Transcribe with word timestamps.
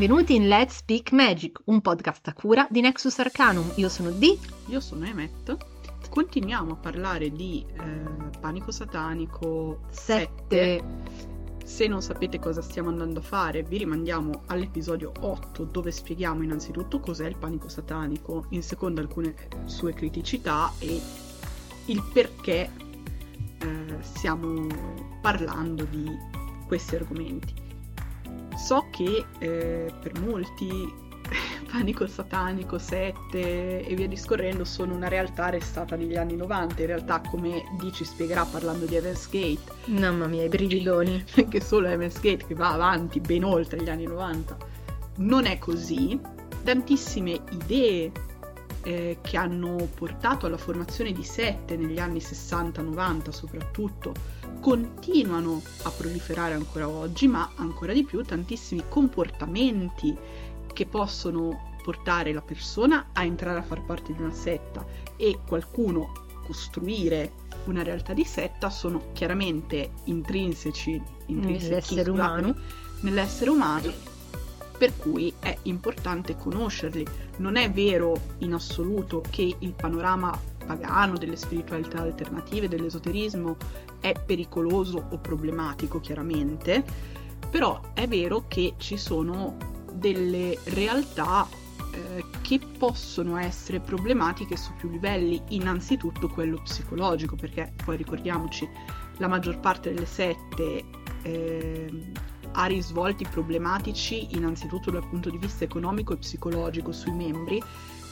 benvenuti 0.00 0.34
in 0.34 0.48
Let's 0.48 0.76
Speak 0.76 1.12
Magic, 1.12 1.60
un 1.64 1.82
podcast 1.82 2.26
a 2.28 2.32
cura 2.32 2.66
di 2.70 2.80
Nexus 2.80 3.18
Arcanum. 3.18 3.70
Io 3.74 3.90
sono 3.90 4.10
Dee. 4.10 4.38
Io 4.68 4.80
sono 4.80 5.04
Emet. 5.04 5.54
Continuiamo 6.08 6.72
a 6.72 6.76
parlare 6.76 7.30
di 7.30 7.62
eh, 7.68 8.38
panico 8.40 8.70
satanico 8.70 9.80
7. 9.90 10.82
Se 11.62 11.86
non 11.86 12.00
sapete 12.00 12.38
cosa 12.38 12.62
stiamo 12.62 12.88
andando 12.88 13.18
a 13.18 13.22
fare, 13.22 13.62
vi 13.62 13.76
rimandiamo 13.76 14.44
all'episodio 14.46 15.12
8 15.20 15.64
dove 15.64 15.92
spieghiamo 15.92 16.42
innanzitutto 16.42 16.98
cos'è 16.98 17.26
il 17.26 17.36
panico 17.36 17.68
satanico, 17.68 18.46
in 18.50 18.62
secondo 18.62 19.02
alcune 19.02 19.34
sue 19.66 19.92
criticità 19.92 20.72
e 20.78 20.98
il 21.84 22.02
perché 22.10 22.70
eh, 23.58 23.96
stiamo 24.00 24.66
parlando 25.20 25.84
di 25.84 26.08
questi 26.66 26.94
argomenti. 26.94 27.68
So 28.56 28.86
che 28.90 29.24
eh, 29.38 29.92
per 30.00 30.20
molti 30.20 31.08
Panico 31.70 32.06
Satanico 32.06 32.78
7 32.78 33.86
e 33.86 33.94
via 33.94 34.08
discorrendo 34.08 34.64
sono 34.64 34.94
una 34.94 35.08
realtà 35.08 35.50
restata 35.50 35.96
negli 35.96 36.16
anni 36.16 36.36
90. 36.36 36.80
In 36.80 36.86
realtà, 36.86 37.20
come 37.20 37.64
Dici 37.78 38.04
spiegherà 38.04 38.44
parlando 38.44 38.86
di 38.86 38.96
Evans 38.96 39.28
Gate, 39.30 39.72
mamma 39.86 40.26
mia, 40.26 40.44
i 40.44 40.48
brividoni, 40.48 41.24
che 41.48 41.60
solo 41.60 41.88
Evans 41.88 42.20
Gate 42.20 42.46
che 42.46 42.54
va 42.54 42.72
avanti 42.72 43.20
ben 43.20 43.44
oltre 43.44 43.82
gli 43.82 43.88
anni 43.88 44.04
90, 44.04 44.56
non 45.16 45.46
è 45.46 45.58
così. 45.58 46.18
Tantissime 46.62 47.40
idee 47.52 48.12
eh, 48.82 49.18
che 49.20 49.36
hanno 49.36 49.88
portato 49.94 50.46
alla 50.46 50.58
formazione 50.58 51.12
di 51.12 51.22
sette 51.22 51.76
negli 51.76 51.98
anni 51.98 52.18
60-90 52.18 53.30
soprattutto, 53.30 54.14
continuano 54.60 55.62
a 55.82 55.90
proliferare 55.90 56.54
ancora 56.54 56.88
oggi, 56.88 57.26
ma 57.28 57.50
ancora 57.56 57.92
di 57.92 58.04
più 58.04 58.22
tantissimi 58.22 58.84
comportamenti 58.88 60.16
che 60.72 60.86
possono 60.86 61.68
portare 61.82 62.32
la 62.32 62.42
persona 62.42 63.10
a 63.12 63.24
entrare 63.24 63.58
a 63.58 63.62
far 63.62 63.82
parte 63.84 64.12
di 64.12 64.20
una 64.20 64.34
setta 64.34 64.84
e 65.16 65.38
qualcuno 65.46 66.12
costruire 66.44 67.32
una 67.64 67.82
realtà 67.82 68.12
di 68.12 68.24
setta 68.24 68.70
sono 68.70 69.12
chiaramente 69.12 69.92
intrinseci, 70.04 71.00
nell'essere 71.26 72.10
umano. 72.10 72.54
nell'essere 73.00 73.50
umano 73.50 73.92
per 74.80 74.96
cui 74.96 75.30
è 75.38 75.54
importante 75.64 76.38
conoscerli. 76.38 77.06
Non 77.36 77.56
è 77.56 77.70
vero 77.70 78.18
in 78.38 78.54
assoluto 78.54 79.22
che 79.28 79.54
il 79.58 79.72
panorama 79.74 80.34
pagano 80.64 81.18
delle 81.18 81.36
spiritualità 81.36 82.00
alternative, 82.00 82.66
dell'esoterismo 82.66 83.58
è 84.00 84.12
pericoloso 84.24 85.06
o 85.10 85.18
problematico, 85.18 86.00
chiaramente, 86.00 86.84
però 87.50 87.80
è 87.94 88.06
vero 88.08 88.44
che 88.48 88.74
ci 88.76 88.96
sono 88.96 89.56
delle 89.92 90.58
realtà 90.64 91.46
eh, 91.92 92.24
che 92.40 92.60
possono 92.78 93.36
essere 93.36 93.80
problematiche 93.80 94.56
su 94.56 94.72
più 94.74 94.88
livelli, 94.88 95.42
innanzitutto 95.48 96.28
quello 96.28 96.60
psicologico, 96.62 97.36
perché 97.36 97.72
poi 97.84 97.96
ricordiamoci, 97.96 98.68
la 99.18 99.28
maggior 99.28 99.58
parte 99.58 99.92
delle 99.92 100.06
sette 100.06 100.84
eh, 101.22 102.12
ha 102.52 102.64
risvolti 102.66 103.26
problematici 103.28 104.34
innanzitutto 104.34 104.90
dal 104.90 105.06
punto 105.08 105.30
di 105.30 105.38
vista 105.38 105.64
economico 105.64 106.14
e 106.14 106.18
psicologico 106.18 106.92
sui 106.92 107.12
membri 107.12 107.62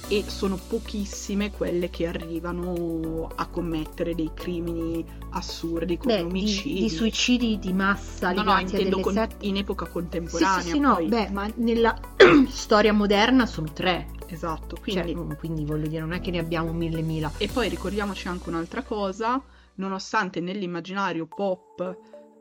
e 0.09 0.25
sono 0.27 0.56
pochissime 0.56 1.51
quelle 1.51 1.91
che 1.91 2.06
arrivano 2.06 3.31
a 3.34 3.47
commettere 3.47 4.14
dei 4.14 4.31
crimini 4.33 5.05
assurdi 5.31 5.98
come 5.98 6.17
beh, 6.17 6.23
omicidi. 6.23 6.75
Di, 6.75 6.81
di, 6.81 6.89
suicidi 6.89 7.59
di 7.59 7.73
massa 7.73 8.33
no, 8.33 8.42
no, 8.42 8.58
intendo 8.58 9.01
con, 9.01 9.13
sette... 9.13 9.47
in 9.47 9.57
epoca 9.57 9.86
contemporanea. 9.86 10.61
Sì, 10.61 10.68
sì, 10.68 10.73
sì 10.74 10.79
no, 10.79 10.98
beh, 11.05 11.29
ma 11.30 11.51
nella 11.57 11.98
storia 12.48 12.92
moderna 12.92 13.45
sono 13.45 13.70
tre. 13.73 14.08
Esatto, 14.27 14.77
cioè, 14.77 15.02
quindi... 15.02 15.13
Cioè, 15.14 15.36
quindi 15.36 15.64
voglio 15.64 15.89
dire, 15.89 16.01
non 16.01 16.13
è 16.13 16.20
che 16.20 16.30
ne 16.30 16.39
abbiamo 16.39 16.73
mille 16.73 17.02
mila. 17.02 17.30
E 17.36 17.48
poi 17.48 17.68
ricordiamoci 17.68 18.29
anche 18.29 18.48
un'altra 18.48 18.83
cosa, 18.83 19.42
nonostante 19.74 20.41
nell'immaginario 20.41 21.27
pop 21.27 21.98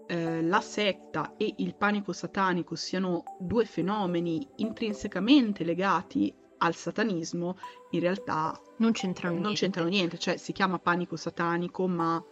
eh, 0.07 0.41
la 0.41 0.61
setta 0.61 1.33
e 1.35 1.53
il 1.57 1.75
panico 1.75 2.13
satanico 2.13 2.75
siano 2.75 3.23
due 3.39 3.65
fenomeni 3.65 4.47
intrinsecamente 4.57 5.65
legati 5.65 6.33
al 6.59 6.75
satanismo, 6.75 7.57
in 7.91 7.99
realtà 7.99 8.59
non 8.77 8.91
c'entrano, 8.91 9.33
non 9.33 9.43
niente. 9.43 9.61
c'entrano 9.61 9.89
niente, 9.89 10.17
cioè 10.17 10.37
si 10.37 10.51
chiama 10.53 10.79
panico 10.79 11.15
satanico, 11.15 11.87
ma 11.87 12.23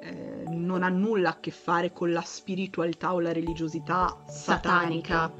eh, 0.00 0.44
non 0.48 0.82
ha 0.82 0.88
nulla 0.88 1.30
a 1.30 1.40
che 1.40 1.50
fare 1.50 1.92
con 1.92 2.12
la 2.12 2.22
spiritualità 2.22 3.14
o 3.14 3.20
la 3.20 3.32
religiosità 3.32 4.22
satanica. 4.26 5.30
satanica. 5.30 5.32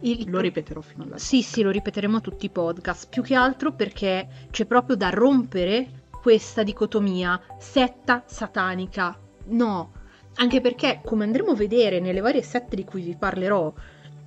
Il... 0.00 0.30
Lo 0.30 0.40
ripeterò 0.40 0.80
fino 0.80 1.04
alla. 1.04 1.18
Sì, 1.18 1.42
sì, 1.42 1.62
lo 1.62 1.70
ripeteremo 1.70 2.16
a 2.16 2.20
tutti 2.20 2.46
i 2.46 2.50
podcast, 2.50 3.08
più 3.08 3.22
che 3.22 3.34
altro 3.34 3.72
perché 3.72 4.48
c'è 4.50 4.64
proprio 4.64 4.96
da 4.96 5.10
rompere 5.10 6.06
questa 6.22 6.62
dicotomia 6.62 7.40
setta 7.58 8.22
satanica. 8.26 9.18
No, 9.44 9.92
anche 10.36 10.60
perché 10.60 11.00
come 11.04 11.24
andremo 11.24 11.50
a 11.50 11.56
vedere 11.56 12.00
nelle 12.00 12.20
varie 12.20 12.42
sette 12.42 12.76
di 12.76 12.84
cui 12.84 13.02
vi 13.02 13.16
parlerò, 13.16 13.72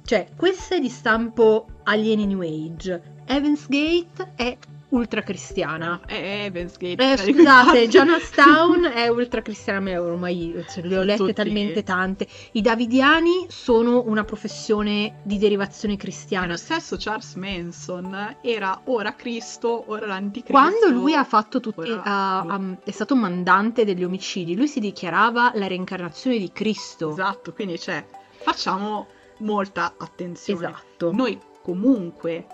cioè 0.03 0.27
questa 0.35 0.75
è 0.75 0.79
di 0.79 0.89
stampo 0.89 1.65
alieni 1.83 2.27
New 2.27 2.41
Age, 2.41 3.14
Evans 3.25 3.67
Gate 3.67 4.33
è 4.35 4.57
ultra 4.89 5.21
cristiana. 5.21 6.01
È 6.05 6.45
Evans 6.45 6.77
Gate. 6.77 7.13
Eh, 7.13 7.17
scusate, 7.17 7.87
Jonastown 7.87 8.85
è 8.93 9.07
ultra 9.07 9.41
cristiana, 9.41 9.79
ma 9.79 10.01
ormai 10.01 10.53
le 10.53 10.97
ho 10.97 11.03
lette 11.03 11.17
Tutti. 11.17 11.33
talmente 11.33 11.83
tante. 11.83 12.27
I 12.51 12.61
Davidiani 12.61 13.47
sono 13.49 14.03
una 14.05 14.23
professione 14.23 15.19
di 15.23 15.37
derivazione 15.37 15.97
cristiana. 15.97 16.47
Lo 16.47 16.57
stesso 16.57 16.95
Charles 16.97 17.33
Manson 17.35 18.37
era 18.41 18.81
ora 18.85 19.15
Cristo, 19.15 19.85
ora 19.87 20.05
l'anticristo. 20.05 20.53
Quando 20.53 20.89
lui 20.89 21.13
ha 21.13 21.23
fatto 21.23 21.59
tutti, 21.59 21.89
ora... 21.89 22.43
uh, 22.45 22.53
um, 22.53 22.77
è 22.83 22.91
stato 22.91 23.15
mandante 23.15 23.85
degli 23.85 24.03
omicidi, 24.03 24.55
lui 24.55 24.67
si 24.67 24.79
dichiarava 24.79 25.51
la 25.55 25.67
reincarnazione 25.67 26.37
di 26.37 26.51
Cristo. 26.51 27.11
Esatto, 27.11 27.53
quindi 27.53 27.79
cioè, 27.79 28.05
facciamo 28.37 29.07
molta 29.39 29.95
attenzione. 29.97 30.67
Esatto. 30.67 31.11
Noi 31.11 31.37
comunque 31.61 32.45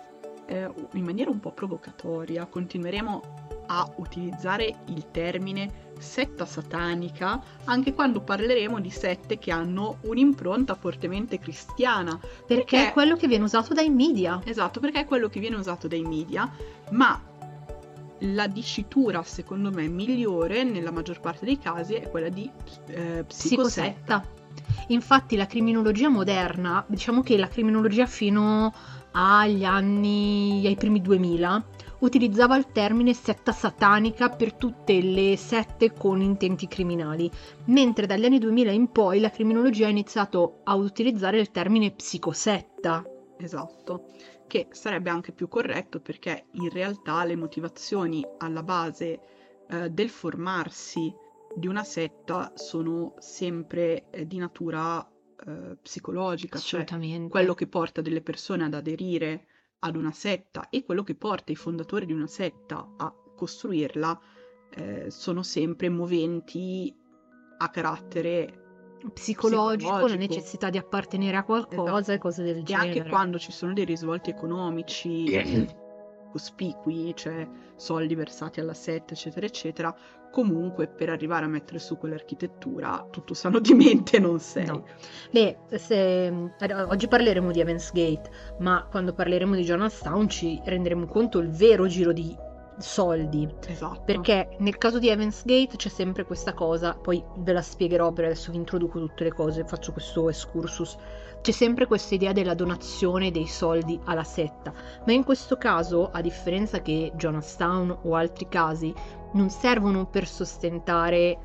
eh, 0.52 0.70
in 0.94 1.04
maniera 1.06 1.32
un 1.32 1.40
po' 1.40 1.52
provocatoria 1.52 2.46
continueremo 2.46 3.22
a 3.68 3.90
utilizzare 3.98 4.76
il 4.88 5.10
termine 5.12 5.90
setta 5.98 6.46
satanica 6.46 7.42
anche 7.66 7.94
quando 7.94 8.20
parleremo 8.22 8.82
di 8.82 8.90
sette 8.90 9.38
che 9.38 9.52
hanno 9.52 10.00
un'impronta 10.02 10.76
fortemente 10.76 11.40
cristiana. 11.40 12.18
Perché, 12.18 12.56
perché 12.56 12.90
è 12.90 12.92
quello 12.92 13.16
che 13.16 13.28
viene 13.28 13.46
usato 13.46 13.74
dai 13.74 13.90
media. 13.90 14.42
Esatto, 14.44 14.82
perché 14.82 15.02
è 15.02 15.06
quello 15.06 15.30
che 15.30 15.40
viene 15.40 15.56
usato 15.56 15.88
dai 15.88 16.02
media, 16.02 16.52
ma 16.90 17.22
la 18.24 18.48
dicitura 18.48 19.24
secondo 19.24 19.72
me 19.72 19.88
migliore 19.88 20.64
nella 20.64 20.92
maggior 20.92 21.22
parte 21.22 21.46
dei 21.46 21.58
casi 21.58 21.94
è 21.94 22.10
quella 22.10 22.30
di 22.30 22.50
eh, 22.88 23.24
psicosetta. 23.26 24.20
psicosetta. 24.20 24.40
Infatti 24.88 25.38
la 25.38 25.46
criminologia 25.46 26.10
moderna, 26.10 26.84
diciamo 26.88 27.24
che 27.24 27.38
la 27.38 27.48
criminologia 27.48 28.06
fino 28.06 28.74
agli 29.12 29.64
anni, 29.64 30.62
ai 30.66 30.76
primi 30.76 31.02
2000, 31.02 31.66
utilizzava 32.00 32.58
il 32.58 32.68
termine 32.72 33.14
setta 33.14 33.52
satanica 33.52 34.30
per 34.30 34.54
tutte 34.54 35.02
le 35.02 35.36
sette 35.38 35.94
con 35.94 36.22
intenti 36.22 36.68
criminali, 36.68 37.30
mentre 37.66 38.06
dagli 38.06 38.26
anni 38.26 38.40
2000 38.40 38.72
in 38.72 38.92
poi 38.92 39.20
la 39.20 39.30
criminologia 39.30 39.88
ha 39.88 39.90
iniziato 39.90 40.62
a 40.64 40.76
utilizzare 40.76 41.40
il 41.40 41.52
termine 41.52 41.92
psicosetta. 41.92 43.04
Esatto, 43.38 44.06
che 44.48 44.68
sarebbe 44.72 45.10
anche 45.10 45.32
più 45.32 45.48
corretto 45.48 46.00
perché 46.00 46.46
in 46.52 46.70
realtà 46.70 47.24
le 47.24 47.36
motivazioni 47.36 48.26
alla 48.38 48.64
base 48.64 49.20
eh, 49.68 49.90
del 49.90 50.10
formarsi 50.10 51.14
di 51.56 51.68
una 51.68 51.84
setta 51.84 52.52
sono 52.56 53.14
sempre 53.20 54.10
eh, 54.10 54.26
di 54.28 54.38
natura 54.38 55.06
eh, 55.46 55.78
psicologica, 55.82 56.60
cioè 56.60 56.86
quello 57.30 57.54
che 57.54 57.68
porta 57.68 58.02
delle 58.02 58.22
persone 58.22 58.66
ad 58.66 58.74
aderire 58.74 59.46
ad 59.80 59.96
una 59.96 60.12
setta 60.12 60.70
e 60.70 60.84
quello 60.84 61.04
che 61.04 61.16
porta 61.16 61.52
i 61.52 61.56
fondatori 61.56 62.06
di 62.06 62.14
una 62.14 62.28
setta 62.28 62.94
a 62.98 63.14
costruirla 63.36 64.22
eh, 64.70 65.10
sono 65.10 65.44
sempre 65.44 65.90
moventi 65.90 66.96
a 67.58 67.70
carattere 67.70 68.62
psicologico, 69.14 69.90
psicologico, 69.90 70.08
la 70.08 70.16
necessità 70.16 70.70
di 70.70 70.78
appartenere 70.78 71.38
a 71.38 71.44
qualcosa 71.44 71.98
esatto. 71.98 72.12
e 72.12 72.18
cose 72.20 72.44
del 72.44 72.58
e 72.58 72.64
genere. 72.64 72.94
E 72.94 73.00
anche 73.00 73.10
quando 73.10 73.40
ci 73.40 73.52
sono 73.52 73.74
dei 73.74 73.86
risvolti 73.86 74.30
economici 74.30 75.26
cospicui, 76.32 77.14
cioè 77.16 77.48
soldi 77.76 78.16
versati 78.16 78.60
alla 78.60 78.74
setta, 78.74 79.14
eccetera, 79.14 79.46
eccetera, 79.46 79.96
comunque 80.32 80.88
per 80.88 81.10
arrivare 81.10 81.46
a 81.46 81.50
mettere 81.50 81.78
su 81.78 81.98
quell'architettura 81.98 83.08
tutto 83.12 83.34
sano 83.34 83.60
di 83.60 83.74
mente 83.74 84.18
non 84.20 84.40
sei. 84.40 84.66
No. 84.66 84.86
Beh, 85.30 85.58
se, 85.76 86.34
oggi 86.88 87.08
parleremo 87.08 87.52
di 87.52 87.60
Evans 87.60 87.92
Gate, 87.92 88.30
ma 88.60 88.88
quando 88.90 89.14
parleremo 89.14 89.54
di 89.56 89.64
Jonastown 89.64 90.28
ci 90.30 90.60
renderemo 90.64 91.06
conto 91.06 91.40
il 91.40 91.50
vero 91.50 91.86
giro 91.88 92.12
di 92.12 92.36
soldi. 92.78 93.48
Esatto. 93.68 94.02
Perché 94.06 94.56
nel 94.60 94.78
caso 94.78 95.00
di 95.00 95.10
Evans 95.10 95.44
Gate 95.46 95.76
c'è 95.76 95.90
sempre 95.90 96.26
questa 96.26 96.54
cosa, 96.54 96.94
poi 96.94 97.24
ve 97.38 97.54
la 97.54 97.62
spiegherò 97.62 98.12
per 98.12 98.26
adesso 98.26 98.52
vi 98.52 98.58
introduco 98.58 99.00
tutte 99.00 99.24
le 99.24 99.34
cose, 99.34 99.66
faccio 99.66 99.92
questo 99.92 100.30
excursus. 100.30 100.98
C'è 101.42 101.52
sempre 101.52 101.88
questa 101.88 102.14
idea 102.14 102.34
della 102.34 102.54
donazione 102.54 103.32
dei 103.32 103.48
soldi 103.48 104.00
alla 104.06 104.24
setta, 104.24 104.72
ma 105.06 105.12
in 105.12 105.24
questo 105.24 105.58
caso, 105.58 106.10
a 106.12 106.22
differenza 106.22 106.82
che 106.84 107.12
Jonastown 107.16 107.98
o 108.04 108.16
altri 108.16 108.48
casi, 108.48 108.94
non 109.34 109.50
servono 109.50 110.06
per 110.06 110.28
sostentare 110.28 111.38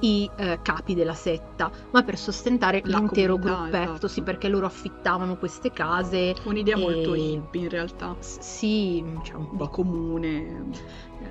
i 0.00 0.28
eh, 0.36 0.58
capi 0.62 0.94
della 0.94 1.14
setta, 1.14 1.70
ma 1.92 2.02
per 2.02 2.18
sostentare 2.18 2.80
La 2.84 2.98
l'intero 2.98 3.36
gruppetto, 3.36 3.76
esatto. 3.92 4.08
sì, 4.08 4.22
perché 4.22 4.48
loro 4.48 4.66
affittavano 4.66 5.36
queste 5.36 5.70
case. 5.70 6.34
Un'idea 6.44 6.76
molto 6.76 7.14
e- 7.14 7.18
hippie 7.18 7.62
in 7.62 7.68
realtà, 7.68 8.16
S- 8.18 8.38
Sì, 8.40 9.04
c'è 9.22 9.34
un 9.34 9.56
po' 9.56 9.68
comune, 9.68 10.64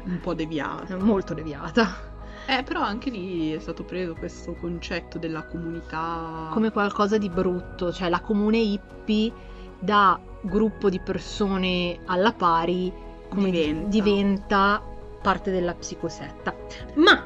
un 0.06 0.20
po' 0.22 0.34
deviata. 0.34 0.98
molto 0.98 1.34
deviata, 1.34 2.16
Eh, 2.48 2.64
però 2.64 2.82
anche 2.82 3.10
lì 3.10 3.52
è 3.52 3.60
stato 3.60 3.84
preso 3.84 4.14
questo 4.16 4.54
concetto 4.54 5.18
della 5.18 5.44
comunità. 5.46 6.50
come 6.52 6.72
qualcosa 6.72 7.18
di 7.18 7.30
brutto, 7.30 7.92
cioè 7.92 8.08
la 8.10 8.22
comune 8.22 8.58
hippie 8.58 9.32
da 9.80 10.20
gruppo 10.42 10.90
di 10.90 11.00
persone 11.00 12.00
alla 12.06 12.32
pari 12.32 12.92
come 13.30 13.50
Diventa. 13.52 13.88
diventa 13.90 14.82
parte 15.22 15.52
della 15.52 15.74
psicosetta. 15.74 16.56
Ma 16.96 17.26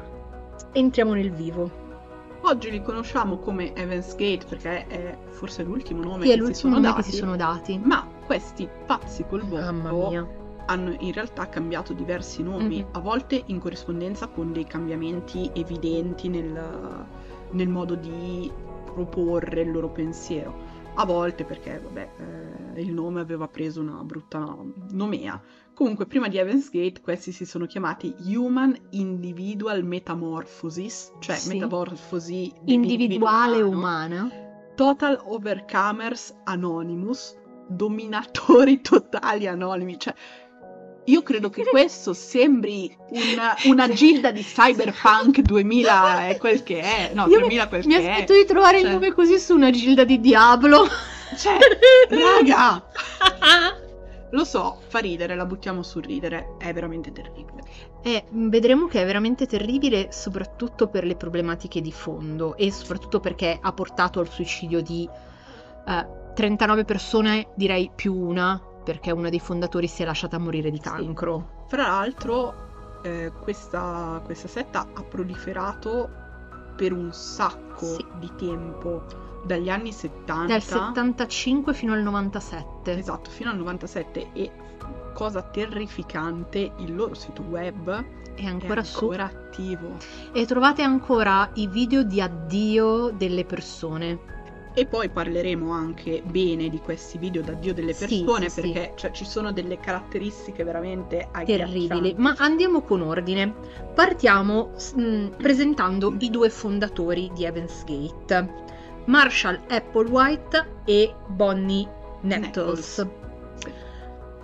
entriamo 0.72 1.12
nel 1.14 1.30
vivo. 1.30 1.80
Oggi 2.44 2.70
li 2.72 2.82
conosciamo 2.82 3.38
come 3.38 3.72
Evans 3.76 4.16
Gate 4.16 4.44
perché 4.48 4.86
è 4.88 5.16
forse 5.28 5.62
l'ultimo 5.62 6.02
nome 6.02 6.24
Che 6.24 6.32
è 6.32 6.36
che 6.36 6.38
si 6.38 6.38
l'ultimo 6.40 6.54
sono 6.56 6.74
nome 6.74 6.86
dati. 6.88 7.02
che 7.02 7.10
si 7.10 7.16
sono 7.16 7.36
dati. 7.36 7.80
Ma 7.84 8.08
questi 8.26 8.68
pazzi 8.86 9.24
col 9.28 9.46
Mamma 9.48 9.90
botto 9.90 10.10
mia. 10.10 10.26
Hanno 10.66 10.96
in 11.00 11.12
realtà 11.12 11.48
cambiato 11.48 11.92
diversi 11.92 12.42
nomi, 12.42 12.78
Mhm. 12.78 12.88
a 12.92 13.00
volte 13.00 13.42
in 13.46 13.58
corrispondenza 13.58 14.28
con 14.28 14.52
dei 14.52 14.64
cambiamenti 14.64 15.50
evidenti 15.54 16.28
nel, 16.28 17.06
nel 17.50 17.68
modo 17.68 17.94
di 17.94 18.50
proporre 18.84 19.62
il 19.62 19.70
loro 19.70 19.90
pensiero. 19.90 20.80
A 20.94 21.06
volte 21.06 21.44
perché, 21.44 21.80
vabbè, 21.82 22.08
eh, 22.74 22.80
il 22.82 22.92
nome 22.92 23.20
aveva 23.20 23.48
preso 23.48 23.80
una 23.80 24.02
brutta 24.04 24.56
nomea. 24.90 25.40
Comunque, 25.74 26.04
prima 26.04 26.28
di 26.28 26.36
Evans 26.36 26.70
Gate, 26.70 27.00
questi 27.00 27.32
si 27.32 27.46
sono 27.46 27.64
chiamati 27.64 28.14
Human 28.26 28.76
Individual 28.90 29.82
Metamorphosis, 29.84 31.12
cioè 31.18 31.36
Sì. 31.36 31.54
metamorfosi 31.54 32.52
Individuale 32.66 33.62
umana. 33.62 34.28
Total 34.74 35.18
Overcomers 35.24 36.34
Anonymous, 36.44 37.38
dominatori 37.68 38.82
totali 38.82 39.46
anonimi. 39.46 39.98
Cioè, 39.98 40.14
io 41.04 41.22
credo 41.22 41.50
che 41.50 41.64
questo 41.64 42.12
sembri 42.12 42.94
una, 43.10 43.54
una 43.64 43.88
gilda 43.88 44.30
di 44.30 44.42
Cyberpunk 44.42 45.40
2000 45.42 46.28
è 46.28 46.36
quel 46.38 46.62
che 46.62 46.80
è. 46.80 47.10
No, 47.14 47.26
Io 47.26 47.38
2000 47.40 47.68
quel 47.68 47.86
Mi 47.86 47.94
che 47.96 48.10
aspetto 48.10 48.32
è. 48.32 48.36
di 48.38 48.44
trovare 48.46 48.76
il 48.78 48.84
Cioè- 48.84 48.92
nome 48.92 49.12
così 49.12 49.38
su 49.38 49.54
una 49.54 49.70
gilda 49.70 50.04
di 50.04 50.20
Diablo. 50.20 50.86
Cioè, 51.36 51.56
raga! 52.10 52.84
Lo 54.30 54.44
so, 54.44 54.80
fa 54.88 55.00
ridere, 55.00 55.34
la 55.34 55.44
buttiamo 55.44 55.82
sul 55.82 56.04
ridere, 56.04 56.54
è 56.58 56.72
veramente 56.72 57.12
terribile. 57.12 57.60
E 58.02 58.24
mh, 58.28 58.48
vedremo 58.48 58.86
che 58.86 59.02
è 59.02 59.04
veramente 59.04 59.46
terribile, 59.46 60.08
soprattutto 60.10 60.88
per 60.88 61.04
le 61.04 61.16
problematiche 61.16 61.82
di 61.82 61.92
fondo 61.92 62.56
e 62.56 62.72
soprattutto 62.72 63.20
perché 63.20 63.58
ha 63.60 63.72
portato 63.74 64.20
al 64.20 64.30
suicidio 64.30 64.80
di 64.80 65.06
eh, 65.86 66.06
39 66.34 66.84
persone, 66.86 67.48
direi 67.56 67.90
più 67.94 68.14
una, 68.14 68.58
perché 68.82 69.10
una 69.10 69.28
dei 69.28 69.40
fondatori 69.40 69.86
si 69.86 70.02
è 70.02 70.04
lasciata 70.04 70.38
morire 70.38 70.70
di 70.70 70.78
cancro. 70.78 71.64
Fra 71.68 71.86
l'altro, 71.86 73.00
eh, 73.02 73.32
questa, 73.42 74.20
questa 74.24 74.48
setta 74.48 74.86
ha 74.92 75.02
proliferato 75.02 76.08
per 76.76 76.92
un 76.92 77.12
sacco 77.12 77.84
Sì. 77.84 78.04
di 78.18 78.30
tempo, 78.36 79.04
dagli 79.44 79.68
anni 79.68 79.92
70. 79.92 80.46
Dal 80.46 80.62
75 80.62 81.74
fino 81.74 81.92
al 81.92 82.02
97. 82.02 82.96
Esatto, 82.96 83.30
fino 83.30 83.50
al 83.50 83.56
97 83.56 84.30
e 84.32 84.50
cosa 85.12 85.42
terrificante, 85.42 86.72
il 86.78 86.94
loro 86.94 87.14
sito 87.14 87.42
web 87.42 88.04
È 88.34 88.44
ancora, 88.46 88.80
è 88.80 88.84
ancora 88.86 89.24
attivo. 89.24 89.96
E 90.32 90.46
trovate 90.46 90.82
ancora 90.82 91.50
i 91.54 91.66
video 91.66 92.02
di 92.02 92.20
addio 92.20 93.10
delle 93.10 93.44
persone. 93.44 94.40
E 94.74 94.86
poi 94.86 95.10
parleremo 95.10 95.70
anche 95.70 96.22
bene 96.24 96.68
di 96.70 96.78
questi 96.80 97.18
video 97.18 97.42
d'addio 97.42 97.74
delle 97.74 97.92
Sì, 97.92 98.06
persone 98.24 98.48
sì, 98.48 98.60
perché 98.60 98.92
cioè, 98.96 99.10
ci 99.12 99.24
sono 99.26 99.52
delle 99.52 99.78
caratteristiche 99.78 100.64
veramente 100.64 101.28
terribili. 101.44 102.14
Ma 102.16 102.34
andiamo 102.38 102.80
con 102.82 103.02
ordine. 103.02 103.52
Partiamo 103.94 104.70
mh, 104.94 105.26
presentando 105.36 106.14
i 106.18 106.30
due 106.30 106.48
fondatori 106.48 107.30
di 107.34 107.44
Evans 107.44 107.84
Gate, 107.84 108.48
Marshall 109.06 109.60
Applewhite 109.68 110.80
e 110.86 111.14
Bonnie 111.28 111.86
Nettles. 112.22 112.98
Nettles. 112.98 113.21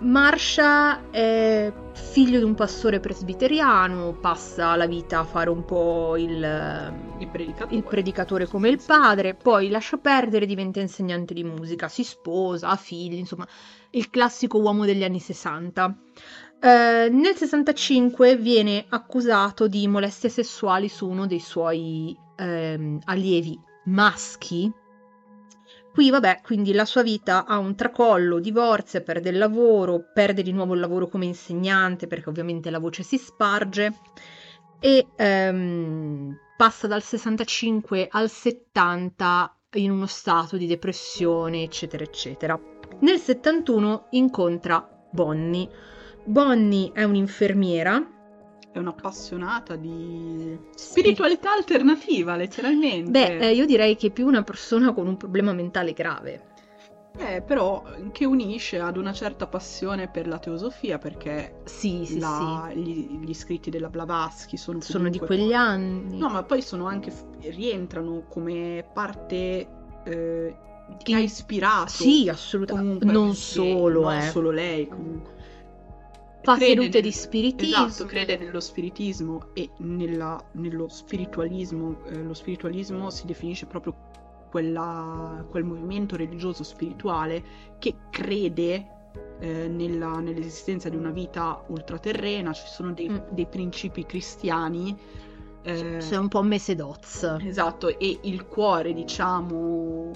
Marsha 0.01 1.09
è 1.11 1.73
figlio 1.91 2.37
di 2.37 2.45
un 2.45 2.55
pastore 2.55 3.01
presbiteriano, 3.01 4.13
passa 4.13 4.75
la 4.77 4.87
vita 4.87 5.19
a 5.19 5.23
fare 5.25 5.49
un 5.49 5.65
po' 5.65 6.15
il, 6.15 6.93
Il 7.19 7.27
predicatore. 7.27 7.75
il 7.75 7.83
predicatore 7.83 8.45
come 8.47 8.69
il 8.69 8.81
padre, 8.83 9.35
poi 9.35 9.69
lascia 9.69 9.97
perdere, 9.97 10.45
diventa 10.45 10.79
insegnante 10.79 11.33
di 11.33 11.43
musica, 11.43 11.89
si 11.89 12.05
sposa, 12.05 12.69
ha 12.69 12.75
figli, 12.77 13.15
insomma, 13.15 13.47
il 13.91 14.09
classico 14.09 14.59
uomo 14.59 14.85
degli 14.85 15.03
anni 15.03 15.19
60. 15.19 15.97
Eh, 16.61 17.09
nel 17.11 17.35
65 17.35 18.37
viene 18.37 18.85
accusato 18.89 19.67
di 19.67 19.87
molestie 19.87 20.29
sessuali 20.29 20.87
su 20.87 21.07
uno 21.09 21.27
dei 21.27 21.39
suoi 21.39 22.17
ehm, 22.37 22.99
allievi 23.03 23.59
maschi. 23.85 24.71
Qui, 25.99 26.11
vabbè, 26.11 26.39
quindi 26.41 26.71
la 26.71 26.85
sua 26.85 27.03
vita 27.03 27.43
ha 27.45 27.57
un 27.57 27.75
tracollo, 27.75 28.39
divorzia, 28.39 29.01
perde 29.01 29.31
il 29.31 29.37
lavoro, 29.37 30.01
perde 30.13 30.43
di 30.43 30.53
nuovo 30.53 30.73
il 30.73 30.79
lavoro 30.79 31.09
come 31.09 31.25
insegnante 31.25 32.07
perché 32.07 32.29
ovviamente 32.29 32.69
la 32.69 32.79
voce 32.79 33.03
si 33.03 33.17
sparge 33.17 33.99
e 34.79 35.07
ehm, 35.17 36.37
passa 36.55 36.87
dal 36.87 37.03
65 37.03 38.07
al 38.09 38.29
70 38.29 39.57
in 39.73 39.91
uno 39.91 40.05
stato 40.05 40.55
di 40.55 40.67
depressione, 40.67 41.63
eccetera, 41.63 42.05
eccetera. 42.05 42.57
Nel 42.99 43.19
71 43.19 44.07
incontra 44.11 44.87
Bonnie. 45.11 45.67
Bonnie 46.23 46.93
è 46.93 47.03
un'infermiera. 47.03 48.18
È 48.71 48.77
un'appassionata 48.77 49.75
di 49.75 50.57
spiritualità 50.75 51.53
alternativa, 51.53 52.35
letteralmente. 52.35 53.09
Beh, 53.09 53.37
eh, 53.39 53.53
io 53.55 53.65
direi 53.65 53.95
che 53.95 54.07
è 54.07 54.11
più 54.11 54.27
una 54.27 54.43
persona 54.43 54.93
con 54.93 55.07
un 55.07 55.17
problema 55.17 55.53
mentale 55.53 55.93
grave. 55.93 56.47
Eh, 57.17 57.41
però 57.41 57.83
che 58.11 58.25
unisce 58.25 58.79
ad 58.79 58.95
una 58.95 59.11
certa 59.11 59.47
passione 59.47 60.07
per 60.07 60.27
la 60.27 60.37
teosofia, 60.37 60.99
perché 60.99 61.61
Sì, 61.65 62.05
sì, 62.05 62.19
la- 62.19 62.71
Gli, 62.73 63.19
gli 63.25 63.33
scritti 63.33 63.71
della 63.71 63.89
Blavatsky 63.89 64.55
sono 64.55 64.79
sì. 64.79 64.91
Sono 64.91 65.09
di 65.09 65.17
quegli 65.17 65.51
anni. 65.51 66.17
No, 66.19 66.29
ma 66.29 66.43
poi 66.43 66.61
sono 66.61 66.85
anche 66.85 67.11
rientrano 67.41 68.25
come 68.29 68.87
parte 68.93 69.67
eh, 70.05 70.55
che 71.03 71.13
ha 71.13 71.17
In- 71.17 71.23
ispirato 71.23 71.89
Sì, 71.89 72.29
assolutamente. 72.29 73.05
comunque 73.05 73.11
Non 73.11 73.33
solo, 73.33 74.01
non 74.03 74.17
eh. 74.17 74.21
solo 74.29 74.51
lei 74.51 74.87
comunque. 74.87 75.33
Fa 76.53 76.57
sedute 76.57 77.01
di 77.01 77.11
spiritismo. 77.11 77.85
Esatto, 77.85 78.05
crede 78.07 78.37
nello 78.37 78.59
spiritismo 78.59 79.49
e 79.53 79.69
nella- 79.79 80.43
nello 80.53 80.87
spiritualismo. 80.87 82.03
Eh, 82.05 82.23
lo 82.23 82.33
spiritualismo 82.33 83.09
si 83.09 83.25
definisce 83.25 83.65
proprio 83.65 83.95
quella- 84.49 85.45
quel 85.49 85.63
movimento 85.63 86.15
religioso 86.15 86.63
spirituale 86.63 87.43
che 87.79 87.95
crede 88.09 88.97
eh, 89.41 89.67
nella- 89.69 90.19
nell'esistenza 90.19 90.89
di 90.89 90.95
una 90.97 91.11
vita 91.11 91.63
ultraterrena, 91.67 92.51
ci 92.51 92.67
sono 92.67 92.91
dei, 92.91 93.09
Mm. 93.09 93.17
dei 93.31 93.45
principi 93.47 94.05
cristiani. 94.05 94.97
eh, 95.61 95.99
Sei 95.99 96.17
un 96.17 96.29
po' 96.29 96.41
mese 96.41 96.73
doz. 96.75 97.37
Esatto, 97.41 97.87
e 97.99 98.19
il 98.23 98.45
cuore, 98.47 98.93
diciamo, 98.93 100.11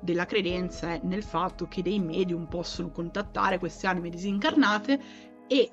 della 0.00 0.24
credenza 0.24 0.92
è 0.92 1.00
nel 1.02 1.22
fatto 1.24 1.66
che 1.68 1.82
dei 1.82 1.98
medium 1.98 2.46
possono 2.46 2.90
contattare 2.90 3.58
queste 3.58 3.86
anime 3.88 4.08
disincarnate 4.08 5.00
ed 5.46 5.70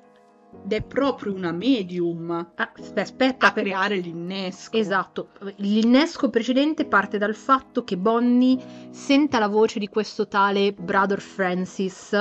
è 0.68 0.82
proprio 0.82 1.32
una 1.34 1.50
medium 1.52 2.30
Ah, 2.56 2.72
aspe- 2.76 3.00
aspetta, 3.00 3.46
a 3.48 3.52
per- 3.52 3.62
creare 3.64 3.96
l'innesco. 3.96 4.76
Esatto, 4.76 5.28
l'innesco 5.56 6.28
precedente 6.30 6.84
parte 6.84 7.16
dal 7.18 7.34
fatto 7.34 7.84
che 7.84 7.96
Bonnie 7.96 8.58
senta 8.90 9.38
la 9.38 9.48
voce 9.48 9.78
di 9.78 9.88
questo 9.88 10.28
tale 10.28 10.72
Brother 10.72 11.20
Francis, 11.20 12.14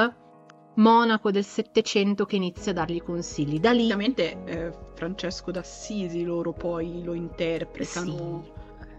monaco 0.75 1.29
del 1.31 1.43
Settecento, 1.43 2.25
che 2.25 2.37
inizia 2.37 2.71
a 2.71 2.75
dargli 2.75 3.01
consigli. 3.03 3.59
Da 3.59 3.71
lì 3.71 3.83
Ovviamente 3.83 4.43
eh, 4.45 4.71
Francesco 4.95 5.51
d'Assisi 5.51 6.23
loro 6.23 6.53
poi 6.53 7.03
lo 7.03 7.13
interpretano. 7.13 8.45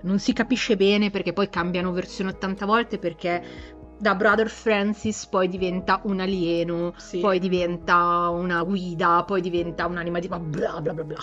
non 0.02 0.18
si 0.18 0.32
capisce 0.34 0.76
bene 0.76 1.10
perché 1.10 1.32
poi 1.32 1.48
cambiano 1.48 1.92
versione 1.92 2.30
80 2.30 2.66
volte 2.66 2.98
perché 2.98 3.80
da 4.02 4.16
Brother 4.16 4.48
Francis 4.50 5.26
poi 5.26 5.46
diventa 5.48 6.00
un 6.04 6.18
alieno, 6.18 6.92
Sì. 6.96 7.20
poi 7.20 7.38
diventa 7.38 8.28
una 8.30 8.64
guida, 8.64 9.22
poi 9.24 9.40
diventa 9.40 9.86
un'anima 9.86 10.18
di 10.18 10.26
bla 10.26 10.38
bla 10.40 10.80
bla 10.80 11.04
bla. 11.04 11.16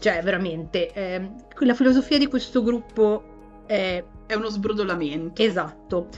Cioè, 0.00 0.20
veramente, 0.20 0.90
ehm, 0.92 1.34
la 1.60 1.74
filosofia 1.74 2.18
di 2.18 2.26
questo 2.26 2.64
gruppo 2.64 3.62
è 3.66 4.02
È 4.26 4.34
uno 4.34 4.48
sbrodolamento. 4.48 5.40
esatto. 5.42 6.08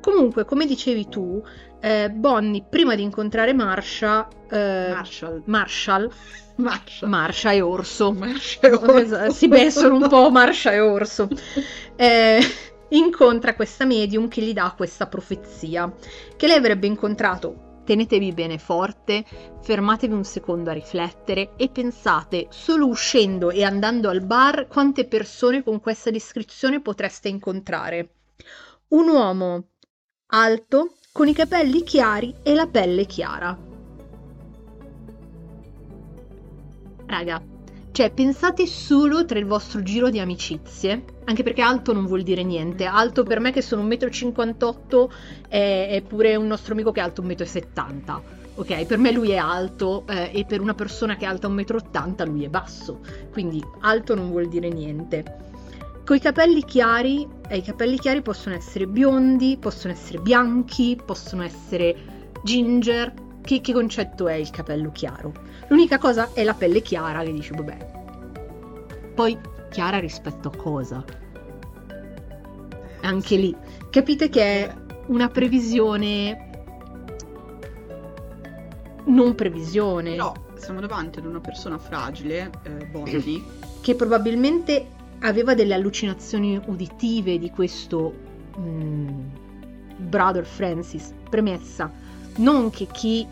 Comunque, 0.00 0.44
come 0.46 0.64
dicevi 0.66 1.08
tu, 1.08 1.42
eh, 1.80 2.08
Bonnie, 2.10 2.64
prima 2.68 2.94
di 2.94 3.02
incontrare 3.02 3.52
Marsha, 3.52 4.26
eh, 4.48 4.88
Marshall. 4.94 5.42
Marshall, 5.44 6.10
Marshall. 6.56 7.10
Marsha 7.10 7.50
e 7.52 7.60
Orso, 7.60 8.12
Marshall. 8.12 8.98
Esatto, 8.98 9.32
si 9.32 9.46
besono 9.48 9.96
un 9.96 10.08
po' 10.08 10.30
Marsha 10.30 10.72
e 10.72 10.80
Orso. 10.80 11.28
Eh, 11.98 12.38
incontra 12.90 13.54
questa 13.54 13.84
medium 13.84 14.28
che 14.28 14.42
gli 14.42 14.52
dà 14.52 14.72
questa 14.76 15.06
profezia 15.06 15.92
che 16.36 16.46
lei 16.46 16.56
avrebbe 16.56 16.86
incontrato. 16.86 17.64
Tenetevi 17.84 18.32
bene 18.32 18.58
forte, 18.58 19.24
fermatevi 19.62 20.12
un 20.12 20.24
secondo 20.24 20.70
a 20.70 20.72
riflettere 20.72 21.52
e 21.56 21.68
pensate, 21.68 22.48
solo 22.50 22.88
uscendo 22.88 23.50
e 23.50 23.62
andando 23.62 24.08
al 24.08 24.22
bar, 24.22 24.66
quante 24.66 25.06
persone 25.06 25.62
con 25.62 25.80
questa 25.80 26.10
descrizione 26.10 26.80
potreste 26.80 27.28
incontrare. 27.28 28.10
Un 28.88 29.08
uomo 29.08 29.68
alto, 30.28 30.94
con 31.12 31.28
i 31.28 31.32
capelli 31.32 31.84
chiari 31.84 32.34
e 32.42 32.54
la 32.54 32.66
pelle 32.66 33.06
chiara. 33.06 33.56
Raga, 37.06 37.40
cioè 37.96 38.10
pensate 38.10 38.66
solo 38.66 39.24
tra 39.24 39.38
il 39.38 39.46
vostro 39.46 39.82
giro 39.82 40.10
di 40.10 40.20
amicizie, 40.20 41.02
anche 41.24 41.42
perché 41.42 41.62
alto 41.62 41.94
non 41.94 42.04
vuol 42.04 42.24
dire 42.24 42.42
niente. 42.42 42.84
Alto 42.84 43.22
per 43.22 43.40
me 43.40 43.52
che 43.52 43.62
sono 43.62 43.82
1,58 43.84 45.08
m 45.08 45.48
è, 45.48 45.88
è 45.92 46.02
pure 46.02 46.36
un 46.36 46.46
nostro 46.46 46.74
amico 46.74 46.92
che 46.92 47.00
è 47.00 47.02
alto 47.02 47.22
1,70 47.22 47.64
m. 47.86 48.20
Ok, 48.56 48.84
per 48.84 48.98
me 48.98 49.12
lui 49.12 49.30
è 49.30 49.38
alto 49.38 50.04
eh, 50.10 50.30
e 50.30 50.44
per 50.44 50.60
una 50.60 50.74
persona 50.74 51.16
che 51.16 51.24
è 51.24 51.28
alta 51.28 51.48
1,80 51.48 52.28
m 52.28 52.30
lui 52.30 52.44
è 52.44 52.50
basso. 52.50 53.00
Quindi 53.32 53.64
alto 53.80 54.14
non 54.14 54.28
vuol 54.28 54.48
dire 54.48 54.68
niente. 54.68 55.24
Con 56.04 56.16
i 56.16 56.20
capelli 56.20 56.64
chiari, 56.64 57.26
eh, 57.48 57.56
i 57.56 57.62
capelli 57.62 57.98
chiari 57.98 58.20
possono 58.20 58.54
essere 58.54 58.86
biondi, 58.86 59.56
possono 59.58 59.94
essere 59.94 60.18
bianchi, 60.18 61.00
possono 61.02 61.42
essere 61.44 61.96
ginger. 62.44 63.14
Che, 63.40 63.62
che 63.62 63.72
concetto 63.72 64.28
è 64.28 64.34
il 64.34 64.50
capello 64.50 64.90
chiaro? 64.92 65.32
L'unica 65.68 65.98
cosa 65.98 66.32
è 66.32 66.44
la 66.44 66.54
pelle 66.54 66.80
chiara 66.80 67.22
che 67.22 67.32
dici, 67.32 67.52
vabbè. 67.52 67.76
Poi 69.14 69.38
chiara 69.70 69.98
rispetto 69.98 70.48
a 70.48 70.56
cosa? 70.56 71.04
Anche 73.02 73.36
lì, 73.36 73.54
capite 73.90 74.28
che 74.28 74.42
è 74.42 74.74
una 75.06 75.28
previsione 75.28 76.46
non 79.06 79.34
previsione, 79.34 80.12
Però 80.12 80.32
siamo 80.54 80.80
davanti 80.80 81.18
ad 81.18 81.26
una 81.26 81.40
persona 81.40 81.78
fragile, 81.78 82.50
eh, 82.62 82.86
Bonnie, 82.86 83.42
che 83.80 83.94
probabilmente 83.94 84.86
aveva 85.20 85.54
delle 85.54 85.74
allucinazioni 85.74 86.60
uditive 86.66 87.38
di 87.38 87.50
questo 87.50 88.12
mm, 88.58 89.08
Brother 89.98 90.44
Francis. 90.44 91.12
Premessa, 91.28 91.90
non 92.36 92.70
che 92.70 92.86
chi 92.86 93.26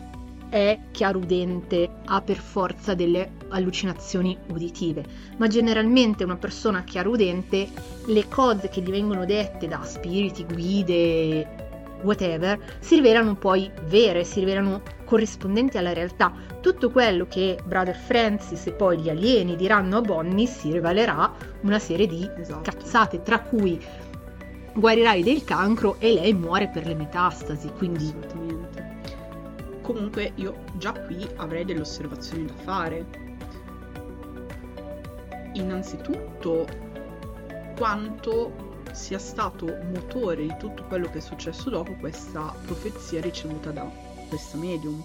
è 0.55 0.79
chiarudente 0.91 1.95
ha 2.05 2.21
per 2.21 2.37
forza 2.37 2.93
delle 2.93 3.31
allucinazioni 3.49 4.37
uditive, 4.47 5.03
ma 5.35 5.47
generalmente 5.47 6.23
una 6.23 6.37
persona 6.37 6.85
chiarudente 6.85 7.67
le 8.05 8.27
cose 8.29 8.69
che 8.69 8.79
gli 8.79 8.89
vengono 8.89 9.25
dette 9.25 9.67
da 9.67 9.81
spiriti, 9.83 10.45
guide, 10.45 11.97
whatever, 12.03 12.77
si 12.79 12.95
rivelano 12.95 13.35
poi 13.35 13.69
vere, 13.87 14.23
si 14.23 14.39
rivelano 14.39 14.81
corrispondenti 15.03 15.77
alla 15.77 15.91
realtà. 15.91 16.31
Tutto 16.61 16.89
quello 16.89 17.27
che 17.27 17.59
Brother 17.65 17.97
Francis 17.97 18.65
e 18.67 18.71
poi 18.71 18.99
gli 18.99 19.09
alieni 19.09 19.57
diranno 19.57 19.97
a 19.97 20.01
Bonnie 20.01 20.47
si 20.47 20.71
rivelerà 20.71 21.33
una 21.63 21.79
serie 21.79 22.07
di 22.07 22.29
esatto. 22.37 22.61
cazzate, 22.61 23.21
tra 23.23 23.41
cui 23.41 23.77
guarirai 24.73 25.21
del 25.21 25.43
cancro 25.43 25.97
e 25.99 26.13
lei 26.13 26.33
muore 26.33 26.69
per 26.69 26.87
le 26.87 26.95
metastasi, 26.95 27.69
quindi. 27.77 28.84
Comunque 29.85 30.31
io 30.37 30.63
già 30.77 30.93
qui 30.93 31.27
avrei 31.35 31.63
delle 31.63 31.81
osservazioni 31.81 32.45
da 32.45 32.55
fare. 32.55 33.05
Innanzitutto 35.53 36.65
quanto 37.77 38.81
sia 38.93 39.19
stato 39.19 39.67
motore 39.93 40.47
di 40.47 40.55
tutto 40.57 40.85
quello 40.85 41.07
che 41.11 41.19
è 41.19 41.21
successo 41.21 41.69
dopo 41.69 41.93
questa 41.99 42.51
profezia 42.65 43.21
ricevuta 43.21 43.69
da 43.69 43.87
questa 44.27 44.57
medium. 44.57 45.03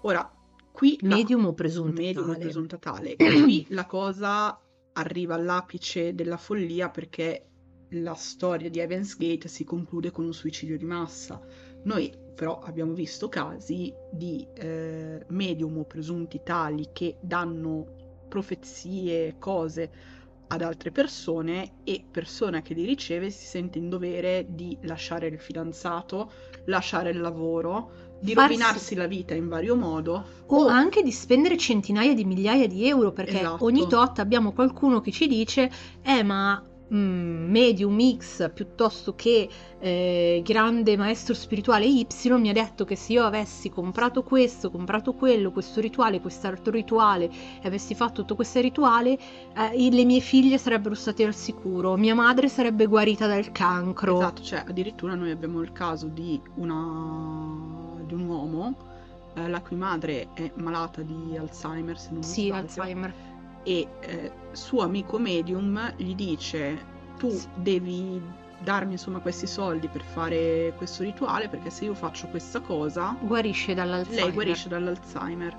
Ora, 0.00 0.28
qui 0.72 0.98
la- 1.02 1.14
medium 1.14 1.46
o 1.46 1.52
presunto 1.54 2.00
medium 2.00 2.26
tale. 2.26 2.38
presunta 2.38 2.78
tale. 2.78 3.14
Qui 3.14 3.66
la 3.70 3.86
cosa 3.86 4.58
arriva 4.94 5.34
all'apice 5.36 6.16
della 6.16 6.36
follia 6.36 6.88
perché 6.88 7.46
la 7.90 8.14
storia 8.14 8.68
di 8.68 8.80
Evans 8.80 9.16
Gate 9.16 9.46
si 9.46 9.62
conclude 9.62 10.10
con 10.10 10.24
un 10.24 10.34
suicidio 10.34 10.76
di 10.76 10.84
massa. 10.84 11.40
Noi 11.84 12.12
però 12.34 12.60
abbiamo 12.60 12.92
visto 12.92 13.28
casi 13.28 13.92
di 14.10 14.46
eh, 14.54 15.24
medium 15.28 15.78
o 15.78 15.84
presunti 15.84 16.40
tali 16.42 16.88
che 16.92 17.16
danno 17.20 17.86
profezie, 18.28 19.36
cose 19.38 19.90
ad 20.48 20.60
altre 20.62 20.90
persone 20.90 21.76
e 21.84 22.04
persona 22.10 22.60
che 22.60 22.74
li 22.74 22.84
riceve 22.84 23.30
si 23.30 23.46
sente 23.46 23.78
in 23.78 23.88
dovere 23.88 24.46
di 24.48 24.76
lasciare 24.82 25.26
il 25.28 25.38
fidanzato, 25.38 26.30
lasciare 26.66 27.10
il 27.10 27.20
lavoro, 27.20 28.10
di 28.20 28.34
Farsi- 28.34 28.52
rovinarsi 28.54 28.94
la 28.94 29.06
vita 29.06 29.34
in 29.34 29.48
vario 29.48 29.74
modo 29.74 30.24
O 30.46 30.66
anche 30.66 31.02
di 31.02 31.10
spendere 31.10 31.56
centinaia 31.56 32.14
di 32.14 32.24
migliaia 32.24 32.68
di 32.68 32.86
euro 32.86 33.12
perché 33.12 33.38
Esatto. 33.38 33.64
ogni 33.64 33.86
tot 33.88 34.18
abbiamo 34.20 34.52
qualcuno 34.52 35.00
che 35.00 35.10
ci 35.10 35.26
dice 35.26 35.70
eh 36.02 36.22
ma 36.22 36.62
mm, 36.94 37.50
medium 37.50 37.98
X 38.16 38.50
piuttosto 38.52 39.14
che 39.14 39.48
eh, 39.78 40.42
grande 40.44 40.96
maestro 40.96 41.34
spirituale 41.34 41.86
Y 41.86 42.06
mi 42.38 42.48
ha 42.48 42.52
detto 42.52 42.84
che 42.84 42.96
se 42.96 43.12
io 43.14 43.24
avessi 43.24 43.68
comprato 43.70 44.22
questo, 44.22 44.70
comprato 44.70 45.14
quello, 45.14 45.50
questo 45.52 45.80
rituale, 45.80 46.20
quest'altro 46.20 46.72
rituale 46.72 47.24
e 47.60 47.66
avessi 47.66 47.94
fatto 47.94 48.20
tutto 48.22 48.34
questo 48.36 48.60
rituale 48.60 49.18
eh, 49.54 49.90
le 49.90 50.04
mie 50.04 50.20
figlie 50.20 50.58
sarebbero 50.58 50.94
state 50.94 51.24
al 51.24 51.34
sicuro, 51.34 51.96
mia 51.96 52.14
madre 52.14 52.48
sarebbe 52.48 52.86
guarita 52.86 53.26
dal 53.26 53.50
cancro. 53.52 54.16
Esatto, 54.16 54.42
cioè 54.42 54.64
addirittura 54.66 55.14
noi 55.14 55.30
abbiamo 55.30 55.60
il 55.60 55.72
caso 55.72 56.06
di, 56.06 56.40
una... 56.56 58.00
di 58.04 58.14
un 58.14 58.26
uomo 58.26 58.76
eh, 59.34 59.48
la 59.48 59.60
cui 59.62 59.76
madre 59.76 60.28
è 60.34 60.52
malata 60.56 61.02
di 61.02 61.36
Alzheimer, 61.36 61.98
se 61.98 62.10
non 62.10 62.18
mi 62.18 62.24
Sì, 62.24 62.46
sbaglio, 62.46 62.62
Alzheimer. 62.62 63.14
E 63.64 63.88
eh, 64.00 64.32
suo 64.52 64.82
amico 64.82 65.18
medium 65.18 65.94
gli 65.96 66.14
dice 66.14 66.90
tu 67.18 67.30
Sì. 67.30 67.48
devi 67.54 68.20
darmi 68.62 68.92
insomma 68.92 69.18
questi 69.20 69.46
soldi 69.46 69.88
per 69.88 70.02
fare 70.02 70.72
questo 70.76 71.02
rituale 71.02 71.48
perché 71.48 71.70
se 71.70 71.84
io 71.84 71.94
faccio 71.94 72.28
questa 72.28 72.60
cosa 72.60 73.16
Guarisce 73.20 73.74
dall'Alzheimer. 73.74 74.24
lei 74.24 74.32
guarisce 74.32 74.68
dall'Alzheimer. 74.68 75.56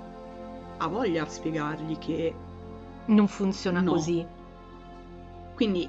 Ha 0.78 0.86
voglia 0.88 1.22
a 1.22 1.28
spiegargli 1.28 1.98
che 1.98 2.34
Non 3.06 3.28
funziona 3.28 3.80
No. 3.80 3.92
così. 3.92 4.26
quindi 5.54 5.88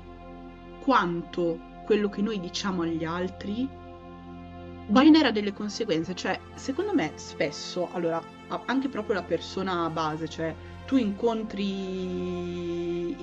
quanto 0.82 1.58
quello 1.86 2.10
che 2.10 2.22
noi 2.22 2.40
diciamo 2.40 2.82
agli 2.84 3.04
altri 3.04 3.68
genera 4.88 5.32
delle 5.32 5.54
conseguenze, 5.54 6.14
cioè 6.14 6.40
secondo 6.54 6.94
me 6.94 7.14
spesso, 7.16 7.90
allora 7.94 8.22
anche 8.66 8.88
proprio 8.90 9.16
la 9.16 9.24
persona 9.24 9.90
base, 9.90 10.28
cioè 10.30 10.54
tu 10.86 10.98
incontri 10.98 11.64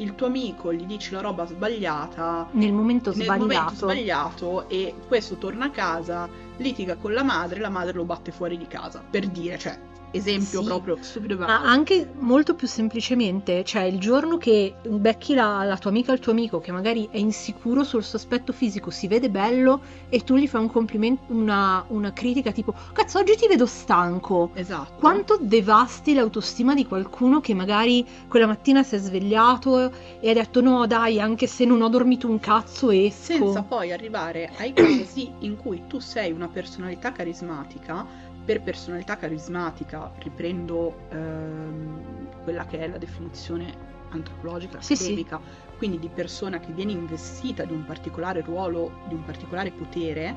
il 0.02 0.14
tuo 0.14 0.26
amico, 0.26 0.72
gli 0.72 0.84
dici 0.84 1.12
la 1.12 1.20
roba 1.20 1.46
sbagliata 1.46 2.48
Nel 2.52 2.72
momento 2.72 3.10
nel 3.14 3.22
sbagliato. 3.24 3.46
momento 3.46 3.74
sbagliato 3.74 4.68
e 4.68 4.94
questo 5.06 5.36
torna 5.36 5.66
a 5.66 5.70
casa, 5.70 6.28
litiga 6.56 6.96
con 6.96 7.12
la 7.12 7.22
madre, 7.22 7.60
la 7.60 7.68
madre 7.68 7.92
lo 7.92 8.04
batte 8.04 8.32
fuori 8.32 8.58
di 8.58 8.66
casa, 8.66 9.02
per 9.08 9.26
dire, 9.28 9.58
cioè 9.58 9.78
esempio 10.12 10.60
Sì. 10.60 10.66
proprio 10.66 10.96
stupido 11.00 11.36
Ma 11.38 11.62
anche 11.62 12.08
molto 12.18 12.54
più 12.54 12.66
semplicemente, 12.68 13.64
cioè 13.64 13.82
il 13.82 13.98
giorno 13.98 14.36
che 14.36 14.74
becchi 14.86 15.34
la, 15.34 15.64
la 15.64 15.76
tua 15.76 15.90
amica 15.90 16.12
o 16.12 16.14
il 16.14 16.20
tuo 16.20 16.32
amico 16.32 16.60
che 16.60 16.70
magari 16.72 17.08
è 17.10 17.16
insicuro 17.18 17.82
sul 17.84 18.02
suo 18.04 18.18
aspetto 18.18 18.52
fisico, 18.52 18.90
si 18.90 19.08
vede 19.08 19.30
bello 19.30 19.80
e 20.08 20.20
tu 20.22 20.36
gli 20.36 20.46
fai 20.46 20.60
un 20.60 20.70
complimento, 20.70 21.22
una, 21.32 21.84
una 21.88 22.12
critica 22.12 22.52
tipo 22.52 22.74
cazzo 22.92 23.18
oggi 23.18 23.36
ti 23.36 23.46
vedo 23.48 23.66
stanco. 23.66 24.50
Esatto. 24.54 24.92
Quanto 24.98 25.38
devasti 25.40 26.14
l'autostima 26.14 26.74
di 26.74 26.86
qualcuno 26.86 27.40
che 27.40 27.54
magari 27.54 28.06
quella 28.28 28.46
mattina 28.46 28.82
si 28.82 28.94
è 28.94 28.98
svegliato 28.98 29.90
e 30.20 30.30
ha 30.30 30.34
detto 30.34 30.60
no 30.60 30.86
dai 30.86 31.20
anche 31.20 31.46
se 31.46 31.64
non 31.64 31.80
ho 31.82 31.88
dormito 31.88 32.28
un 32.28 32.38
cazzo 32.38 32.90
esco. 32.90 33.34
senza 33.34 33.62
poi 33.62 33.92
arrivare 33.92 34.50
ai 34.58 34.72
casi 34.74 35.32
in 35.40 35.56
cui 35.56 35.82
tu 35.86 35.98
sei 35.98 36.32
una 36.32 36.48
personalità 36.48 37.12
carismatica. 37.12 38.30
Per 38.44 38.60
personalità 38.62 39.16
carismatica 39.16 40.10
riprendo 40.18 41.06
ehm, 41.10 42.42
quella 42.42 42.66
che 42.66 42.78
è 42.80 42.88
la 42.88 42.98
definizione 42.98 43.72
antropologica, 44.10 44.80
Sì, 44.80 44.96
sì. 44.96 45.04
accademica, 45.04 45.40
quindi 45.78 45.98
di 46.00 46.08
persona 46.08 46.58
che 46.58 46.72
viene 46.72 46.92
investita 46.92 47.64
di 47.64 47.72
un 47.72 47.84
particolare 47.84 48.40
ruolo, 48.40 48.92
di 49.06 49.14
un 49.14 49.24
particolare 49.24 49.70
potere, 49.70 50.36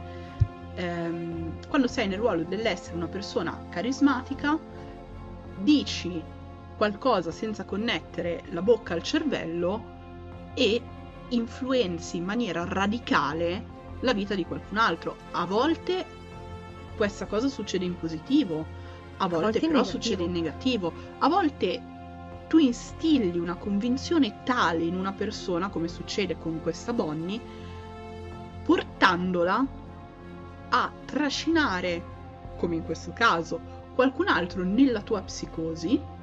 ehm, 0.75 1.67
quando 1.67 1.87
sei 1.87 2.07
nel 2.07 2.19
ruolo 2.19 2.43
dell'essere 2.43 2.95
una 2.95 3.07
persona 3.07 3.59
carismatica, 3.69 4.57
dici 5.57 6.21
qualcosa 6.77 7.31
senza 7.31 7.63
connettere 7.63 8.43
la 8.51 8.61
bocca 8.61 8.93
al 8.93 9.01
cervello 9.01 9.93
e 10.53 10.81
influenzi 11.29 12.17
in 12.17 12.23
maniera 12.25 12.65
radicale 12.67 13.73
la 14.01 14.13
vita 14.13 14.35
di 14.35 14.45
qualcun 14.45 14.77
altro. 14.77 15.15
A 15.31 15.45
volte 15.45 16.05
questa 16.95 17.25
cosa 17.25 17.47
succede 17.47 17.85
in 17.85 17.97
positivo, 17.97 18.65
a 19.17 19.27
volte, 19.27 19.35
a 19.35 19.51
volte 19.51 19.67
però 19.67 19.83
succede 19.83 20.23
in 20.23 20.31
negativo. 20.31 20.91
A 21.19 21.29
volte 21.29 21.81
tu 22.47 22.57
instilli 22.57 23.37
una 23.37 23.55
convinzione 23.55 24.41
tale 24.43 24.83
in 24.83 24.95
una 24.95 25.13
persona, 25.13 25.69
come 25.69 25.87
succede 25.87 26.37
con 26.37 26.61
questa 26.61 26.93
Bonnie, 26.93 27.39
portandola 28.63 29.65
a 30.69 30.91
trascinare, 31.05 32.03
come 32.57 32.75
in 32.75 32.83
questo 32.83 33.11
caso, 33.13 33.59
qualcun 33.93 34.27
altro 34.27 34.63
nella 34.63 35.01
tua 35.01 35.21
psicosi 35.21 36.13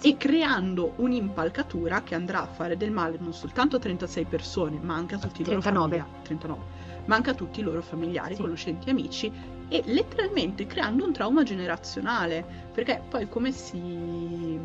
e 0.00 0.16
creando 0.16 0.92
un'impalcatura 0.96 2.02
che 2.02 2.14
andrà 2.14 2.42
a 2.42 2.46
fare 2.46 2.76
del 2.76 2.90
male 2.90 3.16
non 3.18 3.32
soltanto 3.32 3.76
a 3.76 3.78
36 3.78 4.24
persone, 4.24 4.78
ma 4.80 4.94
anche 4.94 5.14
a 5.14 5.18
tutti 5.18 5.40
i 5.40 5.44
39. 5.44 5.96
loro 5.96 6.04
familiari, 6.04 6.22
39, 6.22 6.62
ma 7.06 7.14
anche 7.14 7.30
a 7.30 7.34
tutti 7.34 7.60
i 7.60 7.62
loro 7.62 7.82
familiari, 7.82 8.34
sì. 8.34 8.42
conoscenti, 8.42 8.90
amici 8.90 9.32
e 9.68 9.82
letteralmente 9.86 10.66
creando 10.66 11.04
un 11.04 11.12
trauma 11.12 11.42
generazionale, 11.42 12.44
perché 12.72 13.02
poi 13.08 13.28
come 13.28 13.52
si 13.52 14.58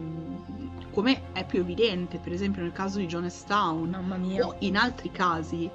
come 0.91 1.31
è 1.31 1.46
più 1.46 1.60
evidente, 1.60 2.17
per 2.17 2.34
esempio 2.34 2.62
nel 2.62 2.74
caso 2.74 3.00
di 3.00 3.05
Jonestown 3.05 3.93
o 4.41 4.55
in 4.60 4.75
altri 4.75 5.10
casi 5.10 5.70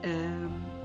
eh, 0.00 0.76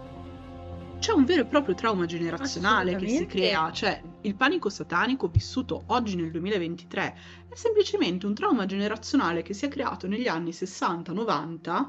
c'è 1.03 1.11
un 1.11 1.25
vero 1.25 1.41
e 1.41 1.45
proprio 1.45 1.75
trauma 1.75 2.05
generazionale 2.05 2.95
che 2.95 3.09
si 3.09 3.25
crea, 3.25 3.71
cioè 3.73 4.01
il 4.21 4.35
panico 4.35 4.69
satanico 4.69 5.27
vissuto 5.27 5.83
oggi 5.87 6.15
nel 6.15 6.31
2023 6.31 7.17
è 7.49 7.55
semplicemente 7.55 8.25
un 8.25 8.33
trauma 8.33 8.65
generazionale 8.65 9.41
che 9.41 9.53
si 9.53 9.65
è 9.65 9.67
creato 9.67 10.07
negli 10.07 10.29
anni 10.29 10.51
60-90 10.51 11.87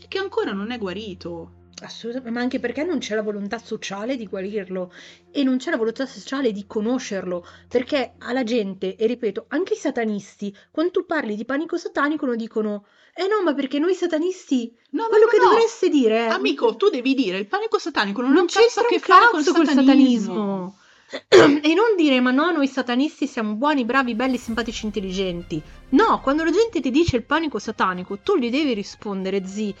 e 0.00 0.06
che 0.08 0.18
ancora 0.18 0.52
non 0.52 0.70
è 0.70 0.78
guarito. 0.78 1.62
Assolutamente, 1.82 2.30
ma 2.30 2.40
anche 2.40 2.60
perché 2.60 2.84
non 2.84 2.98
c'è 2.98 3.14
la 3.14 3.22
volontà 3.22 3.58
sociale 3.58 4.16
di 4.16 4.26
guarirlo 4.26 4.92
e 5.30 5.42
non 5.42 5.58
c'è 5.58 5.70
la 5.70 5.76
volontà 5.76 6.06
sociale 6.06 6.52
di 6.52 6.66
conoscerlo, 6.66 7.46
perché 7.68 8.14
alla 8.18 8.44
gente, 8.44 8.96
e 8.96 9.06
ripeto, 9.06 9.46
anche 9.48 9.74
i 9.74 9.76
satanisti, 9.76 10.56
quando 10.70 10.92
tu 10.92 11.06
parli 11.06 11.34
di 11.34 11.44
panico 11.44 11.76
satanico, 11.76 12.26
lo 12.26 12.36
dicono 12.36 12.86
eh 13.16 13.28
no, 13.28 13.42
ma 13.44 13.54
perché 13.54 13.78
noi 13.78 13.94
satanisti. 13.94 14.76
No, 14.90 15.06
quello 15.06 15.26
che 15.26 15.38
no. 15.38 15.50
dovreste 15.50 15.88
dire. 15.88 16.26
Amico, 16.26 16.74
tu 16.74 16.88
devi 16.88 17.14
dire 17.14 17.38
il 17.38 17.46
panico 17.46 17.78
satanico 17.78 18.20
non, 18.20 18.32
non 18.32 18.46
c'è 18.46 18.60
a 18.60 18.84
che 18.88 18.98
fare 18.98 19.28
col 19.30 19.42
satanismo. 19.42 19.74
satanismo. 19.74 20.78
e 21.62 21.74
non 21.74 21.94
dire 21.96 22.18
ma 22.20 22.32
no, 22.32 22.50
noi 22.50 22.66
satanisti 22.66 23.28
siamo 23.28 23.54
buoni, 23.54 23.84
bravi, 23.84 24.16
belli, 24.16 24.36
simpatici, 24.36 24.86
intelligenti. 24.86 25.62
No, 25.90 26.20
quando 26.20 26.42
la 26.42 26.50
gente 26.50 26.80
ti 26.80 26.90
dice 26.90 27.14
il 27.14 27.22
panico 27.22 27.60
satanico, 27.60 28.18
tu 28.18 28.36
gli 28.36 28.50
devi 28.50 28.74
rispondere, 28.74 29.46
zi. 29.46 29.72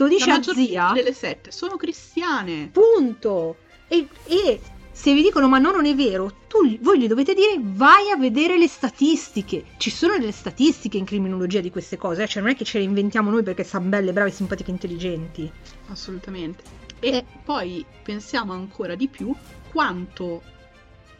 Tu 0.00 0.08
dici 0.08 0.30
a 0.30 0.42
zia. 0.42 0.92
delle 0.94 1.12
sette 1.12 1.50
sono 1.50 1.76
cristiane. 1.76 2.70
Punto. 2.72 3.56
E, 3.86 4.08
e 4.24 4.60
se 4.90 5.12
vi 5.12 5.20
dicono 5.20 5.46
ma 5.46 5.58
no, 5.58 5.72
non 5.72 5.84
è 5.84 5.94
vero, 5.94 6.32
tu, 6.48 6.78
voi 6.80 7.00
gli 7.00 7.06
dovete 7.06 7.34
dire 7.34 7.56
vai 7.60 8.10
a 8.10 8.16
vedere 8.16 8.56
le 8.56 8.66
statistiche. 8.66 9.64
Ci 9.76 9.90
sono 9.90 10.16
delle 10.16 10.32
statistiche 10.32 10.96
in 10.96 11.04
criminologia 11.04 11.60
di 11.60 11.70
queste 11.70 11.98
cose, 11.98 12.22
eh? 12.22 12.28
cioè 12.28 12.40
non 12.40 12.52
è 12.52 12.56
che 12.56 12.64
ce 12.64 12.78
le 12.78 12.84
inventiamo 12.84 13.30
noi 13.30 13.42
perché 13.42 13.62
siamo 13.62 13.90
belle, 13.90 14.14
brave, 14.14 14.30
simpatiche, 14.30 14.70
intelligenti. 14.70 15.50
Assolutamente. 15.88 16.62
E 16.98 17.16
eh. 17.16 17.24
poi 17.44 17.84
pensiamo 18.02 18.54
ancora 18.54 18.94
di 18.94 19.06
più 19.06 19.34
quanto 19.70 20.40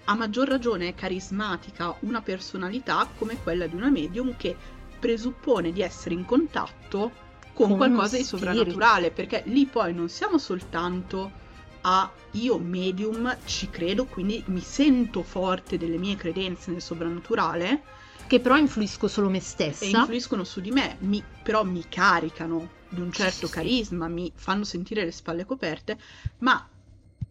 a 0.04 0.14
maggior 0.14 0.48
ragione 0.48 0.88
è 0.88 0.94
carismatica 0.94 1.94
una 2.00 2.22
personalità 2.22 3.06
come 3.18 3.36
quella 3.42 3.66
di 3.66 3.76
una 3.76 3.90
medium 3.90 4.34
che 4.38 4.56
presuppone 4.98 5.70
di 5.70 5.82
essere 5.82 6.14
in 6.14 6.24
contatto 6.24 7.28
con, 7.66 7.76
qualcosa 7.76 8.16
di 8.16 8.24
sovrannaturale, 8.24 9.10
perché 9.10 9.42
lì 9.46 9.66
poi 9.66 9.94
non 9.94 10.08
siamo 10.08 10.38
soltanto 10.38 11.48
a 11.82 12.10
io 12.32 12.58
medium 12.58 13.36
ci 13.44 13.70
credo, 13.70 14.04
quindi 14.04 14.42
mi 14.46 14.60
sento 14.60 15.22
forte 15.22 15.78
delle 15.78 15.96
mie 15.96 16.16
credenze 16.16 16.70
nel 16.70 16.82
sovrannaturale. 16.82 17.82
Che 18.26 18.38
però 18.38 18.56
influisco 18.56 19.08
solo 19.08 19.28
me 19.28 19.40
stessa. 19.40 19.84
E 19.84 19.88
influiscono 19.88 20.44
su 20.44 20.60
di 20.60 20.70
me, 20.70 20.96
mi, 21.00 21.22
però 21.42 21.64
mi 21.64 21.84
caricano 21.88 22.78
di 22.88 23.00
un 23.00 23.10
certo 23.12 23.46
sì, 23.46 23.52
carisma, 23.52 24.06
sì. 24.06 24.12
mi 24.12 24.32
fanno 24.34 24.64
sentire 24.64 25.04
le 25.04 25.10
spalle 25.10 25.44
coperte, 25.44 25.98
ma 26.38 26.68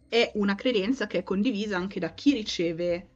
è 0.08 0.30
una 0.34 0.54
credenza 0.54 1.06
che 1.06 1.18
è 1.18 1.22
condivisa 1.22 1.76
anche 1.76 2.00
da 2.00 2.12
chi 2.12 2.32
riceve 2.32 3.08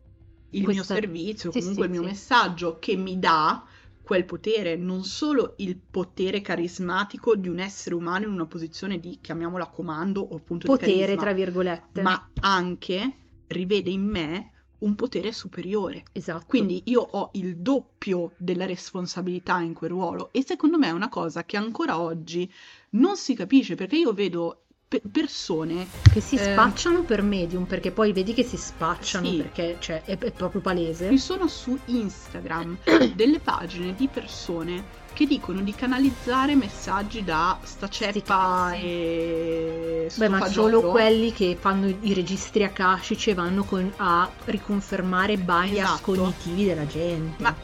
il 0.50 0.62
Questa... 0.64 0.94
mio 0.94 1.00
servizio, 1.00 1.50
sì, 1.50 1.59
comunque 1.59 1.87
il 1.87 1.90
mio 1.90 2.03
messaggio, 2.03 2.79
che 2.79 2.96
mi 2.96 3.18
dà 3.18 3.64
quel 4.05 4.27
potere, 4.27 4.77
non 4.77 5.03
solo 5.03 5.55
il 5.57 5.77
potere 5.79 6.43
carismatico 6.43 7.35
di 7.37 7.49
un 7.49 7.59
essere 7.59 7.95
umano 7.95 8.27
in 8.27 8.33
una 8.33 8.47
posizione 8.47 9.01
di, 9.01 9.19
chiamiamola 9.21 9.69
comando 9.69 10.21
o 10.21 10.37
appunto 10.37 10.67
potere, 10.67 11.17
tra 11.17 11.33
virgolette, 11.33 12.03
ma 12.03 12.31
anche 12.40 13.12
rivede 13.47 13.88
in 13.90 14.03
me 14.03 14.53
un 14.81 14.95
potere 14.95 15.33
superiore. 15.33 16.05
Esatto. 16.12 16.45
Quindi 16.47 16.83
io 16.87 17.01
ho 17.01 17.31
il 17.33 17.57
doppio 17.57 18.33
della 18.37 18.67
responsabilità 18.67 19.59
in 19.61 19.73
quel 19.73 19.90
ruolo 19.90 20.31
e 20.33 20.45
secondo 20.45 20.77
me 20.77 20.88
è 20.88 20.93
una 20.93 21.09
cosa 21.09 21.45
che 21.45 21.57
ancora 21.57 21.99
oggi 21.99 22.51
non 22.90 23.17
si 23.17 23.35
capisce 23.35 23.75
perché 23.75 23.97
io 23.97 24.12
vedo 24.12 24.63
pe- 24.94 25.02
persone 25.11 25.87
che 26.12 26.20
si 26.20 26.37
eh, 26.37 26.52
spacciano 26.52 27.02
per 27.02 27.22
medium 27.22 27.64
perché 27.64 27.90
poi 27.90 28.12
vedi 28.12 28.33
che 28.35 28.44
si 28.44 28.57
spacciano 28.57 29.28
sì. 29.28 29.37
perché 29.37 29.76
cioè, 29.80 30.02
è, 30.04 30.16
è, 30.16 30.30
proprio 30.30 30.61
palese. 30.61 31.09
Ci 31.11 31.18
sono 31.18 31.48
su 31.48 31.76
Instagram 31.87 32.78
delle 33.14 33.40
pagine 33.40 33.94
di 33.94 34.09
persone 34.09 35.02
che 35.12 35.26
dicono 35.26 35.61
di 35.61 35.72
canalizzare 35.72 36.57
messaggi 36.57 37.22
da 37.22 37.57
sta 37.62 37.88
ceppa 37.88 38.72
sì, 38.72 38.80
e 38.83 40.11
Beh, 40.12 40.28
ma 40.28 40.46
solo 40.48 40.80
quelli 40.83 41.33
che 41.33 41.57
fanno 41.59 41.87
i 41.87 42.12
registri 42.14 42.64
akashici 42.64 43.30
e 43.30 43.35
vanno 43.35 43.62
con, 43.62 43.92
a 43.96 44.28
riconfermare 44.46 45.37
bias 45.37 45.72
esatto. 45.72 46.12
cognitivi 46.12 46.64
della 46.64 46.87
gente. 46.87 47.42
Ma 47.42 47.54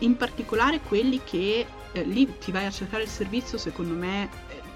in 0.00 0.16
particolare 0.16 0.80
quelli 0.80 1.22
che 1.24 1.66
eh, 1.92 2.02
lì 2.02 2.38
ti 2.38 2.52
vai 2.52 2.66
a 2.66 2.70
cercare 2.70 3.02
il 3.04 3.08
servizio, 3.08 3.58
secondo 3.58 3.94
me 3.94 4.28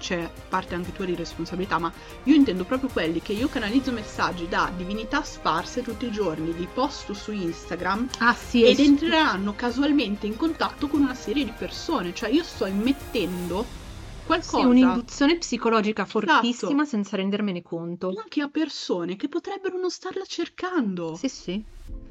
c'è 0.05 0.29
parte 0.49 0.75
anche 0.75 0.91
tua 0.91 1.05
di 1.05 1.15
responsabilità, 1.15 1.79
ma 1.79 1.91
io 2.25 2.35
intendo 2.35 2.63
proprio 2.63 2.89
quelli 2.89 3.23
che 3.23 3.33
io 3.33 3.49
canalizzo 3.49 3.91
messaggi 3.91 4.47
da 4.47 4.71
divinità 4.75 5.23
sparse 5.23 5.81
tutti 5.81 6.05
i 6.05 6.11
giorni, 6.11 6.53
li 6.53 6.67
posto 6.71 7.15
su 7.15 7.31
Instagram 7.31 8.09
ah, 8.19 8.35
sì, 8.35 8.63
ed 8.65 8.79
entreranno 8.79 9.55
casualmente 9.55 10.27
in 10.27 10.37
contatto 10.37 10.87
con 10.87 11.01
una 11.01 11.15
serie 11.15 11.43
di 11.43 11.53
persone, 11.57 12.13
cioè 12.13 12.29
io 12.29 12.43
sto 12.43 12.67
immettendo 12.67 13.83
qualcosa. 14.25 14.57
Sì, 14.57 14.65
un'induzione 14.65 15.37
psicologica 15.37 16.05
fortissima 16.05 16.81
esatto. 16.81 16.85
senza 16.85 17.15
rendermene 17.15 17.61
conto. 17.61 18.13
Anche 18.17 18.41
a 18.41 18.49
persone 18.49 19.15
che 19.15 19.27
potrebbero 19.27 19.77
non 19.77 19.89
starla 19.89 20.23
cercando. 20.25 21.15
Sì, 21.15 21.29
sì. 21.29 21.63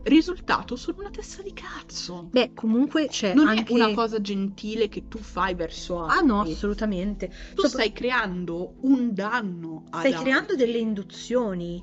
Risultato 0.05 0.77
sono 0.77 0.99
una 1.01 1.11
testa 1.11 1.43
di 1.43 1.53
cazzo. 1.53 2.29
Beh, 2.31 2.53
comunque 2.55 3.09
c'è 3.09 3.35
non 3.35 3.49
anche... 3.49 3.73
è 3.73 3.75
una 3.75 3.93
cosa 3.95 4.21
gentile 4.21 4.89
che 4.89 5.09
tu 5.09 5.19
fai 5.19 5.55
verso 5.55 6.03
altri. 6.03 6.19
Ah 6.19 6.21
no, 6.21 6.41
assolutamente. 6.43 7.29
Tu 7.29 7.63
Sopra... 7.63 7.69
stai 7.69 7.93
creando 7.93 8.75
un 8.83 9.13
danno 9.13 9.85
Stai 9.89 10.13
altri. 10.13 10.23
creando 10.23 10.55
delle 10.55 10.79
induzioni. 10.79 11.83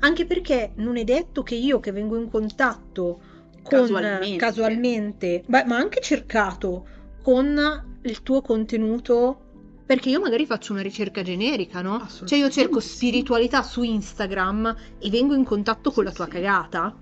Anche 0.00 0.26
perché 0.26 0.72
non 0.76 0.96
è 0.96 1.04
detto 1.04 1.42
che 1.42 1.54
io 1.54 1.78
che 1.78 1.92
vengo 1.92 2.16
in 2.16 2.28
contatto 2.28 3.20
con 3.62 3.80
casualmente, 3.80 4.36
casualmente 4.36 5.44
beh, 5.46 5.64
ma 5.66 5.76
anche 5.76 6.00
cercato 6.00 6.88
con 7.22 7.98
il 8.02 8.22
tuo 8.22 8.40
contenuto 8.42 9.41
perché 9.84 10.10
io 10.10 10.20
magari 10.20 10.46
faccio 10.46 10.72
una 10.72 10.82
ricerca 10.82 11.22
generica, 11.22 11.82
no? 11.82 12.06
Cioè 12.24 12.38
io 12.38 12.50
cerco 12.50 12.80
spiritualità 12.80 13.62
su 13.62 13.82
Instagram 13.82 14.76
e 14.98 15.10
vengo 15.10 15.34
in 15.34 15.44
contatto 15.44 15.90
con 15.90 16.04
la 16.04 16.12
tua 16.12 16.26
cagata. 16.28 16.96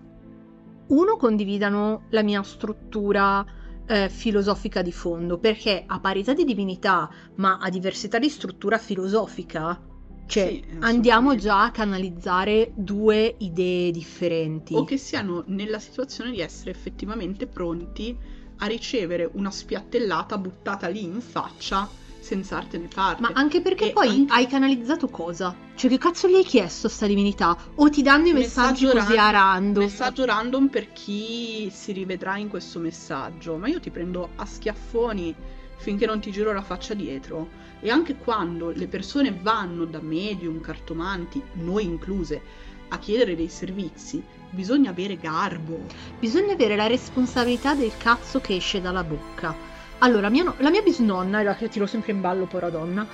Uno, 0.89 1.17
condividano 1.17 2.07
la 2.11 2.23
mia 2.23 2.43
struttura 2.43 3.45
eh, 3.87 4.09
filosofica 4.09 4.83
di 4.83 4.93
fondo, 4.93 5.39
perché 5.39 5.85
a 5.87 6.01
parità 6.01 6.33
di 6.33 6.45
divinità, 6.45 7.09
ma 7.37 7.59
a 7.59 7.69
diversità 7.71 8.19
di 8.19 8.29
struttura 8.29 8.79
filosofica, 8.79 9.81
cioè 10.27 10.47
sì, 10.47 10.65
andiamo 10.79 11.35
già 11.35 11.65
a 11.65 11.71
canalizzare 11.73 12.73
due 12.75 13.35
idee 13.39 13.91
differenti. 13.91 14.75
O 14.75 14.85
che 14.85 14.97
siano 14.97 15.43
nella 15.47 15.81
situazione 15.81 16.31
di 16.31 16.41
essere 16.41 16.71
effettivamente 16.71 17.47
pronti 17.47 18.17
a 18.59 18.67
ricevere 18.67 19.29
una 19.33 19.51
spiattellata 19.51 20.39
buttata 20.39 20.87
lì 20.87 21.03
in 21.03 21.21
faccia 21.21 21.89
senza 22.21 22.59
arte 22.59 22.79
né 22.79 22.89
parte. 22.93 23.23
Ma 23.23 23.31
anche 23.33 23.61
perché 23.61 23.89
e 23.89 23.93
poi 23.93 24.09
anche... 24.09 24.33
hai 24.33 24.47
canalizzato 24.47 25.09
cosa? 25.09 25.55
Cioè 25.75 25.91
che 25.91 25.99
cazzo 25.99 26.29
gli 26.29 26.35
hai 26.35 26.45
chiesto 26.45 26.87
a 26.87 26.91
sta 26.91 27.07
divinità? 27.07 27.57
O 27.77 27.89
ti 27.89 28.03
danno 28.03 28.29
i 28.29 28.33
messaggi 28.33 28.85
così 28.85 28.97
random, 28.97 29.19
a 29.19 29.31
random? 29.31 29.83
Messaggio 29.83 30.25
random 30.25 30.69
per 30.69 30.93
chi 30.93 31.71
si 31.71 31.93
rivedrà 31.93 32.37
in 32.37 32.49
questo 32.49 32.79
messaggio. 32.79 33.57
Ma 33.57 33.69
io 33.69 33.81
ti 33.81 33.91
prendo 33.91 34.31
a 34.37 34.45
schiaffoni 34.45 35.35
finché 35.77 36.07
non 36.07 36.21
ti 36.21 36.31
giro 36.31 36.53
la 36.53 36.63
faccia 36.63 36.95
dietro. 36.95 37.49
E 37.81 37.91
anche 37.91 38.17
quando 38.17 38.71
le 38.71 38.87
persone 38.87 39.37
vanno 39.41 39.87
da 39.87 40.01
medium, 40.01 40.61
cartomanti, 40.61 41.43
noi 41.55 41.85
incluse, 41.85 42.43
a 42.89 42.99
chiedere 42.99 43.35
dei 43.35 43.49
servizi, 43.49 44.23
bisogna 44.51 44.91
avere 44.91 45.17
garbo. 45.17 45.87
Bisogna 46.19 46.53
avere 46.53 46.77
la 46.77 46.87
responsabilità 46.87 47.75
del 47.75 47.93
cazzo 47.97 48.41
che 48.41 48.57
esce 48.57 48.83
dalla 48.83 49.05
bocca. 49.05 49.70
Allora, 50.03 50.29
mia 50.31 50.45
no- 50.45 50.55
la 50.59 50.71
mia 50.71 50.83
bisnonna, 50.83 51.43
la 51.43 51.55
che 51.55 51.69
tiro 51.69 51.87
sempre 51.87 52.13
in 52.13 52.21
ballo, 52.21 52.47
povera 52.47 52.71
donna, 52.71 53.07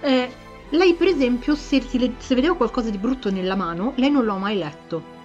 eh, 0.00 0.30
lei 0.70 0.94
per 0.94 1.08
esempio, 1.08 1.54
se, 1.54 1.82
le- 1.92 2.14
se 2.18 2.34
vedeva 2.34 2.56
qualcosa 2.56 2.88
di 2.90 2.98
brutto 2.98 3.30
nella 3.30 3.54
mano, 3.56 3.92
lei 3.96 4.10
non 4.10 4.24
l'ho 4.24 4.36
mai 4.36 4.56
letto. 4.56 5.18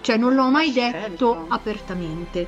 Cioè, 0.00 0.16
non 0.16 0.34
l'ho 0.34 0.48
mai 0.50 0.70
Certo. 0.72 1.08
detto 1.08 1.46
apertamente. 1.48 2.46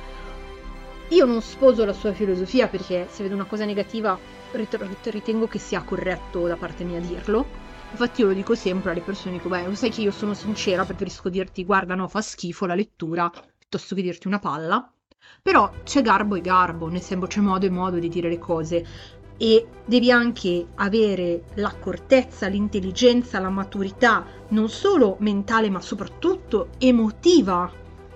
Io 1.09 1.25
non 1.25 1.41
sposo 1.41 1.83
la 1.83 1.93
sua 1.93 2.13
filosofia 2.13 2.67
perché 2.67 3.07
se 3.09 3.23
vedo 3.23 3.35
una 3.35 3.45
cosa 3.45 3.65
negativa 3.65 4.17
rit- 4.51 5.07
ritengo 5.09 5.47
che 5.47 5.59
sia 5.59 5.81
corretto 5.81 6.47
da 6.47 6.55
parte 6.55 6.83
mia 6.83 6.99
dirlo. 6.99 7.45
Infatti 7.91 8.21
io 8.21 8.27
lo 8.27 8.33
dico 8.33 8.55
sempre 8.55 8.91
alle 8.91 9.01
persone, 9.01 9.35
dico, 9.35 9.49
beh, 9.49 9.65
lo 9.67 9.75
sai 9.75 9.89
che 9.89 10.01
io 10.01 10.11
sono 10.11 10.33
sincera, 10.33 10.85
preferisco 10.85 11.27
dirti 11.29 11.65
guarda 11.65 11.95
no, 11.95 12.07
fa 12.07 12.21
schifo 12.21 12.65
la 12.65 12.75
lettura, 12.75 13.29
piuttosto 13.57 13.95
che 13.95 14.01
dirti 14.01 14.27
una 14.27 14.39
palla. 14.39 14.89
Però 15.43 15.71
c'è 15.83 16.03
garbo 16.03 16.35
e 16.35 16.41
garbo, 16.41 16.87
nel 16.87 17.01
senso 17.01 17.25
c'è 17.25 17.39
modo 17.39 17.65
e 17.65 17.71
modo 17.71 17.97
di 17.97 18.09
dire 18.09 18.29
le 18.29 18.37
cose 18.37 18.85
e 19.37 19.65
devi 19.83 20.11
anche 20.11 20.67
avere 20.75 21.45
l'accortezza, 21.55 22.45
l'intelligenza, 22.45 23.39
la 23.39 23.49
maturità, 23.49 24.23
non 24.49 24.69
solo 24.69 25.15
mentale 25.21 25.71
ma 25.71 25.81
soprattutto 25.81 26.69
emotiva, 26.77 27.71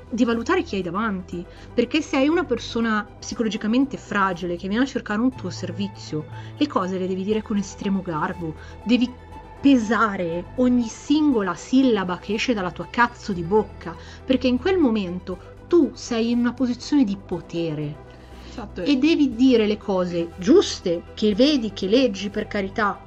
di 0.07 0.23
valutare 0.23 0.61
chi 0.61 0.75
hai 0.75 0.83
davanti. 0.83 1.43
Perché 1.73 2.01
se 2.01 2.17
hai 2.17 2.27
una 2.27 2.43
persona 2.43 3.03
psicologicamente 3.17 3.97
fragile 3.97 4.55
che 4.55 4.67
viene 4.67 4.83
a 4.83 4.87
cercare 4.87 5.19
un 5.19 5.33
tuo 5.33 5.49
servizio, 5.49 6.27
le 6.55 6.67
cose 6.67 6.99
le 6.99 7.07
devi 7.07 7.23
dire 7.23 7.41
con 7.41 7.57
estremo 7.57 8.03
garbo, 8.03 8.53
devi 8.83 9.11
pesare 9.59 10.51
ogni 10.57 10.87
singola 10.87 11.55
sillaba 11.55 12.19
che 12.19 12.35
esce 12.35 12.53
dalla 12.53 12.69
tua 12.69 12.85
cazzo 12.87 13.33
di 13.33 13.41
bocca, 13.41 13.95
perché 14.23 14.45
in 14.45 14.59
quel 14.59 14.77
momento 14.77 15.53
tu 15.75 15.91
sei 15.93 16.31
in 16.31 16.39
una 16.39 16.53
posizione 16.53 17.03
di 17.03 17.17
potere 17.17 18.03
Esatto. 18.49 18.81
e 18.83 18.95
devi 18.95 19.35
dire 19.35 19.67
le 19.67 19.77
cose 19.77 20.31
giuste, 20.37 21.03
che 21.13 21.35
vedi, 21.35 21.73
che 21.73 21.87
leggi, 21.87 22.29
per 22.29 22.47
carità. 22.47 22.97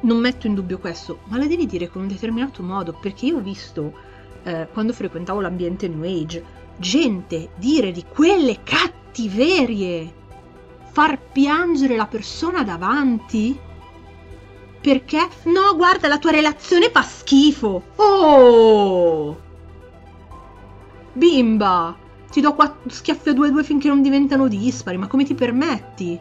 Non 0.00 0.18
metto 0.18 0.46
in 0.46 0.54
dubbio 0.54 0.78
questo, 0.78 1.20
ma 1.28 1.38
le 1.38 1.46
devi 1.46 1.64
dire 1.64 1.88
con 1.88 2.02
un 2.02 2.08
determinato 2.08 2.62
modo, 2.62 2.92
perché 2.92 3.24
io 3.24 3.38
ho 3.38 3.40
visto, 3.40 3.94
eh, 4.42 4.68
quando 4.70 4.92
frequentavo 4.92 5.40
l'ambiente 5.40 5.88
New 5.88 6.02
Age, 6.02 6.44
gente 6.76 7.48
dire 7.56 7.90
di 7.90 8.04
quelle 8.06 8.58
cattiverie, 8.62 10.12
far 10.90 11.18
piangere 11.18 11.96
la 11.96 12.06
persona 12.06 12.62
davanti. 12.64 13.58
Perché? 14.78 15.26
No, 15.44 15.74
guarda, 15.74 16.08
la 16.08 16.18
tua 16.18 16.32
relazione 16.32 16.90
fa 16.90 17.00
schifo. 17.00 17.82
Oh! 17.96 19.44
Bimba, 21.14 21.96
ti 22.30 22.40
do 22.40 22.54
quattro 22.54 22.90
schiaffi 22.90 23.28
a 23.28 23.32
due 23.34 23.46
a 23.48 23.50
due 23.50 23.62
finché 23.62 23.86
non 23.88 24.02
diventano 24.02 24.48
dispari, 24.48 24.96
ma 24.96 25.06
come 25.06 25.24
ti 25.24 25.34
permetti? 25.34 26.18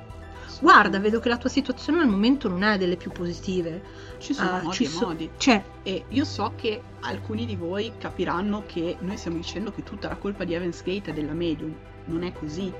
Guarda, 0.62 1.00
vedo 1.00 1.20
che 1.20 1.28
la 1.30 1.38
tua 1.38 1.50
situazione 1.50 2.00
al 2.00 2.08
momento 2.08 2.48
non 2.48 2.62
è 2.64 2.78
delle 2.78 2.96
più 2.96 3.12
positive. 3.12 3.84
ci 4.20 4.34
sono 4.34 4.50
Ah, 4.52 4.62
modi 4.62 4.76
ci 4.76 4.84
e 4.84 4.88
so- 4.88 5.06
modi. 5.08 5.30
Cioè, 5.36 5.64
E 5.84 6.06
io 6.10 6.24
so 6.24 6.54
che 6.56 6.82
alcuni 7.02 7.46
di 7.46 7.56
voi 7.56 7.92
capiranno 7.98 8.64
che 8.66 8.96
noi 9.00 9.18
stiamo 9.18 9.38
dicendo 9.38 9.72
che 9.72 9.84
tutta 9.84 10.08
la 10.08 10.16
colpa 10.16 10.44
di 10.46 10.54
Evans 10.54 10.82
Gate 10.84 11.10
è 11.10 11.14
della 11.14 11.34
medium. 11.34 11.74
Non 12.06 12.24
è 12.24 12.32
così, 12.32 12.72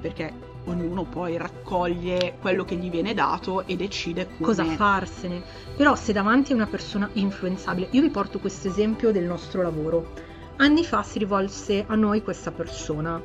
perché 0.00 0.32
ognuno 0.66 1.02
poi 1.04 1.36
raccoglie 1.36 2.36
quello 2.40 2.64
che 2.64 2.76
gli 2.76 2.88
viene 2.88 3.12
dato 3.12 3.66
e 3.66 3.76
decide 3.76 4.26
come... 4.26 4.38
cosa 4.46 4.64
farsene? 4.64 5.42
Però 5.76 5.94
se 5.96 6.12
davanti 6.12 6.52
a 6.52 6.54
una 6.54 6.66
persona 6.66 7.10
influenzabile, 7.14 7.88
io 7.90 8.00
vi 8.02 8.08
porto 8.10 8.38
questo 8.38 8.68
esempio 8.68 9.10
del 9.12 9.24
nostro 9.24 9.60
lavoro. 9.62 10.12
Anni 10.60 10.84
fa 10.84 11.02
si 11.02 11.18
rivolse 11.18 11.86
a 11.88 11.94
noi 11.94 12.22
questa 12.22 12.50
persona, 12.50 13.18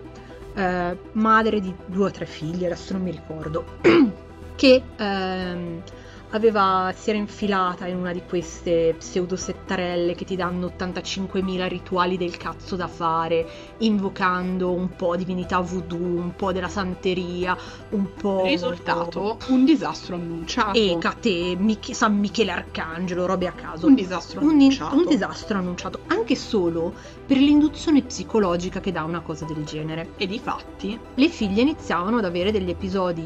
eh, 0.54 0.98
madre 1.12 1.60
di 1.60 1.76
due 1.86 2.06
o 2.06 2.12
tre 2.12 2.26
figli, 2.26 2.64
adesso 2.64 2.94
non 2.94 3.02
mi 3.02 3.12
ricordo, 3.12 3.66
che 4.56 4.82
ehm, 4.96 5.84
aveva, 6.32 6.94
si 6.96 7.10
era 7.10 7.20
infilata 7.20 7.88
in 7.88 7.98
una 7.98 8.12
di 8.12 8.22
queste 8.28 8.96
pseudosettarelle 8.98 10.16
che 10.16 10.26
ti 10.26 10.36
danno 10.36 10.72
85.000 10.78 11.68
rituali 11.68 12.18
del 12.18 12.38
cazzo 12.38 12.76
da 12.76 12.88
fare, 12.88 13.48
invocando 13.80 14.72
un 14.72 14.90
po' 14.96 15.16
divinità 15.16 15.60
voodoo, 15.60 15.98
un 15.98 16.36
po' 16.36 16.52
della 16.52 16.68
santeria, 16.68 17.58
un 17.90 18.14
po'... 18.14 18.44
Risultato, 18.44 19.38
un 19.48 19.66
disastro 19.66 20.16
annunciato. 20.16 20.78
Ecate, 20.78 21.56
Mich- 21.58 21.94
San 21.94 22.18
Michele 22.18 22.52
Arcangelo, 22.52 23.26
robe 23.26 23.48
a 23.48 23.54
caso. 23.54 23.88
Un 23.88 23.96
disastro 23.96 24.42
Un, 24.42 24.50
annunciato. 24.50 24.96
un 24.96 25.06
disastro 25.08 25.58
annunciato, 25.58 26.00
anche 26.08 26.36
solo 26.36 26.94
per 27.26 27.38
l'induzione 27.38 28.02
psicologica 28.02 28.80
che 28.80 28.92
dà 28.92 29.04
una 29.04 29.22
cosa 29.22 29.46
del 29.46 29.64
genere. 29.64 30.12
E 30.18 30.28
di 30.28 30.40
fatti, 30.40 31.00
Le 31.14 31.30
figlie 31.30 31.62
iniziavano 31.62 32.18
ad 32.18 32.26
avere 32.26 32.52
degli 32.52 32.70
episodi 32.70 33.26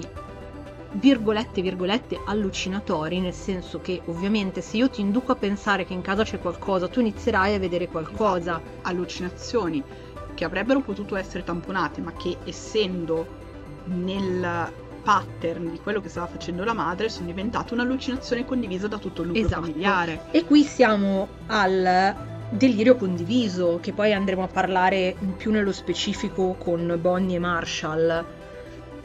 virgolette 0.93 1.61
virgolette 1.61 2.19
allucinatori 2.25 3.19
nel 3.19 3.33
senso 3.33 3.79
che 3.79 4.01
ovviamente 4.05 4.61
se 4.61 4.77
io 4.77 4.89
ti 4.89 5.01
induco 5.01 5.31
a 5.31 5.35
pensare 5.35 5.85
che 5.85 5.93
in 5.93 6.01
casa 6.01 6.23
c'è 6.23 6.39
qualcosa 6.39 6.87
tu 6.87 6.99
inizierai 6.99 7.53
a 7.55 7.59
vedere 7.59 7.87
qualcosa 7.87 8.59
allucinazioni 8.81 9.83
che 10.33 10.45
avrebbero 10.45 10.79
potuto 10.79 11.17
essere 11.17 11.43
tamponate, 11.43 11.99
ma 11.99 12.13
che 12.13 12.37
essendo 12.45 13.27
nel 13.85 14.71
pattern 15.03 15.69
di 15.71 15.79
quello 15.79 15.99
che 15.99 16.07
stava 16.07 16.27
facendo 16.27 16.63
la 16.63 16.73
madre 16.73 17.09
sono 17.09 17.25
diventate 17.27 17.73
un'allucinazione 17.73 18.45
condivisa 18.45 18.87
da 18.87 18.97
tutto 18.97 19.21
il 19.21 19.27
nucleo 19.27 19.45
Esatto. 19.45 19.61
familiare. 19.61 20.21
E 20.31 20.45
qui 20.45 20.63
siamo 20.63 21.27
al 21.47 22.15
delirio 22.51 22.95
condiviso, 22.95 23.79
che 23.81 23.91
poi 23.91 24.13
andremo 24.13 24.43
a 24.43 24.47
parlare 24.47 25.15
più 25.35 25.51
nello 25.51 25.73
specifico 25.73 26.55
con 26.57 26.97
Bonnie 27.01 27.35
e 27.35 27.39
Marshall, 27.39 28.25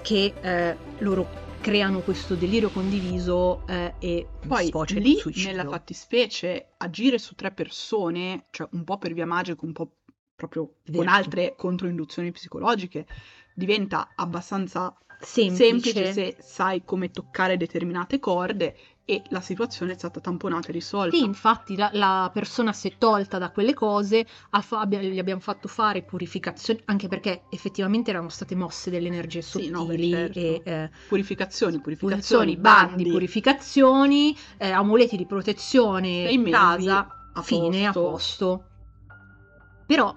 che 0.02 0.34
eh, 0.40 0.76
loro 0.98 1.26
creano 1.64 2.02
questo 2.02 2.36
delirio 2.36 2.70
condiviso 2.70 3.66
eh, 3.66 3.94
e 3.98 4.28
Poi 4.46 4.66
sfocia 4.66 4.98
lì 4.98 5.18
nella 5.44 5.64
fattispecie 5.64 6.74
agire 6.76 7.16
su 7.16 7.34
tre 7.34 7.52
persone, 7.52 8.44
cioè 8.50 8.68
un 8.72 8.84
po' 8.84 8.98
per 8.98 9.14
via 9.14 9.24
magica, 9.24 9.64
un 9.64 9.72
po' 9.72 9.96
proprio 10.36 10.74
con 10.84 11.04
Vero. 11.04 11.10
altre 11.10 11.54
controinduzioni 11.56 12.32
psicologiche, 12.32 13.06
diventa 13.54 14.10
abbastanza 14.14 14.94
semplice, 15.18 15.64
semplice 15.64 16.12
se 16.12 16.36
sai 16.38 16.84
come 16.84 17.10
toccare 17.10 17.56
determinate 17.56 18.18
corde 18.18 18.76
e 19.06 19.22
la 19.28 19.40
situazione 19.40 19.92
è 19.92 19.94
stata 19.96 20.20
tamponata 20.20 20.68
e 20.68 20.72
risolta. 20.72 21.16
Sì, 21.16 21.22
infatti 21.24 21.76
la, 21.76 21.90
la 21.92 22.30
persona 22.32 22.72
si 22.72 22.88
è 22.88 22.94
tolta 22.96 23.38
da 23.38 23.50
quelle 23.50 23.74
cose, 23.74 24.26
fa- 24.62 24.80
abbia- 24.80 25.02
gli 25.02 25.18
abbiamo 25.18 25.40
fatto 25.40 25.68
fare 25.68 26.02
purificazioni, 26.02 26.80
anche 26.86 27.08
perché 27.08 27.42
effettivamente 27.50 28.10
erano 28.10 28.30
state 28.30 28.54
mosse 28.54 28.90
delle 28.90 29.08
energie 29.08 29.42
Sì, 29.42 29.68
no, 29.68 29.80
sottili 29.80 30.10
certo. 30.10 30.38
e 30.38 30.62
eh, 30.64 30.90
Purificazioni, 31.06 31.80
purificazioni, 31.80 32.56
purificazioni, 32.56 32.56
bandi, 32.56 33.10
purificazioni, 33.10 34.36
eh, 34.56 34.70
amuleti 34.70 35.16
di 35.16 35.26
protezione, 35.26 36.24
Sei 36.24 36.38
mesi, 36.38 36.50
casa, 36.50 37.30
a 37.34 37.42
fine, 37.42 37.86
a 37.86 37.92
posto. 37.92 38.10
posto. 38.10 38.64
Però, 39.86 40.14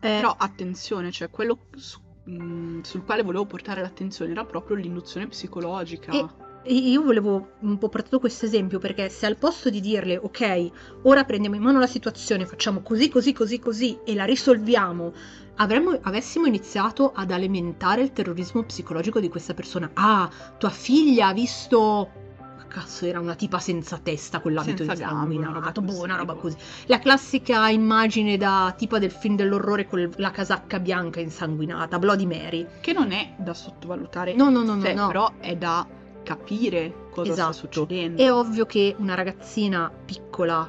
eh, 0.00 0.18
Però 0.20 0.34
attenzione, 0.36 1.12
cioè 1.12 1.30
quello 1.30 1.58
su- 1.76 2.00
mh, 2.24 2.80
sul 2.80 3.04
quale 3.04 3.22
volevo 3.22 3.46
portare 3.46 3.80
l'attenzione 3.80 4.32
era 4.32 4.44
proprio 4.44 4.76
l'induzione 4.76 5.28
psicologica. 5.28 6.12
E- 6.12 6.42
io 6.66 7.02
volevo 7.02 7.48
un 7.60 7.78
po' 7.78 7.88
portato 7.88 8.18
questo 8.18 8.46
esempio 8.46 8.78
perché 8.78 9.08
se 9.08 9.26
al 9.26 9.36
posto 9.36 9.70
di 9.70 9.80
dirle 9.80 10.16
ok, 10.16 10.70
ora 11.02 11.24
prendiamo 11.24 11.56
in 11.56 11.62
mano 11.62 11.78
la 11.78 11.86
situazione, 11.86 12.46
facciamo 12.46 12.80
così, 12.80 13.08
così, 13.08 13.32
così, 13.32 13.58
così 13.58 13.98
e 14.04 14.14
la 14.14 14.24
risolviamo, 14.24 15.12
avremmo, 15.56 15.98
avessimo 16.02 16.46
iniziato 16.46 17.12
ad 17.14 17.30
alimentare 17.30 18.02
il 18.02 18.12
terrorismo 18.12 18.62
psicologico 18.64 19.20
di 19.20 19.28
questa 19.28 19.54
persona. 19.54 19.90
Ah, 19.94 20.30
tua 20.58 20.70
figlia 20.70 21.28
ha 21.28 21.32
visto... 21.32 22.22
Cazzo, 22.66 23.06
era 23.06 23.20
una 23.20 23.36
tipa 23.36 23.60
senza 23.60 23.98
testa 23.98 24.40
con 24.40 24.52
l'abito 24.52 24.82
Senza 24.84 24.94
gambe, 24.94 25.36
una 25.36 25.52
roba 25.52 25.70
boh, 25.70 26.02
una 26.02 26.16
roba 26.16 26.34
boh. 26.34 26.40
così. 26.40 26.56
La 26.86 26.98
classica 26.98 27.68
immagine 27.68 28.36
da 28.36 28.74
tipa 28.76 28.98
del 28.98 29.12
film 29.12 29.36
dell'orrore 29.36 29.86
con 29.86 30.10
la 30.16 30.30
casacca 30.32 30.80
bianca 30.80 31.20
insanguinata, 31.20 32.00
Bloody 32.00 32.26
Mary. 32.26 32.66
Che 32.80 32.92
non 32.92 33.12
è 33.12 33.34
da 33.38 33.54
sottovalutare, 33.54 34.34
No, 34.34 34.50
no, 34.50 34.64
no, 34.64 34.80
sé, 34.80 34.92
no, 34.92 35.02
no. 35.02 35.06
però 35.06 35.32
è 35.38 35.54
da 35.54 35.86
capire 36.24 37.08
cosa 37.10 37.30
Esatto. 37.32 37.52
sta 37.52 37.66
succedendo. 37.66 38.20
È 38.20 38.32
ovvio 38.32 38.66
che 38.66 38.96
una 38.98 39.14
ragazzina 39.14 39.92
piccola, 40.04 40.68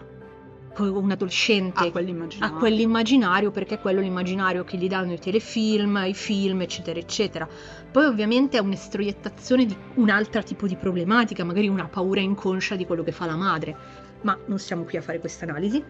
un 0.77 1.09
adolescente, 1.09 1.87
ha 1.87 1.91
quell'immaginario. 1.91 2.57
quell'immaginario 2.57 3.49
perché 3.49 3.75
è 3.75 3.79
quello 3.79 4.01
l'immaginario 4.01 4.63
che 4.63 4.77
gli 4.77 4.87
danno 4.87 5.13
i 5.13 5.19
telefilm, 5.19 6.03
i 6.05 6.13
film, 6.13 6.61
eccetera, 6.61 6.99
eccetera. 6.99 7.47
Poi 7.91 8.05
ovviamente 8.05 8.57
è 8.57 8.59
un'estroiettazione 8.59 9.65
di 9.65 9.75
un 9.95 10.09
altro 10.09 10.43
tipo 10.43 10.67
di 10.67 10.75
problematica, 10.75 11.43
magari 11.43 11.67
una 11.69 11.87
paura 11.87 12.19
inconscia 12.19 12.75
di 12.75 12.85
quello 12.85 13.03
che 13.03 13.11
fa 13.13 13.25
la 13.25 13.35
madre, 13.37 13.75
ma 14.21 14.37
non 14.47 14.59
siamo 14.59 14.83
qui 14.83 14.97
a 14.97 15.01
fare 15.01 15.19
questa 15.19 15.45
analisi. 15.45 15.81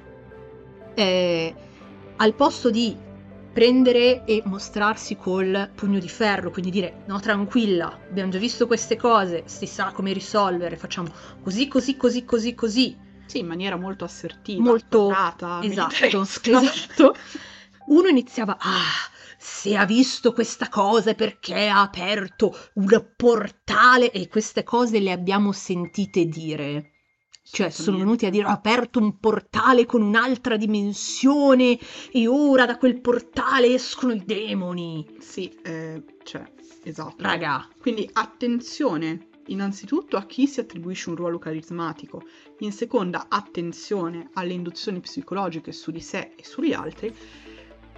Eh, 0.93 1.55
al 2.17 2.33
posto 2.35 2.69
di 2.69 2.95
prendere 3.55 4.25
e 4.25 4.41
mostrarsi 4.43 5.15
col 5.15 5.71
pugno 5.73 5.97
di 5.99 6.09
ferro, 6.09 6.51
quindi 6.51 6.71
dire 6.71 7.03
no 7.07 7.21
tranquilla, 7.21 7.99
abbiamo 8.09 8.29
già 8.29 8.37
visto 8.37 8.67
queste 8.67 8.97
cose, 8.97 9.43
si 9.45 9.65
sa 9.65 9.93
come 9.93 10.11
risolvere, 10.11 10.75
facciamo 10.75 11.07
così, 11.41 11.69
così, 11.69 11.95
così, 11.95 12.25
così, 12.25 12.53
così. 12.53 12.97
Sì, 13.25 13.39
in 13.39 13.47
maniera 13.47 13.77
molto 13.77 14.03
assertiva, 14.03 14.61
Molto- 14.61 15.05
portata, 15.05 15.61
esatto, 15.63 16.21
esatto. 16.21 17.15
Uno 17.87 18.09
iniziava, 18.09 18.57
ah, 18.59 19.09
se 19.37 19.77
ha 19.77 19.85
visto 19.85 20.33
questa 20.33 20.67
cosa 20.67 21.11
è 21.11 21.15
perché 21.15 21.69
ha 21.69 21.79
aperto 21.79 22.53
un 22.73 23.05
portale 23.15 24.11
e 24.11 24.27
queste 24.27 24.63
cose 24.63 24.99
le 24.99 25.13
abbiamo 25.13 25.53
sentite 25.53 26.25
dire. 26.25 26.89
Cioè, 27.55 27.69
sono 27.69 27.99
venuti 27.99 28.25
a 28.25 28.29
dire: 28.29 28.47
ho 28.47 28.49
aperto 28.49 28.99
un 28.99 29.17
portale 29.17 29.85
con 29.85 30.01
un'altra 30.01 30.57
dimensione 30.57 31.79
e 32.11 32.27
ora 32.27 32.65
da 32.65 32.77
quel 32.77 32.99
portale 32.99 33.73
escono 33.73 34.11
i 34.11 34.25
demoni. 34.25 35.07
Sì, 35.19 35.49
eh, 35.63 36.03
cioè, 36.23 36.43
esatto. 36.83 37.15
Raga, 37.23 37.65
Quindi 37.79 38.09
attenzione 38.11 39.27
innanzitutto 39.47 40.17
a 40.17 40.25
chi 40.25 40.47
si 40.47 40.59
attribuisce 40.59 41.09
un 41.09 41.15
ruolo 41.15 41.39
carismatico, 41.39 42.23
in 42.59 42.73
seconda 42.73 43.27
attenzione 43.29 44.31
alle 44.33 44.51
induzioni 44.51 44.99
psicologiche 44.99 45.71
su 45.71 45.91
di 45.91 46.01
sé 46.01 46.33
e 46.35 46.43
sugli 46.43 46.73
altri 46.73 47.15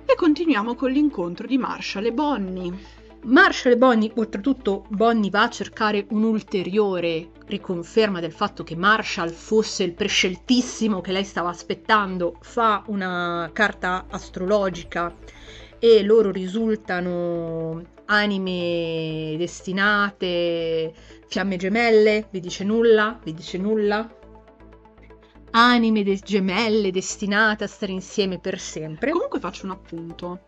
e 0.06 0.16
continuiamo 0.16 0.76
con 0.76 0.92
l'incontro 0.92 1.48
di 1.48 1.58
Marshall 1.58 2.06
e 2.06 2.14
Bonnie. 2.14 3.06
Marshall 3.24 3.74
e 3.74 3.78
Bonnie, 3.78 4.12
oltretutto, 4.16 4.86
Bonnie 4.90 5.30
va 5.30 5.44
a 5.44 5.50
cercare 5.50 6.06
un'ulteriore 6.10 7.32
riconferma 7.46 8.20
del 8.20 8.32
fatto 8.32 8.64
che 8.64 8.76
Marshall 8.76 9.32
fosse 9.32 9.84
il 9.84 9.94
presceltissimo 9.94 11.02
che 11.02 11.12
lei 11.12 11.24
stava 11.24 11.50
aspettando, 11.50 12.38
fa 12.42 12.84
una 12.88 13.50
carta 13.52 14.06
astrologica 14.10 15.14
e 15.80 16.04
loro 16.04 16.32
risultano 16.32 17.96
anime 18.06 19.36
destinate, 19.38 20.94
fiamme 21.28 21.58
gemelle, 21.58 22.28
vi 22.30 22.40
dice 22.40 22.64
nulla? 22.64 23.20
Vi 23.22 23.34
dice 23.34 23.58
nulla? 23.58 24.10
Anime 25.52 26.04
de- 26.04 26.20
gemelle 26.24 26.92
destinate 26.92 27.64
a 27.64 27.68
stare 27.68 27.92
insieme 27.92 28.40
per 28.40 28.60
sempre. 28.60 29.12
Comunque 29.12 29.40
faccio 29.40 29.66
un 29.66 29.72
appunto. 29.72 30.40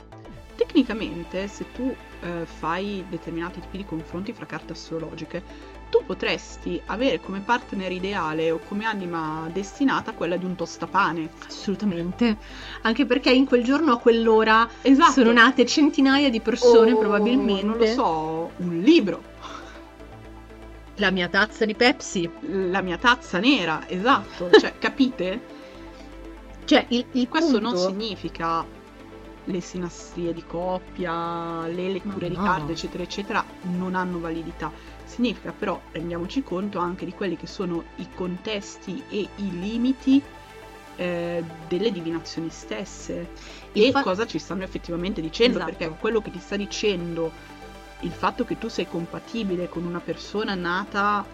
Tecnicamente, 0.55 1.47
se 1.47 1.65
tu 1.71 1.93
eh, 2.21 2.45
fai 2.45 3.05
determinati 3.09 3.59
tipi 3.59 3.77
di 3.77 3.85
confronti 3.85 4.33
fra 4.33 4.45
carte 4.45 4.73
astrologiche, 4.73 5.43
tu 5.89 6.03
potresti 6.05 6.79
avere 6.85 7.19
come 7.19 7.39
partner 7.39 7.91
ideale 7.91 8.51
o 8.51 8.59
come 8.59 8.85
anima 8.85 9.49
destinata 9.51 10.13
quella 10.13 10.37
di 10.37 10.45
un 10.45 10.55
tostapane. 10.55 11.29
Assolutamente, 11.47 12.37
anche 12.83 13.05
perché 13.05 13.31
in 13.31 13.45
quel 13.45 13.63
giorno 13.63 13.93
a 13.93 13.97
quell'ora 13.97 14.69
Esatto. 14.81 15.11
sono 15.11 15.31
nate 15.31 15.65
centinaia 15.65 16.29
di 16.29 16.41
persone 16.41 16.91
O, 16.91 16.97
probabilmente. 16.99 17.65
Non 17.65 17.77
lo 17.77 17.85
so, 17.87 18.51
un 18.57 18.79
libro. 18.81 19.23
La 20.95 21.11
mia 21.11 21.29
tazza 21.29 21.65
di 21.65 21.73
Pepsi. 21.75 22.29
La 22.41 22.81
mia 22.81 22.97
tazza 22.97 23.39
nera, 23.39 23.83
esatto. 23.87 24.49
Cioè, 24.59 24.73
capite? 24.77 25.57
Cioè, 26.65 26.85
il, 26.89 27.05
il 27.13 27.27
Questo 27.27 27.59
punto- 27.59 27.69
non 27.69 27.77
significa 27.77 28.63
le 29.51 29.61
sinastrie 29.61 30.33
di 30.33 30.43
coppia, 30.45 31.65
le 31.67 31.91
letture 31.91 32.27
Ma 32.27 32.33
di 32.33 32.35
no. 32.37 32.43
carte, 32.43 32.71
eccetera, 32.73 33.03
eccetera, 33.03 33.43
non 33.63 33.95
hanno 33.95 34.19
validità. 34.19 34.71
Significa 35.05 35.51
però, 35.51 35.79
rendiamoci 35.91 36.43
conto 36.43 36.79
anche 36.79 37.05
di 37.05 37.13
quelli 37.13 37.35
che 37.35 37.47
sono 37.47 37.83
i 37.95 38.07
contesti 38.13 39.03
e 39.09 39.27
i 39.37 39.59
limiti 39.59 40.21
eh, 40.97 41.43
delle 41.67 41.91
divinazioni 41.91 42.49
stesse 42.49 43.29
e 43.71 43.85
Infa- 43.85 44.01
cosa 44.03 44.25
ci 44.27 44.37
stanno 44.37 44.63
effettivamente 44.63 45.21
dicendo, 45.21 45.57
Esatto. 45.57 45.75
perché 45.75 45.95
quello 45.97 46.21
che 46.21 46.29
ti 46.31 46.39
sta 46.39 46.55
dicendo 46.55 47.31
il 48.01 48.11
fatto 48.11 48.45
che 48.45 48.57
tu 48.57 48.67
sei 48.67 48.87
compatibile 48.87 49.67
con 49.69 49.83
una 49.85 49.99
persona 49.99 50.55
nata 50.55 51.25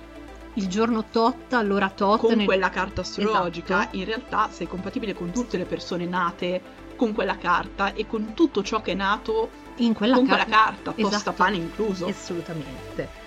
il 0.58 0.68
giorno 0.68 1.06
tot, 1.12 1.52
all'ora 1.54 1.90
tot. 1.90 2.20
con 2.20 2.36
nel- 2.36 2.46
quella 2.46 2.70
carta 2.70 3.02
astrologica, 3.02 3.82
Esatto. 3.82 3.98
in 3.98 4.06
realtà 4.06 4.50
sei 4.52 4.68
compatibile 4.68 5.14
con 5.14 5.32
tutte 5.32 5.58
le 5.58 5.66
persone 5.66 6.06
nate 6.06 6.62
con 6.96 7.14
quella 7.14 7.38
carta 7.38 7.94
e 7.94 8.06
con 8.08 8.34
tutto 8.34 8.64
ciò 8.64 8.82
che 8.82 8.92
è 8.92 8.96
nato 8.96 9.50
in 9.78 9.94
quella 9.94 10.16
con 10.16 10.26
carta. 10.26 10.44
quella 10.46 10.58
carta, 10.64 10.92
Esatto. 10.96 11.10
tostapane 11.10 11.56
incluso. 11.58 12.06
Assolutamente. 12.08 13.24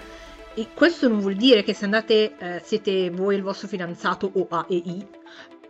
E 0.55 0.69
questo 0.75 1.09
non 1.09 1.21
vuol 1.21 1.35
dire 1.37 1.63
che 1.63 1.73
se 1.75 1.85
andate, 1.85 2.37
eh, 2.37 2.63
siete 2.65 3.11
voi 3.11 3.37
il 3.37 3.43
vostro 3.43 3.69
fidanzato 3.69 4.31
o 4.35 4.47
A 4.51 4.67
e 4.69 4.75
I 4.77 5.07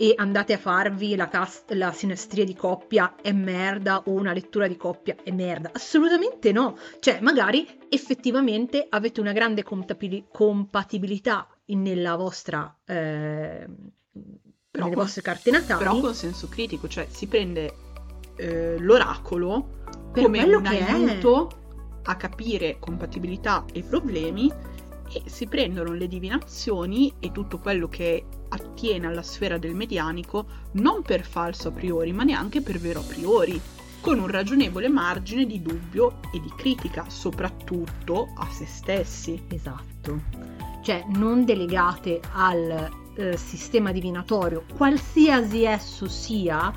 e 0.01 0.15
andate 0.17 0.53
a 0.53 0.59
farvi 0.59 1.17
la, 1.17 1.29
cas- 1.29 1.65
la 1.69 1.91
sinastria 1.93 2.45
di 2.45 2.55
coppia 2.55 3.17
è 3.21 3.33
merda 3.33 4.03
o 4.07 4.13
una 4.13 4.33
lettura 4.33 4.67
di 4.69 4.77
coppia 4.77 5.17
è 5.23 5.31
merda. 5.33 5.71
Assolutamente 5.75 6.53
no. 6.53 6.79
Cioè, 7.01 7.19
magari 7.21 7.67
effettivamente 7.89 8.87
avete 8.89 9.21
una 9.21 9.33
grande 9.33 9.63
compatibili- 9.65 10.27
compatibilità 10.33 11.49
nella 11.67 12.15
vostra... 12.17 12.75
eh, 12.87 13.67
Però 14.71 14.85
nelle 14.85 14.95
vostre 14.97 15.21
carte 15.23 15.51
natali. 15.51 15.79
Però 15.83 16.01
con 16.01 16.15
senso 16.15 16.49
critico, 16.49 16.87
cioè 16.89 17.09
si 17.11 17.27
prende 17.27 17.75
eh, 18.39 18.79
l'oracolo 18.79 19.77
Per 20.13 20.23
come 20.23 20.43
un 20.43 20.63
che 20.63 20.79
è. 20.79 20.91
aiuto 20.91 21.51
a 22.05 22.17
capire 22.17 22.79
compatibilità 22.79 23.65
e 23.73 23.83
problemi 23.83 24.51
e 25.11 25.23
si 25.27 25.47
prendono 25.47 25.93
le 25.93 26.07
divinazioni 26.07 27.13
e 27.19 27.33
tutto 27.33 27.59
quello 27.59 27.89
che 27.89 28.25
attiene 28.51 29.07
alla 29.07 29.23
sfera 29.23 29.59
del 29.59 29.75
medianico 29.75 30.47
non 30.73 31.03
per 31.03 31.25
falso 31.25 31.69
a 31.69 31.73
priori, 31.73 32.13
ma 32.13 32.25
neanche 32.25 32.61
per 32.61 32.79
vero 32.79 33.01
a 33.01 33.05
priori, 33.05 33.61
con 34.01 34.19
un 34.19 34.29
ragionevole 34.29 34.89
margine 34.89 35.45
di 35.45 35.61
dubbio 35.61 36.21
e 36.33 36.41
di 36.41 36.53
critica, 36.57 37.07
soprattutto 37.09 38.29
a 38.37 38.49
se 38.51 38.67
stessi. 38.67 39.43
Esatto. 39.49 40.21
Cioè, 40.83 41.05
non 41.15 41.45
delegate 41.45 42.21
al 42.33 42.91
eh, 43.17 43.37
sistema 43.37 43.93
divinatorio, 43.93 44.65
qualsiasi 44.77 45.65
esso 45.65 46.07
sia, 46.09 46.73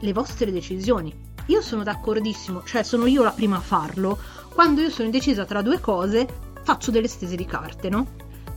le 0.00 0.12
vostre 0.12 0.52
decisioni. 0.52 1.26
Io 1.46 1.60
sono 1.62 1.82
d'accordissimo, 1.82 2.62
cioè 2.64 2.82
sono 2.82 3.06
io 3.06 3.22
la 3.22 3.30
prima 3.30 3.56
a 3.56 3.60
farlo. 3.60 4.18
Quando 4.52 4.80
io 4.80 4.90
sono 4.90 5.06
indecisa 5.06 5.44
tra 5.44 5.62
due 5.62 5.80
cose, 5.80 6.26
faccio 6.62 6.90
delle 6.90 7.08
stese 7.08 7.36
di 7.36 7.46
carte, 7.46 7.88
no? 7.88 8.06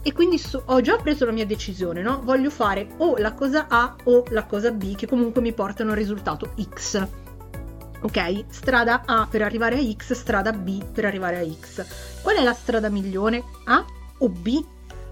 E 0.04 0.14
quindi 0.14 0.38
so- 0.38 0.64
ho 0.66 0.82
già 0.82 0.98
preso 0.98 1.26
la 1.26 1.32
mia 1.32 1.46
decisione, 1.46 2.02
no? 2.02 2.22
Voglio 2.24 2.50
fare 2.50 2.90
o 2.98 3.18
la 3.18 3.34
cosa 3.34 3.68
A 3.70 3.96
o 4.04 4.24
la 4.30 4.46
cosa 4.46 4.72
B, 4.72 4.96
che 4.96 5.08
comunque 5.08 5.42
mi 5.42 5.54
portano 5.54 5.92
al 5.92 5.98
risultato 5.98 6.54
X. 6.60 7.08
Ok? 8.02 8.46
Strada 8.50 9.04
A 9.06 9.28
per 9.30 9.44
arrivare 9.44 9.78
a 9.78 9.94
X, 9.96 10.14
strada 10.14 10.52
B 10.52 10.84
per 10.84 11.06
arrivare 11.06 11.38
a 11.38 11.46
X. 11.48 11.86
Qual 12.22 12.36
è 12.36 12.44
la 12.44 12.54
strada 12.54 12.90
migliore? 12.90 13.44
A 13.66 13.86
o 14.18 14.30
B? 14.30 14.64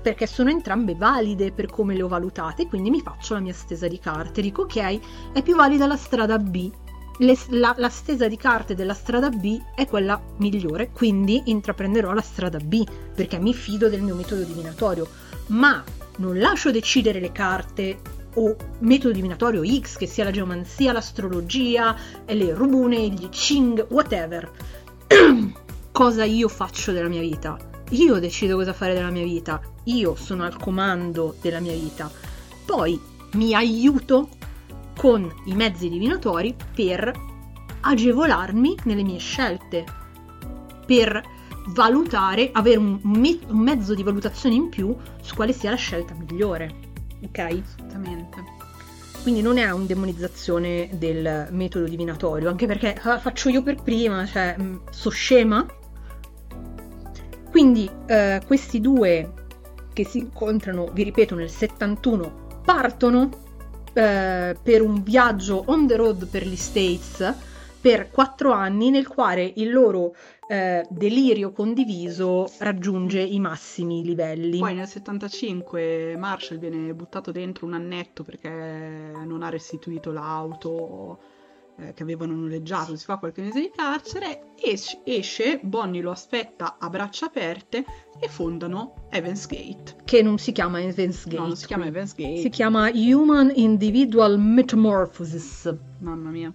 Perché 0.09 0.25
sono 0.25 0.49
entrambe 0.49 0.95
valide 0.95 1.51
per 1.51 1.67
come 1.67 1.93
le 1.93 2.01
ho 2.01 2.07
valutate, 2.07 2.65
quindi 2.65 2.89
mi 2.89 2.99
faccio 2.99 3.35
la 3.35 3.41
mia 3.41 3.53
stesa 3.53 3.87
di 3.87 3.99
carte. 3.99 4.41
Dico 4.41 4.63
ok, 4.63 5.33
è 5.33 5.43
più 5.43 5.55
valida 5.55 5.85
la 5.85 5.97
strada 5.97 6.39
B. 6.39 6.71
Le- 7.19 7.37
la, 7.49 7.75
la 7.77 7.89
stesa 7.89 8.27
di 8.27 8.35
carte 8.35 8.73
della 8.73 8.95
strada 8.95 9.29
B 9.29 9.61
è 9.75 9.85
quella 9.85 10.19
migliore, 10.37 10.89
quindi 10.91 11.43
intraprenderò 11.45 12.11
la 12.11 12.23
strada 12.23 12.57
B 12.57 12.83
perché 13.13 13.37
mi 13.37 13.53
fido 13.53 13.87
del 13.87 14.01
mio 14.01 14.15
metodo 14.15 14.41
divinatorio. 14.41 15.07
Ma 15.49 15.83
non 16.17 16.39
lascio 16.39 16.71
decidere 16.71 17.19
le 17.19 17.31
carte 17.31 17.99
o 18.33 18.55
metodo 18.79 19.13
divinatorio 19.13 19.63
X, 19.63 19.97
che 19.97 20.07
sia 20.07 20.23
la 20.23 20.31
geomanzia, 20.31 20.91
l'astrologia, 20.91 21.95
le 22.25 22.55
rubune, 22.55 23.09
gli 23.09 23.29
Ching, 23.29 23.85
whatever. 23.91 24.51
cosa 25.91 26.23
io 26.23 26.47
faccio 26.47 26.93
della 26.93 27.09
mia 27.09 27.21
vita? 27.21 27.78
Io 27.89 28.19
decido 28.19 28.55
cosa 28.55 28.73
fare 28.73 28.93
della 28.93 29.09
mia 29.09 29.23
vita, 29.23 29.59
io 29.85 30.15
sono 30.15 30.43
al 30.43 30.57
comando 30.57 31.35
della 31.41 31.59
mia 31.59 31.73
vita. 31.73 32.09
Poi 32.65 32.99
mi 33.33 33.55
aiuto 33.55 34.29
con 34.95 35.31
i 35.45 35.55
mezzi 35.55 35.89
divinatori 35.89 36.55
per 36.75 37.11
agevolarmi 37.81 38.77
nelle 38.83 39.03
mie 39.03 39.17
scelte, 39.17 39.85
per 40.85 41.21
valutare, 41.69 42.49
avere 42.51 42.77
un, 42.77 42.99
me- 43.03 43.39
un 43.47 43.59
mezzo 43.59 43.95
di 43.95 44.03
valutazione 44.03 44.55
in 44.55 44.69
più 44.69 44.95
su 45.21 45.35
quale 45.35 45.53
sia 45.53 45.71
la 45.71 45.75
scelta 45.75 46.13
migliore. 46.13 46.73
Ok? 47.23 47.37
Esattamente. 47.39 48.43
Quindi 49.21 49.41
non 49.41 49.57
è 49.57 49.69
una 49.69 49.85
demonizzazione 49.85 50.89
del 50.93 51.47
metodo 51.51 51.85
divinatorio, 51.85 52.49
anche 52.49 52.67
perché 52.67 52.93
ah, 53.01 53.19
faccio 53.19 53.49
io 53.49 53.61
per 53.63 53.81
prima, 53.81 54.25
cioè, 54.25 54.55
mh, 54.57 54.81
so 54.91 55.09
scema. 55.09 55.65
Quindi 57.49 57.89
eh, 58.05 58.41
questi 58.45 58.79
due 58.79 59.33
che 59.93 60.05
si 60.05 60.19
incontrano, 60.19 60.87
vi 60.93 61.03
ripeto, 61.03 61.35
nel 61.35 61.49
71 61.49 62.61
partono 62.63 63.29
eh, 63.93 64.55
per 64.61 64.81
un 64.81 65.01
viaggio 65.03 65.63
on 65.67 65.87
the 65.87 65.95
road 65.95 66.27
per 66.27 66.45
gli 66.45 66.55
States 66.55 67.47
per 67.81 68.11
quattro 68.11 68.51
anni 68.51 68.89
nel 68.89 69.07
quale 69.07 69.53
il 69.55 69.71
loro 69.71 70.13
eh, 70.47 70.85
delirio 70.89 71.51
condiviso 71.51 72.51
raggiunge 72.59 73.21
i 73.21 73.39
massimi 73.39 74.03
livelli. 74.03 74.59
Poi 74.59 74.75
nel 74.75 74.87
75 74.87 76.15
Marshall 76.17 76.59
viene 76.59 76.93
buttato 76.93 77.31
dentro 77.31 77.65
un 77.65 77.73
annetto 77.73 78.23
perché 78.23 78.49
non 78.49 79.43
ha 79.43 79.49
restituito 79.49 80.11
l'auto 80.11 81.19
eh, 81.79 81.93
che 81.93 82.03
avevano 82.03 82.33
noleggiato, 82.35 82.95
si 82.95 83.05
fa 83.05 83.17
qualche 83.17 83.41
mese 83.41 83.59
di 83.61 83.71
carcere, 83.75 84.51
es- 84.61 84.99
esce, 85.05 85.59
Bonnie 85.63 86.01
lo 86.01 86.11
aspetta 86.11 86.77
a 86.79 86.89
braccia 86.89 87.27
aperte, 87.27 87.85
e 88.19 88.27
fondano 88.27 89.07
Evans 89.09 89.47
Gate. 89.47 89.95
Che 90.03 90.21
non 90.21 90.37
si 90.37 90.51
chiama 90.51 90.81
Evans 90.81 91.23
Gate. 91.23 91.37
No, 91.37 91.47
non 91.47 91.55
si 91.55 91.65
chiama. 91.67 91.85
Evans 91.85 92.13
Gate. 92.15 92.37
Si 92.37 92.49
chiama 92.49 92.89
Human 92.93 93.51
Individual 93.55 94.37
Metamorphosis, 94.39 95.73
Mamma 95.99 96.29
mia. 96.29 96.53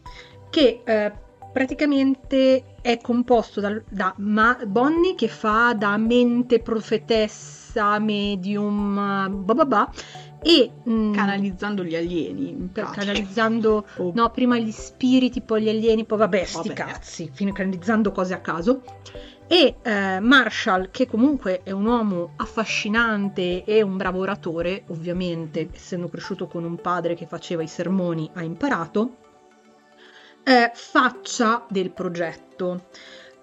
che 0.51 0.83
eh, 0.85 1.13
praticamente 1.53 2.77
è 2.83 2.99
composto 2.99 3.61
dal- 3.61 3.83
da, 3.89 4.13
Ma- 4.19 4.59
Bonnie 4.67 5.15
che 5.15 5.29
fa 5.29 5.73
da 5.75 5.97
mente, 5.97 6.59
profetessa, 6.61 7.99
medium, 7.99 8.95
bah 9.45 9.55
bah 9.55 9.65
bah, 9.65 9.91
e 10.45 10.71
mm, 10.87 11.15
Canalizzando 11.15 11.83
gli 11.83 11.97
alieni. 11.97 12.71
canalizzando 12.73 13.87
Oh, 13.97 14.13
No, 14.15 14.31
prima 14.31 14.59
gli 14.59 14.71
spiriti, 14.71 15.41
poi 15.41 15.63
gli 15.63 15.69
alieni, 15.71 16.05
poi 16.05 16.19
vabbè, 16.19 16.45
sti 16.45 16.69
Vabbè. 16.69 16.73
cazzi, 16.75 17.31
fino 17.33 17.53
canalizzando 17.53 18.13
cose 18.13 18.35
a 18.35 18.41
caso. 18.41 18.83
E 19.47 19.77
eh, 19.83 20.21
Marshall, 20.21 20.91
che 20.91 21.07
comunque 21.07 21.63
è 21.63 21.71
un 21.71 21.87
uomo 21.87 22.33
affascinante 22.37 23.65
e 23.65 23.83
un 23.83 23.97
bravo 23.97 24.21
oratore, 24.21 24.85
ovviamente, 24.89 25.69
essendo 25.75 26.09
cresciuto 26.09 26.47
con 26.47 26.65
un 26.65 26.77
padre 26.77 27.15
che 27.15 27.27
faceva 27.27 27.63
i 27.63 27.69
sermoni, 27.69 28.29
ha 28.35 28.43
imparato, 28.43 29.17
eh, 30.45 30.71
faccia 30.75 31.65
del 31.69 31.91
progetto. 31.91 32.87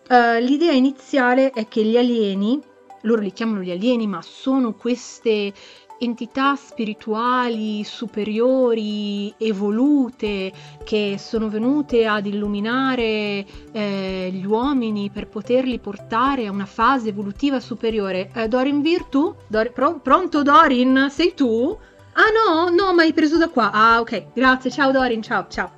Eh, 0.07 0.41
l'idea 0.41 0.71
iniziale 0.73 1.51
è 1.51 1.67
che 1.67 1.83
gli 1.83 1.97
alieni, 1.97 2.59
loro 3.03 3.21
li 3.21 3.31
chiamano 3.31 3.61
gli 3.61 3.71
alieni, 3.71 4.05
ma 4.07 4.21
sono 4.21 4.73
queste 4.73 5.53
entità 6.01 6.55
spirituali 6.55 7.83
superiori, 7.83 9.33
evolute, 9.37 10.51
che 10.83 11.15
sono 11.19 11.47
venute 11.47 12.07
ad 12.07 12.25
illuminare 12.25 13.45
eh, 13.71 14.29
gli 14.31 14.45
uomini 14.45 15.11
per 15.11 15.27
poterli 15.27 15.79
portare 15.79 16.47
a 16.47 16.51
una 16.51 16.65
fase 16.65 17.09
evolutiva 17.09 17.59
superiore. 17.59 18.31
Eh, 18.33 18.47
Dorin 18.47 18.81
Virtu? 18.81 19.35
Dor- 19.47 19.71
pro- 19.71 19.99
pronto 19.99 20.41
Dorin? 20.41 21.07
Sei 21.11 21.33
tu? 21.35 21.77
Ah 22.13 22.29
no, 22.31 22.69
no, 22.69 22.93
ma 22.93 23.03
hai 23.03 23.13
preso 23.13 23.37
da 23.37 23.49
qua. 23.49 23.71
Ah 23.71 23.99
ok, 23.99 24.33
grazie, 24.33 24.71
ciao 24.71 24.91
Dorin, 24.91 25.21
ciao, 25.21 25.45
ciao. 25.49 25.71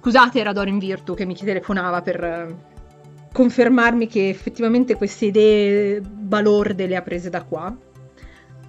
Scusate, 0.00 0.40
era 0.40 0.52
Dorin 0.52 0.78
Virtu 0.78 1.14
che 1.14 1.26
mi 1.26 1.34
telefonava 1.34 2.00
per 2.00 2.24
eh, 2.24 2.56
confermarmi 3.32 4.06
che 4.06 4.30
effettivamente 4.30 4.94
queste 4.94 5.26
idee 5.26 6.00
balorde 6.00 6.86
le 6.86 6.96
ha 6.96 7.02
prese 7.02 7.28
da 7.28 7.42
qua 7.42 7.76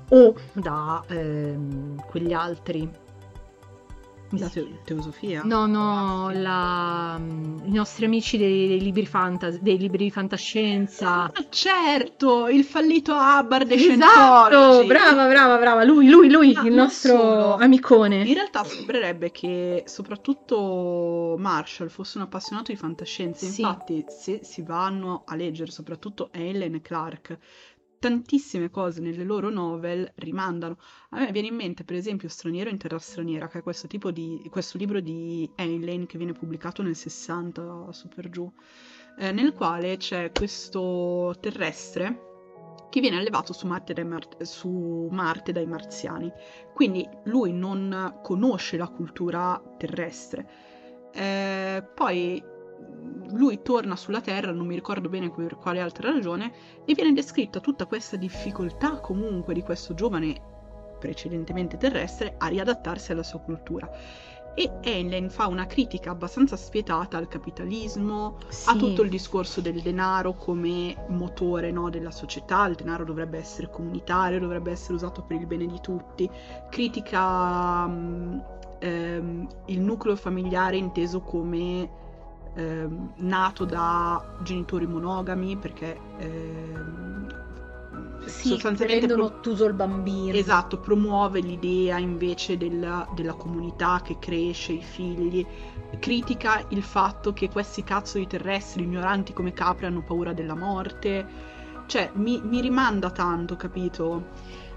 o 0.09 0.35
da 0.53 1.03
ehm, 1.07 2.03
quegli 2.05 2.33
altri. 2.33 3.07
Mi 4.31 4.37
La 4.41 4.47
si- 4.47 4.61
te- 4.61 4.81
teosofia? 4.83 5.41
No, 5.43 5.65
no, 5.65 6.29
la- 6.31 7.19
i 7.19 7.71
nostri 7.71 8.05
amici 8.05 8.37
dei, 8.37 8.67
dei 8.67 8.79
libri 8.79 9.07
fantasy, 9.07 9.57
dei 9.59 9.79
libri 9.79 10.03
di 10.03 10.11
fantascienza. 10.11 11.31
Ah, 11.33 11.45
certo, 11.49 12.47
il 12.47 12.63
fallito 12.63 13.11
Hubbard 13.15 13.71
e 13.71 13.73
Esatto, 13.73 14.85
brava, 14.85 15.27
brava, 15.27 15.57
brava. 15.57 15.83
Lui, 15.83 16.07
lui, 16.07 16.29
lui, 16.29 16.53
Ah, 16.55 16.61
il 16.67 16.73
nostro 16.75 17.17
solo. 17.17 17.55
amicone. 17.55 18.23
In 18.23 18.33
realtà 18.35 18.63
sembrerebbe 18.65 19.31
che 19.31 19.83
soprattutto 19.87 21.35
Marshall 21.39 21.87
fosse 21.89 22.19
un 22.19 22.25
appassionato 22.25 22.71
di 22.71 22.77
fantascienza. 22.77 23.47
Sì. 23.47 23.61
Infatti, 23.61 24.05
se 24.09 24.41
si 24.43 24.61
vanno 24.61 25.23
a 25.25 25.35
leggere 25.35 25.71
soprattutto 25.71 26.29
Helen 26.31 26.75
e 26.75 26.81
Clark, 26.81 27.37
tantissime 27.99 28.69
cose 28.69 29.01
nelle 29.01 29.23
loro 29.23 29.49
novel 29.49 30.11
rimandano. 30.15 30.77
A 31.09 31.19
me 31.19 31.31
viene 31.31 31.49
in 31.49 31.55
mente, 31.55 31.83
per 31.83 31.95
esempio, 31.95 32.29
Straniero 32.29 32.69
in 32.69 32.77
terra 32.77 32.97
straniera, 32.97 33.47
che 33.47 33.59
è 33.59 33.63
questo 33.63 33.87
tipo 33.87 34.11
di 34.11 34.47
questo 34.49 34.77
libro 34.77 34.99
di 34.99 35.49
Helen 35.55 36.05
che 36.05 36.17
viene 36.17 36.33
pubblicato 36.33 36.81
nel 36.81 36.95
60 36.95 37.91
su 37.91 38.07
per 38.07 38.29
giù, 38.29 38.51
eh, 39.17 39.31
nel 39.31 39.53
quale 39.53 39.97
c'è 39.97 40.31
questo 40.31 41.35
terrestre 41.39 42.27
che 42.89 43.01
viene 43.01 43.17
allevato 43.17 43.53
su 43.53 43.67
Marte, 43.67 43.93
dai 43.93 44.05
Mar- 44.05 44.43
su 44.43 45.07
Marte 45.11 45.51
dai 45.51 45.67
marziani. 45.67 46.31
Quindi 46.73 47.07
lui 47.25 47.53
non 47.53 48.19
conosce 48.23 48.77
la 48.77 48.87
cultura 48.87 49.61
terrestre. 49.77 50.49
Eh, 51.13 51.87
poi 51.93 52.41
lui 53.31 53.61
torna 53.61 53.95
sulla 53.95 54.21
Terra, 54.21 54.51
non 54.51 54.65
mi 54.65 54.75
ricordo 54.75 55.09
bene 55.09 55.29
per 55.31 55.57
quale 55.57 55.79
altra 55.79 56.11
ragione, 56.11 56.51
e 56.85 56.93
viene 56.93 57.13
descritta 57.13 57.59
tutta 57.59 57.85
questa 57.85 58.15
difficoltà 58.17 58.99
comunque 58.99 59.53
di 59.53 59.61
questo 59.61 59.93
giovane 59.93 60.41
precedentemente 60.99 61.77
terrestre 61.77 62.35
a 62.37 62.47
riadattarsi 62.47 63.11
alla 63.11 63.23
sua 63.23 63.39
cultura. 63.39 63.89
E 64.55 64.79
Helen 64.81 65.29
fa 65.29 65.47
una 65.47 65.67
critica 65.67 66.11
abbastanza 66.11 66.57
spietata 66.57 67.17
al 67.17 67.29
capitalismo, 67.29 68.39
Sì. 68.49 68.69
a 68.69 68.75
tutto 68.75 69.03
il 69.03 69.09
discorso 69.09 69.61
del 69.61 69.81
denaro 69.81 70.33
come 70.33 71.05
motore 71.07 71.71
no, 71.71 71.89
della 71.89 72.11
società, 72.11 72.65
il 72.65 72.75
denaro 72.75 73.05
dovrebbe 73.05 73.37
essere 73.37 73.69
comunitario, 73.69 74.39
dovrebbe 74.39 74.71
essere 74.71 74.95
usato 74.95 75.21
per 75.21 75.37
il 75.39 75.45
bene 75.45 75.65
di 75.65 75.79
tutti, 75.79 76.29
critica 76.69 77.87
mm, 77.87 78.39
ehm, 78.79 79.47
il 79.67 79.79
nucleo 79.79 80.17
familiare 80.17 80.75
inteso 80.75 81.21
come 81.21 82.07
ehm, 82.55 83.13
nato 83.17 83.65
da 83.65 84.35
genitori 84.39 84.87
monogami 84.87 85.57
perché 85.57 85.99
ehm, 86.17 87.27
Sì, 88.25 88.47
sostanzialmente 88.47 89.07
rendono 89.07 89.25
pro- 89.25 89.25
ottuso 89.25 89.65
il 89.65 89.73
bambino. 89.73 90.37
Esatto, 90.37 90.79
promuove 90.79 91.39
l'idea 91.41 91.97
invece 91.97 92.57
della, 92.57 93.07
della 93.13 93.33
comunità 93.33 94.01
che 94.03 94.19
cresce, 94.19 94.73
i 94.73 94.81
figli, 94.83 95.45
critica 95.99 96.63
il 96.69 96.83
fatto 96.83 97.33
che 97.33 97.49
questi 97.49 97.83
cazzo 97.83 98.17
di 98.19 98.27
terrestri 98.27 98.83
ignoranti 98.83 99.33
come 99.33 99.53
capri 99.53 99.85
hanno 99.87 100.03
paura 100.03 100.33
della 100.33 100.55
morte, 100.55 101.27
cioè 101.87 102.11
mi, 102.15 102.41
mi 102.43 102.61
rimanda 102.61 103.09
tanto, 103.11 103.55
capito? 103.55 104.31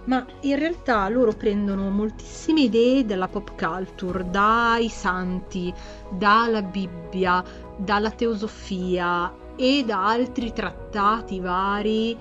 Ma 0.04 0.26
in 0.40 0.58
realtà 0.58 1.08
loro 1.08 1.32
prendono 1.32 1.88
moltissime 1.90 2.62
idee 2.62 3.04
dalla 3.04 3.28
pop 3.28 3.52
culture, 3.56 4.28
dai 4.28 4.88
santi, 4.88 5.72
dalla 6.10 6.62
Bibbia, 6.62 7.42
dalla 7.76 8.10
teosofia 8.10 9.32
e 9.54 9.84
da 9.86 10.08
altri 10.08 10.52
trattati 10.52 11.38
vari 11.38 12.16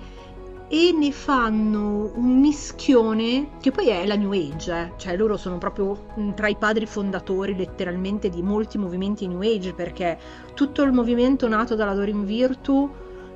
e 0.68 0.90
ne 0.92 1.12
fanno 1.12 2.12
un 2.14 2.40
mischione 2.40 3.50
che 3.60 3.70
poi 3.70 3.88
è 3.88 4.06
la 4.06 4.16
New 4.16 4.32
Age, 4.32 4.72
eh. 4.72 4.92
cioè 4.96 5.16
loro 5.18 5.36
sono 5.36 5.58
proprio 5.58 6.06
mm, 6.18 6.30
tra 6.30 6.48
i 6.48 6.56
padri 6.56 6.86
fondatori 6.86 7.54
letteralmente 7.54 8.30
di 8.30 8.40
molti 8.40 8.78
movimenti 8.78 9.26
New 9.26 9.42
Age 9.42 9.74
perché 9.74 10.18
tutto 10.54 10.82
il 10.82 10.92
movimento 10.92 11.46
nato 11.46 11.74
dalla 11.74 11.92
Dorin 11.92 12.24
Virtu 12.24 12.90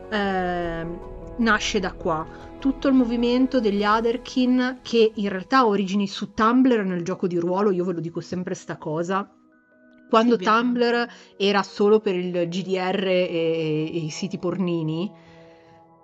ehm, 0.08 0.98
nasce 1.36 1.78
da 1.78 1.92
qua 1.92 2.26
tutto 2.66 2.88
il 2.88 2.94
movimento 2.94 3.60
degli 3.60 3.84
Otherkin 3.84 4.80
che 4.82 5.12
in 5.14 5.28
realtà 5.28 5.58
ha 5.58 5.66
origini 5.68 6.08
su 6.08 6.32
Tumblr 6.34 6.82
nel 6.82 7.04
gioco 7.04 7.28
di 7.28 7.38
ruolo, 7.38 7.70
io 7.70 7.84
ve 7.84 7.92
lo 7.92 8.00
dico 8.00 8.20
sempre 8.20 8.54
sta 8.54 8.76
cosa. 8.76 9.30
Quando 10.10 10.36
Sì. 10.36 10.42
Tumblr 10.42 11.06
era 11.36 11.62
solo 11.62 12.00
per 12.00 12.16
il 12.16 12.48
GDR 12.48 13.06
e, 13.06 13.88
e 13.92 13.98
i 13.98 14.10
siti 14.10 14.38
pornini, 14.38 15.08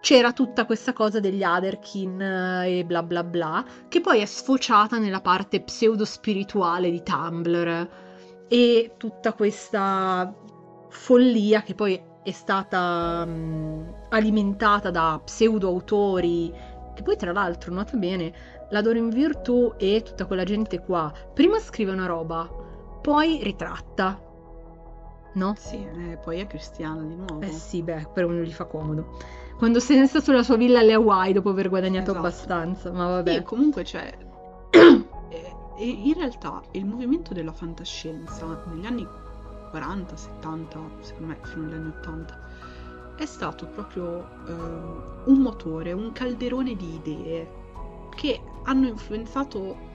c'era 0.01 0.33
tutta 0.33 0.65
questa 0.65 0.93
cosa 0.93 1.19
degli 1.19 1.43
Otherkin 1.43 2.21
eh, 2.21 2.79
e 2.79 2.85
bla 2.85 3.03
bla 3.03 3.25
bla, 3.25 3.65
che 3.89 4.01
poi 4.01 4.21
è 4.21 4.25
sfociata 4.25 4.99
nella 4.99 5.21
parte 5.21 5.63
pseudo-spirituale 5.63 6.93
di 6.93 7.03
Tumblr 7.03 7.89
e 8.47 8.95
tutta 8.99 9.33
questa 9.33 10.33
follia 10.91 11.63
che 11.63 11.75
poi 11.75 12.01
è 12.23 12.31
stata 12.31 13.25
mh, 13.25 14.02
alimentata 14.13 14.91
da 14.91 15.21
pseudo 15.25 15.69
autori 15.69 16.53
che 16.95 17.03
poi 17.03 17.17
tra 17.17 17.33
l'altro 17.33 17.73
nota 17.73 17.97
bene 17.97 18.33
la 18.71 18.81
Dorin 18.81 19.09
Virtù 19.09 19.75
e 19.77 20.03
tutta 20.05 20.27
quella 20.27 20.45
gente 20.45 20.81
qua 20.81 21.13
prima 21.35 21.59
scrive 21.59 21.93
una 21.93 22.07
roba 22.07 22.49
poi 23.01 23.41
ritratta 23.43 24.31
no? 25.35 25.55
Sì, 25.57 25.77
eh, 25.77 26.19
poi 26.23 26.41
è 26.41 26.47
cristiana 26.47 27.03
di 27.03 27.15
nuovo. 27.15 27.41
Eh 27.41 27.51
sì, 27.51 27.83
beh, 27.83 28.09
per 28.13 28.25
uno 28.25 28.41
gli 28.41 28.53
fa 28.53 28.65
comodo. 28.65 29.17
Quando 29.57 29.81
se 29.81 29.99
ne 29.99 30.07
sta 30.07 30.21
sulla 30.21 30.43
sua 30.43 30.57
villa 30.57 30.81
alle 30.81 30.93
Hawaii 30.95 31.33
dopo 31.33 31.51
aver 31.51 31.69
guadagnato 31.69 32.11
Esatto. 32.11 32.19
abbastanza, 32.19 32.93
ma 32.93 33.07
vabbè. 33.07 33.35
Sì, 33.35 33.43
comunque 33.43 33.83
c'è... 33.85 34.13
eh, 34.71 35.55
e 35.79 35.87
in 35.87 36.15
realtà 36.15 36.63
il 36.73 36.85
movimento 36.85 37.33
della 37.33 37.53
fantascienza 37.53 38.63
negli 38.67 38.87
anni 38.87 39.07
40, 39.71 40.17
70, 40.17 40.81
secondo 41.01 41.27
me 41.29 41.39
fino 41.43 41.67
agli 41.67 41.75
anni 41.75 41.93
80, 41.99 42.41
è 43.17 43.27
stato 43.27 43.67
proprio 43.67 44.27
ehm, 44.47 45.23
un 45.25 45.39
motore, 45.39 45.93
un 45.93 46.13
calderone 46.13 46.75
di 46.75 46.95
idee 46.95 47.61
che 48.15 48.41
hanno 48.65 48.87
influenzato 48.87 49.91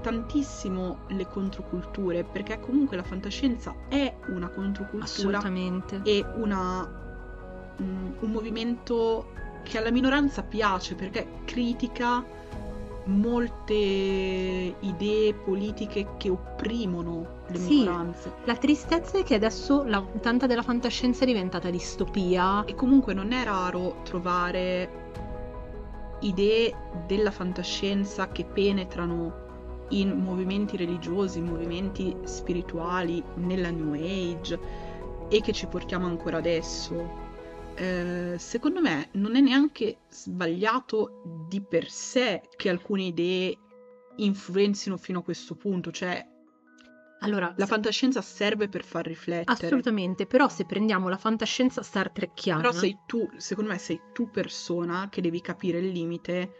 tantissimo 0.00 1.00
le 1.08 1.26
controculture, 1.26 2.24
perché 2.24 2.58
comunque 2.60 2.96
la 2.96 3.02
fantascienza 3.02 3.74
è 3.88 4.14
una 4.28 4.48
controcultura 4.48 5.04
Assolutamente. 5.04 6.00
e 6.04 6.24
una, 6.36 6.88
mm, 7.80 8.12
un 8.20 8.30
movimento 8.30 9.32
che 9.62 9.78
alla 9.78 9.90
minoranza 9.90 10.42
piace 10.42 10.94
perché 10.94 11.26
critica 11.44 12.24
molte 13.04 13.74
idee 13.74 15.34
politiche 15.34 16.06
che 16.16 16.30
opprimono 16.30 17.38
le 17.48 17.58
Sì. 17.58 17.78
minoranze. 17.80 18.32
La 18.44 18.56
tristezza 18.56 19.18
è 19.18 19.22
che 19.24 19.34
adesso 19.34 19.82
la, 19.84 20.04
tanta 20.20 20.46
della 20.46 20.62
fantascienza 20.62 21.24
è 21.24 21.26
diventata 21.26 21.70
distopia. 21.70 22.64
E 22.64 22.74
comunque 22.74 23.14
non 23.14 23.32
è 23.32 23.44
raro 23.44 23.96
trovare 24.04 25.08
idee 26.20 26.74
della 27.06 27.30
fantascienza 27.30 28.28
che 28.28 28.44
penetrano 28.44 29.48
in 29.90 30.10
movimenti 30.18 30.76
religiosi, 30.76 31.40
movimenti 31.40 32.14
spirituali, 32.24 33.22
nella 33.36 33.70
New 33.70 33.94
Age 33.94 34.58
e 35.28 35.40
che 35.40 35.52
ci 35.52 35.66
portiamo 35.66 36.06
ancora 36.06 36.36
adesso. 36.38 37.28
Eh, 37.74 38.36
secondo 38.38 38.80
me 38.80 39.08
non 39.12 39.36
è 39.36 39.40
neanche 39.40 40.00
sbagliato 40.10 41.22
di 41.48 41.62
per 41.62 41.88
sé 41.90 42.42
che 42.56 42.68
alcune 42.68 43.04
idee 43.04 43.58
influenzino 44.16 44.96
fino 44.98 45.20
a 45.20 45.22
questo 45.22 45.54
punto, 45.54 45.90
cioè 45.90 46.26
Allora, 47.20 47.52
la 47.56 47.66
fantascienza 47.66 48.20
serve 48.22 48.68
per 48.68 48.84
far 48.84 49.06
riflettere. 49.06 49.66
assolutamente, 49.66 50.26
però 50.26 50.48
se 50.48 50.64
prendiamo 50.66 51.08
la 51.08 51.16
fantascienza 51.18 51.82
Star 51.82 52.10
Trekkiana, 52.10 52.60
Però 52.60 52.72
sei 52.72 52.98
tu, 53.06 53.28
secondo 53.36 53.70
me 53.70 53.78
sei 53.78 54.00
tu 54.12 54.30
persona 54.30 55.08
che 55.10 55.20
devi 55.20 55.40
capire 55.40 55.78
il 55.78 55.88
limite 55.90 56.52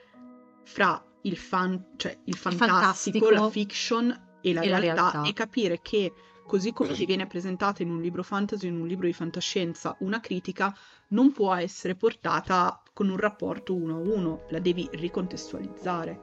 fra 0.65 1.03
il, 1.23 1.37
fan, 1.37 1.93
cioè 1.97 2.19
il 2.25 2.37
fantastico, 2.37 3.27
fantastico 3.27 3.31
la 3.31 3.51
fiction 3.51 4.39
e 4.41 4.53
la, 4.55 4.61
e 4.63 4.69
la 4.69 4.79
realtà, 4.79 5.11
realtà. 5.11 5.29
e 5.29 5.33
capire 5.33 5.81
che 5.81 6.13
così 6.47 6.73
come 6.73 6.95
ti 6.95 7.05
viene 7.07 7.27
presentata 7.27 7.83
in 7.83 7.91
un 7.91 8.01
libro 8.01 8.23
fantasy, 8.23 8.67
in 8.69 8.81
un 8.81 8.87
libro 8.87 9.07
di 9.07 9.13
fantascienza, 9.13 9.97
una 10.01 10.21
critica 10.21 10.75
non 11.11 11.33
può 11.33 11.55
essere 11.55 11.95
portata 11.95 12.83
con 12.93 13.09
un 13.09 13.17
rapporto 13.17 13.75
uno 13.75 13.97
a 13.97 14.01
uno, 14.01 14.43
la 14.51 14.59
devi 14.59 14.89
ricontestualizzare. 14.93 16.23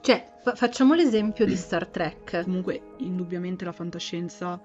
cioè, 0.00 0.38
fa- 0.42 0.54
facciamo 0.54 0.94
l'esempio 0.94 1.44
di 1.46 1.56
Star 1.56 1.86
Trek. 1.86 2.42
Comunque, 2.44 2.94
indubbiamente 2.98 3.64
la 3.64 3.72
fantascienza, 3.72 4.60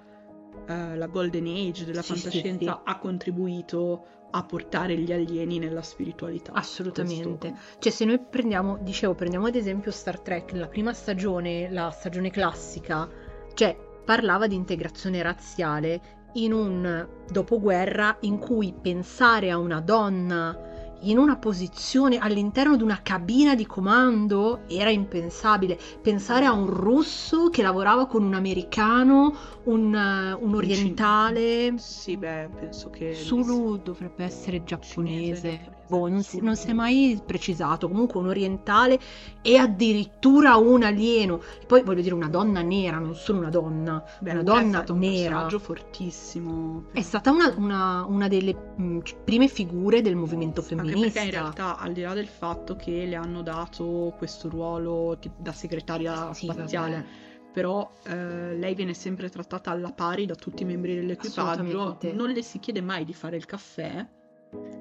eh, 0.67 0.95
la 0.95 1.07
golden 1.07 1.45
age 1.47 1.85
della 1.85 2.01
Sì, 2.01 2.15
sì, 2.15 2.21
fantascienza 2.21 2.73
sì. 2.73 2.81
ha 2.91 2.97
contribuito 2.97 4.05
a 4.29 4.43
portare 4.43 4.97
gli 4.97 5.13
alieni 5.13 5.57
nella 5.57 5.81
spiritualità. 5.81 6.51
Assolutamente. 6.51 7.49
Questo- 7.49 7.79
Cioè, 7.79 7.91
se 7.91 8.05
noi 8.05 8.19
prendiamo, 8.19 8.77
dicevo, 8.81 9.15
prendiamo 9.15 9.47
ad 9.47 9.55
esempio 9.55 9.91
Star 9.91 10.19
Trek, 10.19 10.51
la 10.51 10.67
prima 10.67 10.91
stagione, 10.93 11.69
la 11.71 11.89
stagione 11.91 12.29
classica, 12.29 13.09
cioè 13.53 13.77
parlava 14.03 14.47
di 14.47 14.55
integrazione 14.55 15.21
razziale 15.21 16.26
in 16.33 16.53
un 16.53 17.07
dopoguerra 17.29 18.17
in 18.21 18.37
cui 18.37 18.73
pensare 18.79 19.49
a 19.49 19.57
una 19.57 19.81
donna 19.81 20.67
in 21.01 21.17
una 21.17 21.37
posizione 21.37 22.17
all'interno 22.17 22.75
di 22.75 22.83
una 22.83 23.01
cabina 23.03 23.53
di 23.55 23.65
comando 23.65 24.61
era 24.67 24.89
impensabile. 24.89 25.77
Pensare 26.01 26.45
a 26.45 26.53
un 26.53 26.67
russo 26.67 27.49
che 27.49 27.61
lavorava 27.61 28.07
con 28.07 28.23
un 28.23 28.33
americano, 28.33 29.35
un, 29.65 29.93
eh, 29.93 30.33
un 30.33 30.55
orientale. 30.55 31.77
Sì, 31.77 32.17
beh, 32.17 32.49
penso 32.59 32.89
che... 32.89 33.13
Sulu 33.13 33.77
dovrebbe 33.77 34.23
essere 34.23 34.63
giapponese. 34.63 35.76
Boh, 35.87 36.07
non 36.09 36.21
si, 36.23 36.41
non 36.41 36.55
si 36.55 36.69
è 36.69 36.73
mai 36.73 37.19
precisato. 37.25 37.87
Comunque 37.87 38.19
un 38.19 38.27
orientale 38.27 38.99
e 39.41 39.57
addirittura 39.57 40.55
un 40.57 40.83
alieno. 40.83 41.41
Poi 41.65 41.83
voglio 41.83 42.01
dire 42.01 42.13
una 42.13 42.27
donna 42.29 42.61
nera, 42.61 42.97
non 42.97 43.15
solo 43.15 43.39
una 43.39 43.49
donna. 43.49 44.03
Beh, 44.19 44.31
una 44.31 44.43
donna 44.43 44.83
è 44.83 44.91
un 44.91 44.97
nera. 44.99 45.29
personaggio 45.29 45.59
fortissimo. 45.59 46.85
È 46.91 47.01
stata 47.01 47.31
una, 47.31 47.53
una- 47.57 48.05
una 48.05 48.27
delle 48.27 48.53
mh, 48.75 48.99
prime 49.23 49.47
figure 49.47 50.01
del 50.01 50.15
movimento 50.15 50.61
Anche 50.61 50.75
femminista. 50.75 51.19
perché 51.19 51.25
in 51.25 51.31
realtà, 51.31 51.77
al 51.77 51.93
di 51.93 52.01
là 52.01 52.13
del 52.13 52.27
fatto 52.27 52.75
che 52.75 53.05
le 53.05 53.15
hanno 53.15 53.41
dato 53.41 54.13
questo 54.17 54.49
ruolo 54.49 55.17
da 55.37 55.51
segretaria 55.53 56.33
Sì, 56.33 56.45
spaziale, 56.45 56.95
vabbè. 56.95 57.05
però 57.53 57.91
eh, 58.05 58.55
lei 58.57 58.75
viene 58.75 58.93
sempre 58.93 59.29
trattata 59.29 59.71
alla 59.71 59.91
pari 59.91 60.25
da 60.25 60.35
tutti 60.35 60.63
i 60.63 60.65
membri 60.65 60.95
dell'equipaggio, 60.95 61.97
non 62.13 62.29
le 62.29 62.41
si 62.43 62.59
chiede 62.59 62.81
mai 62.81 63.05
di 63.05 63.13
fare 63.13 63.35
il 63.37 63.45
caffè, 63.45 64.05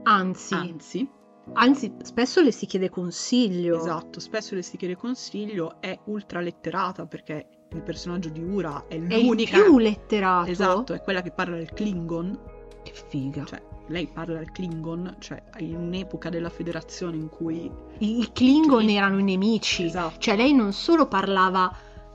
Anzi, 0.04 0.54
anzi, 0.54 1.10
anzi, 1.54 1.92
spesso 2.02 2.40
le 2.40 2.52
si 2.52 2.66
chiede 2.66 2.88
consiglio. 2.88 3.76
esatto, 3.78 4.20
spesso 4.20 4.54
le 4.54 4.62
si 4.62 4.76
chiede 4.76 4.96
consiglio, 4.96 5.80
è 5.80 5.98
ultra 6.04 6.40
letterata 6.40 7.06
perché 7.06 7.48
il 7.72 7.82
personaggio 7.82 8.28
di 8.28 8.42
Ura 8.42 8.84
è 8.86 8.94
È 8.94 9.20
l'unica... 9.20 9.60
più 9.62 9.78
letterato. 9.78 10.50
Esatto, 10.50 10.92
è 10.94 11.02
quella 11.02 11.22
che 11.22 11.32
parla 11.32 11.58
il 11.58 11.72
Klingon, 11.72 12.38
Che 12.84 12.92
figa. 13.08 13.44
cioè 13.44 13.60
lei 13.88 14.08
parla 14.08 14.40
il 14.40 14.50
Klingon, 14.50 15.16
cioè 15.18 15.42
in 15.58 15.76
un'epoca 15.76 16.28
della 16.28 16.50
federazione 16.50 17.16
in 17.16 17.28
cui... 17.28 17.70
I, 17.98 18.30
Klingon 18.32 18.78
Kling- 18.84 18.96
erano 18.96 19.18
i 19.18 19.22
nemici. 19.22 19.84
Esatto. 19.84 20.18
Cioè 20.18 20.36
lei 20.36 20.52
non 20.52 20.72
solo 20.72 21.06
parlava 21.06 21.72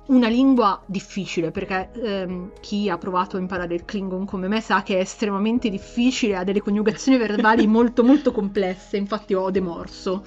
una 0.07 0.27
lingua 0.27 0.81
difficile, 0.85 1.51
perché 1.51 1.91
ehm, 1.93 2.51
chi 2.59 2.89
ha 2.89 2.97
provato 2.97 3.37
a 3.37 3.39
imparare 3.39 3.75
il 3.75 3.85
Klingon 3.85 4.25
come 4.25 4.47
me 4.47 4.61
sa 4.61 4.83
che 4.83 4.97
è 4.97 5.01
estremamente 5.01 5.69
difficile, 5.69 6.35
ha 6.35 6.43
delle 6.43 6.61
coniugazioni 6.61 7.17
verbali 7.17 7.65
molto 7.67 8.03
molto 8.03 8.31
complesse, 8.31 8.97
infatti 8.97 9.33
ho 9.33 9.49
demorso. 9.51 10.23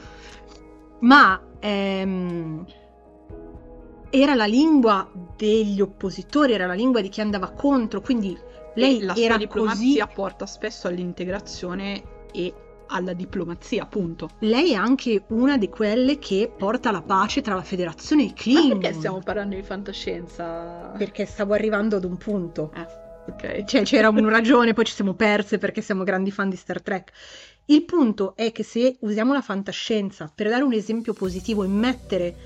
Ma 1.01 1.41
ehm, 1.59 2.65
era 4.11 4.35
la 4.35 4.47
lingua 4.47 5.11
degli 5.37 5.81
oppositori, 5.81 6.53
era 6.53 6.67
la 6.67 6.75
lingua 6.75 7.01
di 7.01 7.09
chi 7.09 7.21
andava 7.21 7.51
contro, 7.51 8.01
quindi 8.01 8.39
lei 8.75 9.01
la 9.01 9.15
era 9.15 9.35
sua 9.35 9.37
diplomazia 9.37 10.05
così 10.05 10.15
porta 10.15 10.47
spesso 10.47 10.89
all'integrazione 10.89 12.03
e 12.33 12.55
alla 12.89 13.13
diplomazia, 13.13 13.83
appunto. 13.83 14.31
Lei 14.41 14.73
è 14.73 14.77
anche 14.77 15.25
una 15.29 15.57
di 15.57 15.69
quelle 15.69 16.19
che 16.19 16.53
porta 16.57 16.91
la 16.91 17.03
pace 17.03 17.41
tra 17.41 17.55
la 17.55 17.63
federazione 17.63 18.23
e 18.23 18.27
i 18.27 18.29
Ma 18.29 18.35
Klingon. 18.35 18.79
perché 18.79 18.95
stiamo 18.97 19.21
parlando 19.21 19.57
di 19.57 19.63
fantascienza? 19.63 20.93
Perché 20.97 21.27
stavo 21.27 21.55
arrivando 21.55 21.97
ad 21.97 22.05
un 22.05 22.17
punto. 22.17 22.73
Eh, 22.75 23.31
ok. 23.31 23.65
Cioè, 23.65 23.83
c'era 23.83 24.09
una 24.09 24.31
ragione, 24.31 24.73
poi 24.73 24.85
ci 24.85 24.95
siamo 24.95 25.15
perse 25.15 25.59
perché 25.59 25.81
siamo 25.81 26.05
grandi 26.05 26.31
fan 26.31 26.49
di 26.49 26.57
Star 26.57 26.83
Trek. 26.83 27.13
Il 27.67 27.85
punto 27.85 28.35
è 28.37 28.53
che 28.53 28.63
se 28.63 28.97
usiamo 29.01 29.33
la 29.33 29.41
fantascienza 29.41 30.31
per 30.33 30.49
dare 30.51 30.63
un 30.63 30.75
esempio 30.75 31.15
positivo 31.15 31.65
e 31.65 31.69
mettere 31.69 32.37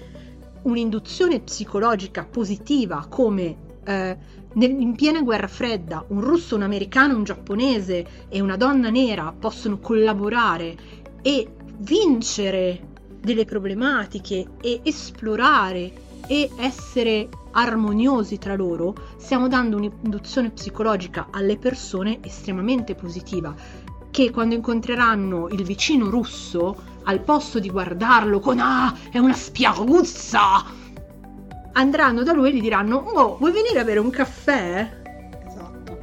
un'induzione 0.62 1.40
psicologica 1.40 2.24
positiva 2.24 3.06
come 3.08 3.66
eh, 3.88 4.16
in 4.54 4.94
piena 4.94 5.22
guerra 5.22 5.48
fredda 5.48 6.04
un 6.08 6.20
russo, 6.20 6.56
un 6.56 6.62
americano, 6.62 7.16
un 7.16 7.24
giapponese 7.24 8.06
e 8.28 8.40
una 8.40 8.56
donna 8.56 8.90
nera 8.90 9.34
possono 9.36 9.78
collaborare 9.78 10.76
e 11.22 11.48
vincere 11.78 12.88
delle 13.20 13.46
problematiche 13.46 14.46
e 14.60 14.80
esplorare 14.82 16.06
e 16.26 16.50
essere 16.58 17.28
armoniosi 17.52 18.36
tra 18.36 18.54
loro, 18.54 18.94
stiamo 19.16 19.48
dando 19.48 19.76
un'induzione 19.76 20.50
psicologica 20.50 21.28
alle 21.30 21.56
persone 21.56 22.18
estremamente 22.22 22.94
positiva 22.94 23.54
che 24.10 24.30
quando 24.30 24.54
incontreranno 24.54 25.48
il 25.48 25.62
vicino 25.64 26.10
russo, 26.10 26.76
al 27.04 27.20
posto 27.20 27.58
di 27.58 27.70
guardarlo 27.70 28.40
con 28.40 28.58
ah, 28.58 28.94
è 29.10 29.18
una 29.18 29.34
spiaguzza, 29.34 30.64
andranno 31.78 32.22
da 32.22 32.32
lui 32.32 32.50
e 32.50 32.54
gli 32.54 32.60
diranno 32.60 32.96
"Oh, 32.96 33.36
vuoi 33.36 33.52
venire 33.52 33.80
a 33.80 33.84
bere 33.84 34.00
un 34.00 34.10
caffè?" 34.10 34.90
Esatto. 35.46 35.98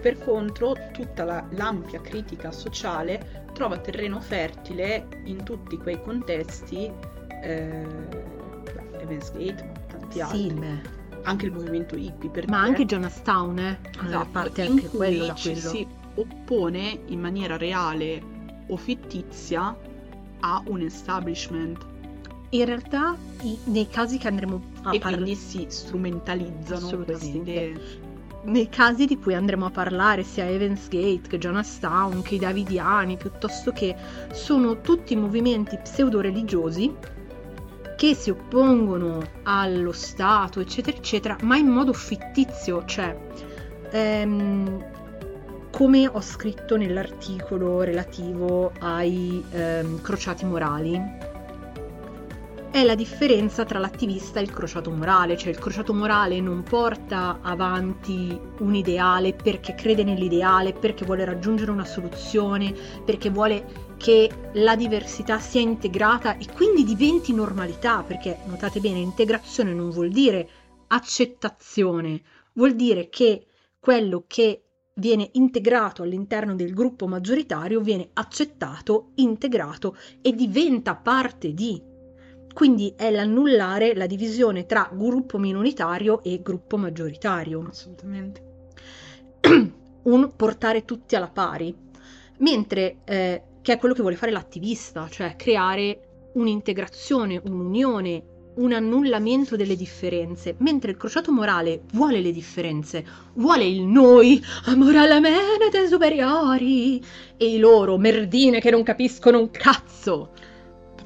Per 0.00 0.18
contro, 0.24 0.74
tutta 0.92 1.24
la- 1.24 1.44
l'ampia 1.50 2.00
critica 2.00 2.50
sociale 2.50 3.44
trova 3.52 3.78
terreno 3.78 4.20
fertile 4.20 5.06
in 5.24 5.42
tutti 5.44 5.76
quei 5.76 6.00
contesti, 6.02 6.90
eh, 7.42 7.86
Evans 9.00 9.32
Gate, 9.32 9.64
ma 9.64 9.80
tanti 9.98 10.12
Sì, 10.14 10.20
altri. 10.20 10.52
beh. 10.54 10.98
Anche 11.22 11.46
il 11.46 11.52
movimento 11.52 11.96
hippie, 11.96 12.30
per 12.30 12.48
Ma 12.48 12.58
dire. 12.60 12.68
anche 12.68 12.86
Jonastown, 12.86 13.58
eh, 13.58 13.78
Esatto, 14.06 14.28
parte 14.32 14.62
anche 14.62 14.88
quello 14.88 15.26
da 15.26 15.34
quello. 15.40 15.58
si 15.58 15.86
oppone 16.14 17.00
in 17.06 17.20
maniera 17.20 17.56
reale 17.58 18.22
o 18.68 18.76
fittizia 18.76 19.76
a 20.40 20.62
un 20.66 20.80
establishment 20.80 21.86
In 22.52 22.64
realtà, 22.64 23.14
i- 23.42 23.58
nei 23.64 23.86
casi 23.88 24.18
che 24.18 24.26
andremo 24.26 24.60
a 24.82 24.94
e 24.94 24.98
parlare 24.98 25.22
quindi 25.22 25.40
si 25.40 25.66
strumentalizzano 25.68 27.04
queste 27.04 27.26
idee. 27.26 27.80
nei 28.44 28.68
casi 28.68 29.04
di 29.06 29.18
cui 29.18 29.34
andremo 29.34 29.66
a 29.66 29.70
parlare, 29.70 30.22
sia 30.22 30.48
Evans 30.48 30.88
Gate 30.88 31.28
che 31.28 31.38
Jonastown 31.38 32.22
che 32.22 32.36
i 32.36 32.38
Davidiani, 32.38 33.16
piuttosto 33.16 33.72
che 33.72 33.94
sono 34.32 34.80
tutti 34.80 35.14
movimenti 35.16 35.78
pseudo-religiosi 35.78 37.18
che 37.96 38.14
si 38.14 38.30
oppongono 38.30 39.22
allo 39.42 39.92
Stato, 39.92 40.60
eccetera, 40.60 40.96
eccetera, 40.96 41.36
ma 41.42 41.58
in 41.58 41.66
modo 41.66 41.92
fittizio, 41.92 42.82
cioè 42.86 43.14
ehm, 43.90 44.86
come 45.70 46.08
ho 46.08 46.20
scritto 46.22 46.76
nell'articolo 46.78 47.82
relativo 47.82 48.72
ai 48.80 49.44
ehm, 49.50 50.00
crociati 50.00 50.46
morali. 50.46 50.98
È 52.70 52.84
la 52.84 52.94
differenza 52.94 53.64
tra 53.64 53.80
l'attivista 53.80 54.38
e 54.38 54.44
il 54.44 54.52
crociato 54.52 54.92
morale, 54.92 55.36
cioè 55.36 55.50
il 55.50 55.58
crociato 55.58 55.92
morale 55.92 56.40
non 56.40 56.62
porta 56.62 57.40
avanti 57.42 58.38
un 58.58 58.74
ideale 58.74 59.34
perché 59.34 59.74
crede 59.74 60.04
nell'ideale, 60.04 60.72
perché 60.72 61.04
vuole 61.04 61.24
raggiungere 61.24 61.72
una 61.72 61.84
soluzione, 61.84 62.72
perché 63.04 63.28
vuole 63.28 63.88
che 63.96 64.30
la 64.54 64.76
diversità 64.76 65.40
sia 65.40 65.60
integrata 65.60 66.38
e 66.38 66.46
quindi 66.54 66.84
diventi 66.84 67.34
normalità, 67.34 68.04
perché 68.04 68.38
notate 68.44 68.78
bene, 68.78 69.00
integrazione 69.00 69.74
non 69.74 69.90
vuol 69.90 70.10
dire 70.10 70.48
accettazione, 70.86 72.22
vuol 72.52 72.76
dire 72.76 73.08
che 73.08 73.46
quello 73.80 74.24
che 74.28 74.62
viene 74.94 75.28
integrato 75.32 76.02
all'interno 76.02 76.54
del 76.54 76.72
gruppo 76.72 77.08
maggioritario 77.08 77.80
viene 77.80 78.10
accettato, 78.12 79.10
integrato 79.16 79.96
e 80.22 80.34
diventa 80.34 80.94
parte 80.94 81.52
di 81.52 81.88
quindi 82.52 82.92
è 82.96 83.10
l'annullare 83.10 83.94
la 83.94 84.06
divisione 84.06 84.66
tra 84.66 84.90
gruppo 84.92 85.38
minoritario 85.38 86.22
e 86.22 86.40
gruppo 86.42 86.76
maggioritario. 86.76 87.64
Assolutamente. 87.68 88.48
Un 90.02 90.32
portare 90.34 90.84
tutti 90.84 91.14
alla 91.14 91.28
pari, 91.28 91.74
mentre 92.38 92.98
eh, 93.04 93.42
che 93.60 93.72
è 93.74 93.78
quello 93.78 93.94
che 93.94 94.00
vuole 94.00 94.16
fare 94.16 94.32
l'attivista, 94.32 95.08
cioè 95.10 95.36
creare 95.36 96.30
un'integrazione, 96.34 97.40
un'unione, 97.44 98.22
un 98.56 98.72
annullamento 98.72 99.56
delle 99.56 99.76
differenze, 99.76 100.54
mentre 100.58 100.90
il 100.90 100.96
crociato 100.96 101.32
morale 101.32 101.82
vuole 101.92 102.20
le 102.20 102.32
differenze, 102.32 103.04
vuole 103.34 103.64
il 103.64 103.82
noi, 103.82 104.42
menete 104.76 105.86
superiori, 105.86 107.02
e 107.36 107.54
i 107.54 107.58
loro 107.58 107.96
merdine 107.96 108.60
che 108.60 108.70
non 108.70 108.82
capiscono 108.82 109.38
un 109.38 109.50
cazzo. 109.50 110.32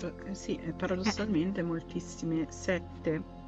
Eh, 0.03 0.35
sì, 0.35 0.59
paradossalmente 0.77 1.61
eh. 1.61 1.65
moltissime 1.65 2.47
sette. 2.49 3.43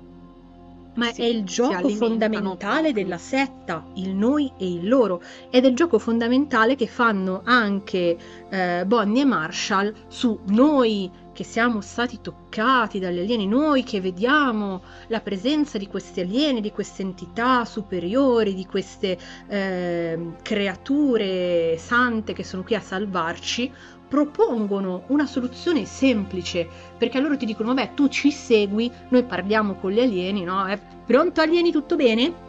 Ma 0.94 1.12
sì, 1.12 1.22
è 1.22 1.26
il 1.26 1.44
gioco 1.44 1.88
fondamentale 1.90 2.92
della 2.92 3.18
setta, 3.18 3.84
il 3.96 4.14
noi 4.14 4.50
e 4.56 4.66
il 4.66 4.88
loro, 4.88 5.22
ed 5.50 5.64
è 5.64 5.68
il 5.68 5.76
gioco 5.76 5.98
fondamentale 5.98 6.74
che 6.74 6.86
fanno 6.86 7.42
anche 7.44 8.16
eh, 8.48 8.84
Bonnie 8.86 9.22
e 9.22 9.24
Marshall 9.26 9.94
su 10.08 10.38
noi 10.46 11.10
che 11.36 11.44
siamo 11.44 11.82
stati 11.82 12.20
toccati 12.22 12.98
dagli 12.98 13.18
alieni, 13.18 13.46
noi 13.46 13.84
che 13.84 14.00
vediamo 14.00 14.80
la 15.08 15.20
presenza 15.20 15.76
di 15.76 15.86
questi 15.86 16.20
alieni, 16.20 16.62
di 16.62 16.72
queste 16.72 17.02
entità 17.02 17.66
superiori, 17.66 18.54
di 18.54 18.64
queste 18.64 19.18
eh, 19.46 20.18
creature 20.40 21.76
sante 21.76 22.32
che 22.32 22.42
sono 22.42 22.62
qui 22.62 22.74
a 22.74 22.80
salvarci, 22.80 23.70
propongono 24.08 25.04
una 25.08 25.26
soluzione 25.26 25.84
semplice, 25.84 26.66
perché 26.96 27.20
loro 27.20 27.36
ti 27.36 27.46
dicono, 27.46 27.74
vabbè, 27.74 27.94
tu 27.94 28.08
ci 28.08 28.30
segui, 28.30 28.90
noi 29.08 29.24
parliamo 29.24 29.74
con 29.74 29.90
gli 29.90 30.00
alieni, 30.00 30.44
no? 30.44 30.64
È 30.66 30.78
pronto 31.04 31.40
alieni, 31.40 31.72
tutto 31.72 31.96
bene? 31.96 32.44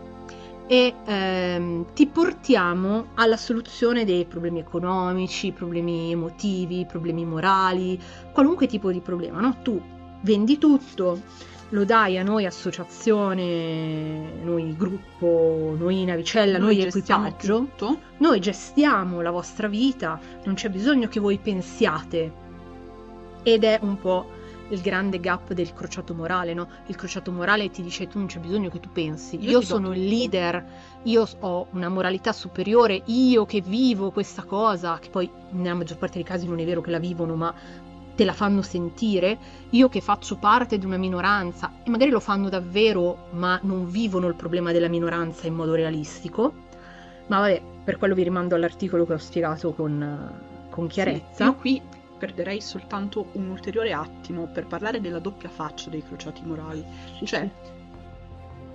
E 0.67 0.93
ehm, 1.05 1.93
ti 1.93 2.07
portiamo 2.07 3.07
alla 3.15 3.37
soluzione 3.37 4.03
dei 4.03 4.25
problemi 4.25 4.59
economici, 4.59 5.51
problemi 5.51 6.11
emotivi, 6.11 6.85
problemi 6.85 7.25
morali, 7.25 7.99
qualunque 8.33 8.67
tipo 8.67 8.91
di 8.91 8.99
problema, 8.99 9.39
no? 9.39 9.57
Tu 9.61 9.81
vendi 10.21 10.57
tutto, 10.57 11.21
lo 11.69 11.83
dai 11.83 12.17
a 12.17 12.23
noi 12.23 12.45
associazione, 12.45 14.41
noi 14.41 14.75
gruppo, 14.77 15.75
noi 15.77 16.05
navicella, 16.05 16.57
noi, 16.57 16.77
noi 16.77 16.85
equipaggio, 16.87 17.57
tutto. 17.57 17.99
noi 18.17 18.39
gestiamo 18.39 19.21
la 19.21 19.31
vostra 19.31 19.67
vita, 19.67 20.19
non 20.45 20.55
c'è 20.55 20.69
bisogno 20.69 21.07
che 21.07 21.19
voi 21.19 21.37
pensiate. 21.37 22.45
Ed 23.43 23.63
è 23.63 23.79
un 23.81 23.97
po' 23.99 24.35
il 24.69 24.81
grande 24.81 25.19
gap 25.19 25.53
del 25.53 25.73
crociato 25.73 26.13
morale, 26.13 26.53
no? 26.53 26.67
Il 26.87 26.95
crociato 26.95 27.31
morale 27.31 27.69
ti 27.69 27.81
dice 27.81 28.07
tu 28.07 28.17
non 28.17 28.27
c'è 28.27 28.39
bisogno 28.39 28.69
che 28.69 28.79
tu 28.79 28.89
pensi, 28.91 29.41
io, 29.41 29.51
io 29.51 29.61
sono 29.61 29.93
il 29.93 30.05
leader, 30.05 30.65
io 31.03 31.27
ho 31.39 31.67
una 31.71 31.89
moralità 31.89 32.33
superiore, 32.33 33.01
io 33.05 33.45
che 33.45 33.61
vivo 33.61 34.11
questa 34.11 34.43
cosa, 34.43 34.99
che 34.99 35.09
poi 35.09 35.29
nella 35.51 35.75
maggior 35.75 35.97
parte 35.97 36.15
dei 36.15 36.25
casi 36.25 36.47
non 36.47 36.59
è 36.59 36.65
vero 36.65 36.81
che 36.81 36.91
la 36.91 36.99
vivono, 36.99 37.35
ma 37.35 37.53
te 38.17 38.25
la 38.25 38.33
fanno 38.33 38.63
sentire, 38.63 39.37
io 39.69 39.89
che 39.89 40.01
faccio 40.01 40.37
parte 40.37 40.79
di 40.79 40.87
una 40.87 40.97
minoranza 40.97 41.71
e 41.83 41.89
magari 41.91 42.09
lo 42.09 42.19
fanno 42.19 42.49
davvero 42.49 43.27
ma 43.33 43.59
non 43.61 43.87
vivono 43.87 44.27
il 44.27 44.33
problema 44.33 44.71
della 44.71 44.87
minoranza 44.87 45.45
in 45.45 45.53
modo 45.53 45.75
realistico, 45.75 46.51
ma 47.27 47.37
vabbè, 47.41 47.61
per 47.83 47.97
quello 47.99 48.15
vi 48.15 48.23
rimando 48.23 48.55
all'articolo 48.55 49.05
che 49.05 49.13
ho 49.13 49.17
spiegato 49.19 49.71
con, 49.71 50.31
con 50.71 50.87
chiarezza. 50.87 51.35
Sì, 51.35 51.43
io 51.43 51.53
qui 51.53 51.81
perderei 52.17 52.59
soltanto 52.59 53.27
un 53.33 53.49
ulteriore 53.49 53.93
attimo 53.93 54.47
per 54.47 54.65
parlare 54.65 54.99
della 54.99 55.19
doppia 55.19 55.49
faccia 55.49 55.91
dei 55.91 56.03
crociati 56.03 56.41
morali, 56.43 56.83
cioè 57.23 57.47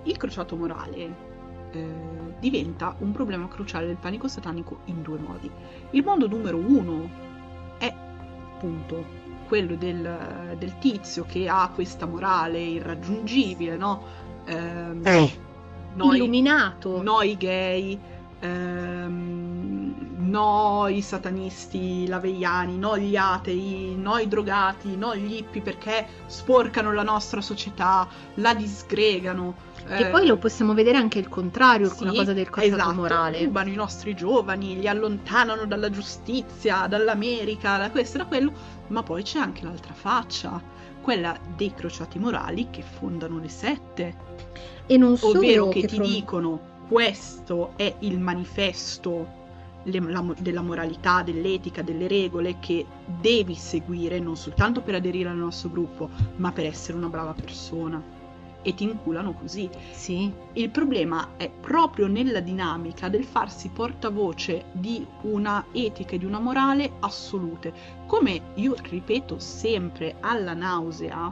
il 0.03 0.15
crociato 0.15 0.55
morale 0.55 1.15
eh, 1.73 1.87
diventa 2.39 2.95
un 2.99 3.11
problema 3.11 3.49
cruciale 3.49 3.87
del 3.87 3.97
panico 3.97 4.29
satanico 4.29 4.79
in 4.85 5.01
due 5.01 5.19
modi. 5.19 5.51
Il 5.89 6.03
modo 6.05 6.27
numero 6.27 6.55
uno 6.55 7.09
è 7.77 7.93
appunto 8.53 9.22
quello 9.53 9.75
del, 9.75 10.55
del, 10.57 10.79
tizio 10.79 11.25
che 11.25 11.47
ha 11.47 11.69
questa 11.71 12.07
morale 12.07 12.59
irraggiungibile, 12.59 13.77
no? 13.77 14.03
Ehm, 14.45 15.01
eh. 15.05 15.31
Noi, 15.93 16.15
Illuminato. 16.15 17.03
Noi 17.03 17.37
gay, 17.37 17.99
ehm, 18.39 19.93
no 20.17 20.87
i 20.87 21.01
satanisti 21.01 22.07
laveiani, 22.07 22.79
no 22.79 22.97
gli 22.97 23.15
atei, 23.15 23.95
no 23.95 24.17
i 24.17 24.27
drogati, 24.27 24.97
no 24.97 25.15
gli 25.15 25.35
hippie 25.35 25.61
perché 25.61 26.07
sporcano 26.25 26.91
la 26.91 27.03
nostra 27.03 27.39
società, 27.39 28.07
la 28.35 28.55
disgregano. 28.55 29.71
Che 29.85 30.07
eh, 30.07 30.09
poi 30.09 30.25
lo 30.25 30.37
possiamo 30.37 30.73
vedere 30.73 30.97
anche 30.97 31.19
il 31.19 31.27
contrario, 31.27 31.89
sì, 31.89 32.03
una 32.03 32.13
cosa 32.13 32.33
del 32.33 32.49
codice 32.49 32.73
esatto, 32.73 32.93
morale. 32.93 33.43
Rubano 33.43 33.69
i 33.69 33.75
nostri 33.75 34.15
giovani, 34.15 34.79
li 34.79 34.87
allontanano 34.87 35.65
dalla 35.65 35.89
giustizia, 35.89 36.87
dall'America, 36.87 37.77
da 37.77 37.91
questo 37.91 38.15
e 38.15 38.19
da 38.21 38.25
quello, 38.25 38.51
ma 38.87 39.03
poi 39.03 39.23
c'è 39.23 39.39
anche 39.39 39.63
l'altra 39.63 39.93
faccia, 39.93 40.61
quella 41.01 41.37
dei 41.55 41.73
crociati 41.73 42.19
morali 42.19 42.69
che 42.69 42.81
fondano 42.81 43.39
le 43.39 43.49
sette. 43.49 44.15
E 44.85 44.97
non 44.97 45.17
solo 45.17 45.39
ovvero 45.39 45.67
che, 45.69 45.81
che 45.81 45.87
ti 45.87 45.95
pro... 45.95 46.05
dicono 46.05 46.59
questo 46.87 47.73
è 47.75 47.93
il 47.99 48.19
manifesto 48.19 49.41
le, 49.83 49.99
la, 49.99 50.33
della 50.37 50.61
moralità, 50.61 51.23
dell'etica, 51.23 51.81
delle 51.81 52.07
regole 52.07 52.59
che 52.59 52.85
devi 53.05 53.55
seguire 53.55 54.19
non 54.19 54.35
soltanto 54.35 54.81
per 54.81 54.95
aderire 54.95 55.29
al 55.29 55.37
nostro 55.37 55.69
gruppo, 55.69 56.09
ma 56.37 56.51
per 56.51 56.65
essere 56.65 56.97
una 56.97 57.07
brava 57.07 57.33
persona 57.33 58.12
e 58.63 58.73
ti 58.73 58.83
inculano 58.83 59.33
così. 59.33 59.69
Sì. 59.91 60.31
Il 60.53 60.69
problema 60.71 61.31
è 61.37 61.49
proprio 61.49 62.07
nella 62.07 62.39
dinamica 62.39 63.09
del 63.09 63.23
farsi 63.23 63.69
portavoce 63.69 64.65
di 64.71 65.05
una 65.21 65.65
etica 65.71 66.15
e 66.15 66.17
di 66.17 66.25
una 66.25 66.39
morale 66.39 66.93
assolute. 67.01 67.73
Come 68.07 68.41
io 68.55 68.75
ripeto 68.81 69.37
sempre 69.37 70.15
alla 70.19 70.53
nausea, 70.53 71.31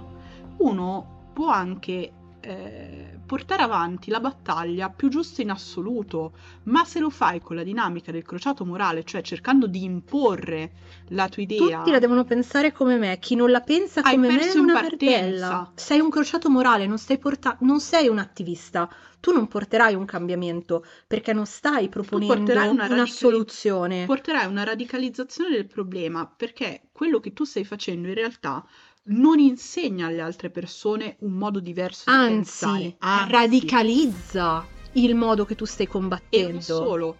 uno 0.58 1.20
può 1.34 1.50
anche 1.50 2.12
eh, 2.42 3.20
portare 3.32 3.64
avanti 3.64 4.12
la 4.12 4.20
battaglia 4.20 4.90
più 4.90 5.08
giusta 5.08 5.42
in 5.42 5.52
assoluto, 5.52 6.34
ma 6.64 6.84
se 6.84 7.00
lo 7.00 7.10
fai 7.10 7.40
con 7.40 7.56
la 7.56 7.64
dinamica 7.64 8.12
del 8.12 8.24
crociato 8.24 8.66
morale, 8.66 9.06
cioè 9.06 9.22
cercando 9.22 9.68
di 9.68 9.86
imporre 9.86 10.72
la 11.12 11.30
tua 11.30 11.42
idea... 11.42 11.78
Tutti 11.78 11.92
la 11.92 12.00
devono 12.00 12.26
pensare 12.26 12.74
come 12.74 12.98
me, 12.98 13.20
chi 13.20 13.36
non 13.36 13.50
la 13.50 13.62
pensa 13.62 14.02
come 14.02 14.28
me 14.28 14.52
è 14.52 14.58
una 14.58 14.82
merdella. 14.82 15.72
Sei 15.76 16.02
un 16.02 16.10
crociato 16.10 16.50
morale, 16.50 16.86
non, 16.88 16.98
porta- 17.22 17.56
non 17.62 17.80
sei 17.80 18.10
un 18.10 18.18
attivista, 18.18 18.94
tu 19.22 19.32
non 19.32 19.48
porterai 19.48 19.96
un 19.96 20.04
cambiamento 20.04 20.84
perché 21.08 21.32
non 21.32 21.46
stai 21.46 21.88
proponendo 21.88 22.52
una, 22.52 22.70
una 22.70 22.88
radical- 22.88 23.08
soluzione. 23.08 24.08
Porterai 24.08 24.46
una 24.48 24.66
radicalizzazione 24.66 25.52
del 25.52 25.68
problema 25.68 26.28
perché 26.28 26.90
quello 26.92 27.22
che 27.22 27.32
tu 27.32 27.46
stai 27.46 27.64
facendo 27.64 28.10
in 28.10 28.14
realtà 28.14 28.66
non 29.04 29.40
insegna 29.40 30.08
alle 30.08 30.22
altre 30.22 30.50
persone 30.50 31.16
un 31.20 31.34
modo 31.34 31.60
diverso 31.60 32.10
di 32.10 32.16
anzi, 32.16 32.36
pensare. 32.36 32.96
Anzi, 33.00 33.32
radicalizza 33.32 34.68
il 34.94 35.16
modo 35.16 35.46
che 35.46 35.56
tu 35.56 35.66
stai 35.66 35.88
combattendo. 35.88 36.48
E 36.48 36.52
non 36.52 36.62
solo. 36.62 37.18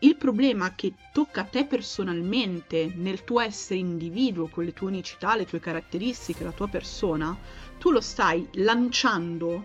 Il 0.00 0.16
problema 0.16 0.74
che 0.74 0.94
tocca 1.12 1.42
a 1.42 1.44
te 1.44 1.64
personalmente, 1.64 2.92
nel 2.96 3.22
tuo 3.22 3.38
essere 3.38 3.78
individuo, 3.78 4.48
con 4.48 4.64
le 4.64 4.72
tue 4.72 4.88
unicità, 4.88 5.36
le 5.36 5.46
tue 5.46 5.60
caratteristiche, 5.60 6.42
la 6.42 6.50
tua 6.50 6.66
persona, 6.66 7.36
tu 7.78 7.90
lo 7.90 8.00
stai 8.00 8.48
lanciando 8.54 9.64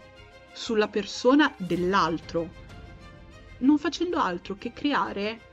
sulla 0.54 0.88
persona 0.88 1.52
dell'altro, 1.58 2.50
non 3.60 3.80
facendo 3.80 4.20
altro 4.20 4.56
che 4.60 4.74
creare 4.74 5.47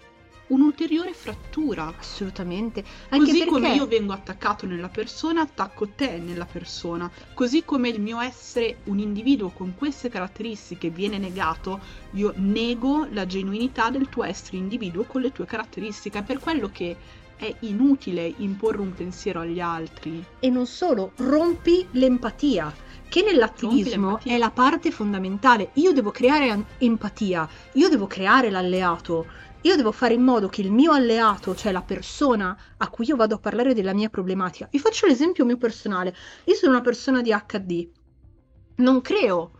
un'ulteriore 0.48 1.12
frattura. 1.12 1.94
Assolutamente. 1.98 2.84
Anche 3.10 3.26
Così 3.26 3.38
perché... 3.38 3.52
come 3.52 3.74
io 3.74 3.86
vengo 3.86 4.12
attaccato 4.12 4.66
nella 4.66 4.88
persona, 4.88 5.42
attacco 5.42 5.88
te 5.88 6.18
nella 6.18 6.46
persona. 6.46 7.10
Così 7.32 7.64
come 7.64 7.88
il 7.88 8.00
mio 8.00 8.20
essere 8.20 8.78
un 8.84 8.98
individuo 8.98 9.50
con 9.50 9.74
queste 9.76 10.08
caratteristiche 10.08 10.90
viene 10.90 11.18
negato, 11.18 11.80
io 12.12 12.32
nego 12.36 13.06
la 13.10 13.26
genuinità 13.26 13.90
del 13.90 14.08
tuo 14.08 14.24
essere 14.24 14.56
individuo 14.56 15.04
con 15.04 15.20
le 15.20 15.32
tue 15.32 15.46
caratteristiche. 15.46 16.18
È 16.18 16.22
per 16.22 16.38
quello 16.38 16.70
che 16.72 16.96
è 17.36 17.54
inutile 17.60 18.32
imporre 18.38 18.80
un 18.80 18.94
pensiero 18.94 19.40
agli 19.40 19.60
altri. 19.60 20.24
E 20.38 20.50
non 20.50 20.66
solo, 20.66 21.12
rompi 21.16 21.86
l'empatia, 21.92 22.72
che 23.08 23.22
nell'attivismo 23.22 24.20
è 24.22 24.36
la 24.38 24.50
parte 24.50 24.90
fondamentale. 24.90 25.70
Io 25.74 25.92
devo 25.92 26.10
creare 26.10 26.64
empatia, 26.78 27.48
io 27.72 27.88
devo 27.88 28.06
creare 28.06 28.50
l'alleato, 28.50 29.26
io 29.64 29.76
devo 29.76 29.92
fare 29.92 30.14
in 30.14 30.22
modo 30.22 30.48
che 30.48 30.60
il 30.62 30.70
mio 30.72 30.92
alleato, 30.92 31.54
cioè 31.54 31.72
la 31.72 31.82
persona 31.82 32.56
a 32.78 32.88
cui 32.90 33.06
io 33.06 33.16
vado 33.16 33.34
a 33.36 33.38
parlare 33.38 33.74
della 33.74 33.92
mia 33.94 34.08
problematica, 34.08 34.68
vi 34.70 34.78
faccio 34.78 35.06
l'esempio 35.06 35.44
mio 35.44 35.56
personale. 35.58 36.14
Io 36.44 36.54
sono 36.54 36.72
una 36.72 36.80
persona 36.82 37.22
di 37.22 37.32
HD, 37.32 37.90
non 38.76 39.00
creo 39.00 39.52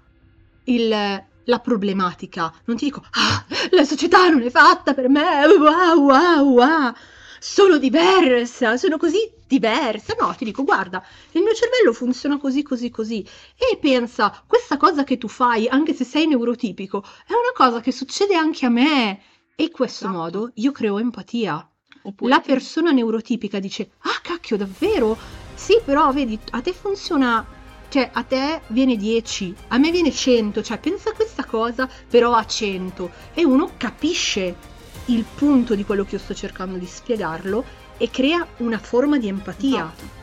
il- 0.65 1.27
la 1.47 1.59
problematica, 1.61 2.53
non 2.67 2.77
ti 2.77 2.87
dico, 2.87 3.03
ah, 3.11 3.45
la 3.73 3.85
società 3.85 4.29
non 4.29 4.43
è 4.43 4.51
fatta 4.51 4.95
per 4.95 5.09
me, 5.09 5.47
wow, 5.47 5.99
wow, 6.01 6.49
wow, 6.55 6.93
sono 7.39 7.77
diversa, 7.79 8.77
sono 8.77 8.97
così 8.97 9.19
diversa. 9.47 10.15
No, 10.19 10.35
ti 10.35 10.45
dico, 10.45 10.65
guarda, 10.65 11.05
il 11.33 11.43
mio 11.43 11.53
cervello 11.55 11.93
funziona 11.93 12.39
così, 12.39 12.63
così, 12.63 12.91
così. 12.91 13.27
E 13.57 13.77
pensa, 13.79 14.43
questa 14.47 14.77
cosa 14.79 15.05
che 15.05 15.19
tu 15.19 15.29
fai, 15.29 15.69
anche 15.69 15.93
se 15.95 16.05
sei 16.05 16.27
neurotipico, 16.27 17.03
è 17.27 17.33
una 17.33 17.53
cosa 17.55 17.81
che 17.81 17.93
succede 17.93 18.35
anche 18.35 18.65
a 18.67 18.71
me. 18.71 19.21
E 19.57 19.65
in 19.65 19.71
questo 19.71 20.07
Esatto. 20.07 20.19
modo 20.19 20.51
io 20.55 20.73
creo 20.73 20.99
empatia. 20.99 21.69
Oppure 22.03 22.31
La 22.31 22.41
persona 22.41 22.91
neurotipica 22.91 23.59
dice, 23.59 23.93
ah 24.01 24.21
cacchio, 24.23 24.57
davvero? 24.57 25.17
Sì, 25.55 25.81
però 25.85 26.13
vedi, 26.13 26.39
a 26.51 26.61
te 26.61 26.73
funziona, 26.73 27.47
cioè 27.89 28.11
a 28.13 28.23
te 28.25 28.61
viene 28.69 28.97
10, 28.97 29.55
a 29.69 29.79
me 29.79 29.91
viene 29.91 30.11
100, 30.11 30.63
cioè 30.63 30.79
pensa 30.79 31.11
a 31.11 31.15
questa 31.15 31.45
cosa, 31.45 31.89
però 32.09 32.35
a 32.35 32.45
100. 32.45 33.11
E 33.33 33.45
uno 33.45 33.71
capisce 33.77 34.73
il 35.07 35.25
punto 35.35 35.75
di 35.75 35.85
quello 35.85 36.05
che 36.05 36.17
io 36.17 36.21
sto 36.21 36.35
cercando 36.35 36.77
di 36.77 36.87
spiegarlo 36.87 37.65
e 37.97 38.11
crea 38.11 38.47
una 38.59 38.79
forma 38.79 39.19
di 39.19 39.29
empatia. 39.29 39.93
Esatto. 39.95 40.23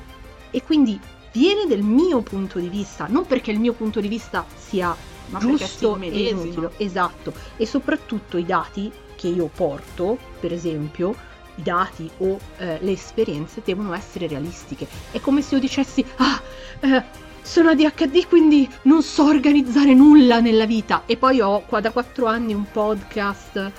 E 0.52 0.62
quindi 0.64 1.00
viene 1.32 1.66
del 1.66 1.82
mio 1.82 2.22
punto 2.22 2.60
di 2.60 2.68
vista, 2.68 3.08
non 3.08 3.26
perché 3.26 3.52
il 3.52 3.60
mio 3.60 3.74
punto 3.74 4.02
di 4.02 4.08
vista 4.08 4.46
sia 4.56 4.96
Ma 5.28 5.40
giusto 5.40 5.98
e 5.98 6.28
inutile. 6.28 6.72
Esatto. 6.78 7.34
E 7.58 7.66
soprattutto 7.66 8.38
i 8.38 8.46
dati 8.46 8.92
che 9.22 9.28
io 9.28 9.46
porto, 9.54 10.18
per 10.40 10.52
esempio, 10.52 11.16
i 11.56 11.62
dati 11.62 12.10
o 12.18 12.40
eh, 12.58 12.80
le 12.82 12.92
esperienze 12.92 13.62
devono 13.64 13.94
essere 13.94 14.26
realistiche. 14.26 14.88
È 15.12 15.20
come 15.20 15.44
se 15.44 15.54
io 15.56 15.62
dicessi, 15.62 16.04
ah, 16.18 16.42
eh, 16.80 17.04
sono 17.44 17.70
ADHD 17.70 18.26
quindi 18.28 18.68
non 18.84 19.04
so 19.04 19.26
organizzare 19.26 19.94
nulla 19.94 20.40
nella 20.40 20.66
vita. 20.66 21.04
E 21.06 21.18
poi 21.18 21.40
ho 21.40 21.62
qua 21.68 21.80
da 21.82 21.92
quattro 21.92 22.26
anni 22.26 22.56
un 22.56 22.66
podcast 22.72 23.72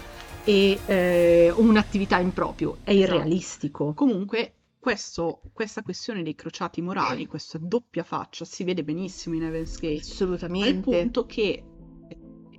e 0.44 0.78
eh, 0.86 1.52
un'attività 1.56 2.18
in 2.18 2.32
proprio. 2.32 2.78
È 2.84 2.90
Esatto. 2.92 3.14
irrealistico. 3.14 3.92
Comunque, 3.94 4.52
questo- 4.78 5.40
questa 5.52 5.82
questione 5.82 6.22
dei 6.22 6.34
crociati 6.36 6.80
morali, 6.82 7.26
questa 7.26 7.58
doppia 7.60 8.04
faccia, 8.04 8.44
si 8.44 8.62
vede 8.64 8.82
benissimo 8.84 9.34
in 9.36 9.42
Heaven's 9.44 9.74
Gate. 9.78 9.94
Al 9.94 10.00
Assolutamente. 10.00 10.80
punto 10.80 11.26
che 11.26 11.62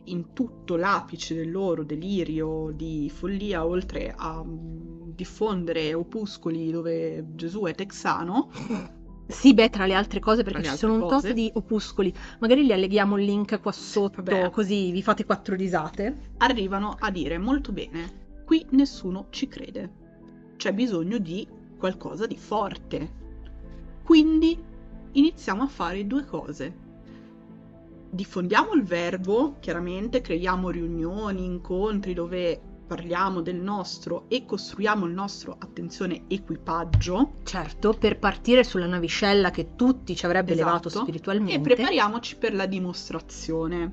in 0.06 0.34
tutto 0.34 0.76
l'apice 0.76 1.34
del 1.36 1.52
loro 1.52 1.84
delirio 1.84 2.72
di 2.76 3.10
follia, 3.14 3.66
oltre 3.66 4.14
a 4.16 4.44
mm, 4.44 5.12
diffondere 5.16 5.94
opuscoli 5.94 6.72
dove 6.72 7.26
Gesù 7.36 7.64
è 7.64 7.76
texano, 7.76 8.50
Sì, 9.26 9.54
beh, 9.54 9.70
tra 9.70 9.86
le 9.86 9.94
altre 9.94 10.20
cose, 10.20 10.44
perché 10.44 10.64
ci 10.64 10.76
sono 10.76 10.96
un 10.96 11.00
cose. 11.00 11.28
tot 11.30 11.36
di 11.36 11.50
opuscoli. 11.54 12.14
Magari 12.40 12.66
li 12.66 12.74
alleghiamo 12.74 13.18
il 13.18 13.24
link 13.24 13.60
qua 13.62 13.72
sotto, 13.72 14.22
Vabbè. 14.22 14.50
così 14.52 14.92
vi 14.92 15.02
fate 15.02 15.24
quattro 15.26 15.56
risate. 15.56 16.32
arrivano 16.40 16.98
a 17.00 17.10
dire 17.10 17.38
molto 17.38 17.72
bene, 17.72 18.42
qui 18.46 18.66
nessuno 18.72 19.28
ci 19.30 19.48
crede. 19.48 19.90
C'è 20.58 20.74
bisogno 20.74 21.18
di 21.20 21.48
qualcosa 21.78 22.28
di 22.28 22.38
forte. 22.38 23.12
Quindi 24.04 24.62
iniziamo 25.14 25.64
a 25.64 25.68
fare 25.68 26.06
due 26.06 26.26
cose. 26.26 26.76
Diffondiamo 28.14 28.74
il 28.74 28.84
verbo, 28.84 29.56
chiaramente 29.60 30.22
creiamo 30.22 30.70
riunioni, 30.70 31.46
incontri 31.46 32.14
dove 32.14 32.62
parliamo 32.86 33.42
del 33.42 33.56
nostro 33.56 34.26
e 34.28 34.46
costruiamo 34.46 35.08
il 35.08 35.14
nostro, 35.14 35.56
attenzione, 35.58 36.26
equipaggio 36.28 37.38
Certo, 37.42 37.94
per 37.94 38.20
partire 38.20 38.64
sulla 38.64 38.86
navicella 38.86 39.50
che 39.50 39.70
tutti 39.76 40.16
ci 40.16 40.26
avrebbe 40.26 40.52
Esatto. 40.52 40.68
elevato 40.70 40.88
e 40.90 40.92
spiritualmente. 40.92 41.60
prepariamoci 41.60 42.36
per 42.38 42.54
la 42.54 42.68
dimostrazione. 42.68 43.92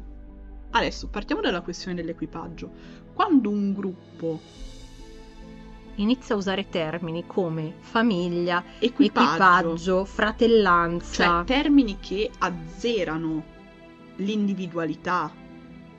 Adesso 0.73 1.09
partiamo 1.09 1.41
dalla 1.41 1.63
questione 1.63 1.97
dell'equipaggio. 1.97 2.71
Quando 3.15 3.49
un 3.49 3.73
gruppo 3.73 4.39
Inizia 5.97 6.35
a 6.35 6.39
usare 6.39 6.69
termini 6.69 7.27
come 7.27 7.75
famiglia, 7.81 8.63
equipaggio, 8.79 9.29
equipaggio, 9.29 10.05
fratellanza. 10.05 11.25
cioè 11.25 11.45
termini 11.45 11.99
che 12.01 12.31
azzerano 12.39 13.59
l'individualità 14.21 15.33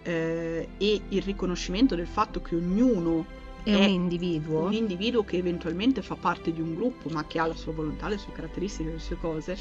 eh, 0.04 0.68
e 0.78 1.02
il 1.10 1.22
riconoscimento 1.22 1.96
del 1.96 2.08
fatto 2.08 2.42
che 2.42 2.56
ognuno 2.56 3.40
è 3.64 3.72
è 3.72 3.76
un 3.76 3.90
individuo. 3.90 4.66
un 4.66 4.74
individuo 4.74 5.24
che 5.24 5.38
eventualmente 5.38 6.02
fa 6.02 6.16
parte 6.16 6.52
di 6.52 6.62
un 6.62 6.74
gruppo 6.74 7.10
ma 7.10 7.26
che 7.26 7.38
ha 7.40 7.46
la 7.46 7.54
sua 7.54 7.74
volontà, 7.74 8.08
le 8.08 8.18
sue 8.18 8.34
caratteristiche, 8.34 8.90
le 8.90 9.00
sue 9.00 9.18
cose, 9.18 9.58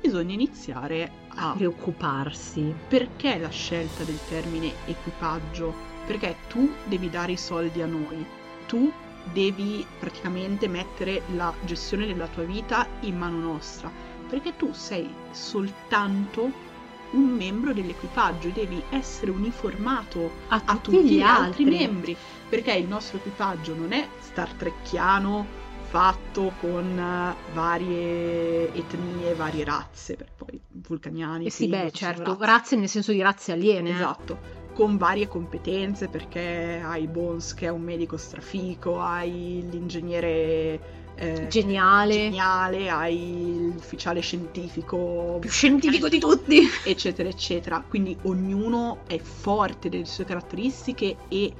bisogna 0.00 0.34
iniziare 0.34 1.10
a 1.28 1.54
preoccuparsi. 1.56 2.74
perché 2.88 3.38
la 3.38 3.50
scelta 3.50 4.02
del 4.02 4.18
termine 4.28 4.72
equipaggio? 4.86 5.72
Perché 6.06 6.34
tu 6.48 6.68
devi 6.84 7.08
dare 7.08 7.32
i 7.32 7.36
soldi 7.36 7.80
a 7.80 7.86
noi, 7.86 8.26
tu 8.66 8.90
devi 9.32 9.86
praticamente 10.00 10.66
mettere 10.66 11.22
la 11.36 11.54
gestione 11.64 12.06
della 12.06 12.26
tua 12.26 12.42
vita 12.42 12.88
in 13.02 13.16
mano 13.16 13.38
nostra, 13.38 13.88
perché 14.28 14.56
tu 14.56 14.72
sei 14.72 15.08
soltanto 15.30 16.70
un 17.12 17.24
membro 17.24 17.72
dell'equipaggio 17.72 18.48
e 18.48 18.52
devi 18.52 18.82
essere 18.90 19.30
uniformato 19.30 20.30
A, 20.48 20.62
a 20.64 20.76
tutti, 20.76 20.96
tutti 20.98 21.14
gli 21.14 21.20
altri 21.20 21.62
altri 21.62 21.64
membri, 21.64 22.16
perché 22.48 22.72
il 22.72 22.86
nostro 22.88 23.18
equipaggio 23.18 23.74
non 23.74 23.92
è 23.92 24.06
Star 24.20 24.52
Trekkiano 24.52 25.60
fatto 25.92 26.54
con 26.58 26.98
eh, 26.98 27.52
varie 27.52 28.72
etnie, 28.72 29.34
varie 29.34 29.64
razze, 29.64 30.16
per 30.16 30.28
poi 30.34 30.58
vulcaniani. 30.68 31.46
Eh 31.46 31.50
sì, 31.50 31.68
beh, 31.68 31.90
certo, 31.92 32.32
razze. 32.32 32.46
razze 32.46 32.76
nel 32.76 32.88
senso 32.88 33.12
di 33.12 33.20
razze 33.20 33.52
aliene. 33.52 33.90
eh. 33.90 33.94
Esatto, 33.94 34.38
con 34.72 34.96
varie 34.96 35.28
competenze 35.28 36.08
perché 36.08 36.80
hai 36.82 37.06
Bones 37.06 37.52
che 37.52 37.66
è 37.66 37.68
un 37.68 37.82
medico 37.82 38.16
strafico, 38.16 39.00
hai 39.00 39.66
l'ingegnere 39.70 41.01
eh, 41.14 41.46
Geniale, 41.48 42.14
geniale, 42.14 42.88
hai 42.90 43.70
l'ufficiale 43.74 44.20
scientifico 44.20 45.36
più 45.40 45.50
scientifico 45.50 46.08
di 46.08 46.18
tutti. 46.18 46.60
eccetera 46.84 47.28
eccetera. 47.28 47.84
Quindi 47.86 48.16
ognuno 48.22 49.00
è 49.06 49.18
forte 49.18 49.88
delle 49.88 50.04
sue 50.06 50.24
caratteristiche 50.24 51.16
e 51.28 51.52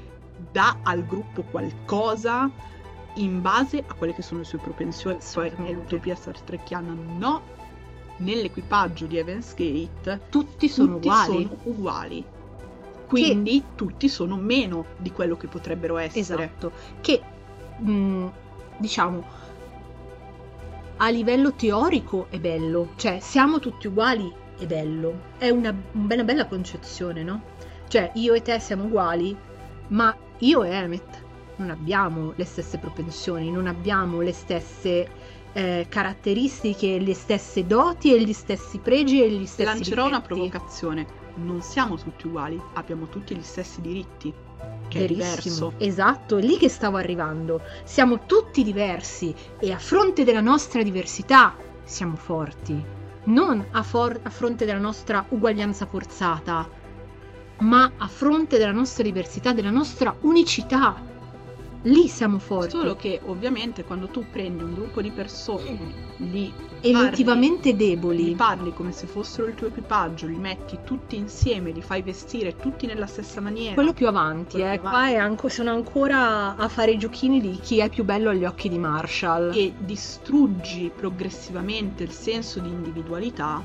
dà 0.50 0.78
al 0.82 1.04
gruppo 1.04 1.42
qualcosa 1.42 2.50
in 3.16 3.42
base 3.42 3.84
a 3.86 3.94
quelle 3.94 4.14
che 4.14 4.22
sono 4.22 4.40
le 4.40 4.46
sue 4.46 4.58
propensioni. 4.58 5.18
Poi 5.32 5.52
nell'utopia 5.58 6.14
Star 6.14 6.40
Trekkiana 6.40 6.96
no. 7.18 7.60
Nell'equipaggio 8.18 9.06
di 9.06 9.16
Evans 9.18 9.54
Gate 9.54 10.20
Tutti 10.28 10.68
sono 10.68 10.94
tutti 10.94 11.06
uguali. 11.08 11.42
sono 11.42 11.56
uguali. 11.64 12.24
Quindi 13.06 13.62
tutti 13.74 14.08
sono 14.08 14.36
meno 14.36 14.86
di 14.98 15.10
quello 15.10 15.36
che 15.36 15.46
potrebbero 15.46 15.98
essere. 15.98 16.44
Esatto, 16.44 16.72
che 17.00 17.20
mh, 17.78 18.26
diciamo 18.78 19.40
a 21.02 21.08
livello 21.10 21.52
teorico 21.52 22.28
è 22.30 22.38
bello, 22.38 22.92
cioè 22.94 23.18
siamo 23.20 23.58
tutti 23.58 23.88
uguali 23.88 24.32
è 24.56 24.66
bello, 24.66 25.30
è 25.36 25.48
una, 25.48 25.74
una 25.92 26.22
bella 26.22 26.46
concezione, 26.46 27.24
no? 27.24 27.42
Cioè 27.88 28.12
io 28.14 28.34
e 28.34 28.42
te 28.42 28.60
siamo 28.60 28.84
uguali, 28.84 29.36
ma 29.88 30.16
io 30.38 30.62
e 30.62 30.70
Emmet 30.70 31.24
non 31.56 31.70
abbiamo 31.70 32.32
le 32.36 32.44
stesse 32.44 32.78
propensioni, 32.78 33.50
non 33.50 33.66
abbiamo 33.66 34.20
le 34.20 34.32
stesse 34.32 35.08
eh, 35.52 35.86
caratteristiche, 35.88 37.00
le 37.00 37.14
stesse 37.14 37.66
doti 37.66 38.14
e 38.14 38.22
gli 38.22 38.32
stessi 38.32 38.78
pregi 38.78 39.24
e 39.24 39.30
gli 39.30 39.46
stessi 39.46 39.64
Lancerò 39.74 40.06
una 40.06 40.20
difetti. 40.20 40.34
provocazione. 40.34 41.06
Non 41.34 41.62
siamo 41.62 41.96
tutti 41.96 42.28
uguali, 42.28 42.60
abbiamo 42.74 43.08
tutti 43.08 43.34
gli 43.34 43.42
stessi 43.42 43.80
diritti. 43.80 44.32
Che 44.88 45.04
è 45.04 45.06
diverso. 45.06 45.72
esatto, 45.78 46.36
è 46.36 46.42
lì 46.42 46.58
che 46.58 46.68
stavo 46.68 46.98
arrivando. 46.98 47.62
Siamo 47.84 48.26
tutti 48.26 48.62
diversi 48.62 49.34
e 49.58 49.72
a 49.72 49.78
fronte 49.78 50.24
della 50.24 50.40
nostra 50.42 50.82
diversità 50.82 51.56
siamo 51.82 52.16
forti. 52.16 52.84
Non 53.24 53.64
a, 53.70 53.82
for- 53.82 54.20
a 54.22 54.30
fronte 54.30 54.64
della 54.64 54.78
nostra 54.78 55.24
uguaglianza 55.28 55.86
forzata, 55.86 56.68
ma 57.58 57.92
a 57.96 58.06
fronte 58.08 58.58
della 58.58 58.72
nostra 58.72 59.02
diversità, 59.04 59.52
della 59.52 59.70
nostra 59.70 60.14
unicità. 60.20 61.11
Lì 61.82 62.08
siamo 62.08 62.38
forti. 62.38 62.70
Solo 62.70 62.96
che 62.96 63.20
ovviamente 63.24 63.84
quando 63.84 64.08
tu 64.08 64.24
prendi 64.30 64.62
un 64.62 64.74
gruppo 64.74 65.00
di 65.00 65.10
persone, 65.10 65.78
li 66.16 66.52
emotivamente 66.80 67.70
parli, 67.70 67.88
deboli. 67.88 68.24
li 68.24 68.34
parli 68.34 68.72
come 68.72 68.92
se 68.92 69.06
fossero 69.06 69.46
il 69.46 69.54
tuo 69.54 69.68
equipaggio, 69.68 70.26
li 70.26 70.36
metti 70.36 70.78
tutti 70.84 71.16
insieme, 71.16 71.70
li 71.70 71.82
fai 71.82 72.02
vestire 72.02 72.56
tutti 72.56 72.86
nella 72.86 73.06
stessa 73.06 73.40
maniera. 73.40 73.74
Quello 73.74 73.92
più 73.92 74.06
avanti, 74.08 74.56
Quello 74.56 74.72
eh. 74.72 74.78
più 74.78 74.88
Qua 74.88 75.08
è 75.08 75.16
anco- 75.16 75.48
sono 75.48 75.70
ancora 75.70 76.56
a 76.56 76.68
fare 76.68 76.92
i 76.92 76.98
giochini 76.98 77.40
di 77.40 77.58
chi 77.60 77.78
è 77.78 77.88
più 77.88 78.04
bello 78.04 78.30
agli 78.30 78.44
occhi 78.44 78.68
di 78.68 78.78
Marshall. 78.78 79.52
e 79.54 79.72
distruggi 79.78 80.90
progressivamente 80.94 82.02
il 82.02 82.10
senso 82.10 82.60
di 82.60 82.68
individualità, 82.68 83.62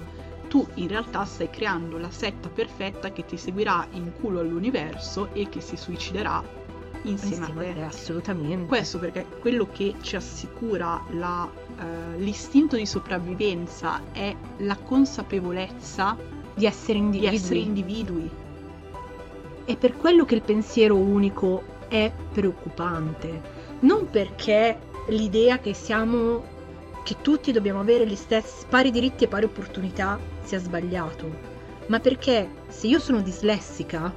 tu 0.48 0.66
in 0.76 0.88
realtà 0.88 1.26
stai 1.26 1.50
creando 1.50 1.98
la 1.98 2.10
setta 2.10 2.50
perfetta 2.50 3.12
che 3.12 3.26
ti 3.26 3.38
seguirà 3.38 3.86
in 3.92 4.14
culo 4.20 4.40
all'universo 4.40 5.30
e 5.34 5.50
che 5.50 5.60
si 5.60 5.76
suiciderà 5.76 6.66
insieme, 7.10 7.70
a 7.70 7.74
te. 7.74 7.82
assolutamente. 7.84 8.66
Questo 8.66 9.00
perché 9.00 9.26
quello 9.40 9.68
che 9.72 9.96
ci 10.02 10.16
assicura 10.16 11.04
la, 11.12 11.50
eh, 11.80 12.20
l'istinto 12.20 12.76
di 12.76 12.86
sopravvivenza 12.86 14.02
è 14.12 14.36
la 14.58 14.76
consapevolezza 14.76 16.18
di 16.54 16.66
essere 16.66 17.00
di 17.00 17.06
individui. 17.06 17.36
essere 17.36 17.60
individui. 17.60 18.30
È 19.66 19.76
per 19.76 19.98
quello 19.98 20.26
che 20.26 20.36
il 20.36 20.42
pensiero 20.42 20.96
unico 20.96 21.64
è 21.88 22.12
preoccupante. 22.32 23.42
Non 23.80 24.10
perché 24.10 24.80
l'idea 25.10 25.60
che 25.60 25.74
siamo 25.74 26.56
che 27.04 27.18
tutti 27.22 27.54
dobbiamo 27.54 27.80
avere 27.80 28.06
gli 28.06 28.16
stessi 28.16 28.66
pari 28.68 28.92
diritti 28.92 29.24
e 29.24 29.28
pari 29.30 29.46
opportunità 29.46 30.20
sia 30.42 30.60
sbagliato, 30.60 31.30
ma 31.88 32.02
perché 32.02 32.50
se 32.68 32.88
io 32.88 33.00
sono 33.00 33.22
dislessica, 33.22 34.14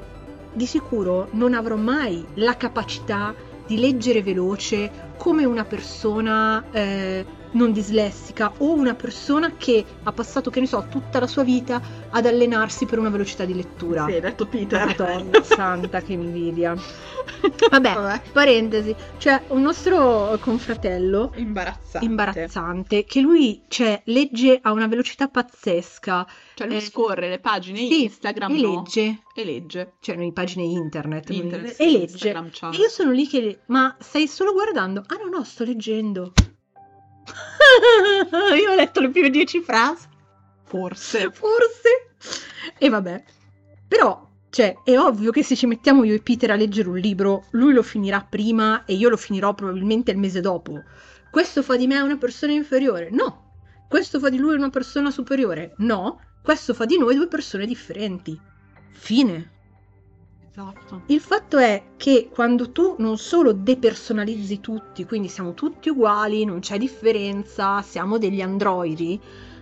di 0.53 0.67
sicuro 0.67 1.29
non 1.33 1.55
avrò 1.55 1.77
mai 1.77 2.25
la 2.35 2.57
capacità 2.57 3.35
di 3.67 3.79
leggere 3.79 4.23
veloce 4.23 4.91
come 5.17 5.45
una 5.45 5.65
persona 5.65 6.65
eh, 6.73 7.25
non 7.53 7.73
dislessica 7.73 8.53
o 8.59 8.73
una 8.73 8.95
persona 8.95 9.57
che 9.57 9.85
ha 10.03 10.13
passato, 10.13 10.51
che 10.51 10.61
ne 10.61 10.67
so, 10.67 10.87
tutta 10.89 11.19
la 11.21 11.27
sua 11.27 11.43
vita 11.43 11.81
ad 12.11 12.27
allenarsi 12.27 12.87
per 12.87 12.99
una 12.99 13.11
velocità 13.11 13.45
di 13.45 13.55
lettura. 13.55 14.05
Sì, 14.07 14.13
hai 14.13 14.21
detto 14.21 14.47
Peter. 14.47 14.87
Madonna 14.87 15.43
santa 15.45 16.01
che 16.01 16.13
invidia. 16.13 16.75
Vabbè, 17.71 18.23
parentesi, 18.33 18.95
c'è 19.19 19.43
un 19.49 19.63
nostro 19.63 20.37
confratello 20.41 21.33
Imbarazzante. 21.37 22.05
imbarazzante 22.07 23.05
che 23.05 23.21
lui 23.21 23.63
cioè, 23.69 24.01
legge 24.07 24.59
a 24.61 24.73
una 24.73 24.87
velocità 24.89 25.29
pazzesca 25.29 26.27
Cioè 26.55 26.67
lui 26.67 26.77
Eh, 26.77 26.81
scorre 26.81 27.29
le 27.29 27.39
pagine 27.39 27.79
sì, 27.79 28.05
Instagram 28.05 28.55
e 28.57 28.61
no, 28.61 28.75
legge, 28.83 29.19
e 29.35 29.45
legge. 29.45 29.93
cioè 30.01 30.17
le 30.17 30.33
pagine 30.33 30.65
internet, 30.65 31.31
Internet, 31.31 31.73
sì, 31.75 31.83
e 31.83 31.87
legge. 31.91 32.03
Instagram. 32.03 32.51
E 32.73 32.77
io 32.77 32.89
sono 32.89 33.11
lì 33.13 33.27
che... 33.29 33.61
Ma 33.67 33.95
stai 34.01 34.27
solo 34.27 34.53
guardando? 34.53 35.03
Ah 35.07 35.17
no, 35.23 35.29
no, 35.39 35.45
sto 35.45 35.65
leggendo. 35.65 36.33
io 38.61 38.71
ho 38.71 38.75
letto 38.75 39.01
le 39.01 39.11
prime 39.11 39.31
dieci 39.31 39.61
frasi. 39.61 40.07
Forse. 40.65 41.31
Forse. 41.33 42.15
E 42.79 42.89
vabbè. 42.89 43.25
Però, 43.89 44.29
cioè, 44.51 44.77
è 44.85 44.99
ovvio 44.99 45.31
che 45.31 45.43
se 45.43 45.57
ci 45.57 45.67
mettiamo 45.67 46.05
io 46.05 46.15
e 46.15 46.21
Peter 46.21 46.51
a 46.51 46.55
leggere 46.55 46.89
un 46.89 46.99
libro, 46.99 47.47
lui 47.51 47.73
lo 47.73 47.83
finirà 47.83 48.21
prima 48.21 48.85
e 48.85 48.95
io 48.95 49.09
lo 49.09 49.17
finirò 49.17 49.55
probabilmente 49.55 50.11
il 50.11 50.19
mese 50.19 50.41
dopo. 50.41 50.83
Questo 51.31 51.63
fa 51.63 51.77
di 51.77 51.87
me 51.87 52.01
una 52.01 52.17
persona 52.17 52.53
inferiore? 52.53 53.09
No. 53.11 53.53
Questo 53.89 54.19
fa 54.19 54.29
di 54.29 54.39
lui 54.39 54.55
una 54.55 54.71
persona 54.71 55.11
superiore? 55.11 55.75
No. 55.79 56.21
Questo 56.43 56.75
fa 56.75 56.85
di 56.85 56.99
noi 56.99 57.17
due 57.17 57.29
persone 57.29 57.67
differenti. 57.67 58.39
Fine. 58.93 59.59
Esatto. 60.61 61.03
Il 61.07 61.21
fatto 61.21 61.57
è 61.57 61.83
che 61.97 62.29
quando 62.31 62.71
tu 62.71 62.97
non 62.99 63.17
solo 63.17 63.53
depersonalizzi 63.53 64.61
tutti, 64.61 65.07
quindi 65.07 65.29
siamo 65.29 65.55
tutti 65.55 65.89
uguali, 65.89 66.45
non 66.45 66.61
c'è 66.61 66.77
differenza, 66.77 67.81
siamo 67.83 68.19
degli 68.19 68.43
androidi, 68.43 69.19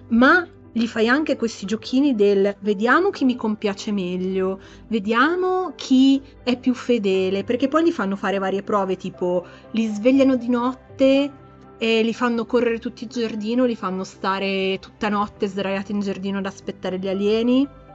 ma 0.08 0.46
gli 0.72 0.86
fai 0.86 1.08
anche 1.08 1.36
questi 1.36 1.66
giochini 1.66 2.14
del 2.14 2.54
vediamo 2.60 3.10
chi 3.10 3.24
mi 3.24 3.36
compiace 3.36 3.92
meglio, 3.92 4.60
vediamo 4.88 5.72
chi 5.76 6.20
è 6.42 6.58
più 6.58 6.74
fedele, 6.74 7.44
perché 7.44 7.68
poi 7.68 7.84
gli 7.84 7.92
fanno 7.92 8.16
fare 8.16 8.38
varie 8.38 8.62
prove, 8.62 8.96
tipo 8.96 9.46
li 9.72 9.86
svegliano 9.86 10.36
di 10.36 10.48
notte 10.48 11.32
e 11.78 12.02
li 12.02 12.12
fanno 12.12 12.44
correre 12.44 12.80
tutti 12.80 13.04
in 13.04 13.10
giardino, 13.10 13.64
li 13.64 13.76
fanno 13.76 14.02
stare 14.02 14.78
tutta 14.80 15.08
notte 15.08 15.46
sdraiati 15.46 15.92
in 15.92 16.00
giardino 16.00 16.38
ad 16.38 16.46
aspettare 16.46 16.98
gli 16.98 17.08
alieni. 17.08 17.86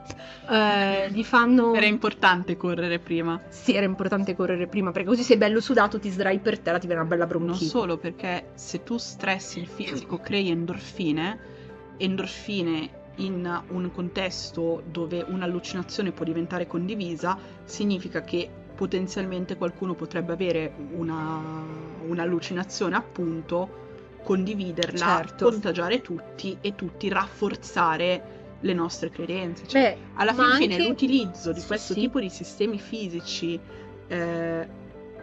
Eh, 0.49 1.09
gli 1.11 1.23
fanno 1.23 1.73
Era 1.73 1.85
importante 1.85 2.57
correre 2.57 2.99
prima. 2.99 3.39
sì, 3.49 3.73
era 3.73 3.85
importante 3.85 4.35
correre 4.35 4.67
prima 4.67 4.91
perché 4.91 5.07
così 5.07 5.23
sei 5.23 5.37
bello 5.37 5.61
sudato, 5.61 5.99
ti 5.99 6.09
sdrai 6.09 6.39
per 6.39 6.59
terra, 6.59 6.79
ti 6.79 6.87
viene 6.87 7.01
una 7.01 7.09
bella 7.09 7.25
Non 7.25 7.29
bronchite. 7.29 7.65
solo 7.69 7.97
perché 7.97 8.51
se 8.55 8.83
tu 8.83 8.97
stressi 8.97 9.59
il 9.59 9.67
fisico 9.67 10.19
crei 10.19 10.49
endorfine, 10.49 11.39
endorfine 11.97 13.01
in 13.17 13.63
un 13.69 13.91
contesto 13.91 14.83
dove 14.85 15.23
un'allucinazione 15.27 16.11
può 16.11 16.25
diventare 16.25 16.67
condivisa, 16.67 17.37
significa 17.63 18.23
che 18.23 18.49
potenzialmente 18.75 19.55
qualcuno 19.55 19.93
potrebbe 19.93 20.33
avere 20.33 20.73
una, 20.93 21.63
un'allucinazione 22.01 22.95
appunto, 22.95 23.81
condividerla, 24.23 24.97
Certo. 24.97 25.45
contagiare 25.49 26.01
tutti 26.01 26.57
e 26.61 26.75
tutti 26.75 27.07
rafforzare 27.09 28.41
le 28.63 28.73
nostre 28.73 29.09
credenze. 29.09 29.67
Cioè, 29.67 29.97
Beh, 29.97 29.97
alla 30.15 30.33
fine 30.33 30.73
anche- 30.73 30.87
l'utilizzo 30.87 31.51
di 31.51 31.61
questo 31.61 31.93
sì. 31.93 31.99
tipo 32.01 32.19
di 32.19 32.29
sistemi 32.29 32.79
fisici 32.79 33.59
eh, 34.07 34.67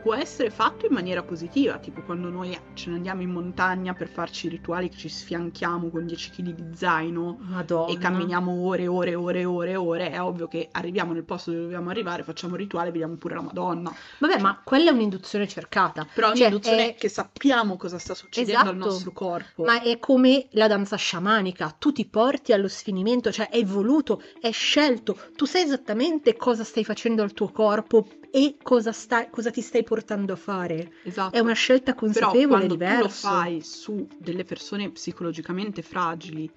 può 0.03 0.14
essere 0.14 0.51
fatto 0.51 0.86
in 0.86 0.92
maniera 0.92 1.22
positiva, 1.22 1.78
tipo 1.78 2.03
quando 2.03 2.28
noi 2.30 2.59
ce 2.74 2.90
ne 2.90 2.96
andiamo 2.96 3.22
in 3.22 3.30
montagna 3.30 3.92
per 3.92 4.09
farci 4.09 4.46
i 4.46 4.48
rituali 4.51 4.88
che 4.88 4.96
ci 4.96 5.09
sfianchiamo 5.09 5.90
con 5.90 6.07
10 6.07 6.30
kg 6.30 6.42
di 6.55 6.76
zaino 6.76 7.36
Madonna. 7.40 7.92
e 7.92 7.98
camminiamo 7.98 8.51
ore 8.66 8.82
e 8.84 8.86
ore 8.86 9.11
e 9.11 9.14
ore 9.14 9.40
e 9.40 9.44
ore 9.44 9.76
ore, 9.76 10.11
è 10.11 10.20
ovvio 10.20 10.48
che 10.48 10.68
arriviamo 10.72 11.12
nel 11.12 11.24
posto 11.24 11.51
dove 11.51 11.62
dobbiamo 11.64 11.90
arrivare, 11.90 12.22
facciamo 12.22 12.55
il 12.55 12.61
rituale 12.61 12.88
e 12.88 12.92
vediamo 12.92 13.16
pure 13.16 13.34
la 13.34 13.42
Madonna. 13.42 13.92
Vabbè, 14.18 14.38
ma 14.40 14.61
quella 14.64 14.90
è 14.90 14.92
un'induzione 14.92 15.46
cercata. 15.48 16.07
Però 16.12 16.28
è 16.30 16.34
Cioè, 16.36 16.46
un'induzione 16.46 16.88
è- 16.90 16.94
che 16.94 17.09
sappiamo 17.09 17.76
cosa 17.76 17.98
sta 17.98 18.14
succedendo 18.14 18.61
al 18.70 18.74
Esatto. 18.76 18.90
nostro 18.90 19.12
corpo. 19.12 19.64
Ma 19.64 19.82
è 19.82 19.98
come 19.98 20.46
la 20.53 20.66
danza 20.68 20.96
sciamanica, 20.96 21.74
tu 21.78 21.92
ti 21.92 22.07
porti 22.07 22.53
allo 22.53 22.68
sfinimento, 22.68 23.30
cioè 23.32 23.48
è 23.48 23.62
voluto, 23.64 24.22
è 24.40 24.51
scelto, 24.51 25.16
tu 25.36 25.44
sai 25.44 25.62
esattamente 25.62 26.36
cosa 26.36 26.64
stai 26.64 26.84
facendo 26.84 27.22
al 27.22 27.32
tuo 27.32 27.51
corpo 27.51 28.07
e 28.33 28.57
cosa, 28.62 28.93
stai- 28.93 29.28
cosa 29.31 29.51
ti 29.51 29.61
stai 29.61 29.83
portando 29.83 30.33
a 30.33 30.37
fare. 30.37 30.93
Esatto. 31.03 31.37
È 31.37 31.41
una 31.41 31.53
scelta 31.53 31.95
Però 31.95 32.07
consapevole, 32.07 32.47
quando 32.47 32.74
diversa. 32.74 32.99
tu 32.99 33.03
lo 33.03 33.09
fai 33.09 33.61
su 33.61 34.07
delle 34.18 34.45
persone 34.45 34.91
psicologicamente 34.91 35.83
fragili 35.83 36.51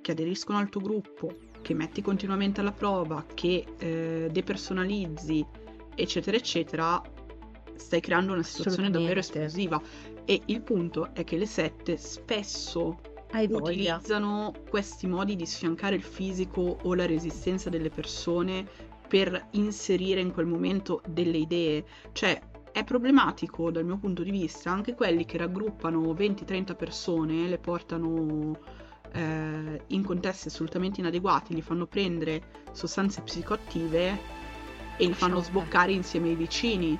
che 0.00 0.12
aderiscono 0.12 0.58
al 0.58 0.68
tuo 0.68 0.80
gruppo, 0.80 1.34
che 1.62 1.74
metti 1.74 2.02
continuamente 2.02 2.60
alla 2.60 2.72
prova, 2.72 3.24
che 3.32 3.64
eh, 3.78 4.28
depersonalizzi, 4.30 5.46
eccetera, 5.94 6.36
eccetera, 6.36 7.02
stai 7.76 8.00
creando 8.00 8.32
una 8.32 8.42
situazione 8.42 8.90
davvero 8.90 9.20
esplosiva. 9.20 9.80
E 10.26 10.42
il 10.46 10.60
punto 10.62 11.14
è 11.14 11.24
che 11.24 11.36
le 11.36 11.46
sette 11.46 11.96
spesso 11.96 13.00
utilizzano 13.48 14.52
questi 14.68 15.06
modi 15.06 15.36
di 15.36 15.46
sfiancare 15.46 15.96
il 15.96 16.02
fisico 16.02 16.78
o 16.82 16.94
la 16.94 17.06
resistenza 17.06 17.68
delle 17.68 17.90
persone 17.90 18.92
per 19.06 19.48
inserire 19.52 20.20
in 20.20 20.32
quel 20.32 20.46
momento 20.46 21.00
delle 21.06 21.38
idee. 21.38 21.84
Cioè, 22.12 22.40
è 22.72 22.82
problematico 22.82 23.70
dal 23.70 23.84
mio 23.84 23.98
punto 23.98 24.22
di 24.22 24.32
vista 24.32 24.70
anche 24.70 24.94
quelli 24.94 25.24
che 25.24 25.38
raggruppano 25.38 26.12
20-30 26.12 26.74
persone, 26.74 27.46
le 27.46 27.58
portano 27.58 28.58
eh, 29.12 29.82
in 29.86 30.02
contesti 30.02 30.48
assolutamente 30.48 31.00
inadeguati, 31.00 31.54
li 31.54 31.62
fanno 31.62 31.86
prendere 31.86 32.42
sostanze 32.72 33.22
psicoattive 33.22 34.18
e 34.96 35.06
li 35.06 35.14
fanno 35.14 35.40
sboccare 35.40 35.92
insieme 35.92 36.30
ai 36.30 36.34
vicini. 36.34 36.98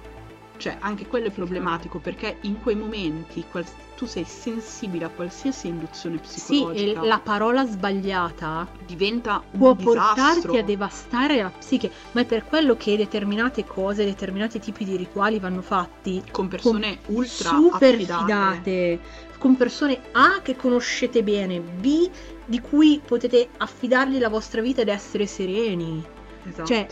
Cioè, 0.57 0.77
anche 0.81 1.07
quello 1.07 1.27
è 1.27 1.31
problematico 1.31 1.99
perché 1.99 2.37
in 2.43 2.61
quei 2.63 2.77
momenti 2.77 3.45
qual- 3.51 3.65
tu 3.97 4.07
sei 4.07 4.25
sensibile 4.25 5.05
a 5.05 5.09
qualsiasi 5.09 5.67
induzione 5.69 6.19
Sì, 6.23 6.41
psicologica. 6.41 7.03
e 7.03 7.07
la 7.07 7.19
parola 7.19 7.67
sbagliata 7.67 8.67
diventa 8.87 9.43
un 9.51 9.59
può 9.59 9.75
disastro. 9.75 10.15
portarti 10.15 10.57
a 10.59 10.63
devastare 10.65 11.43
la 11.43 11.51
psiche, 11.51 11.91
ma 12.13 12.21
è 12.21 12.25
per 12.25 12.45
quello 12.45 12.77
che 12.77 12.97
determinate 12.97 13.65
cose, 13.65 14.05
determinati 14.05 14.59
tipi 14.61 14.85
di 14.85 14.97
rituali 14.97 15.39
vanno 15.39 15.61
fatti 15.63 16.23
con 16.31 16.49
persone 16.49 16.99
ultra 17.07 17.51
super 17.51 17.95
affidate. 17.95 18.23
fidate, 18.23 19.01
con 19.39 19.57
persone 19.57 20.01
A 20.13 20.41
che 20.43 20.57
conoscete 20.57 21.23
bene, 21.23 21.61
B 21.61 22.09
di 22.47 22.61
cui 22.61 23.01
potete 23.05 23.49
affidargli 23.59 24.19
la 24.19 24.29
vostra 24.29 24.61
vita 24.61 24.81
ed 24.83 24.89
essere 24.89 25.27
sereni. 25.27 26.03
Esatto. 26.47 26.65
Cioè, 26.67 26.87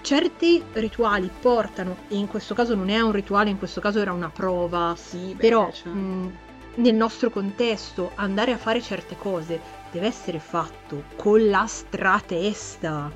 Certi 0.00 0.62
rituali 0.74 1.30
portano, 1.40 1.96
e 2.08 2.16
in 2.16 2.28
questo 2.28 2.54
caso 2.54 2.74
non 2.74 2.88
è 2.88 3.00
un 3.00 3.12
rituale, 3.12 3.50
in 3.50 3.58
questo 3.58 3.80
caso 3.80 4.00
era 4.00 4.12
una 4.12 4.30
prova, 4.30 4.94
sì, 4.96 5.34
beh, 5.34 5.36
però 5.36 5.70
cioè, 5.72 5.88
mh, 5.92 6.36
nel 6.76 6.94
nostro 6.94 7.30
contesto 7.30 8.12
andare 8.14 8.52
a 8.52 8.56
fare 8.56 8.80
certe 8.80 9.16
cose 9.16 9.60
deve 9.90 10.06
essere 10.06 10.38
fatto 10.38 11.04
con 11.16 11.48
la 11.48 11.66
stratesta 11.66 13.10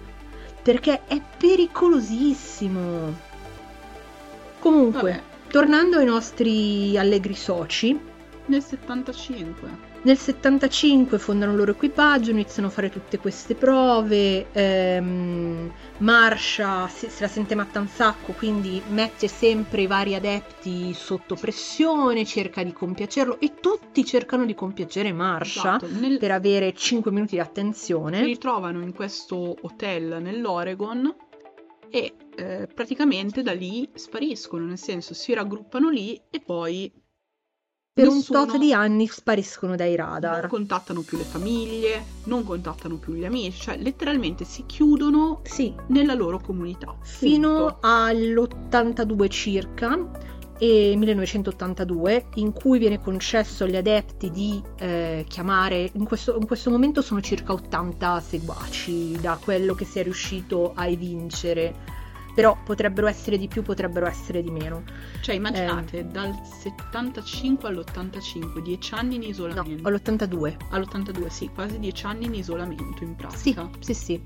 perché 0.62 1.02
è 1.06 1.20
pericolosissimo. 1.36 3.30
Comunque, 4.58 5.10
vabbè, 5.10 5.22
Tornando 5.52 5.98
ai 5.98 6.06
nostri 6.06 6.96
allegri 6.96 7.34
soci, 7.34 7.98
Nel 8.46 8.62
75. 8.62 9.91
Nel 10.04 10.16
75 10.18 11.18
fondano 11.18 11.52
il 11.52 11.58
loro 11.58 11.70
equipaggio, 11.72 12.30
iniziano 12.32 12.68
a 12.68 12.70
fare 12.72 12.90
tutte 12.90 13.18
queste 13.18 13.54
prove, 13.54 14.50
ehm, 14.52 15.72
Marsha 15.98 16.88
si- 16.88 17.08
se 17.08 17.22
la 17.22 17.28
sente 17.28 17.54
matta 17.54 17.78
un 17.78 17.86
sacco, 17.86 18.32
quindi 18.32 18.82
mette 18.88 19.28
sempre 19.28 19.82
i 19.82 19.86
vari 19.86 20.14
adepti 20.16 20.92
sotto 20.92 21.36
pressione, 21.36 22.24
cerca 22.24 22.64
di 22.64 22.72
compiacerlo 22.72 23.38
e 23.38 23.54
tutti 23.60 24.04
cercano 24.04 24.44
di 24.44 24.54
compiacere 24.54 25.12
Marsha 25.12 25.76
Esatto, 25.76 25.86
nel- 26.00 26.18
per 26.18 26.32
avere 26.32 26.72
5 26.74 27.10
minuti 27.12 27.36
di 27.36 27.40
si 27.42 27.46
attenzione. 27.48 28.24
ritrovano 28.24 28.82
in 28.82 28.92
questo 28.92 29.56
hotel 29.60 30.18
nell'Oregon 30.20 31.14
e 31.90 32.14
eh, 32.34 32.66
praticamente 32.74 33.42
da 33.42 33.52
lì 33.52 33.88
spariscono, 33.94 34.64
nel 34.64 34.78
senso 34.78 35.12
si 35.14 35.34
raggruppano 35.34 35.90
lì 35.90 36.18
e 36.30 36.40
poi 36.40 36.90
Per 37.94 38.06
nessuno- 38.08 38.40
un 38.40 38.46
tot 38.48 38.56
di 38.56 38.72
anni 38.72 39.06
spariscono 39.06 39.76
dai 39.76 39.94
non 39.94 40.06
radar. 40.06 40.46
contattano 40.46 41.02
più 41.02 41.18
le 41.18 41.24
famiglie, 41.24 42.02
non 42.24 42.42
contattano 42.42 42.96
più 42.96 43.12
gli 43.12 43.26
amici, 43.26 43.60
cioè 43.60 43.76
letteralmente 43.76 44.44
si 44.46 44.64
chiudono 44.64 45.40
Sì, 45.42 45.74
nella 45.88 46.14
loro 46.14 46.40
comunità. 46.40 46.96
fino 47.02 47.48
punto. 47.54 47.76
all'82 47.82 49.28
circa 49.28 50.10
e 50.58 50.94
1982 50.96 52.28
in 52.36 52.52
cui 52.54 52.78
viene 52.78 52.98
concesso 52.98 53.64
agli 53.64 53.76
adepti 53.76 54.30
di 54.30 54.62
eh, 54.78 55.26
chiamare 55.28 55.90
in 55.92 56.04
questo, 56.04 56.34
in 56.38 56.46
questo 56.46 56.70
momento 56.70 57.02
sono 57.02 57.20
circa 57.20 57.52
80 57.52 58.20
seguaci 58.20 59.18
da 59.20 59.38
quello 59.42 59.74
che 59.74 59.84
si 59.84 59.98
è 59.98 60.02
riuscito 60.02 60.72
a 60.74 60.86
evincere 60.86 62.00
però 62.34 62.56
potrebbero 62.64 63.06
essere 63.06 63.36
di 63.38 63.46
più 63.48 63.62
potrebbero 63.62 64.06
essere 64.06 64.42
di 64.42 64.50
meno 64.50 64.82
Cioè 65.20 65.34
immaginate 65.34 65.98
Ehm. 65.98 66.10
dal 66.10 66.34
75 66.60 67.68
all'85, 67.68 68.58
10 68.62 68.94
anni 68.94 69.14
in 69.16 69.20
no 69.22 69.26
isolamento. 69.28 69.88
all'82 69.88 70.56
All'82 70.70 71.26
sì, 71.28 71.50
quasi 71.54 71.78
10 71.78 72.06
anni 72.06 72.24
in 72.26 72.34
isolamento 72.34 73.02
in 73.04 73.14
Sì, 73.34 73.52
pratica. 73.54 73.70
sì, 73.80 73.94
sì. 73.94 74.20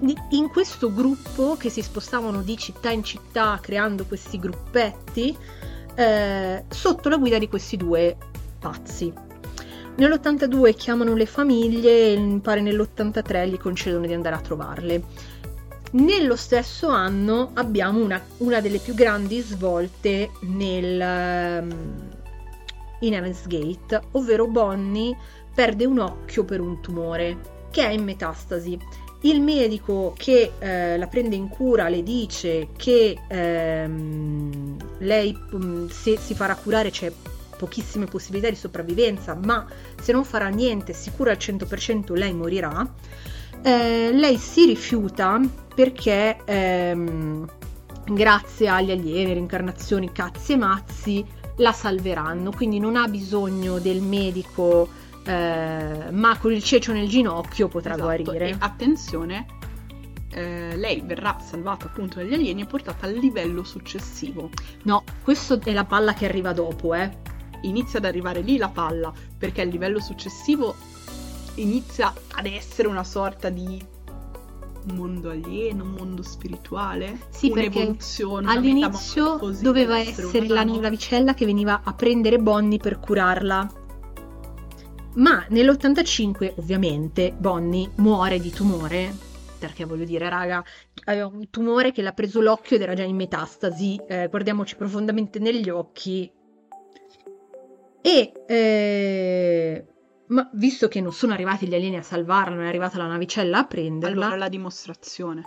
Di- 0.00 0.16
In 0.30 0.48
questo 0.48 0.92
gruppo 0.92 1.56
che 1.58 1.68
si 1.68 1.82
spostavano 1.82 2.42
di 2.42 2.56
città 2.56 2.90
in 2.90 3.04
città 3.04 3.58
creando 3.60 4.04
questi 4.04 4.38
gruppetti 4.38 5.36
eh, 5.94 6.64
sotto 6.68 7.08
la 7.08 7.16
guida 7.18 7.38
di 7.38 7.48
questi 7.48 7.76
due 7.76 8.16
pazzi. 8.58 9.12
Nell'82 9.94 10.74
chiamano 10.74 11.14
le 11.14 11.26
famiglie 11.26 12.14
e 12.14 12.38
pare 12.42 12.62
nell'83 12.62 13.46
gli 13.48 13.58
concedono 13.58 14.06
di 14.06 14.14
andare 14.14 14.34
a 14.36 14.40
trovarle. 14.40 15.02
Nello 15.92 16.36
stesso 16.36 16.88
anno 16.88 17.50
abbiamo 17.52 18.02
una, 18.02 18.18
una 18.38 18.60
delle 18.62 18.78
più 18.78 18.94
grandi 18.94 19.40
svolte 19.40 20.30
nel, 20.40 20.98
ehm, 20.98 21.70
in 23.00 23.12
Heaven's 23.12 23.46
Gate, 23.46 24.00
ovvero 24.12 24.46
Bonnie 24.46 25.14
perde 25.54 25.84
un 25.84 25.98
occhio 25.98 26.44
per 26.44 26.60
un 26.60 26.80
tumore 26.80 27.36
che 27.70 27.84
è 27.84 27.90
in 27.90 28.04
metastasi. 28.04 28.78
Il 29.24 29.42
medico 29.42 30.14
che 30.16 30.52
eh, 30.58 30.96
la 30.96 31.06
prende 31.08 31.36
in 31.36 31.48
cura 31.50 31.90
le 31.90 32.02
dice 32.02 32.68
che 32.74 33.18
ehm, 33.28 34.76
lei 35.00 35.38
mm, 35.54 35.88
se 35.88 36.16
si 36.16 36.34
farà 36.34 36.54
curare 36.56 36.90
c'è 36.90 37.12
pochissime 37.58 38.06
possibilità 38.06 38.48
di 38.48 38.56
sopravvivenza, 38.56 39.34
ma 39.34 39.66
se 40.00 40.12
non 40.12 40.24
farà 40.24 40.48
niente, 40.48 40.94
sicura 40.94 41.32
al 41.32 41.36
100% 41.36 42.14
lei 42.14 42.32
morirà. 42.32 42.90
Eh, 43.62 44.10
lei 44.12 44.38
si 44.38 44.66
rifiuta 44.66 45.38
perché 45.74 46.36
ehm, 46.44 47.48
grazie 48.06 48.68
agli 48.68 48.90
alieni, 48.90 49.32
reincarnazioni, 49.32 50.12
cazzi 50.12 50.52
e 50.52 50.56
mazzi, 50.56 51.26
la 51.56 51.72
salveranno, 51.72 52.50
quindi 52.50 52.78
non 52.78 52.96
ha 52.96 53.06
bisogno 53.08 53.78
del 53.78 54.00
medico, 54.00 54.88
eh, 55.24 56.10
ma 56.10 56.38
con 56.38 56.52
il 56.52 56.62
cecio 56.62 56.92
nel 56.92 57.08
ginocchio 57.08 57.68
potrà 57.68 57.94
Esatto, 57.94 58.22
guarire. 58.22 58.48
E 58.48 58.56
attenzione, 58.58 59.46
eh, 60.30 60.76
lei 60.76 61.02
verrà 61.04 61.38
salvata 61.40 61.86
appunto 61.86 62.16
dagli 62.16 62.34
alieni 62.34 62.62
e 62.62 62.66
portata 62.66 63.06
al 63.06 63.14
livello 63.14 63.64
successivo. 63.64 64.50
No, 64.84 65.04
questa 65.22 65.58
è 65.62 65.72
la 65.72 65.84
palla 65.84 66.14
che 66.14 66.24
arriva 66.24 66.52
dopo, 66.52 66.94
eh. 66.94 67.10
Inizia 67.62 67.98
ad 67.98 68.06
arrivare 68.06 68.40
lì 68.40 68.56
la 68.56 68.68
palla, 68.68 69.12
perché 69.38 69.60
al 69.60 69.68
livello 69.68 70.00
successivo 70.00 70.74
inizia 71.56 72.12
ad 72.32 72.46
essere 72.46 72.88
una 72.88 73.04
sorta 73.04 73.50
di 73.50 73.91
mondo 74.94 75.30
alieno, 75.30 75.84
un 75.84 75.90
mondo 75.90 76.22
spirituale, 76.22 77.18
Sì, 77.30 77.50
un'evoluzione. 77.50 78.50
All'inizio 78.50 79.38
doveva 79.60 79.98
essere 79.98 80.46
la 80.48 80.64
navicella 80.64 81.34
che 81.34 81.44
veniva 81.44 81.82
a 81.84 81.92
prendere 81.94 82.38
Bonnie 82.38 82.78
per 82.78 82.98
curarla. 82.98 83.80
Ma 85.14 85.44
nell'85, 85.48 86.54
ovviamente, 86.56 87.34
Bonnie 87.36 87.90
muore 87.96 88.38
di 88.38 88.50
tumore. 88.50 89.14
Perché 89.58 89.84
voglio 89.84 90.04
dire, 90.04 90.28
raga, 90.28 90.64
aveva 91.04 91.26
un 91.26 91.48
tumore 91.50 91.92
che 91.92 92.02
l'ha 92.02 92.12
preso 92.12 92.40
l'occhio 92.40 92.76
ed 92.76 92.82
era 92.82 92.94
già 92.94 93.04
in 93.04 93.16
metastasi. 93.16 94.00
eh, 94.08 94.28
guardiamoci 94.28 94.74
profondamente 94.76 95.38
negli 95.38 95.68
occhi. 95.68 96.30
E 98.00 98.32
eh, 98.48 99.86
ma 100.32 100.48
visto 100.54 100.88
che 100.88 101.00
non 101.00 101.12
sono 101.12 101.32
arrivati 101.32 101.66
gli 101.66 101.74
alieni 101.74 101.98
a 101.98 102.02
salvarla, 102.02 102.54
non 102.54 102.64
è 102.64 102.68
arrivata 102.68 102.98
la 102.98 103.06
navicella 103.06 103.58
a 103.58 103.64
prenderla, 103.64 104.24
Allora 104.24 104.36
la 104.38 104.48
dimostrazione. 104.48 105.42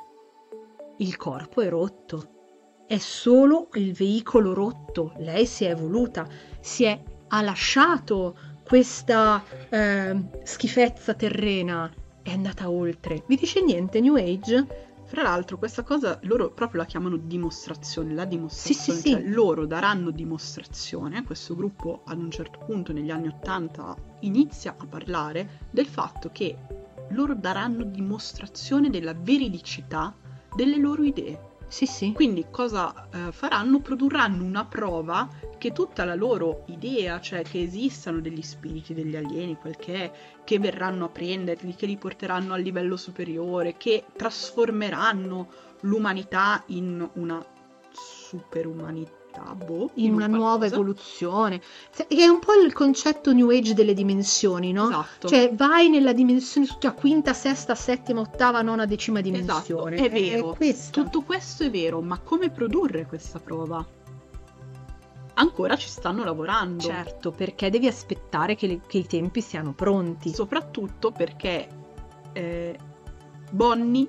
il 0.99 1.17
corpo 1.17 1.61
è 1.61 1.69
rotto. 1.69 2.29
È 2.87 2.97
solo 2.97 3.69
il 3.73 3.93
veicolo 3.93 4.53
rotto. 4.53 5.13
Lei 5.17 5.45
si 5.47 5.65
è 5.65 5.71
evoluta, 5.71 6.27
si 6.59 6.83
è 6.83 7.01
ha 7.27 7.41
lasciato 7.41 8.37
questa 8.63 9.43
ehm, 9.69 10.43
schifezza 10.43 11.15
terrena. 11.15 11.91
È 12.21 12.31
andata 12.31 12.69
oltre. 12.69 13.23
Vi 13.27 13.35
dice 13.35 13.61
niente, 13.61 13.99
New 13.99 14.15
Age? 14.15 14.93
Fra 15.15 15.23
l'altro, 15.23 15.57
questa 15.57 15.81
cosa 15.83 16.19
loro 16.23 16.51
proprio 16.51 16.81
la 16.81 16.85
chiamano 16.85 17.15
dimostrazione. 17.15 18.13
La 18.13 18.25
dimostrazione, 18.25 18.99
Sì, 18.99 19.01
sì, 19.01 19.11
cioè 19.11 19.21
sì. 19.21 19.29
loro 19.29 19.65
daranno 19.65 20.11
dimostrazione. 20.11 21.23
Questo 21.23 21.55
gruppo, 21.55 22.01
ad 22.05 22.17
un 22.17 22.29
certo 22.29 22.59
punto, 22.65 22.91
negli 22.91 23.09
anni 23.09 23.29
Ottanta, 23.29 23.95
inizia 24.19 24.75
a 24.77 24.85
parlare 24.85 25.61
del 25.71 25.85
fatto 25.85 26.31
che 26.33 26.57
loro 27.11 27.33
daranno 27.33 27.85
dimostrazione 27.85 28.89
della 28.89 29.13
veridicità 29.13 30.13
delle 30.53 30.75
loro 30.75 31.03
idee. 31.03 31.53
Sì, 31.67 31.85
sì. 31.85 32.11
Quindi 32.13 32.45
cosa 32.49 33.07
eh, 33.11 33.31
faranno? 33.31 33.79
Produrranno 33.79 34.43
una 34.43 34.65
prova 34.65 35.27
che 35.57 35.71
tutta 35.71 36.05
la 36.05 36.15
loro 36.15 36.63
idea, 36.67 37.19
cioè 37.19 37.41
che 37.41 37.61
esistano 37.61 38.19
degli 38.19 38.41
spiriti, 38.41 38.93
degli 38.93 39.15
alieni, 39.15 39.57
quel 39.57 39.75
che 39.75 39.93
è, 39.95 40.11
che 40.43 40.59
verranno 40.59 41.05
a 41.05 41.09
prenderli, 41.09 41.75
che 41.75 41.85
li 41.85 41.97
porteranno 41.97 42.53
al 42.53 42.61
livello 42.61 42.97
superiore, 42.97 43.77
che 43.77 44.05
trasformeranno 44.15 45.49
l'umanità 45.81 46.63
in 46.67 47.07
una 47.13 47.43
superumanità, 47.91 49.11
boh, 49.41 49.91
In 49.95 50.13
una 50.13 50.27
qualcosa. 50.27 50.37
nuova 50.49 50.65
evoluzione. 50.65 51.61
Che 51.95 52.07
è 52.09 52.27
un 52.27 52.39
po' 52.39 52.53
il 52.53 52.71
concetto 52.73 53.33
New 53.33 53.49
Age 53.49 53.73
delle 53.73 53.93
dimensioni, 53.93 54.71
no? 54.71 54.89
Esatto. 54.89 55.27
Cioè, 55.27 55.53
vai 55.53 55.89
nella 55.89 56.13
dimensione 56.13 56.67
tutta 56.67 56.91
quinta, 56.93 57.33
sesta, 57.33 57.75
settima, 57.75 58.21
ottava, 58.21 58.61
nona, 58.61 58.85
decima 58.85 59.19
Esatto, 59.19 59.31
dimensione. 59.31 59.95
è 59.97 60.09
vero. 60.09 60.53
questa. 60.55 61.01
Tutto 61.01 61.21
questo 61.21 61.63
è 61.63 61.69
vero, 61.69 62.01
ma 62.01 62.19
come 62.19 62.49
produrre 62.49 63.05
questa 63.05 63.39
prova? 63.39 63.85
Ancora 65.37 65.75
ci 65.75 65.89
stanno 65.89 66.23
lavorando. 66.23 66.81
Certo, 66.81 67.31
perché 67.31 67.69
devi 67.69 67.87
aspettare 67.87 68.55
che, 68.55 68.67
le- 68.67 68.81
che 68.87 68.99
i 68.99 69.05
tempi 69.05 69.41
siano 69.41 69.73
pronti. 69.73 70.33
soprattutto 70.33 71.11
perché 71.11 71.67
eh, 72.31 72.77
Bonnie 73.51 74.07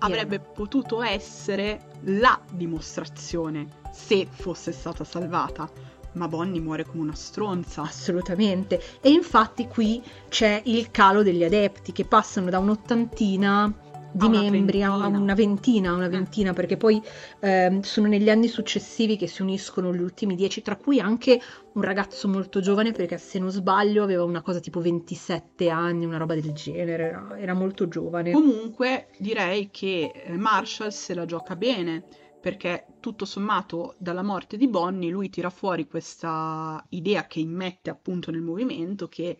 avrebbe 0.00 0.38
potuto 0.40 1.02
essere 1.02 1.86
la 2.02 2.38
dimostrazione 2.52 3.66
se 3.92 4.26
fosse 4.30 4.72
stata 4.72 5.04
salvata, 5.04 5.70
ma 6.12 6.28
Bonnie 6.28 6.60
muore 6.60 6.84
come 6.84 7.02
una 7.02 7.14
stronza. 7.14 7.82
Assolutamente. 7.82 8.80
E 9.00 9.10
infatti 9.10 9.66
qui 9.66 10.02
c'è 10.28 10.62
il 10.64 10.90
calo 10.90 11.22
degli 11.22 11.44
adepti 11.44 11.92
che 11.92 12.04
passano 12.04 12.50
da 12.50 12.58
un'ottantina 12.58 13.86
di 14.10 14.24
A 14.24 14.28
una 14.28 14.40
membri 14.40 14.82
a 14.82 14.90
ventina. 14.90 15.18
una 15.18 15.34
ventina, 15.34 15.90
a 15.90 15.94
una 15.94 16.08
ventina, 16.08 16.52
perché 16.52 16.76
poi 16.76 17.00
ehm, 17.40 17.80
sono 17.82 18.08
negli 18.08 18.30
anni 18.30 18.48
successivi 18.48 19.16
che 19.16 19.26
si 19.26 19.42
uniscono 19.42 19.94
gli 19.94 20.00
ultimi 20.00 20.34
dieci, 20.34 20.62
tra 20.62 20.76
cui 20.76 20.98
anche 20.98 21.40
un 21.74 21.82
ragazzo 21.82 22.26
molto 22.26 22.60
giovane, 22.60 22.92
perché 22.92 23.18
se 23.18 23.38
non 23.38 23.50
sbaglio 23.50 24.02
aveva 24.02 24.24
una 24.24 24.40
cosa 24.40 24.60
tipo 24.60 24.80
27 24.80 25.68
anni, 25.68 26.06
una 26.06 26.16
roba 26.16 26.34
del 26.34 26.52
genere, 26.52 27.08
era, 27.08 27.38
era 27.38 27.54
molto 27.54 27.86
giovane. 27.86 28.32
Comunque 28.32 29.08
direi 29.18 29.68
che 29.70 30.10
eh, 30.14 30.36
Marshall 30.36 30.88
se 30.88 31.14
la 31.14 31.26
gioca 31.26 31.54
bene 31.54 32.04
perché 32.48 32.86
tutto 33.00 33.24
sommato 33.24 33.94
dalla 33.98 34.22
morte 34.22 34.56
di 34.56 34.68
Bonnie 34.68 35.10
lui 35.10 35.28
tira 35.30 35.50
fuori 35.50 35.86
questa 35.86 36.84
idea 36.90 37.26
che 37.26 37.40
immette 37.40 37.90
appunto 37.90 38.30
nel 38.30 38.40
movimento 38.42 39.08
che 39.08 39.38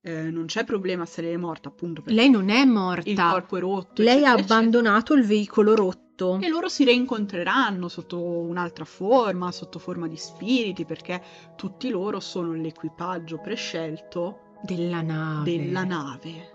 eh, 0.00 0.30
non 0.30 0.46
c'è 0.46 0.64
problema 0.64 1.04
se 1.04 1.20
lei 1.22 1.32
è 1.32 1.36
morta, 1.36 1.68
appunto. 1.68 2.00
perché 2.00 2.16
Lei 2.16 2.30
non 2.30 2.48
è 2.48 2.64
morta. 2.64 3.10
il 3.10 3.16
corpo 3.16 3.56
è 3.56 3.60
rotto. 3.60 4.02
Lei 4.02 4.08
ha 4.08 4.16
eccetera, 4.18 4.32
eccetera. 4.34 4.54
abbandonato 4.56 5.14
il 5.14 5.24
veicolo 5.24 5.74
rotto. 5.74 6.38
E 6.40 6.48
loro 6.48 6.68
si 6.68 6.84
reincontreranno 6.84 7.88
sotto 7.88 8.20
un'altra 8.22 8.84
forma, 8.84 9.50
sotto 9.50 9.78
forma 9.80 10.06
di 10.06 10.16
spiriti, 10.16 10.84
perché 10.84 11.20
tutti 11.56 11.88
loro 11.90 12.20
sono 12.20 12.52
l'equipaggio 12.52 13.38
prescelto 13.38 14.54
Della 14.62 15.02
nave. 15.02 15.50
della 15.56 15.82
nave. 15.84 16.50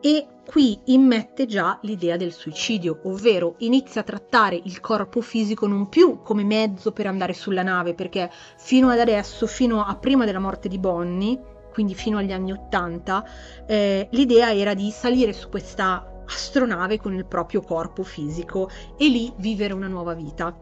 E 0.00 0.26
qui 0.46 0.78
immette 0.86 1.46
già 1.46 1.78
l'idea 1.82 2.16
del 2.16 2.32
suicidio, 2.32 3.00
ovvero 3.04 3.56
inizia 3.58 4.00
a 4.00 4.04
trattare 4.04 4.60
il 4.62 4.80
corpo 4.80 5.20
fisico 5.20 5.66
non 5.66 5.88
più 5.88 6.22
come 6.22 6.44
mezzo 6.44 6.92
per 6.92 7.06
andare 7.06 7.34
sulla 7.34 7.62
nave, 7.62 7.94
perché 7.94 8.30
fino 8.56 8.88
ad 8.88 9.00
adesso, 9.00 9.46
fino 9.46 9.84
a 9.84 9.96
prima 9.96 10.24
della 10.24 10.38
morte 10.38 10.68
di 10.68 10.78
Bonnie, 10.78 11.38
quindi 11.72 11.94
fino 11.94 12.18
agli 12.18 12.32
anni 12.32 12.52
Ottanta, 12.52 13.24
eh, 13.66 14.08
l'idea 14.12 14.52
era 14.54 14.74
di 14.74 14.90
salire 14.90 15.32
su 15.32 15.48
questa 15.48 16.22
astronave 16.26 16.98
con 16.98 17.14
il 17.14 17.26
proprio 17.26 17.60
corpo 17.60 18.02
fisico 18.02 18.70
e 18.96 19.08
lì 19.08 19.32
vivere 19.36 19.74
una 19.74 19.88
nuova 19.88 20.14
vita. 20.14 20.54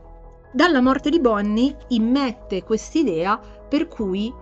Dalla 0.53 0.81
morte 0.81 1.11
di 1.11 1.21
Bonnie 1.21 1.77
immette 1.89 2.63
quest'idea 2.63 3.39
per 3.69 3.89
cui 3.89 4.33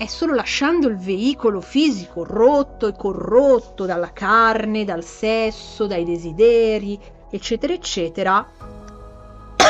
è 0.00 0.06
solo 0.06 0.32
lasciando 0.32 0.88
il 0.88 0.96
veicolo 0.96 1.60
fisico 1.60 2.24
rotto 2.24 2.86
e 2.86 2.96
corrotto 2.96 3.84
dalla 3.84 4.14
carne, 4.14 4.86
dal 4.86 5.04
sesso, 5.04 5.86
dai 5.86 6.06
desideri, 6.06 6.98
eccetera, 7.28 7.74
eccetera, 7.74 8.38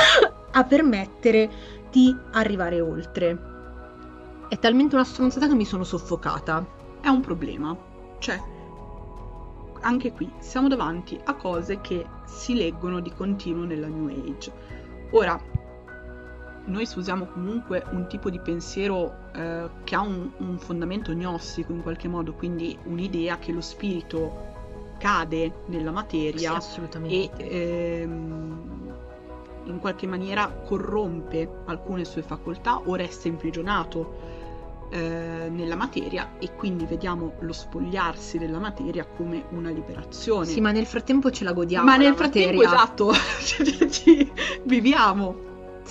a 0.52 0.64
permettere 0.64 1.50
di 1.90 2.16
arrivare 2.30 2.80
oltre. 2.80 3.38
È 4.48 4.56
talmente 4.60 4.94
una 4.94 5.02
stronzata 5.02 5.48
che 5.48 5.54
mi 5.56 5.64
sono 5.64 5.82
soffocata. 5.82 6.64
È 7.00 7.08
un 7.08 7.22
problema. 7.22 7.76
Cioè, 8.20 8.40
anche 9.80 10.12
qui 10.12 10.30
siamo 10.38 10.68
davanti 10.68 11.20
a 11.24 11.34
cose 11.34 11.80
che 11.80 12.06
si 12.26 12.54
leggono 12.54 13.00
di 13.00 13.12
continuo 13.12 13.64
nella 13.64 13.88
New 13.88 14.06
Age. 14.06 14.52
Ora, 15.10 15.49
noi 16.66 16.88
usiamo 16.96 17.26
comunque 17.26 17.84
un 17.90 18.06
tipo 18.06 18.30
di 18.30 18.38
pensiero 18.38 19.28
eh, 19.34 19.68
che 19.84 19.94
ha 19.94 20.00
un, 20.00 20.30
un 20.38 20.58
fondamento 20.58 21.12
gnostico 21.12 21.72
in 21.72 21.82
qualche 21.82 22.08
modo, 22.08 22.34
quindi 22.34 22.76
un'idea 22.84 23.38
che 23.38 23.52
lo 23.52 23.60
spirito 23.60 24.48
cade 24.98 25.62
nella 25.66 25.90
materia 25.90 26.52
e 26.52 26.56
assolutamente. 26.56 27.48
ehm, 27.48 28.68
in 29.64 29.78
qualche 29.78 30.06
maniera 30.06 30.48
corrompe 30.48 31.48
alcune 31.66 32.04
sue 32.04 32.22
facoltà 32.22 32.78
o 32.78 32.94
resta 32.94 33.28
imprigionato 33.28 34.38
eh, 34.90 35.48
nella 35.50 35.76
materia 35.76 36.32
e 36.38 36.54
quindi 36.56 36.84
vediamo 36.84 37.34
lo 37.40 37.52
spogliarsi 37.52 38.38
della 38.38 38.58
materia 38.58 39.06
come 39.06 39.44
una 39.50 39.70
liberazione. 39.70 40.46
Sì, 40.46 40.60
ma 40.60 40.72
nel 40.72 40.86
frattempo 40.86 41.30
ce 41.30 41.44
la 41.44 41.52
godiamo. 41.52 41.84
Ma 41.84 41.96
nel 41.96 42.14
frattempo, 42.14 42.56
materia. 42.56 42.74
esatto, 42.74 43.12
ci- 43.90 44.32
viviamo, 44.64 45.36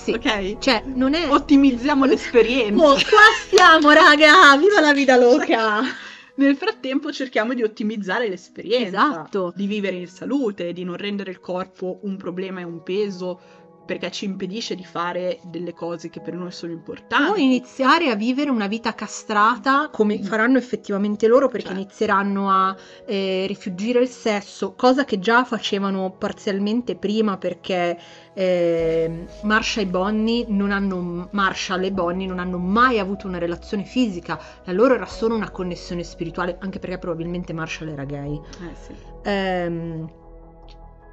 Sì. 0.02 0.12
ok? 0.12 0.58
Cioè, 0.60 0.84
non 0.86 1.14
è... 1.14 1.30
Ottimizziamo 1.30 2.06
l'esperienza. 2.06 2.84
Oh, 2.84 2.94
qua 2.94 3.20
stiamo, 3.46 3.92
raga! 3.92 4.56
Viva 4.58 4.80
la 4.80 4.94
vita 4.94 5.18
loca! 5.18 5.82
Nel 6.40 6.56
frattempo 6.56 7.12
cerchiamo 7.12 7.54
di 7.54 7.64
ottimizzare 7.64 8.30
l'esperienza, 8.30 9.10
Esatto. 9.10 9.52
di 9.54 9.68
vivere 9.68 9.98
in 9.98 10.08
salute, 10.08 10.72
di 10.72 10.86
non 10.86 10.96
rendere 10.96 11.32
il 11.32 11.42
corpo 11.42 12.00
un 12.04 12.16
problema 12.16 12.62
e 12.62 12.64
un 12.64 12.82
peso 12.82 13.42
perché 13.90 14.12
ci 14.12 14.26
impedisce 14.26 14.76
di 14.76 14.86
fare 14.86 15.40
delle 15.46 15.74
cose 15.74 16.12
che 16.12 16.20
per 16.22 16.36
noi 16.36 16.52
sono 16.52 16.72
importanti. 16.74 17.44
iniziare 17.44 18.12
a 18.12 18.16
vivere 18.16 18.52
una 18.52 18.68
vita 18.68 18.94
castrata 18.94 19.90
come 19.92 20.22
faranno 20.22 20.60
effettivamente 20.60 21.26
loro 21.26 21.48
perché 21.48 21.70
Certo. 21.70 21.82
inizieranno 21.82 22.52
a 22.52 22.76
eh, 23.08 23.46
rifuggire 23.48 24.00
il 24.00 24.08
sesso, 24.08 24.76
cosa 24.76 25.06
che 25.06 25.18
già 25.18 25.44
facevano 25.44 26.12
parzialmente 26.12 26.96
prima 26.96 27.38
perché 27.38 27.98
eh, 28.36 29.26
Marsha 29.42 29.82
e 29.82 29.88
Bonnie 29.88 30.46
non 30.48 30.70
hanno 30.72 31.28
Marshall 31.32 31.84
e 31.84 31.92
Bonnie 31.92 32.28
non 32.28 32.38
hanno 32.38 32.60
mai 32.60 33.00
avuto 33.00 33.26
una 33.26 33.40
relazione 33.40 33.86
fisica, 33.86 34.40
la 34.66 34.72
loro 34.72 34.94
era 34.94 35.08
solo 35.08 35.34
una 35.34 35.50
connessione 35.50 36.04
spirituale, 36.04 36.58
anche 36.60 36.78
perché 36.78 37.00
probabilmente 37.00 37.54
Marshall 37.54 37.90
era 37.90 38.04
gay. 38.04 38.36
Eh 38.36 38.76
sì. 38.86 38.94
Ehm, 39.24 40.10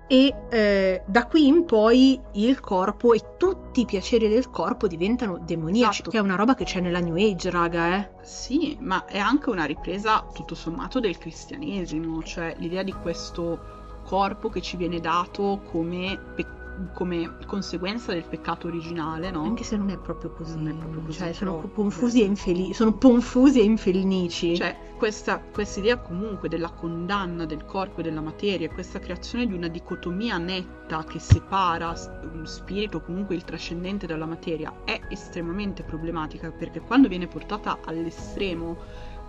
e 0.09 0.34
eh, 0.50 1.02
da 1.07 1.26
qui 1.26 1.46
in 1.46 1.64
poi 1.64 2.20
il 2.32 2.61
corpo 2.61 3.12
e 3.12 3.20
tutti 3.36 3.80
i 3.80 3.84
piaceri 3.84 4.28
del 4.28 4.50
corpo 4.50 4.86
diventano 4.86 5.38
demoniaci, 5.38 5.90
Esatto. 6.00 6.11
che 6.11 6.18
è 6.18 6.20
una 6.20 6.36
roba 6.36 6.54
che 6.54 6.64
c'è 6.64 6.80
nella 6.80 7.00
New 7.00 7.16
Age, 7.16 7.50
raga, 7.50 7.96
eh. 7.96 8.11
Sì, 8.22 8.76
ma 8.80 9.04
è 9.04 9.18
anche 9.18 9.50
una 9.50 9.64
ripresa 9.64 10.26
tutto 10.32 10.54
sommato 10.54 11.00
del 11.00 11.18
cristianesimo, 11.18 12.22
cioè 12.22 12.54
l'idea 12.59 12.82
di 12.82 12.92
questo 12.92 13.74
corpo 14.04 14.48
che 14.48 14.61
ci 14.62 14.76
viene 14.76 15.00
dato 15.00 15.62
come, 15.68 16.16
pe- 16.36 16.46
come 16.93 17.37
conseguenza 17.47 18.12
del 18.12 18.24
peccato 18.24 18.66
originale, 18.66 19.31
no? 19.31 19.43
Anche 19.43 19.64
se 19.64 19.77
non 19.77 19.91
è 19.91 19.99
proprio 19.99 20.31
così. 20.31 20.57
Non 20.57 20.68
è 20.68 20.74
proprio 20.74 21.01
così, 21.03 21.18
Cioè, 21.18 21.33
sono 21.33 21.70
confusi 21.74 22.22
e 22.22 22.24
infelici. 22.24 22.74
Sono 22.74 22.95
confusi 22.95 23.61
e 23.61 23.64
infelici. 23.64 24.57
Cioè, 24.57 24.77
questa 24.97 25.41
idea 25.77 25.99
comunque 25.99 26.49
della 26.49 26.70
condanna 26.70 27.45
del 27.45 27.64
corpo 27.64 28.01
e 28.01 28.03
della 28.03 28.20
materia, 28.20 28.68
questa 28.70 28.99
creazione 28.99 29.47
di 29.47 29.55
una 29.55 29.68
dicotomia 29.68 30.39
netta 30.39 31.05
che 31.05 31.18
separa 31.18 31.95
un 32.33 32.47
spirito, 32.47 33.01
comunque 33.01 33.35
il 33.35 33.45
trascendente 33.45 34.07
dalla 34.07 34.27
materia, 34.27 34.72
è 34.85 35.01
estremamente 35.09 35.83
problematica 35.83 36.51
perché 36.51 36.81
quando 36.81 37.09
viene 37.09 37.27
portata 37.27 37.79
all'estremo 37.85 38.77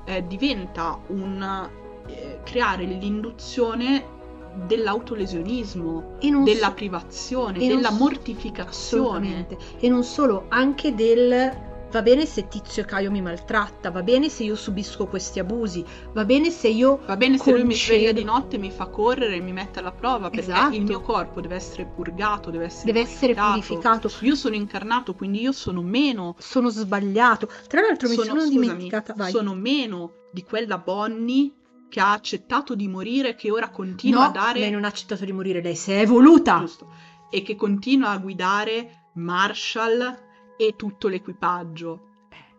eh, 0.05 0.25
diventa 0.25 0.99
un 1.07 1.69
eh, 2.07 2.39
creare 2.43 2.85
l'induzione 2.85 4.15
dell'autolesionismo, 4.65 6.17
della 6.43 6.67
so- 6.67 6.73
privazione, 6.73 7.59
della 7.59 7.89
so- 7.89 7.95
mortificazione. 7.95 9.47
E 9.79 9.89
non 9.89 10.03
solo, 10.03 10.45
anche 10.49 10.93
del 10.95 11.65
va 11.89 12.01
bene 12.01 12.25
se 12.25 12.49
Tizio 12.49 12.81
e 12.81 12.85
Caio 12.85 13.09
mi 13.09 13.21
maltratta, 13.21 13.91
va 13.91 14.03
bene 14.03 14.27
se 14.27 14.43
io 14.43 14.55
subisco 14.55 15.07
questi 15.07 15.39
abusi, 15.39 15.85
va 16.11 16.25
bene 16.25 16.49
se 16.51 16.67
io 16.67 16.99
Va 17.05 17.15
bene 17.15 17.37
se 17.37 17.49
lui 17.51 17.61
mi 17.61 17.69
Concedo. 17.69 17.93
sveglia 17.97 18.11
di 18.11 18.23
notte, 18.25 18.57
mi 18.57 18.71
fa 18.71 18.87
correre 18.87 19.35
e 19.35 19.39
mi 19.39 19.53
mette 19.53 19.79
alla 19.79 19.93
prova 19.93 20.29
perché 20.29 20.51
Esatto. 20.51 20.75
il 20.75 20.83
mio 20.83 20.99
corpo 20.99 21.39
deve 21.39 21.55
essere 21.55 21.85
purgato, 21.85 22.49
deve 22.49 22.65
essere, 22.65 22.91
deve 22.91 23.05
essere 23.05 23.33
purificato. 23.33 24.11
Io 24.21 24.35
sono 24.35 24.55
incarnato, 24.55 25.15
quindi 25.15 25.39
io 25.39 25.53
sono 25.53 25.81
meno. 25.81 26.35
Sono 26.39 26.67
sbagliato. 26.69 27.47
Tra 27.69 27.79
l'altro 27.81 28.09
mi 28.09 28.15
sono 28.15 28.41
scusami, 28.41 28.49
dimenticata. 28.49 29.13
Vai. 29.15 29.31
sono 29.31 29.53
meno 29.53 30.11
di 30.29 30.43
quella 30.43 30.77
Bonnie 30.77 31.51
che 31.89 31.99
ha 31.99 32.11
accettato 32.11 32.75
di 32.75 32.87
morire, 32.87 33.35
che 33.35 33.51
ora 33.51 33.69
continua 33.69 34.23
no, 34.23 34.27
a 34.27 34.31
dare. 34.31 34.59
lei 34.59 34.71
non 34.71 34.83
ha 34.83 34.87
accettato 34.87 35.25
di 35.25 35.31
morire, 35.31 35.61
lei 35.61 35.75
si 35.75 35.91
è 35.91 35.99
evoluta. 35.99 36.59
Giusto. 36.59 36.93
E 37.29 37.41
che 37.41 37.55
continua 37.55 38.09
a 38.09 38.17
guidare 38.17 39.09
Marshall 39.15 40.55
e 40.57 40.75
tutto 40.75 41.07
l'equipaggio. 41.07 42.05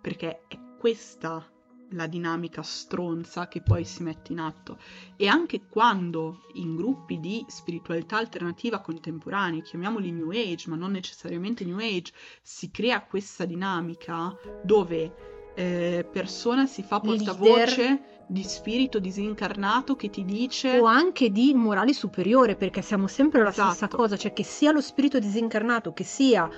Perché 0.00 0.44
è 0.48 0.58
questa 0.78 1.44
la 1.92 2.06
dinamica 2.06 2.62
stronza 2.62 3.48
che 3.48 3.62
poi 3.62 3.84
si 3.84 4.02
mette 4.02 4.32
in 4.32 4.40
atto. 4.40 4.78
E 5.16 5.26
anche 5.26 5.66
quando 5.66 6.46
in 6.54 6.76
gruppi 6.76 7.18
di 7.18 7.44
spiritualità 7.48 8.18
alternativa 8.18 8.80
contemporanei, 8.80 9.62
chiamiamoli 9.62 10.12
New 10.12 10.30
Age, 10.30 10.68
ma 10.68 10.76
non 10.76 10.90
necessariamente 10.92 11.64
New 11.64 11.78
Age, 11.78 12.12
si 12.42 12.70
crea 12.70 13.04
questa 13.04 13.44
dinamica 13.44 14.36
dove 14.62 15.52
eh, 15.54 16.06
persona 16.10 16.66
si 16.66 16.82
fa 16.82 17.00
portavoce 17.00 18.17
di 18.30 18.42
spirito 18.42 18.98
disincarnato 18.98 19.96
che 19.96 20.10
ti 20.10 20.22
dice 20.22 20.78
O 20.78 20.84
anche 20.84 21.30
di 21.30 21.54
morale 21.54 21.94
superiore, 21.94 22.56
perché 22.56 22.82
siamo 22.82 23.06
sempre 23.06 23.42
la 23.42 23.50
stessa 23.50 23.70
Esatto. 23.70 23.96
cosa, 23.96 24.16
cioè 24.18 24.34
che 24.34 24.44
sia 24.44 24.70
lo 24.70 24.82
spirito 24.82 25.18
disincarnato, 25.18 25.94
che 25.94 26.04
sia 26.04 26.48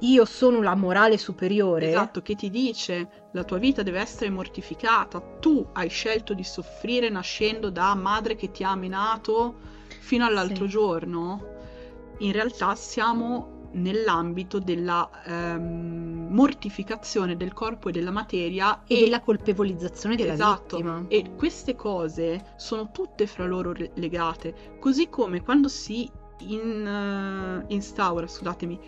io 0.00 0.24
sono 0.26 0.60
la 0.60 0.74
morale 0.74 1.16
superiore. 1.16 1.88
Esatto, 1.88 2.20
che 2.20 2.34
ti 2.34 2.50
dice 2.50 3.08
la 3.32 3.42
tua 3.42 3.56
vita 3.56 3.82
deve 3.82 4.00
essere 4.00 4.28
mortificata, 4.28 5.18
tu 5.40 5.66
hai 5.72 5.88
scelto 5.88 6.34
di 6.34 6.44
soffrire 6.44 7.08
nascendo 7.08 7.70
da 7.70 7.94
madre 7.94 8.36
che 8.36 8.50
ti 8.50 8.62
ha 8.62 8.74
menato 8.74 9.54
fino 10.00 10.26
all'altro 10.26 10.66
Sì. 10.66 10.70
giorno, 10.70 11.52
in 12.18 12.32
realtà 12.32 12.74
siamo 12.74 13.53
nell'ambito 13.74 14.58
della 14.58 15.08
ehm, 15.26 16.28
mortificazione 16.30 17.36
del 17.36 17.52
corpo 17.52 17.88
e 17.88 17.92
della 17.92 18.10
materia 18.10 18.82
E 18.86 19.00
della 19.00 19.20
colpevolizzazione 19.20 20.16
della 20.16 20.32
Esatto. 20.32 20.76
vittima. 20.76 21.04
E 21.08 21.34
queste 21.36 21.74
cose 21.74 22.54
sono 22.56 22.90
tutte 22.90 23.26
fra 23.26 23.44
loro 23.46 23.72
re- 23.72 23.90
legate, 23.94 24.76
così 24.80 25.08
come 25.08 25.42
quando 25.42 25.68
si 25.68 26.10
in- 26.40 27.64
eh, 27.68 27.72
instaura, 27.72 28.26
scusatemi, 28.26 28.78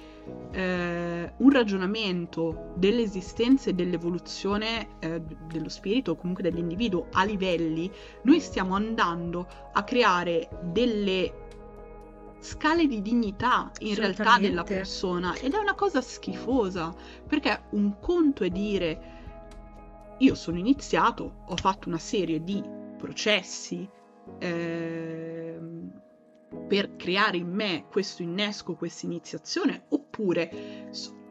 eh, 0.51 1.33
un 1.37 1.51
ragionamento 1.51 2.73
dell'esistenza 2.75 3.71
e 3.71 3.75
dell'evoluzione 3.75 4.89
eh, 4.99 5.23
dello 5.47 5.69
spirito 5.69 6.11
o 6.13 6.17
comunque 6.17 6.43
dell'individuo 6.43 7.07
a 7.13 7.25
livelli, 7.25 7.91
noi 8.23 8.41
stiamo 8.41 8.75
andando 8.75 9.47
a 9.73 9.85
creare 9.85 10.49
delle 10.65 11.46
scale 12.39 12.87
di 12.87 13.03
dignità 13.03 13.71
in 13.81 13.95
realtà 13.95 14.39
della 14.39 14.63
persona 14.65 15.35
ed 15.37 15.55
è 15.55 15.59
una 15.59 15.75
cosa 15.75 16.01
schifosa 16.01 16.95
perché 17.27 17.65
un 17.71 17.99
conto 18.01 18.45
è 18.45 18.51
dire 18.51 19.15
io 20.19 20.35
sono 20.35 20.59
iniziato, 20.59 21.43
ho 21.47 21.57
fatto 21.57 21.89
una 21.89 21.99
serie 21.99 22.43
di 22.43 22.63
processi 22.97 23.89
ehm, 24.39 25.91
per 26.67 26.97
creare 26.97 27.37
in 27.37 27.49
me 27.49 27.87
questo 27.91 28.23
innesco, 28.23 28.75
questa 28.77 29.07
iniziazione, 29.07 29.85
oppure 29.89 30.89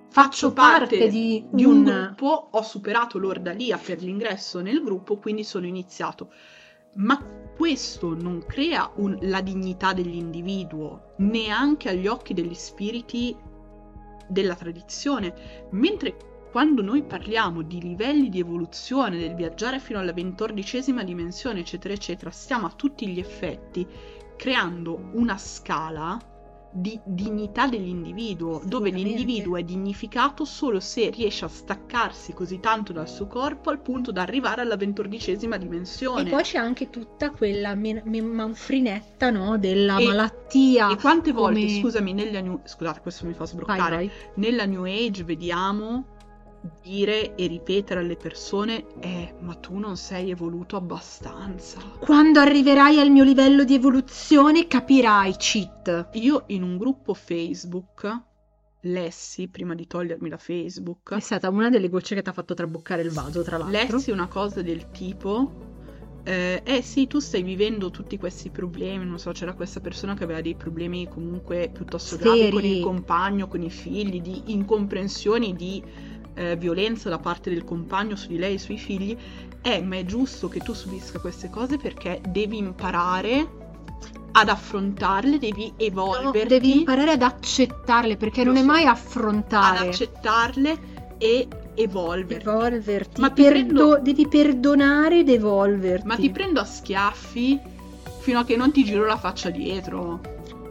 faccio 0.10 0.54
parte, 0.54 0.98
parte 0.98 1.08
di 1.10 1.46
di 1.50 1.66
un 1.66 1.78
un- 1.78 1.84
gruppo, 1.84 2.50
ho 2.52 2.62
superato 2.62 3.18
l'ordalia 3.18 3.78
per 3.78 4.02
l'ingresso 4.02 4.62
nel 4.62 4.84
gruppo, 4.84 5.18
quindi 5.18 5.44
sono 5.44 5.66
iniziato. 5.66 6.32
Ma 6.96 7.18
questo 7.56 8.14
non 8.16 8.44
crea 8.46 8.92
un- 8.96 9.18
la 9.22 9.42
dignità 9.42 9.94
dell'individuo, 9.94 11.14
neanche 11.18 11.90
agli 11.90 12.08
occhi 12.08 12.34
degli 12.34 12.54
spiriti 12.54 13.36
della 14.28 14.56
tradizione, 14.56 15.68
mentre 15.72 16.16
quando 16.52 16.82
noi 16.82 17.04
parliamo 17.04 17.62
di 17.62 17.82
livelli 17.82 18.30
di 18.30 18.40
evoluzione, 18.40 19.18
del 19.18 19.36
viaggiare 19.36 19.80
fino 19.80 20.00
alla 20.00 20.14
ventordicesima 20.14 21.04
dimensione, 21.04 21.60
eccetera, 21.60 21.94
eccetera, 21.94 22.32
stiamo 22.32 22.66
a 22.66 22.74
tutti 22.74 23.08
gli 23.08 23.20
effetti 23.20 23.86
creando 24.38 25.10
una 25.14 25.38
scala 25.38 26.18
di 26.78 27.00
dignità 27.06 27.68
dell'individuo, 27.68 28.62
dove 28.66 28.90
l'individuo 28.90 29.56
è 29.56 29.64
dignificato 29.64 30.44
solo 30.44 30.82
se 30.82 31.10
riesce 31.10 31.46
a 31.46 31.48
staccarsi 31.48 32.34
così 32.34 32.60
tanto 32.60 32.92
dal 32.92 33.08
suo 33.08 33.28
corpo 33.28 33.70
al 33.70 33.80
punto 33.80 34.12
da 34.12 34.24
arrivare 34.24 34.60
alla 34.62 34.76
ventordicesima 34.76 35.56
E 35.56 35.60
dimensione. 35.60 36.30
poi 36.30 36.44
c'è 36.44 36.58
anche 36.58 36.90
tutta 36.90 37.32
quella 37.32 37.76
men- 37.76 38.02
men- 38.06 38.26
manfrinetta, 38.26 39.30
no? 39.30 39.58
Della 39.58 39.98
E- 40.00 40.06
malattia. 40.06 40.90
E 40.92 40.98
quante 40.98 41.32
volte, 41.32 41.62
come- 41.66 41.80
scusami, 41.80 42.14
nella 42.14 42.42
new... 42.42 42.60
scusate, 42.66 43.00
questo 43.00 43.26
mi 43.26 43.32
fa 43.34 43.40
Vai, 43.40 43.48
sbroccare. 43.48 43.96
vai. 43.96 44.12
Nella 44.36 44.66
New 44.66 44.84
Age 44.84 45.24
vediamo 45.24 46.08
dire 46.82 47.36
e 47.36 47.48
ripetere 47.48 48.00
alle 48.00 48.16
persone 48.16 48.86
eh, 49.00 49.34
ma 49.40 49.56
tu 49.56 49.78
non 49.78 49.98
sei 49.98 50.30
evoluto 50.30 50.76
abbastanza. 50.76 51.80
Quando 52.00 52.40
arriverai 52.40 53.00
al 53.00 53.10
mio 53.10 53.24
livello 53.24 53.64
di 53.64 53.76
evoluzione 53.76 54.68
capirai, 54.68 55.36
cheat. 55.38 56.10
Io 56.14 56.44
in 56.48 56.64
un 56.64 56.78
gruppo 56.78 57.14
Facebook 57.14 58.22
lessi, 58.82 59.48
prima 59.48 59.74
di 59.74 59.88
togliermi 59.88 60.30
da 60.30 60.38
Facebook, 60.38 61.16
È 61.16 61.20
stata 61.20 61.50
una 61.50 61.70
delle 61.70 61.90
gocce 61.90 62.14
che 62.16 62.22
ti 62.22 62.30
ha 62.30 62.34
fatto 62.34 62.54
traboccare 62.54 63.02
il 63.02 63.12
vaso, 63.12 63.42
tra 63.42 63.58
l'altro. 63.58 63.96
lessi 63.96 64.12
una 64.12 64.28
cosa 64.28 64.62
del 64.62 64.92
tipo 64.92 65.74
eh, 66.28 66.62
eh 66.66 66.82
sì, 66.82 67.06
tu 67.06 67.20
stai 67.20 67.44
vivendo 67.44 67.92
tutti 67.92 68.18
questi 68.18 68.50
problemi, 68.50 69.06
non 69.06 69.20
so, 69.20 69.32
c'era 69.32 69.54
questa 69.54 69.80
persona 69.80 70.16
che 70.16 70.24
aveva 70.24 70.42
dei 70.42 70.56
problemi 70.56 71.08
comunque 71.08 71.70
piuttosto 71.72 72.18
gravi 72.18 72.50
con 72.50 72.62
Seri. 72.62 72.78
il 72.78 72.84
compagno, 72.84 73.48
con 73.48 73.62
i 73.62 73.70
figli, 73.70 74.22
di 74.22 74.42
incomprensioni, 74.48 75.56
di 75.56 75.84
eh, 76.36 76.56
violenza 76.56 77.10
da 77.10 77.18
parte 77.18 77.50
del 77.50 77.64
compagno 77.64 78.16
su 78.16 78.28
di 78.28 78.38
lei 78.38 78.56
e 78.56 78.60
sui 78.60 78.78
figli. 78.78 79.18
Eh, 79.62 79.82
ma 79.82 79.96
è 79.98 80.06
giusto 80.06 80.48
che 80.48 80.60
tu 80.60 80.74
subisca 80.74 81.20
queste 81.20 81.50
cose 81.50 81.78
perché 81.78 82.22
devi 82.30 82.58
imparare 82.58 83.64
ad 84.34 84.50
affrontarle, 84.50 85.40
devi 85.40 85.68
No, 85.70 85.74
evolverti, 85.78 86.48
devi 86.48 86.78
imparare 86.80 87.12
ad 87.12 87.22
accettarle 87.22 88.18
perché 88.18 88.44
Lo 88.44 88.52
non 88.52 88.58
è 88.58 88.60
so. 88.62 88.66
mai 88.68 88.82
ad 88.84 88.90
affrontare. 88.90 89.88
accettarle 89.88 90.78
e 91.18 91.48
evolverti. 91.74 92.48
Evolverti. 92.48 93.22
Ma 93.22 93.32
Perdo- 93.32 93.50
prendo- 93.52 94.00
Devi 94.02 94.28
perdonare 94.28 95.20
ed 95.20 95.30
evolverti. 95.30 96.06
Ma 96.08 96.16
ti 96.16 96.30
prendo 96.30 96.60
a 96.60 96.66
schiaffi 96.66 97.60
fino 98.20 98.40
a 98.40 98.44
che 98.46 98.58
non 98.58 98.72
ti 98.72 98.84
giro 98.84 99.06
la 99.06 99.18
faccia 99.18 99.50
dietro. 99.50 100.20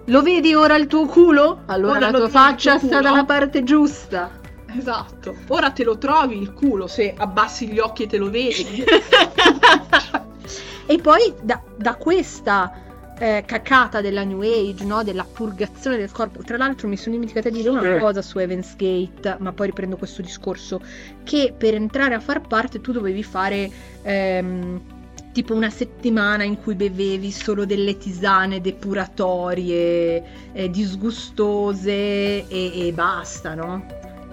Lo 0.08 0.20
vedi 0.22 0.54
ora 0.54 0.76
il 0.76 0.86
tuo 0.86 1.06
culo? 1.06 1.62
Allora 1.66 1.96
Ora 1.96 2.10
la 2.10 2.18
tua 2.18 2.28
faccia 2.28 2.78
sta 2.78 3.00
dalla 3.00 3.24
parte 3.24 3.64
giusta. 3.64 4.42
Esatto. 4.76 5.36
Ora 5.48 5.70
te 5.70 5.84
lo 5.84 5.98
trovi 5.98 6.40
il 6.40 6.52
culo 6.52 6.86
se 6.86 7.14
abbassi 7.16 7.68
gli 7.68 7.78
occhi 7.78 8.04
e 8.04 8.06
te 8.06 8.16
lo 8.16 8.30
vedi. 8.30 8.84
e 10.86 10.98
poi 10.98 11.34
da, 11.42 11.62
da 11.76 11.94
questa 11.96 13.14
eh, 13.18 13.44
cacata 13.46 14.00
della 14.00 14.24
New 14.24 14.40
Age, 14.40 14.84
no? 14.84 15.02
della 15.02 15.24
purgazione 15.24 15.96
del 15.96 16.10
corpo, 16.10 16.42
tra 16.42 16.56
l'altro 16.56 16.88
mi 16.88 16.96
sono 16.96 17.14
dimenticata 17.14 17.48
di 17.48 17.58
dire 17.58 17.70
una 17.70 17.98
cosa 17.98 18.22
su 18.22 18.38
Evans 18.38 18.74
Gate, 18.76 19.36
ma 19.38 19.52
poi 19.52 19.66
riprendo 19.68 19.96
questo 19.96 20.22
discorso, 20.22 20.80
che 21.22 21.54
per 21.56 21.74
entrare 21.74 22.14
a 22.14 22.20
far 22.20 22.46
parte 22.46 22.80
tu 22.80 22.92
dovevi 22.92 23.22
fare... 23.22 23.70
ehm, 24.02 24.92
Tipo 25.34 25.52
una 25.52 25.68
settimana 25.68 26.44
in 26.44 26.62
cui 26.62 26.76
bevevi 26.76 27.32
solo 27.32 27.66
delle 27.66 27.96
tisane 27.96 28.60
depuratorie, 28.60 30.52
eh, 30.52 30.70
disgustose 30.70 32.46
e, 32.46 32.86
e 32.86 32.92
basta, 32.92 33.54
no? 33.54 33.84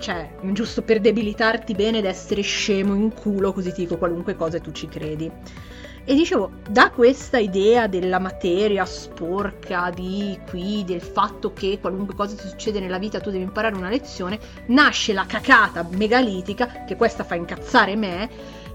Cioè, 0.02 0.32
giusto 0.52 0.82
per 0.82 1.00
debilitarti 1.00 1.76
bene 1.76 2.00
ed 2.00 2.06
essere 2.06 2.42
scemo 2.42 2.96
in 2.96 3.14
culo, 3.14 3.54
così 3.54 3.72
ti 3.72 3.82
dico 3.82 3.98
qualunque 3.98 4.36
cosa 4.36 4.60
tu 4.60 4.72
ci 4.72 4.88
credi. 4.88 5.32
E 6.04 6.16
dicevo, 6.16 6.54
da 6.68 6.90
questa 6.90 7.38
idea 7.38 7.86
della 7.86 8.18
materia 8.18 8.84
sporca, 8.84 9.92
di 9.94 10.40
qui, 10.50 10.84
del 10.84 11.02
fatto 11.02 11.54
che 11.54 11.78
qualunque 11.80 12.16
cosa 12.16 12.36
ti 12.36 12.48
succede 12.48 12.80
nella 12.80 12.98
vita 12.98 13.20
tu 13.20 13.30
devi 13.30 13.44
imparare 13.44 13.76
una 13.76 13.90
lezione, 13.90 14.40
nasce 14.70 15.14
la 15.14 15.26
cacata 15.28 15.88
megalitica, 15.92 16.84
che 16.88 16.96
questa 16.96 17.24
fa 17.24 17.36
incazzare 17.36 17.96
me, 17.96 18.28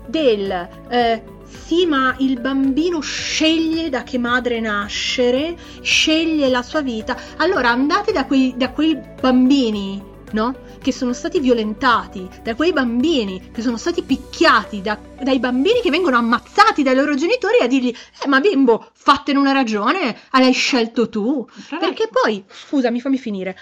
del 0.07 0.69
eh, 0.89 1.23
sì, 1.43 1.87
ma 1.87 2.15
il 2.21 2.41
bambino 2.41 3.01
sceglie 3.01 3.89
da 3.89 4.05
che 4.05 4.19
madre 4.19 4.61
nascere, 4.61 5.57
sceglie 5.81 6.49
la 6.49 6.63
sua 6.63 6.83
vita. 6.83 7.17
Allora 7.39 7.71
andate 7.71 8.13
da 8.13 8.27
quei, 8.27 8.55
da 8.57 8.71
quei 8.71 8.97
bambini, 9.21 10.15
no? 10.37 10.55
Che 10.81 10.93
sono 10.93 11.15
stati 11.15 11.41
violentati, 11.41 12.29
da 12.43 12.55
quei 12.55 12.73
bambini 12.73 13.51
che 13.51 13.63
sono 13.63 13.79
stati 13.79 14.03
picchiati, 14.03 14.83
da- 14.83 14.99
dai 15.23 15.39
bambini 15.39 15.81
che 15.81 15.91
vengono 15.91 16.17
ammazzati 16.19 16.83
dai 16.83 16.95
loro 16.95 17.15
genitori 17.15 17.59
a 17.63 17.67
dirgli: 17.67 17.95
Eh, 18.23 18.29
ma 18.29 18.41
bimbo, 18.41 18.91
fattene 18.93 19.39
una 19.39 19.53
ragione, 19.53 20.17
l'hai 20.31 20.53
scelto 20.53 21.09
tu. 21.09 21.47
Perché 21.79 22.09
poi, 22.11 22.45
scusami, 22.47 23.01
fammi 23.01 23.19
finire. 23.19 23.57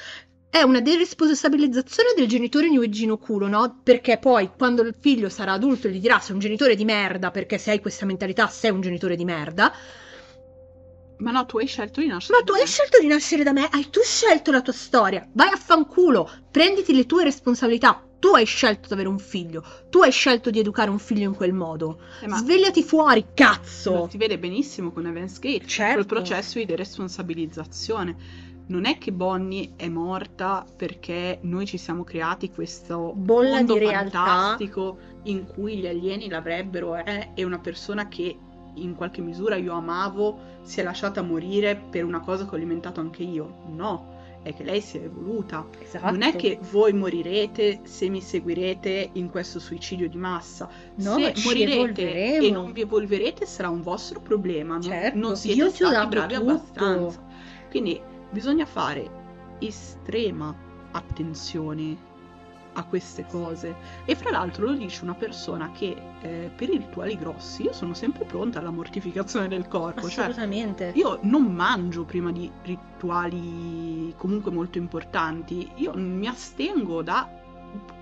È 0.51 0.63
una 0.63 0.81
deresponsabilizzazione 0.81 2.13
del 2.17 2.29
genitore 2.29 2.69
newegino 2.69 3.19
culo, 3.19 3.49
no? 3.49 3.81
Perché 3.83 4.19
poi 4.19 4.51
quando 4.57 4.83
il 4.83 4.95
figlio 4.99 5.29
sarà 5.29 5.53
adulto 5.53 5.89
e 5.89 5.91
gli 5.91 6.01
dirà 6.01 6.21
sei 6.21 6.35
un 6.35 6.41
genitore 6.41 6.77
di 6.77 6.85
merda 6.85 7.31
perché 7.33 7.59
se 7.59 7.73
hai 7.73 7.81
questa 7.81 8.07
mentalità 8.07 8.47
sei 8.47 8.71
un 8.71 8.81
genitore 8.81 9.17
di 9.17 9.25
merda. 9.25 9.73
Ma 11.19 11.31
no, 11.31 11.47
tu 11.47 11.59
hai 11.59 11.67
scelto 11.67 12.01
di 12.01 12.07
nascere. 12.07 12.39
Ma 12.39 12.45
tu 12.45 12.53
hai 12.53 12.67
scelto 12.67 12.99
di 13.01 13.07
nascere 13.07 13.43
da 13.43 13.53
me, 13.53 13.69
hai 13.71 13.89
tu 13.91 14.01
scelto 14.03 14.51
la 14.51 14.61
tua 14.63 14.73
storia. 14.73 15.27
Vai 15.33 15.49
a 15.51 15.57
fanculo, 15.57 16.29
prenditi 16.51 16.95
le 16.95 17.07
tue 17.07 17.25
responsabilità. 17.25 18.03
Tu 18.19 18.29
hai 18.29 18.47
scelto 18.47 18.89
di 18.89 18.95
avere 18.95 19.09
un 19.09 19.19
figlio, 19.19 19.63
tu 19.91 20.01
hai 20.01 20.11
scelto 20.11 20.49
di 20.51 20.59
educare 20.59 20.89
un 20.91 20.99
figlio 20.99 21.29
in 21.29 21.35
quel 21.35 21.53
modo. 21.53 21.99
Eh, 22.23 22.27
ma 22.27 22.39
Svegliati 22.39 22.83
fuori, 22.83 23.27
cazzo! 23.35 24.09
si 24.11 24.17
vede 24.17 24.39
benissimo 24.39 24.93
con 24.93 25.07
Evans 25.07 25.39
Gate, 25.39 25.67
Certo. 25.67 25.93
quel 25.93 26.07
processo 26.07 26.59
di 26.59 26.65
deresponsabilizzazione. 26.65 28.17
Non 28.67 28.87
è 28.87 28.97
che 28.97 29.13
Bonnie 29.13 29.73
è 29.77 29.89
morta 29.89 30.65
perché 30.75 31.39
noi 31.43 31.67
ci 31.67 31.77
siamo 31.77 32.03
creati 32.03 32.51
questo 32.51 33.13
Bolla 33.15 33.57
mondo 33.57 33.77
fantastico 33.77 34.97
in 35.25 35.45
cui 35.45 35.77
gli 35.77 35.87
alieni 35.87 36.31
l'avrebbero 36.31 36.97
eh, 36.97 37.33
e 37.35 37.45
una 37.45 37.59
persona 37.59 38.09
che 38.09 38.39
in 38.75 38.95
qualche 38.95 39.21
misura 39.21 39.57
io 39.57 39.73
amavo 39.75 40.39
si 40.63 40.81
è 40.81 40.83
lasciata 40.83 41.23
morire 41.23 41.77
per 41.77 42.05
una 42.05 42.21
cosa 42.21 42.45
che 42.45 42.51
ho 42.51 42.57
alimentato 42.57 43.01
anche 43.01 43.23
io. 43.23 43.63
No, 43.69 44.13
è 44.43 44.55
che 44.55 44.63
lei 44.65 44.81
si 44.81 44.99
è 44.99 45.05
evoluta. 45.05 45.67
Esatto. 45.81 46.11
Non 46.11 46.23
è 46.23 46.35
che 46.37 46.59
voi 46.71 46.93
morirete 46.93 47.81
se 47.85 48.09
mi 48.09 48.21
seguirete 48.21 49.11
in 49.15 49.31
questo 49.31 49.59
suicidio 49.59 50.09
di 50.09 50.17
massa. 50.17 50.69
No, 50.97 51.19
se 51.19 51.35
morirete 51.45 52.37
e 52.39 52.51
non 52.51 52.73
vi 52.73 52.83
evolverete 52.83 53.47
sarà 53.47 53.69
un 53.71 53.83
vostro 53.83 54.21
problema. 54.21 54.75
Non, 54.75 54.83
Certo, 54.83 55.19
non 55.19 55.37
siete 55.37 55.59
io 55.59 55.71
stati 55.71 56.09
bravi 56.09 56.35
tutto. 56.35 56.51
abbastanza. 56.51 57.27
Quindi 57.71 58.01
bisogna 58.31 58.67
fare 58.67 59.23
estrema 59.61 60.55
attenzione 60.93 61.97
a 62.75 62.85
queste 62.85 63.25
cose. 63.29 63.75
E 64.05 64.15
fra 64.15 64.31
l'altro 64.31 64.67
lo 64.67 64.73
dice 64.73 65.03
una 65.05 65.15
persona 65.15 65.71
che 65.73 65.97
eh, 66.21 66.51
per 66.55 66.69
i 66.69 66.77
rituali 66.79 67.17
grossi 67.17 67.63
io 67.65 67.73
sono 67.73 67.95
sempre 67.95 68.25
pronta 68.25 68.59
alla 68.59 68.71
mortificazione 68.71 69.49
del 69.49 69.67
corpo. 69.69 70.09
Cioè, 70.09 70.25
Assolutamente. 70.27 70.93
io 70.95 71.19
non 71.23 71.43
mangio 71.45 72.05
prima 72.05 72.31
di 72.33 72.51
rituali 72.63 74.15
comunque 74.17 74.51
molto 74.51 74.79
importanti, 74.79 75.71
io 75.77 75.93
mi 75.95 76.27
astengo 76.27 77.03
da 77.03 77.29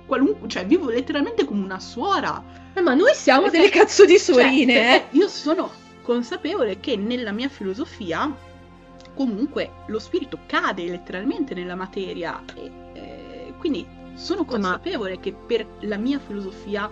qualunque, 0.06 0.48
cioè 0.48 0.66
vivo 0.66 0.90
letteralmente 0.90 1.44
come 1.44 1.64
una 1.64 1.80
suora. 1.80 2.42
Eh, 2.74 2.80
ma 2.80 2.94
noi 2.94 3.14
siamo 3.14 3.42
Perché- 3.42 3.58
delle 3.58 3.70
cazzo 3.70 4.04
di 4.04 4.18
Cioè, 4.18 4.34
suorine, 4.34 4.74
eh. 4.74 5.00
perché 5.00 5.16
io 5.16 5.28
sono 5.28 5.70
consapevole 6.02 6.80
che 6.80 6.96
nella 6.96 7.32
mia 7.32 7.48
filosofia 7.48 8.34
comunque 9.14 9.70
lo 9.86 9.98
spirito 9.98 10.38
cade 10.46 10.84
letteralmente 10.86 11.54
nella 11.54 11.74
materia 11.74 12.42
e 12.54 12.70
eh, 12.94 13.52
quindi 13.58 13.86
sono 14.22 14.42
Eh, 14.48 14.58
ma- 14.58 14.78
consapevole 14.78 15.18
che 15.20 15.32
per 15.32 15.66
la 15.80 15.96
mia 15.96 16.18
filosofia 16.18 16.88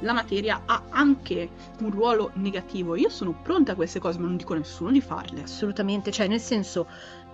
la 0.00 0.12
materia 0.12 0.62
ha 0.66 0.84
anche 0.90 1.50
un 1.80 1.90
ruolo 1.90 2.30
negativo. 2.34 2.94
Io 2.96 3.08
sono 3.08 3.32
pronta 3.32 3.72
a 3.72 3.74
queste 3.74 3.98
cose, 4.00 4.18
ma 4.18 4.26
non 4.26 4.36
dico 4.36 4.52
a 4.52 4.56
nessuno 4.56 4.90
di 4.90 5.00
farle. 5.00 5.42
Assolutamente, 5.42 6.10
cioè 6.10 6.26
nel 6.28 6.40
senso, 6.40 6.86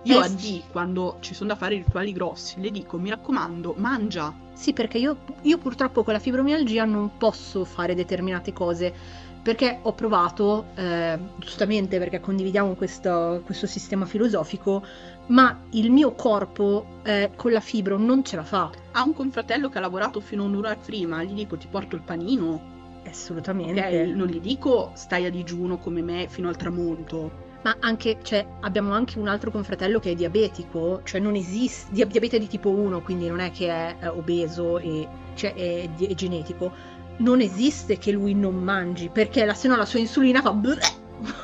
Io 0.03 0.19
Eh 0.19 0.21
a. 0.21 0.27
D, 0.29 0.63
quando 0.71 1.17
ci 1.19 1.33
sono 1.33 1.49
da 1.49 1.55
fare 1.55 1.75
rituali 1.75 2.11
grossi, 2.13 2.59
le 2.61 2.71
dico, 2.71 2.97
mi 2.97 3.09
raccomando, 3.09 3.75
mangia. 3.77 4.33
sì 4.53 4.73
perché 4.73 4.97
io, 4.97 5.17
io 5.41 5.57
purtroppo 5.57 6.03
con 6.03 6.13
la 6.13 6.19
fibromialgia 6.19 6.85
non 6.85 7.17
posso 7.17 7.65
fare 7.65 7.95
determinate 7.95 8.53
cose 8.53 8.93
perché 9.41 9.79
ho 9.81 9.93
provato, 9.93 10.67
eh, 10.75 11.17
giustamente 11.37 11.97
perché 11.97 12.19
condividiamo 12.19 12.75
questo, 12.75 13.41
questo, 13.43 13.65
sistema 13.65 14.05
filosofico, 14.05 14.85
ma 15.31 15.63
il 15.71 15.91
mio 15.91 16.13
corpo 16.13 16.99
eh, 17.03 17.31
con 17.35 17.51
la 17.51 17.59
fibro 17.59 17.97
non 17.97 18.23
ce 18.23 18.35
la 18.35 18.43
fa. 18.43 18.69
Ha 18.91 19.03
un 19.03 19.13
confratello 19.13 19.69
che 19.69 19.77
ha 19.77 19.81
lavorato 19.81 20.19
fino 20.19 20.43
a 20.43 20.45
un'ora 20.45 20.75
prima, 20.75 21.23
gli 21.23 21.33
dico 21.33 21.57
ti 21.57 21.67
porto 21.69 21.95
il 21.95 22.01
panino. 22.01 22.69
Assolutamente. 23.05 23.79
Okay? 23.79 24.13
Non 24.13 24.27
gli 24.27 24.39
dico 24.39 24.91
stai 24.93 25.25
a 25.25 25.31
digiuno 25.31 25.77
come 25.77 26.01
me 26.01 26.27
fino 26.29 26.49
al 26.49 26.57
tramonto. 26.57 27.49
Ma 27.63 27.77
anche, 27.79 28.17
cioè, 28.23 28.45
abbiamo 28.61 28.93
anche 28.93 29.19
un 29.19 29.27
altro 29.27 29.51
confratello 29.51 29.99
che 29.99 30.11
è 30.11 30.15
diabetico, 30.15 31.01
cioè 31.03 31.19
non 31.19 31.35
esiste, 31.35 31.91
diabete 31.93 32.39
di 32.39 32.47
tipo 32.47 32.69
1, 32.69 33.01
quindi 33.01 33.27
non 33.27 33.39
è 33.39 33.51
che 33.51 33.67
è, 33.67 33.97
è 33.99 34.09
obeso 34.09 34.79
e 34.79 35.07
cioè, 35.35 35.53
è, 35.53 35.89
è 35.95 36.13
genetico 36.15 36.99
non 37.17 37.39
esiste 37.39 37.99
che 37.99 38.11
lui 38.11 38.33
non 38.33 38.55
mangi, 38.55 39.09
perché 39.09 39.45
la, 39.45 39.53
se 39.53 39.67
no 39.67 39.75
la 39.75 39.85
sua 39.85 39.99
insulina 39.99 40.41
fa... 40.41 40.55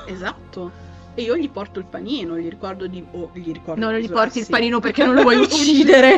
Esatto. 0.07 0.86
E 1.17 1.23
io 1.23 1.35
gli 1.35 1.49
porto 1.49 1.79
il 1.79 1.85
panino, 1.85 2.37
gli 2.37 2.47
ricordo 2.47 2.85
di... 2.85 3.03
Oh, 3.13 3.31
gli 3.33 3.51
ricordo 3.51 3.83
no, 3.83 3.89
non 3.89 3.99
gli 3.99 4.07
porti 4.07 4.37
il 4.37 4.45
panino 4.47 4.79
perché 4.79 5.03
non 5.03 5.15
lo 5.15 5.23
vuoi 5.23 5.37
uccidere. 5.41 6.15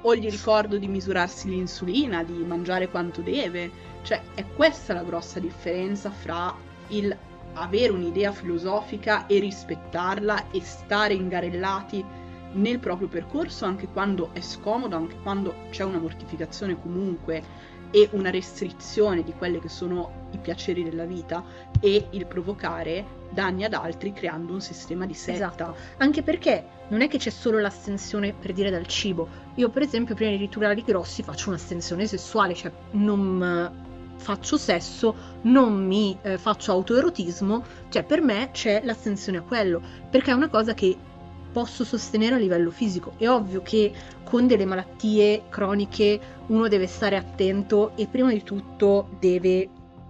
o 0.00 0.16
gli 0.16 0.28
ricordo 0.28 0.78
di 0.78 0.88
misurarsi 0.88 1.48
l'insulina, 1.48 2.24
di 2.24 2.32
mangiare 2.44 2.88
quanto 2.88 3.20
deve. 3.20 3.70
Cioè, 4.02 4.20
è 4.34 4.44
questa 4.56 4.94
la 4.94 5.04
grossa 5.04 5.38
differenza 5.38 6.10
fra 6.10 6.52
il 6.88 7.16
avere 7.54 7.92
un'idea 7.92 8.32
filosofica 8.32 9.28
e 9.28 9.38
rispettarla 9.38 10.50
e 10.50 10.60
stare 10.60 11.14
ingarellati 11.14 12.04
nel 12.54 12.80
proprio 12.80 13.06
percorso 13.06 13.64
anche 13.64 13.86
quando 13.86 14.30
è 14.32 14.40
scomodo, 14.40 14.96
anche 14.96 15.14
quando 15.22 15.54
c'è 15.70 15.84
una 15.84 15.98
mortificazione 15.98 16.80
comunque 16.80 17.42
e 17.92 18.08
una 18.12 18.30
restrizione 18.30 19.22
di 19.22 19.32
quelli 19.32 19.60
che 19.60 19.68
sono 19.68 20.28
i 20.32 20.38
piaceri 20.38 20.82
della 20.82 21.04
vita 21.04 21.44
e 21.80 22.08
il 22.10 22.26
provocare 22.26 23.17
danni 23.30 23.64
ad 23.64 23.74
altri 23.74 24.12
creando 24.12 24.52
un 24.52 24.60
sistema 24.60 25.06
di 25.06 25.14
setta. 25.14 25.52
Esatto. 25.52 25.76
Anche 25.98 26.22
perché 26.22 26.64
non 26.88 27.02
è 27.02 27.08
che 27.08 27.18
c'è 27.18 27.30
solo 27.30 27.58
l'astensione 27.58 28.32
per 28.32 28.52
dire 28.52 28.70
dal 28.70 28.86
cibo. 28.86 29.28
Io 29.56 29.68
per 29.68 29.82
esempio 29.82 30.14
prima 30.14 30.30
di 30.30 30.36
riturare 30.36 30.78
i 30.78 30.84
grossi 30.84 31.22
faccio 31.22 31.50
un'astensione 31.50 32.06
sessuale, 32.06 32.54
cioè 32.54 32.72
non 32.92 33.42
eh, 33.42 34.18
faccio 34.18 34.56
sesso, 34.56 35.14
non 35.42 35.86
mi 35.86 36.16
eh, 36.22 36.38
faccio 36.38 36.72
autoerotismo, 36.72 37.64
cioè 37.88 38.04
per 38.04 38.20
me 38.20 38.50
c'è 38.52 38.82
l'astensione 38.84 39.38
a 39.38 39.42
quello, 39.42 39.80
perché 40.10 40.30
è 40.30 40.34
una 40.34 40.48
cosa 40.48 40.74
che 40.74 40.96
posso 41.52 41.84
sostenere 41.84 42.34
a 42.34 42.38
livello 42.38 42.70
fisico. 42.70 43.12
È 43.16 43.28
ovvio 43.28 43.62
che 43.62 43.92
con 44.24 44.46
delle 44.46 44.66
malattie 44.66 45.44
croniche 45.48 46.20
uno 46.48 46.68
deve 46.68 46.86
stare 46.86 47.16
attento 47.16 47.92
e 47.96 48.06
prima 48.06 48.30
di 48.30 48.42
tutto 48.42 49.08
deve 49.18 49.68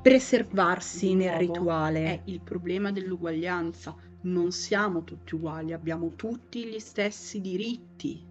preservarsi 0.08 1.14
nel 1.14 1.36
rituale. 1.36 2.04
È 2.04 2.20
il 2.24 2.40
problema 2.40 2.90
dell'uguaglianza. 2.90 3.94
Non 4.22 4.52
siamo 4.52 5.04
tutti 5.04 5.34
uguali, 5.34 5.74
abbiamo 5.74 6.14
tutti 6.16 6.64
gli 6.64 6.78
stessi 6.78 7.40
diritti 7.40 8.24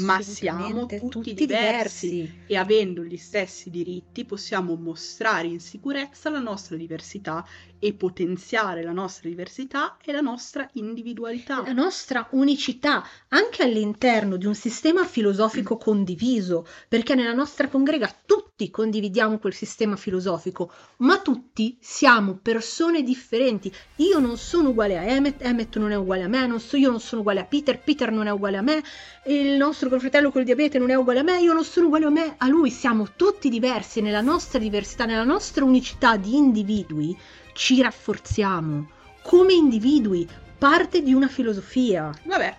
ma 0.00 0.20
siamo 0.20 0.86
tutti, 0.86 1.08
tutti 1.08 1.34
diversi. 1.34 2.10
diversi. 2.10 2.38
e 2.46 2.56
avendo 2.56 3.04
gli 3.04 3.16
stessi 3.16 3.70
diritti 3.70 4.24
possiamo 4.24 4.74
mostrare 4.74 5.46
in 5.46 5.60
sicurezza 5.60 6.28
la 6.28 6.40
nostra 6.40 6.76
diversità 6.76 7.46
e 7.78 7.92
potenziare 7.94 8.82
la 8.82 8.92
nostra 8.92 9.28
diversità 9.28 9.96
e 10.04 10.12
la 10.12 10.20
nostra 10.20 10.68
individualità. 10.72 11.62
La 11.64 11.72
nostra 11.72 12.26
unicità 12.30 13.04
anche 13.28 13.62
all'interno 13.62 14.36
di 14.36 14.46
un 14.46 14.54
sistema 14.54 15.04
filosofico 15.04 15.76
condiviso, 15.76 16.66
perché 16.88 17.14
nella 17.14 17.32
nostra 17.32 17.68
congrega 17.68 18.14
tutti 18.24 18.70
condividiamo 18.70 19.38
quel 19.38 19.52
sistema 19.52 19.96
filosofico, 19.96 20.72
ma 20.98 21.18
tutti 21.18 21.76
siamo 21.80 22.38
persone 22.40 23.02
differenti. 23.02 23.72
Io 23.96 24.18
non 24.18 24.36
sono 24.38 24.70
uguale 24.70 24.96
a 24.96 25.02
Emmet, 25.02 25.42
Emmet 25.42 25.76
non 25.76 25.92
è 25.92 25.96
uguale 25.96 26.22
a 26.22 26.28
me, 26.28 26.46
non 26.46 26.60
so, 26.60 26.76
io 26.76 26.90
non 26.90 27.00
sono 27.00 27.20
uguale 27.20 27.40
a 27.40 27.44
Peter, 27.44 27.78
Peter 27.80 28.10
non 28.10 28.26
è 28.26 28.30
uguale 28.30 28.56
a 28.56 28.62
me, 28.62 28.82
il 29.26 29.56
nostro 29.56 29.88
confratello 29.88 30.30
col 30.30 30.44
diabete 30.44 30.78
non 30.78 30.90
è 30.90 30.94
uguale 30.94 31.20
a 31.20 31.22
me, 31.22 31.40
io 31.40 31.52
non 31.52 31.64
sono 31.64 31.86
uguale 31.86 32.06
a 32.06 32.10
me, 32.10 32.34
a 32.38 32.48
lui, 32.48 32.70
siamo 32.70 33.08
tutti 33.14 33.48
diversi 33.48 34.00
nella 34.00 34.20
nostra 34.20 34.58
diversità, 34.58 35.04
nella 35.04 35.24
nostra 35.24 35.64
unicità 35.64 36.16
di 36.16 36.36
individui 36.36 37.16
ci 37.56 37.80
rafforziamo 37.80 38.88
come 39.22 39.54
individui, 39.54 40.28
parte 40.58 41.02
di 41.02 41.12
una 41.12 41.26
filosofia. 41.26 42.12
Vabbè, 42.24 42.56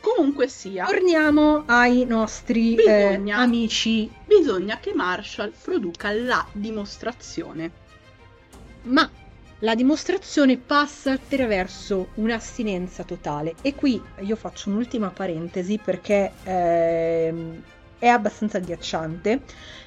comunque 0.00 0.48
sia. 0.48 0.84
Torniamo 0.84 1.62
ai 1.66 2.04
nostri 2.04 2.74
eh, 2.74 3.14
bisogna, 3.14 3.38
eh, 3.38 3.42
amici. 3.42 4.10
Bisogna 4.26 4.78
che 4.78 4.92
Marshall 4.92 5.52
produca 5.62 6.12
la 6.12 6.44
dimostrazione. 6.52 7.70
Ma 8.82 9.08
la 9.60 9.74
dimostrazione 9.76 10.58
passa 10.58 11.12
attraverso 11.12 12.08
un'astinenza 12.14 13.04
totale. 13.04 13.54
E 13.62 13.74
qui 13.74 14.02
io 14.20 14.36
faccio 14.36 14.70
un'ultima 14.70 15.08
parentesi 15.08 15.78
perché 15.82 16.32
eh, 16.42 17.60
è 17.96 18.08
abbastanza 18.08 18.58
agghiacciante. 18.58 19.42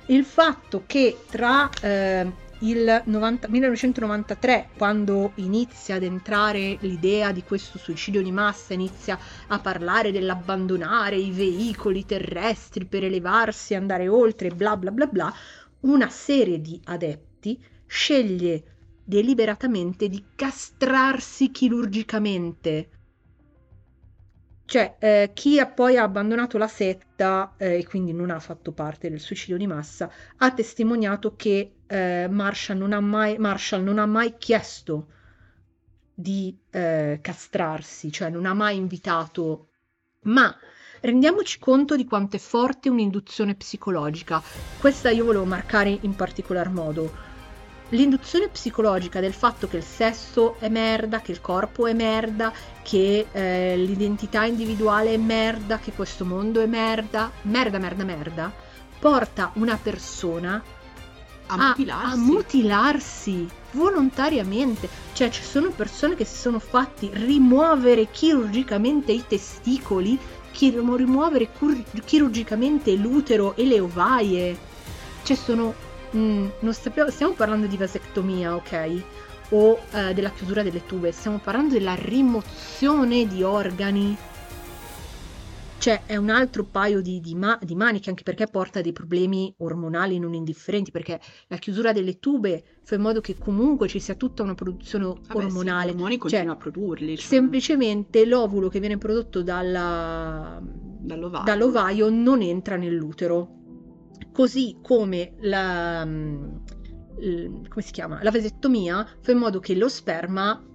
Il 0.08 0.24
fatto 0.24 0.84
che 0.86 1.18
tra 1.30 1.70
eh, 1.82 2.44
il 2.60 3.04
90, 3.06 3.50
1993, 3.50 4.70
quando 4.78 5.34
inizia 5.36 5.96
ad 5.96 6.04
entrare 6.04 6.78
l'idea 6.82 7.32
di 7.32 7.44
questo 7.44 7.78
suicidio 7.78 8.22
di 8.22 8.32
massa, 8.32 8.74
inizia 8.74 9.20
a 9.48 9.60
parlare 9.60 10.12
dell'abbandonare 10.12 11.18
i 11.18 11.32
veicoli 11.32 12.06
terrestri 12.06 12.86
per 12.86 13.04
elevarsi, 13.04 13.76
andare 13.76 14.08
oltre, 14.08 14.50
bla 14.50 14.78
bla 14.78 14.92
bla 14.92 15.08
bla, 15.08 15.34
una 15.82 16.10
serie 16.10 16.62
di 16.62 16.80
adepti 16.86 17.62
sceglie 17.86 18.64
deliberatamente 19.04 20.08
di 20.08 20.24
castrarsi 20.36 21.52
chirurgicamente. 21.52 22.90
Cioè, 24.66 24.96
eh, 24.98 25.32
chi 25.34 25.60
ha 25.60 25.68
poi 25.68 25.96
abbandonato 25.96 26.58
la 26.58 26.68
setta 26.68 27.54
eh, 27.58 27.78
e 27.78 27.86
quindi 27.86 28.14
non 28.14 28.32
ha 28.32 28.40
fatto 28.40 28.72
parte 28.72 29.10
del 29.12 29.20
suicidio 29.20 29.58
di 29.58 29.68
massa, 29.68 30.12
ha 30.38 30.52
testimoniato 30.52 31.36
che 31.36 31.75
eh, 31.88 32.28
Marshall, 32.30 32.78
non 32.78 32.94
ha 32.94 33.00
mai, 33.00 33.38
Marshall 33.38 33.84
non 33.84 34.00
ha 34.00 34.06
mai 34.06 34.36
chiesto 34.38 35.08
di 36.14 36.58
eh, 36.72 37.20
castrarsi, 37.22 38.12
cioè 38.12 38.30
non 38.30 38.46
ha 38.46 38.54
mai 38.54 38.78
invitato, 38.78 39.68
ma 40.22 40.56
rendiamoci 41.02 41.60
conto 41.60 41.96
di 41.96 42.06
quanto 42.06 42.38
è 42.38 42.40
forte 42.40 42.90
un'induzione 42.90 43.56
psicologica. 43.56 44.42
Questa 44.80 45.10
io 45.10 45.26
volevo 45.26 45.46
marcare 45.46 45.98
in 46.02 46.16
particolar 46.16 46.70
modo 46.70 47.34
l'induzione 47.90 48.48
psicologica 48.48 49.20
del 49.20 49.34
fatto 49.34 49.68
che 49.68 49.78
il 49.78 49.84
sesso 49.84 50.56
è 50.60 50.70
merda, 50.70 51.22
che 51.22 51.32
il 51.32 51.42
corpo 51.42 51.86
è 51.86 51.94
merda, 51.94 52.52
che 52.82 53.28
eh, 53.32 53.78
l'identità 53.78 54.46
individuale 54.46 55.14
è 55.14 55.18
merda, 55.18 55.78
che 55.78 55.92
questo 55.92 56.26
mondo 56.26 56.62
è 56.62 56.66
merda, 56.66 57.32
merda, 57.44 57.78
merda, 57.78 58.04
merda, 58.04 58.52
porta 59.00 59.52
una 59.56 59.78
persona 59.78 60.64
a 61.48 61.58
mutilarsi. 61.58 62.12
a 62.12 62.16
mutilarsi. 62.16 63.50
volontariamente. 63.72 64.90
Cioè 65.14 65.30
ci 65.30 65.44
sono 65.44 65.70
persone 65.72 66.16
che 66.16 66.26
si 66.26 66.36
sono 66.38 66.60
fatti 66.60 67.10
rimuovere 67.14 68.10
chirurgicamente 68.10 69.12
i 69.12 69.26
testicoli, 69.28 70.18
chir- 70.52 70.78
rimuovere 70.96 71.52
cur- 71.52 71.84
chirurgicamente 72.04 72.96
l'utero 72.96 73.56
e 73.56 73.66
le 73.66 73.80
ovaie. 73.80 74.58
Cioè 75.24 75.36
sono 75.36 75.76
Mm, 76.16 76.48
non 76.60 76.74
stiamo, 76.74 77.10
stiamo 77.10 77.34
parlando 77.34 77.68
di 77.68 77.78
vasectomia, 77.78 78.56
ok? 78.56 79.04
O 79.50 79.80
eh, 79.92 80.14
della 80.14 80.32
chiusura 80.32 80.64
delle 80.64 80.86
tube, 80.86 81.12
stiamo 81.12 81.40
parlando 81.40 81.74
della 81.74 81.96
rimozione 81.96 83.28
di 83.28 83.44
organi. 83.44 84.18
Cioè, 85.86 86.06
è 86.08 86.16
un 86.16 86.32
altro 86.32 86.64
paio 86.64 87.00
di, 87.00 87.20
di, 87.20 87.36
ma- 87.36 87.60
di 87.62 87.76
maniche, 87.76 88.10
anche 88.10 88.24
perché 88.24 88.48
porta 88.48 88.82
dei 88.82 88.92
problemi 88.92 89.54
ormonali 89.60 90.18
non 90.18 90.34
indifferenti, 90.34 90.90
perché 90.90 91.20
la 91.46 91.58
chiusura 91.58 91.92
delle 91.92 92.18
tube 92.18 92.64
fa 92.82 92.96
in 92.96 93.02
modo 93.02 93.22
che 93.22 93.38
comunque 93.38 93.88
ci 93.88 94.00
sia 94.00 94.16
tutta 94.16 94.42
una 94.42 94.56
produzione 94.56 95.06
Vabbè, 95.06 95.36
ormonale. 95.36 95.90
Sì, 95.90 95.94
ormoni 95.94 96.20
cioè, 96.28 96.44
a 96.48 96.56
produrli. 96.56 97.18
Cioè. 97.18 97.28
Semplicemente 97.28 98.26
l'ovulo 98.26 98.68
che 98.68 98.80
viene 98.80 98.98
prodotto 98.98 99.44
dalla... 99.44 100.60
dall'ovaio. 100.60 101.44
dall'ovaio 101.44 102.10
non 102.10 102.42
entra 102.42 102.78
nell'utero 102.78 103.52
così 104.32 104.80
come 104.82 105.36
la, 105.42 106.04
mm, 106.04 106.56
come 107.70 107.86
si 107.86 107.92
chiama? 107.92 108.24
la 108.24 108.32
vasettomia 108.32 109.08
fa 109.22 109.32
in 109.32 109.38
modo 109.38 109.60
che 109.60 109.76
lo 109.76 109.88
sperma 109.88 110.66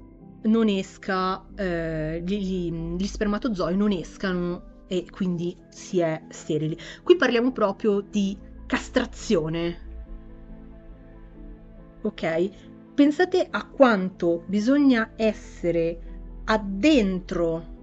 non 0.42 0.68
esca, 0.68 1.44
eh, 1.56 2.22
gli, 2.24 2.70
gli 2.72 3.06
spermatozoi 3.06 3.76
non 3.76 3.90
escano 3.90 4.68
e 4.92 5.06
quindi 5.08 5.56
si 5.68 6.00
è 6.00 6.20
sterili. 6.30 6.76
Qui 7.04 7.14
parliamo 7.14 7.52
proprio 7.52 8.00
di 8.00 8.36
castrazione. 8.66 9.78
Ok? 12.02 12.50
Pensate 12.92 13.46
a 13.48 13.68
quanto 13.68 14.42
bisogna 14.46 15.12
essere 15.14 16.42
addentro 16.42 17.78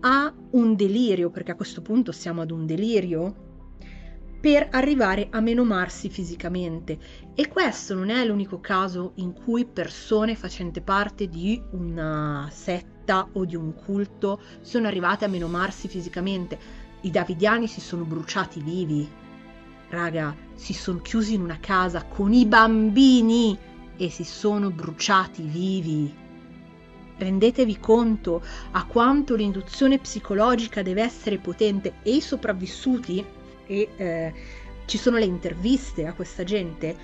a 0.00 0.34
un 0.50 0.76
delirio, 0.76 1.30
perché 1.30 1.52
a 1.52 1.56
questo 1.56 1.80
punto 1.80 2.12
siamo 2.12 2.42
ad 2.42 2.50
un 2.50 2.66
delirio, 2.66 3.48
per 4.42 4.68
arrivare 4.72 5.28
a 5.30 5.40
menomarsi 5.40 6.10
fisicamente. 6.10 6.98
E 7.34 7.48
questo 7.48 7.94
non 7.94 8.10
è 8.10 8.26
l'unico 8.26 8.60
caso 8.60 9.12
in 9.16 9.32
cui 9.32 9.64
persone 9.64 10.34
facenti 10.34 10.82
parte 10.82 11.28
di 11.28 11.62
una 11.70 12.46
setta 12.52 12.99
o 13.32 13.44
di 13.44 13.56
un 13.56 13.74
culto 13.74 14.40
sono 14.60 14.86
arrivate 14.86 15.24
a 15.24 15.28
menomarsi 15.28 15.88
fisicamente. 15.88 16.58
I 17.02 17.10
davidiani 17.10 17.66
si 17.66 17.80
sono 17.80 18.04
bruciati 18.04 18.60
vivi. 18.60 19.08
Raga, 19.88 20.34
si 20.54 20.72
sono 20.72 21.00
chiusi 21.00 21.34
in 21.34 21.42
una 21.42 21.58
casa 21.58 22.04
con 22.04 22.32
i 22.32 22.46
bambini 22.46 23.58
e 23.96 24.08
si 24.10 24.24
sono 24.24 24.70
bruciati 24.70 25.42
vivi. 25.42 26.14
Rendetevi 27.18 27.78
conto 27.78 28.42
a 28.70 28.84
quanto 28.86 29.34
l'induzione 29.34 29.98
psicologica 29.98 30.82
deve 30.82 31.02
essere 31.02 31.38
potente 31.38 31.94
e 32.02 32.14
i 32.14 32.20
sopravvissuti 32.20 33.24
e 33.66 33.88
eh, 33.96 34.34
ci 34.86 34.96
sono 34.96 35.18
le 35.18 35.26
interviste 35.26 36.06
a 36.06 36.14
questa 36.14 36.44
gente, 36.44 36.96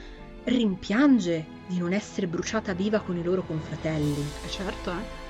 rimpiange 0.44 1.44
di 1.66 1.78
non 1.78 1.92
essere 1.92 2.26
bruciata 2.26 2.72
viva 2.72 3.00
con 3.00 3.16
i 3.16 3.22
loro 3.22 3.42
confratelli. 3.42 4.24
Eh 4.44 4.48
certo, 4.48 4.90
eh. 4.90 5.25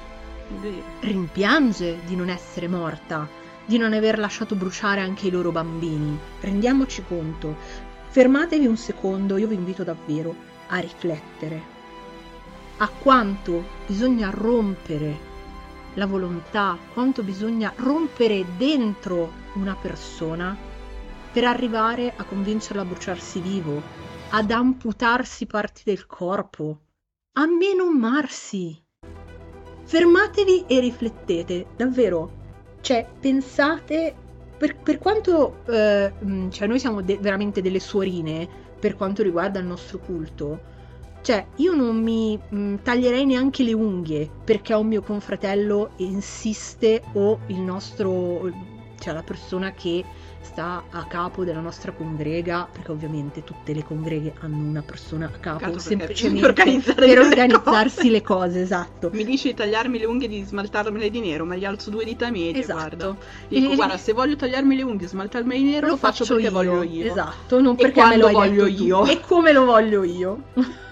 Rimpiange 1.01 2.01
di 2.05 2.17
non 2.17 2.29
essere 2.29 2.69
morta, 2.69 3.29
di 3.65 3.79
non 3.79 3.93
aver 3.93 4.19
lasciato 4.19 4.55
bruciare 4.55 5.01
anche 5.01 5.27
i 5.27 5.31
loro 5.31 5.53
bambini. 5.53 6.19
Rendiamoci 6.41 7.05
conto. 7.07 7.57
Fermatevi 8.09 8.67
un 8.67 8.77
secondo, 8.77 9.37
io 9.37 9.49
vi 9.49 9.55
invito 9.55 9.85
davvero 9.85 10.35
a 10.69 10.79
riflettere 10.79 11.75
a 12.79 12.89
quanto 12.89 13.65
bisogna 13.87 14.29
rompere 14.31 15.35
la 15.95 16.05
volontà, 16.05 16.77
quanto 16.93 17.23
bisogna 17.23 17.73
rompere 17.77 18.45
dentro 18.59 19.33
una 19.55 19.75
persona 19.75 20.55
per 21.33 21.45
arrivare 21.45 22.13
a 22.15 22.25
convincerlo 22.25 22.83
a 22.83 22.85
bruciarsi 22.85 23.41
vivo, 23.41 23.81
ad 24.31 24.51
amputarsi 24.51 25.47
parti 25.47 25.83
del 25.85 26.07
corpo, 26.07 26.81
a 27.39 27.47
menomarsi. 27.47 28.86
Fermatevi 29.87 30.65
e 30.67 30.81
riflettete, 30.81 31.67
davvero. 31.77 32.33
Cioè, 32.81 33.07
pensate, 33.21 34.13
per, 34.59 34.77
per 34.79 34.99
quanto 34.99 35.63
eh, 35.69 36.13
mm, 36.25 36.51
cioè 36.51 36.67
noi 36.67 36.81
siamo 36.81 37.03
de- 37.03 37.19
veramente 37.21 37.63
delle 37.63 37.79
suorine 37.79 38.49
per 38.81 38.97
quanto 38.97 39.23
riguarda 39.23 39.61
il 39.61 39.67
nostro 39.67 39.99
culto, 39.99 40.61
cioè 41.23 41.47
io 41.57 41.75
non 41.75 42.03
mi 42.03 42.37
mh, 42.37 42.57
mm, 42.57 42.75
taglierei 42.83 43.27
neanche 43.27 43.63
le 43.63 43.75
unghie 43.75 44.29
perché 44.45 44.75
un 44.75 44.89
mio 44.89 45.03
confratello 45.03 45.91
insiste 45.99 47.03
o 47.13 47.39
il 47.47 47.61
nostro, 47.61 48.51
cioè 48.99 49.15
la 49.15 49.23
persona 49.23 49.73
che 49.73 50.05
sta 50.47 50.85
a 50.91 51.05
capo 51.07 51.45
della 51.45 51.61
nostra 51.61 51.91
congrega, 51.91 52.69
perché 52.71 52.93
ovviamente 52.93 53.43
tutte 53.43 53.73
le 53.73 53.83
congreghe 53.83 54.35
hanno 54.41 54.57
una 54.57 54.83
persona 54.83 55.27
a 55.27 55.39
capo 55.39 55.79
semplicemente 55.79 56.53
per, 56.53 56.95
per 56.95 57.19
organizzarsi 57.19 58.11
le 58.11 58.23
cose. 58.23 58.63
esatto. 58.63 59.11
Mi 59.13 59.25
dici 59.25 59.49
di 59.49 59.55
tagliarmi 59.55 59.99
le 59.99 60.07
unghie 60.07 60.29
e 60.29 60.31
di 60.31 60.43
smaltarmele 60.43 61.11
di 61.11 61.21
nero, 61.21 61.45
ma 61.45 61.57
gli 61.57 61.65
alzo 61.65 61.91
due 61.91 62.05
dita 62.05 62.31
medie, 62.31 62.63
esatto. 62.63 62.79
guarda. 62.79 63.17
Dico, 63.49 63.73
e... 63.73 63.75
guarda, 63.75 63.97
se 63.97 64.13
voglio 64.13 64.37
tagliarmi 64.37 64.77
le 64.77 64.83
unghie 64.83 65.07
e 65.07 65.09
smaltarmele 65.09 65.59
di 65.59 65.71
nero, 65.71 65.87
lo, 65.87 65.93
lo 65.93 65.99
faccio, 65.99 66.25
faccio 66.25 66.35
perché 66.35 66.49
io. 66.49 66.53
voglio 66.53 66.83
io. 66.83 67.11
Esatto, 67.11 67.61
non 67.61 67.75
perché 67.75 68.05
me 68.05 68.17
lo 68.17 68.31
voglio 68.31 68.67
io. 68.67 69.05
E 69.07 69.21
come 69.21 69.53
lo 69.53 69.65
voglio 69.65 70.05
io. 70.05 70.43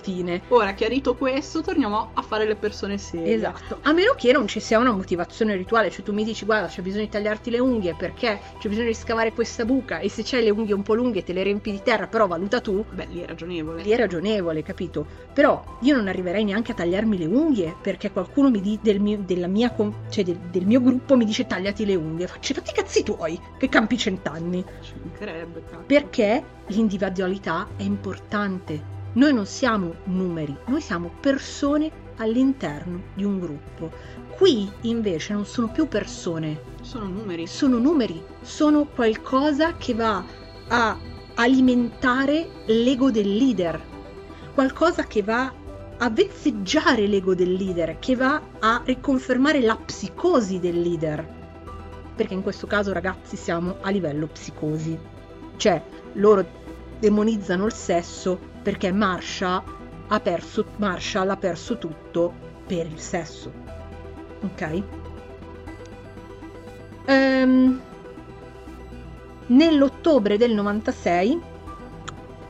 fine. 0.00 0.42
Ora, 0.48 0.72
chiarito 0.72 1.14
questo, 1.14 1.60
torniamo 1.60 2.10
a 2.14 2.22
fare 2.22 2.46
le 2.46 2.56
persone 2.56 2.98
serie. 2.98 3.34
Esatto. 3.34 3.78
A 3.82 3.92
meno 3.92 4.14
che 4.16 4.32
non 4.32 4.46
ci 4.48 4.60
sia 4.60 4.78
una 4.78 4.92
motivazione 4.92 5.54
rituale, 5.54 5.90
cioè 5.90 6.02
tu 6.02 6.12
mi 6.12 6.24
dici 6.24 6.44
guarda 6.44 6.68
c'è 6.68 6.82
bisogno 6.82 7.04
di 7.04 7.10
tagliarti 7.10 7.50
le 7.50 7.58
unghie 7.58 7.94
perché 7.94 8.40
c'è 8.58 8.68
bisogno 8.68 8.88
di 8.88 8.94
scavare 8.94 9.32
questa 9.32 9.64
buca 9.64 9.98
e 9.98 10.08
se 10.08 10.22
c'hai 10.24 10.42
le 10.42 10.50
unghie 10.50 10.74
un 10.74 10.82
po' 10.82 10.94
lunghe 10.94 11.22
te 11.22 11.32
le 11.32 11.42
riempi 11.42 11.70
di 11.70 11.82
terra, 11.82 12.06
però 12.06 12.26
valuta 12.26 12.60
tu. 12.60 12.84
Beh, 12.90 13.06
lì 13.10 13.20
è 13.20 13.26
ragionevole. 13.26 13.82
Lì 13.82 13.90
è 13.90 13.96
ragionevole, 13.96 14.62
capito? 14.62 15.06
Però 15.32 15.62
io 15.80 15.96
non 15.96 16.08
arriverei 16.08 16.44
neanche 16.44 16.72
a 16.72 16.74
tagliarmi 16.74 17.18
le 17.18 17.26
unghie 17.26 17.76
perché 17.80 18.10
qualcuno 18.10 18.50
mi 18.50 18.60
di, 18.60 18.78
del, 18.82 19.00
mio, 19.00 19.18
della 19.18 19.46
mia, 19.46 19.74
cioè 20.08 20.24
del, 20.24 20.38
del, 20.50 20.66
mio 20.66 20.80
gruppo 20.80 21.16
mi 21.16 21.24
dice 21.24 21.46
tagliati 21.46 21.84
le 21.84 21.94
unghie. 21.94 22.26
Faccio 22.26 22.54
fatti 22.54 22.70
i 22.70 22.74
cazzi 22.74 23.02
tuoi 23.02 23.38
che 23.58 23.68
campi 23.68 23.96
cent'anni. 23.96 24.64
Ci 24.80 24.92
mancherebbe. 25.02 25.62
Perché 25.86 26.42
l'individualità 26.66 27.68
è 27.76 27.82
importante 27.82 28.98
noi 29.12 29.32
non 29.32 29.46
siamo 29.46 29.94
numeri, 30.04 30.56
noi 30.66 30.80
siamo 30.80 31.10
persone 31.20 31.90
all'interno 32.16 33.02
di 33.14 33.24
un 33.24 33.40
gruppo. 33.40 33.90
Qui 34.36 34.70
invece 34.82 35.32
non 35.32 35.44
sono 35.44 35.68
più 35.68 35.88
persone. 35.88 36.60
Sono 36.82 37.06
numeri. 37.06 37.46
Sono 37.46 37.78
numeri, 37.78 38.22
sono 38.42 38.84
qualcosa 38.86 39.74
che 39.76 39.94
va 39.94 40.24
a 40.68 40.96
alimentare 41.34 42.48
l'ego 42.66 43.10
del 43.10 43.36
leader, 43.36 43.80
qualcosa 44.54 45.04
che 45.04 45.22
va 45.22 45.52
a 45.98 46.10
vezzeggiare 46.10 47.06
l'ego 47.06 47.34
del 47.34 47.52
leader, 47.52 47.98
che 47.98 48.14
va 48.14 48.40
a 48.58 48.80
riconfermare 48.84 49.60
la 49.60 49.76
psicosi 49.76 50.60
del 50.60 50.80
leader. 50.80 51.38
Perché 52.14 52.34
in 52.34 52.42
questo 52.42 52.66
caso 52.66 52.92
ragazzi 52.92 53.36
siamo 53.36 53.76
a 53.80 53.90
livello 53.90 54.26
psicosi. 54.26 54.98
Cioè, 55.56 55.82
loro 56.14 56.46
demonizzano 56.98 57.66
il 57.66 57.72
sesso 57.72 58.49
perché 58.62 58.92
Marshall 58.92 59.62
ha 60.08 60.20
perso, 60.20 60.64
Marshall 60.76 61.30
ha 61.30 61.36
perso 61.36 61.78
tutto 61.78 62.32
per 62.66 62.86
il 62.86 62.98
sesso. 62.98 63.52
Ok? 64.42 64.82
Um, 67.06 67.80
nell'ottobre 69.46 70.36
del 70.36 70.52
96 70.54 71.40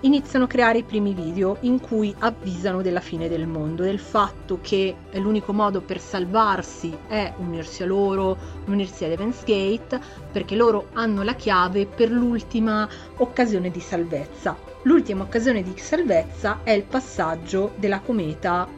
iniziano 0.01 0.47
a 0.47 0.49
creare 0.49 0.79
i 0.79 0.83
primi 0.83 1.13
video 1.13 1.59
in 1.61 1.81
cui 1.81 2.15
avvisano 2.19 2.81
della 2.83 3.01
fine 3.01 3.29
del 3.29 3.47
mondo, 3.47 3.83
del 3.83 3.99
fatto 3.99 4.59
che 4.63 4.95
l'unico 5.13 5.53
modo 5.53 5.81
per 5.83 6.01
salvarsi 6.01 6.97
è 7.07 7.33
unirsi 7.37 7.83
a 7.83 7.87
loro, 7.87 8.37
unirsi 8.67 9.05
ad 9.05 9.13
Evans 9.13 9.45
Gate, 9.45 10.01
perché 10.33 10.55
loro 10.57 10.89
hanno 10.95 11.23
la 11.23 11.35
chiave 11.35 11.87
per 11.87 12.11
l'ultima 12.11 12.89
occasione 13.17 13.71
di 13.71 13.81
salvezza. 13.81 14.70
L'ultima 14.83 15.25
occasione 15.25 15.63
di 15.63 15.75
salvezza 15.77 16.61
è 16.63 16.71
il 16.71 16.85
passaggio 16.85 17.73
della 17.77 18.01
cometa 18.01 18.69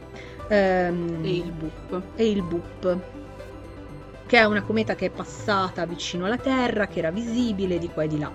ehm, 0.48 1.20
e 1.22 1.36
il 1.36 1.52
Boop. 1.52 2.02
E 2.16 2.30
il 2.30 2.42
Boop 2.42 2.98
che 4.26 4.38
è 4.38 4.44
una 4.44 4.62
cometa 4.62 4.94
che 4.94 5.06
è 5.06 5.10
passata 5.10 5.84
vicino 5.84 6.24
alla 6.24 6.38
Terra, 6.38 6.86
che 6.86 7.00
era 7.00 7.10
visibile 7.10 7.78
di 7.78 7.88
qua 7.88 8.04
e 8.04 8.08
di 8.08 8.18
là 8.18 8.32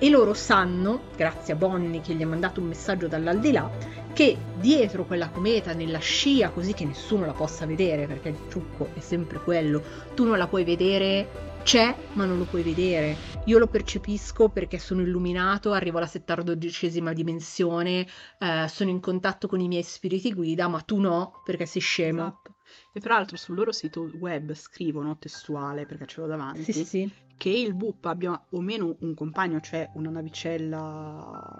e 0.00 0.10
loro 0.10 0.32
sanno, 0.32 1.00
grazie 1.16 1.54
a 1.54 1.56
Bonnie 1.56 2.00
che 2.00 2.14
gli 2.14 2.22
ha 2.22 2.26
mandato 2.26 2.60
un 2.60 2.68
messaggio 2.68 3.08
dall'aldilà, 3.08 3.68
che 4.12 4.36
dietro 4.54 5.04
quella 5.04 5.28
cometa, 5.28 5.72
nella 5.72 5.98
scia, 5.98 6.50
così 6.50 6.72
che 6.72 6.84
nessuno 6.84 7.26
la 7.26 7.32
possa 7.32 7.66
vedere, 7.66 8.06
perché 8.06 8.28
il 8.28 8.46
trucco 8.48 8.90
è 8.94 9.00
sempre 9.00 9.40
quello, 9.40 9.82
tu 10.14 10.24
non 10.24 10.38
la 10.38 10.46
puoi 10.46 10.62
vedere, 10.62 11.47
c'è, 11.62 11.94
ma 12.14 12.24
non 12.24 12.38
lo 12.38 12.44
puoi 12.44 12.62
vedere. 12.62 13.16
Io 13.44 13.58
lo 13.58 13.66
percepisco 13.66 14.48
perché 14.48 14.78
sono 14.78 15.02
illuminato, 15.02 15.72
arrivo 15.72 15.98
alla 15.98 16.06
settardodicesima 16.06 17.12
dimensione, 17.12 18.06
eh, 18.38 18.66
sono 18.68 18.90
in 18.90 19.00
contatto 19.00 19.48
con 19.48 19.60
i 19.60 19.68
miei 19.68 19.82
spiriti 19.82 20.32
guida, 20.32 20.68
ma 20.68 20.80
tu 20.80 20.98
no, 20.98 21.42
perché 21.44 21.66
sei 21.66 21.80
scemo. 21.80 22.20
Esatto. 22.20 22.54
E 22.92 23.00
l'altro 23.04 23.36
sul 23.36 23.54
loro 23.54 23.72
sito 23.72 24.10
web 24.18 24.52
scrivono 24.52 25.16
testuale, 25.18 25.86
perché 25.86 26.06
ce 26.06 26.20
l'ho 26.20 26.26
davanti, 26.26 26.72
sì, 26.72 26.84
sì. 26.84 27.10
che 27.36 27.50
il 27.50 27.74
BUP 27.74 28.04
abbia 28.06 28.40
o 28.50 28.60
meno 28.60 28.96
un 29.00 29.14
compagno, 29.14 29.60
cioè 29.60 29.90
una 29.94 30.10
navicella 30.10 31.58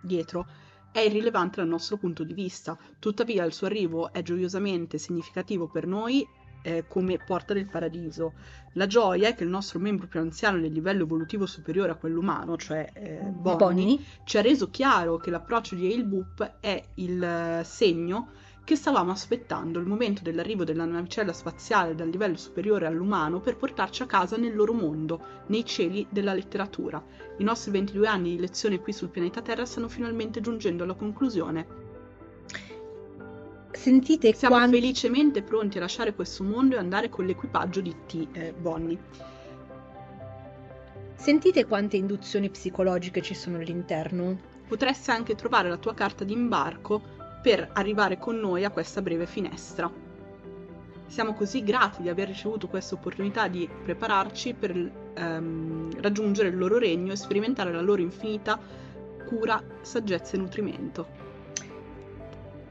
dietro, 0.00 0.46
è 0.92 1.00
irrilevante 1.00 1.56
dal 1.56 1.68
nostro 1.68 1.96
punto 1.96 2.22
di 2.22 2.34
vista. 2.34 2.78
Tuttavia 3.00 3.44
il 3.44 3.52
suo 3.52 3.66
arrivo 3.66 4.12
è 4.12 4.22
gioiosamente 4.22 4.98
significativo 4.98 5.68
per 5.68 5.86
noi 5.86 6.24
eh, 6.64 6.84
come 6.88 7.18
porta 7.18 7.52
del 7.52 7.66
paradiso. 7.66 8.32
La 8.72 8.86
gioia 8.86 9.28
è 9.28 9.34
che 9.34 9.44
il 9.44 9.50
nostro 9.50 9.78
membro 9.78 10.06
più 10.06 10.18
anziano 10.18 10.56
nel 10.56 10.72
livello 10.72 11.04
evolutivo 11.04 11.46
superiore 11.46 11.92
a 11.92 11.94
quello 11.94 12.20
umano, 12.20 12.56
cioè 12.56 12.90
eh, 12.94 13.18
Bonnie, 13.22 13.56
Bonnie, 13.56 14.00
ci 14.24 14.38
ha 14.38 14.40
reso 14.40 14.70
chiaro 14.70 15.18
che 15.18 15.30
l'approccio 15.30 15.74
di 15.74 15.92
Il 15.92 16.04
Boop 16.04 16.56
è 16.60 16.82
il 16.94 17.22
eh, 17.22 17.62
segno 17.64 18.30
che 18.64 18.76
stavamo 18.76 19.12
aspettando 19.12 19.78
il 19.78 19.84
momento 19.84 20.22
dell'arrivo 20.22 20.64
della 20.64 20.86
navicella 20.86 21.34
spaziale 21.34 21.94
dal 21.94 22.08
livello 22.08 22.38
superiore 22.38 22.86
all'umano 22.86 23.40
per 23.40 23.56
portarci 23.56 24.02
a 24.02 24.06
casa 24.06 24.38
nel 24.38 24.56
loro 24.56 24.72
mondo, 24.72 25.20
nei 25.48 25.66
cieli 25.66 26.06
della 26.08 26.32
letteratura. 26.32 27.04
I 27.36 27.44
nostri 27.44 27.70
22 27.72 28.06
anni 28.06 28.30
di 28.30 28.40
lezione 28.40 28.80
qui 28.80 28.94
sul 28.94 29.10
pianeta 29.10 29.42
Terra 29.42 29.66
stanno 29.66 29.88
finalmente 29.88 30.40
giungendo 30.40 30.84
alla 30.84 30.94
conclusione. 30.94 31.83
Sentite 33.74 34.32
Siamo 34.32 34.54
quando... 34.54 34.76
felicemente 34.76 35.42
pronti 35.42 35.78
a 35.78 35.80
lasciare 35.80 36.14
questo 36.14 36.44
mondo 36.44 36.76
e 36.76 36.78
andare 36.78 37.08
con 37.08 37.26
l'equipaggio 37.26 37.80
di 37.80 37.94
T. 38.06 38.28
Eh, 38.32 38.54
Bonnie. 38.56 38.98
Sentite 41.16 41.66
quante 41.66 41.96
induzioni 41.96 42.50
psicologiche 42.50 43.20
ci 43.20 43.34
sono 43.34 43.58
all'interno? 43.58 44.38
Potresti 44.66 45.10
anche 45.10 45.34
trovare 45.34 45.68
la 45.68 45.76
tua 45.76 45.94
carta 45.94 46.24
d'imbarco 46.24 47.02
per 47.42 47.70
arrivare 47.74 48.18
con 48.18 48.36
noi 48.38 48.64
a 48.64 48.70
questa 48.70 49.02
breve 49.02 49.26
finestra. 49.26 49.90
siamo 51.06 51.34
così 51.34 51.62
grati 51.62 52.02
di 52.02 52.08
aver 52.08 52.28
ricevuto 52.28 52.68
questa 52.68 52.94
opportunità 52.94 53.48
di 53.48 53.68
prepararci 53.84 54.54
per 54.54 54.70
ehm, 55.14 56.00
raggiungere 56.00 56.48
il 56.48 56.56
loro 56.56 56.78
regno 56.78 57.12
e 57.12 57.16
sperimentare 57.16 57.72
la 57.72 57.82
loro 57.82 58.00
infinita 58.00 58.58
cura, 59.26 59.62
saggezza 59.82 60.36
e 60.36 60.38
nutrimento. 60.38 61.23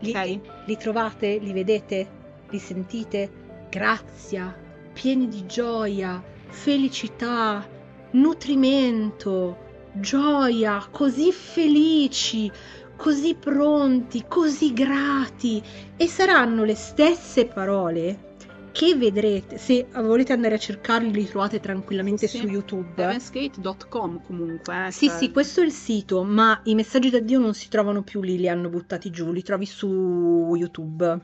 Li, 0.03 0.11
Ok? 0.11 0.39
li 0.67 0.77
trovate? 0.77 1.37
Li 1.39 1.53
vedete? 1.53 2.07
Li 2.49 2.59
sentite? 2.59 3.29
Grazia, 3.69 4.53
pieni 4.93 5.27
di 5.27 5.45
gioia, 5.45 6.21
felicità, 6.49 7.65
nutrimento, 8.11 9.57
gioia, 9.93 10.85
così 10.91 11.31
felici, 11.31 12.51
così 12.95 13.33
pronti, 13.35 14.25
così 14.27 14.73
grati. 14.73 15.63
E 15.95 16.07
saranno 16.07 16.63
le 16.63 16.75
stesse 16.75 17.45
parole 17.45 18.31
che 18.73 18.95
vedrete. 18.95 19.57
Se 19.57 19.85
volete 19.93 20.33
andare 20.33 20.55
a 20.55 20.57
cercarli, 20.57 21.11
li 21.11 21.25
trovate 21.27 21.61
tranquillamente 21.61 22.27
Sì. 22.27 22.39
su 22.39 22.47
YouTube. 22.47 23.01
Heavensgate.com 23.01 24.21
comunque. 24.25 24.87
eh, 24.87 24.91
Sì, 24.91 25.07
cioè- 25.07 25.17
sì, 25.17 25.31
questo 25.31 25.61
è 25.61 25.63
il 25.63 25.71
sito, 25.71 26.23
ma 26.23 26.59
i 26.65 26.75
messaggi 26.75 27.09
da 27.09 27.19
Dio 27.19 27.39
non 27.39 27.53
si 27.53 27.69
trovano 27.69 28.01
più 28.03 28.21
lì, 28.21 28.37
li 28.37 28.49
hanno 28.49 28.67
buttati 28.69 29.09
giù, 29.11 29.31
li 29.31 29.43
trovi 29.43 29.65
su 29.65 30.53
YouTube. 30.55 31.21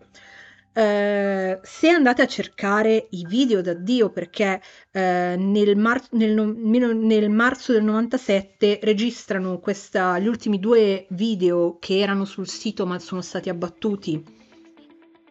Eh, 0.72 1.60
se 1.64 1.90
andate 1.90 2.22
a 2.22 2.28
cercare 2.28 3.08
i 3.10 3.26
video 3.28 3.60
da 3.62 3.74
Dio, 3.74 4.12
perché 4.12 4.62
eh, 4.92 5.36
nel, 5.38 5.76
mar- 5.76 6.08
nel 6.12 6.34
no- 6.34 6.54
nel 6.94 7.30
marzo 7.30 7.74
del 7.74 7.84
97 7.84 8.80
registrano 8.84 9.58
questa, 9.60 10.20
gli 10.20 10.28
ultimi 10.28 10.60
due 10.60 11.08
video 11.10 11.78
che 11.80 11.98
erano 12.00 12.24
sul 12.24 12.48
sito 12.48 12.86
ma 12.86 13.00
sono 13.00 13.22
stati 13.22 13.50
abbattuti 13.50 14.24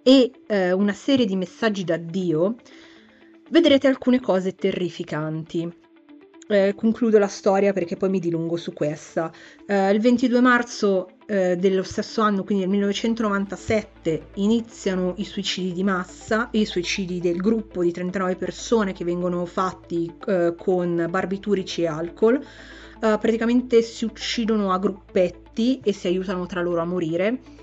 e 0.08 0.30
eh, 0.46 0.72
una 0.72 0.94
serie 0.94 1.26
di 1.26 1.36
messaggi 1.36 1.84
da 1.84 1.98
Dio, 1.98 2.54
vedrete 3.50 3.88
alcune 3.88 4.20
cose 4.20 4.54
terrificanti. 4.54 5.70
Eh, 6.48 6.72
concludo 6.74 7.18
la 7.18 7.26
storia 7.26 7.74
perché 7.74 7.98
poi 7.98 8.08
mi 8.08 8.18
dilungo 8.18 8.56
su 8.56 8.72
questa. 8.72 9.30
Eh, 9.66 9.90
il 9.90 10.00
22 10.00 10.40
marzo 10.40 11.10
eh, 11.26 11.56
dello 11.56 11.82
stesso 11.82 12.22
anno, 12.22 12.42
quindi 12.42 12.64
nel 12.64 12.72
1997, 12.72 14.28
iniziano 14.36 15.12
i 15.18 15.26
suicidi 15.26 15.74
di 15.74 15.84
massa, 15.84 16.48
i 16.52 16.64
suicidi 16.64 17.20
del 17.20 17.36
gruppo 17.36 17.82
di 17.82 17.92
39 17.92 18.36
persone 18.36 18.94
che 18.94 19.04
vengono 19.04 19.44
fatti 19.44 20.10
eh, 20.26 20.54
con 20.56 21.06
barbiturici 21.10 21.82
e 21.82 21.86
alcol. 21.86 22.36
Eh, 22.36 23.18
praticamente 23.20 23.82
si 23.82 24.06
uccidono 24.06 24.72
a 24.72 24.78
gruppetti 24.78 25.82
e 25.84 25.92
si 25.92 26.06
aiutano 26.06 26.46
tra 26.46 26.62
loro 26.62 26.80
a 26.80 26.86
morire 26.86 27.57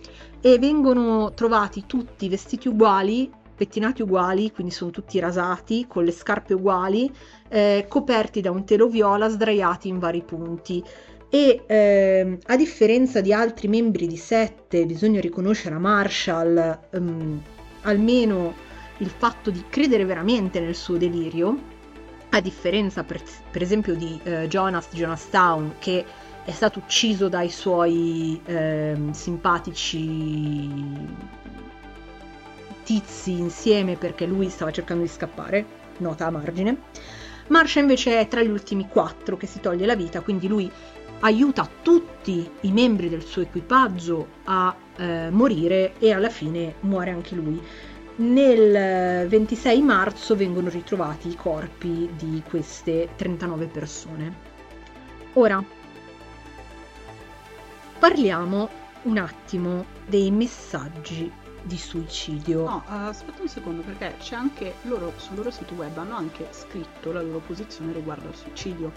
e 0.45 0.59
vengono 0.59 1.33
trovati 1.33 1.85
tutti 1.87 2.29
vestiti 2.29 2.67
uguali, 2.67 3.31
pettinati 3.55 4.03
uguali, 4.03 4.51
quindi 4.51 4.71
sono 4.71 4.91
tutti 4.91 5.17
rasati, 5.17 5.87
con 5.87 6.03
le 6.03 6.11
scarpe 6.11 6.53
uguali, 6.53 7.11
eh, 7.49 7.87
coperti 7.89 8.41
da 8.41 8.51
un 8.51 8.63
telo 8.63 8.87
viola, 8.87 9.27
sdraiati 9.27 9.87
in 9.87 9.97
vari 9.97 10.21
punti. 10.21 10.83
E 11.31 11.63
ehm, 11.65 12.37
a 12.45 12.55
differenza 12.57 13.21
di 13.21 13.33
altri 13.33 13.67
membri 13.67 14.05
di 14.05 14.17
sette, 14.17 14.85
bisogna 14.85 15.19
riconoscere 15.19 15.73
a 15.73 15.79
Marshall 15.79 16.79
ehm, 16.91 17.41
almeno 17.81 18.53
il 18.97 19.09
fatto 19.09 19.49
di 19.49 19.63
credere 19.67 20.05
veramente 20.05 20.59
nel 20.59 20.75
suo 20.75 20.97
delirio, 20.97 21.57
a 22.29 22.39
differenza 22.39 23.03
per, 23.03 23.19
per 23.49 23.63
esempio 23.63 23.95
di 23.95 24.19
eh, 24.21 24.47
Jonas 24.47 24.89
Jonastown 24.91 25.77
che 25.79 26.05
è 26.45 26.51
stato 26.51 26.77
ucciso 26.79 27.27
dai 27.27 27.49
suoi 27.49 28.39
ehm, 28.45 29.11
simpatici 29.11 30.69
tizi 32.83 33.31
insieme 33.31 33.95
perché 33.95 34.27
lui 34.27 34.49
stava 34.49 34.71
cercando 34.71 35.01
di 35.01 35.09
scappare, 35.09 35.65
nota 35.97 36.27
a 36.27 36.29
margine. 36.29 36.77
Marsha 37.47 37.79
invece 37.79 38.19
è 38.19 38.27
tra 38.27 38.43
gli 38.43 38.49
ultimi 38.49 38.87
quattro 38.87 39.37
che 39.37 39.47
si 39.47 39.59
toglie 39.59 39.87
la 39.87 39.95
vita, 39.95 40.21
quindi 40.21 40.47
lui 40.47 40.71
aiuta 41.21 41.67
tutti 41.81 42.47
i 42.61 42.71
membri 42.71 43.09
del 43.09 43.23
suo 43.23 43.41
equipaggio 43.41 44.27
a 44.43 44.75
eh, 44.97 45.29
morire 45.31 45.93
e 45.97 46.11
alla 46.11 46.29
fine 46.29 46.75
muore 46.81 47.09
anche 47.09 47.33
lui. 47.33 47.59
Nel 48.17 48.75
eh, 48.75 49.27
26 49.27 49.81
marzo 49.81 50.35
vengono 50.35 50.69
ritrovati 50.69 51.29
i 51.29 51.35
corpi 51.35 52.07
di 52.15 52.43
queste 52.47 53.09
39 53.15 53.65
persone. 53.65 54.53
Ora, 55.33 55.63
parliamo 57.99 58.69
un 59.03 59.17
attimo 59.17 59.85
dei 60.07 60.31
messaggi 60.31 61.31
di 61.61 61.77
suicidio. 61.77 62.63
No, 62.63 62.83
aspetta 62.87 63.41
un 63.41 63.47
secondo 63.47 63.81
perché 63.81 64.15
c'è 64.19 64.35
anche 64.35 64.75
loro 64.83 65.13
sul 65.17 65.35
loro 65.37 65.49
sito 65.51 65.73
web 65.73 65.97
hanno 65.97 66.15
anche 66.15 66.47
scritto 66.51 67.11
la 67.11 67.21
loro 67.21 67.39
posizione 67.39 67.91
riguardo 67.91 68.27
al 68.27 68.35
suicidio. 68.35 68.91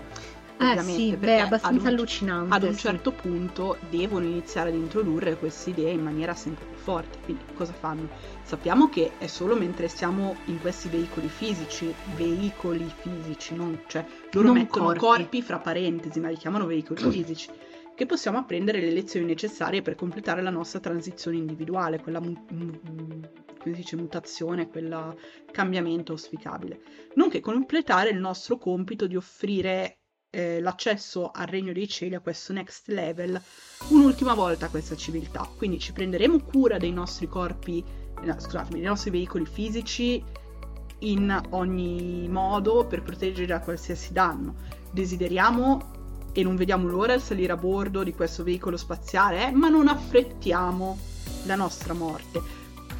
eh 0.60 0.78
sì, 0.82 1.14
beh, 1.16 1.36
è 1.36 1.40
abbastanza 1.40 1.76
ad 1.78 1.80
un- 1.80 1.86
allucinante. 1.86 2.54
Ad 2.54 2.62
un 2.64 2.72
sì. 2.74 2.80
certo 2.80 3.12
punto 3.12 3.78
devono 3.88 4.26
iniziare 4.26 4.68
ad 4.70 4.74
introdurre 4.74 5.36
queste 5.38 5.70
idee 5.70 5.92
in 5.92 6.02
maniera 6.02 6.34
sempre 6.34 6.66
più 6.66 6.76
forte. 6.76 7.18
Quindi 7.24 7.44
cosa 7.54 7.72
fanno? 7.72 8.08
Sappiamo 8.42 8.88
che 8.90 9.12
è 9.18 9.28
solo 9.28 9.54
mentre 9.56 9.88
siamo 9.88 10.36
in 10.46 10.60
questi 10.60 10.88
veicoli 10.88 11.28
fisici, 11.28 11.94
veicoli 12.16 12.92
fisici, 13.00 13.54
non, 13.54 13.80
cioè 13.86 14.04
loro 14.32 14.48
Non 14.48 14.56
mettono 14.58 14.86
corpi. 14.86 14.98
corpi. 15.00 15.42
fra 15.42 15.58
parentesi, 15.58 16.18
ma 16.20 16.28
li 16.28 16.36
chiamano 16.36 16.66
veicoli 16.66 17.00
fisici, 17.08 17.48
che 17.98 18.06
possiamo 18.06 18.38
apprendere 18.38 18.80
le 18.80 18.92
lezioni 18.92 19.26
necessarie 19.26 19.82
per 19.82 19.96
completare 19.96 20.40
la 20.40 20.50
nostra 20.50 20.78
transizione 20.78 21.36
individuale, 21.36 21.98
quella 21.98 22.20
mu- 22.20 22.44
mu- 22.50 23.28
si 23.64 23.72
dice, 23.72 23.96
mutazione, 23.96 24.68
quel 24.68 25.16
cambiamento 25.50 26.12
auspicabile, 26.12 26.80
nonché 27.14 27.40
completare 27.40 28.10
il 28.10 28.18
nostro 28.20 28.56
compito 28.56 29.08
di 29.08 29.16
offrire 29.16 29.98
eh, 30.30 30.60
l'accesso 30.60 31.32
al 31.32 31.48
regno 31.48 31.72
dei 31.72 31.88
cieli, 31.88 32.14
a 32.14 32.20
questo 32.20 32.52
next 32.52 32.86
level, 32.86 33.42
un'ultima 33.88 34.32
volta 34.34 34.66
a 34.66 34.70
questa 34.70 34.94
civiltà. 34.94 35.50
Quindi 35.56 35.80
ci 35.80 35.92
prenderemo 35.92 36.38
cura 36.44 36.78
dei 36.78 36.92
nostri 36.92 37.26
corpi, 37.26 37.82
no, 38.22 38.38
scusatemi, 38.38 38.78
dei 38.78 38.88
nostri 38.88 39.10
veicoli 39.10 39.44
fisici 39.44 40.22
in 41.00 41.36
ogni 41.50 42.28
modo 42.28 42.86
per 42.86 43.02
proteggere 43.02 43.46
da 43.46 43.58
qualsiasi 43.58 44.12
danno. 44.12 44.54
Desideriamo 44.92 45.96
e 46.32 46.42
non 46.42 46.56
vediamo 46.56 46.88
l'ora 46.88 47.16
di 47.16 47.22
salire 47.22 47.52
a 47.52 47.56
bordo 47.56 48.02
di 48.02 48.14
questo 48.14 48.44
veicolo 48.44 48.76
spaziale, 48.76 49.48
eh, 49.48 49.50
ma 49.52 49.68
non 49.68 49.88
affrettiamo 49.88 50.98
la 51.44 51.56
nostra 51.56 51.94
morte. 51.94 52.40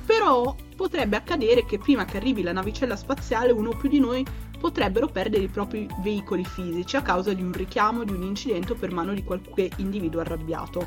Però 0.05 0.55
potrebbe 0.75 1.17
accadere 1.17 1.65
che 1.67 1.79
prima 1.79 2.05
che 2.05 2.17
arrivi 2.17 2.43
la 2.43 2.53
navicella 2.53 2.97
spaziale 2.97 3.53
uno 3.53 3.71
o 3.71 3.77
più 3.77 3.89
di 3.89 4.01
noi 4.01 4.25
potrebbero 4.59 5.07
perdere 5.07 5.45
i 5.45 5.49
propri 5.49 5.87
veicoli 6.03 6.45
fisici 6.45 6.97
a 6.97 7.03
causa 7.03 7.33
di 7.33 7.43
un 7.43 7.53
richiamo, 7.53 8.05
di 8.05 8.13
un 8.13 8.23
incidente 8.23 8.75
per 8.75 8.91
mano 8.91 9.15
di 9.15 9.23
qualche 9.23 9.71
individuo 9.77 10.21
arrabbiato. 10.21 10.87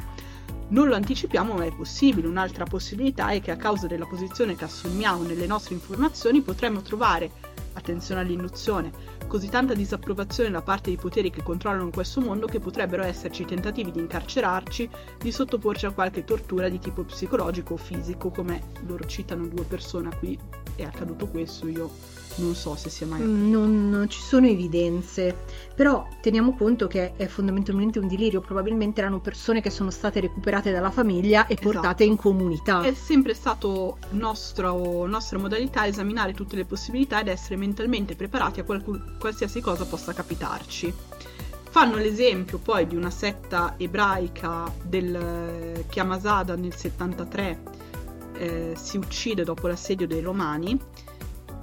Non 0.69 0.87
lo 0.87 0.95
anticipiamo, 0.95 1.53
ma 1.53 1.65
è 1.65 1.75
possibile. 1.75 2.27
Un'altra 2.27 2.63
possibilità 2.65 3.29
è 3.29 3.41
che 3.41 3.51
a 3.51 3.57
causa 3.57 3.87
della 3.87 4.05
posizione 4.05 4.55
che 4.55 4.63
assumiamo 4.63 5.23
nelle 5.23 5.45
nostre 5.45 5.73
informazioni 5.73 6.41
potremmo 6.41 6.81
trovare, 6.81 7.29
attenzione 7.73 8.21
all'induzione, 8.21 8.91
così 9.31 9.47
tanta 9.47 9.73
disapprovazione 9.73 10.51
da 10.51 10.61
parte 10.61 10.89
dei 10.89 10.99
poteri 10.99 11.29
che 11.29 11.41
controllano 11.41 11.89
questo 11.89 12.19
mondo 12.19 12.47
che 12.47 12.59
potrebbero 12.59 13.03
esserci 13.03 13.45
tentativi 13.45 13.89
di 13.89 13.99
incarcerarci, 13.99 14.89
di 15.19 15.31
sottoporci 15.31 15.85
a 15.85 15.91
qualche 15.91 16.25
tortura 16.25 16.67
di 16.67 16.79
tipo 16.79 17.03
psicologico 17.03 17.75
o 17.75 17.77
fisico, 17.77 18.29
come 18.29 18.61
loro 18.85 19.05
citano 19.05 19.47
due 19.47 19.63
persone 19.63 20.09
a 20.09 20.17
cui 20.17 20.37
è 20.75 20.83
accaduto 20.83 21.27
questo, 21.27 21.69
io 21.69 21.89
non 22.35 22.55
so 22.55 22.75
se 22.75 22.89
sia 22.89 23.05
mai 23.05 23.21
Mm, 23.21 23.49
Non, 23.51 23.89
non 23.89 24.09
ci 24.09 24.19
sono 24.21 24.47
evidenze, 24.47 25.35
però 25.75 26.07
teniamo 26.21 26.55
conto 26.55 26.87
che 26.87 27.15
è 27.15 27.27
fondamentalmente 27.27 27.99
un 27.99 28.07
delirio, 28.07 28.41
probabilmente 28.41 29.01
erano 29.01 29.19
persone 29.19 29.61
che 29.61 29.69
sono 29.69 29.89
state 29.91 30.19
recuperate 30.21 30.71
dalla 30.71 30.91
famiglia 30.91 31.45
e 31.47 31.53
Esatto. 31.53 31.69
portate 31.71 32.03
in 32.03 32.15
comunità. 32.15 32.81
È 32.81 32.93
sempre 32.93 33.33
stato 33.33 33.97
nostro- 34.11 35.05
nostra 35.07 35.37
modalità 35.37 35.85
esaminare 35.85 36.33
tutte 36.33 36.55
le 36.55 36.65
possibilità 36.65 37.19
ed 37.19 37.27
essere 37.27 37.57
mentalmente 37.57 38.15
preparati 38.15 38.59
a 38.59 38.63
qualcu- 38.63 39.17
qualsiasi 39.19 39.59
cosa 39.61 39.85
possa 39.85 40.13
capitarci. 40.13 40.93
Fanno 41.69 41.95
l'esempio 41.95 42.57
poi 42.57 42.85
di 42.85 42.95
una 42.97 43.09
setta 43.09 43.75
ebraica 43.77 44.69
del 44.83 45.85
che 45.87 45.99
a 45.99 46.03
Masada 46.03 46.55
nel 46.55 46.75
73 46.75 47.63
eh, 48.37 48.73
si 48.75 48.97
uccide 48.97 49.43
dopo 49.43 49.67
l'assedio 49.67 50.05
dei 50.07 50.19
Romani. 50.21 50.77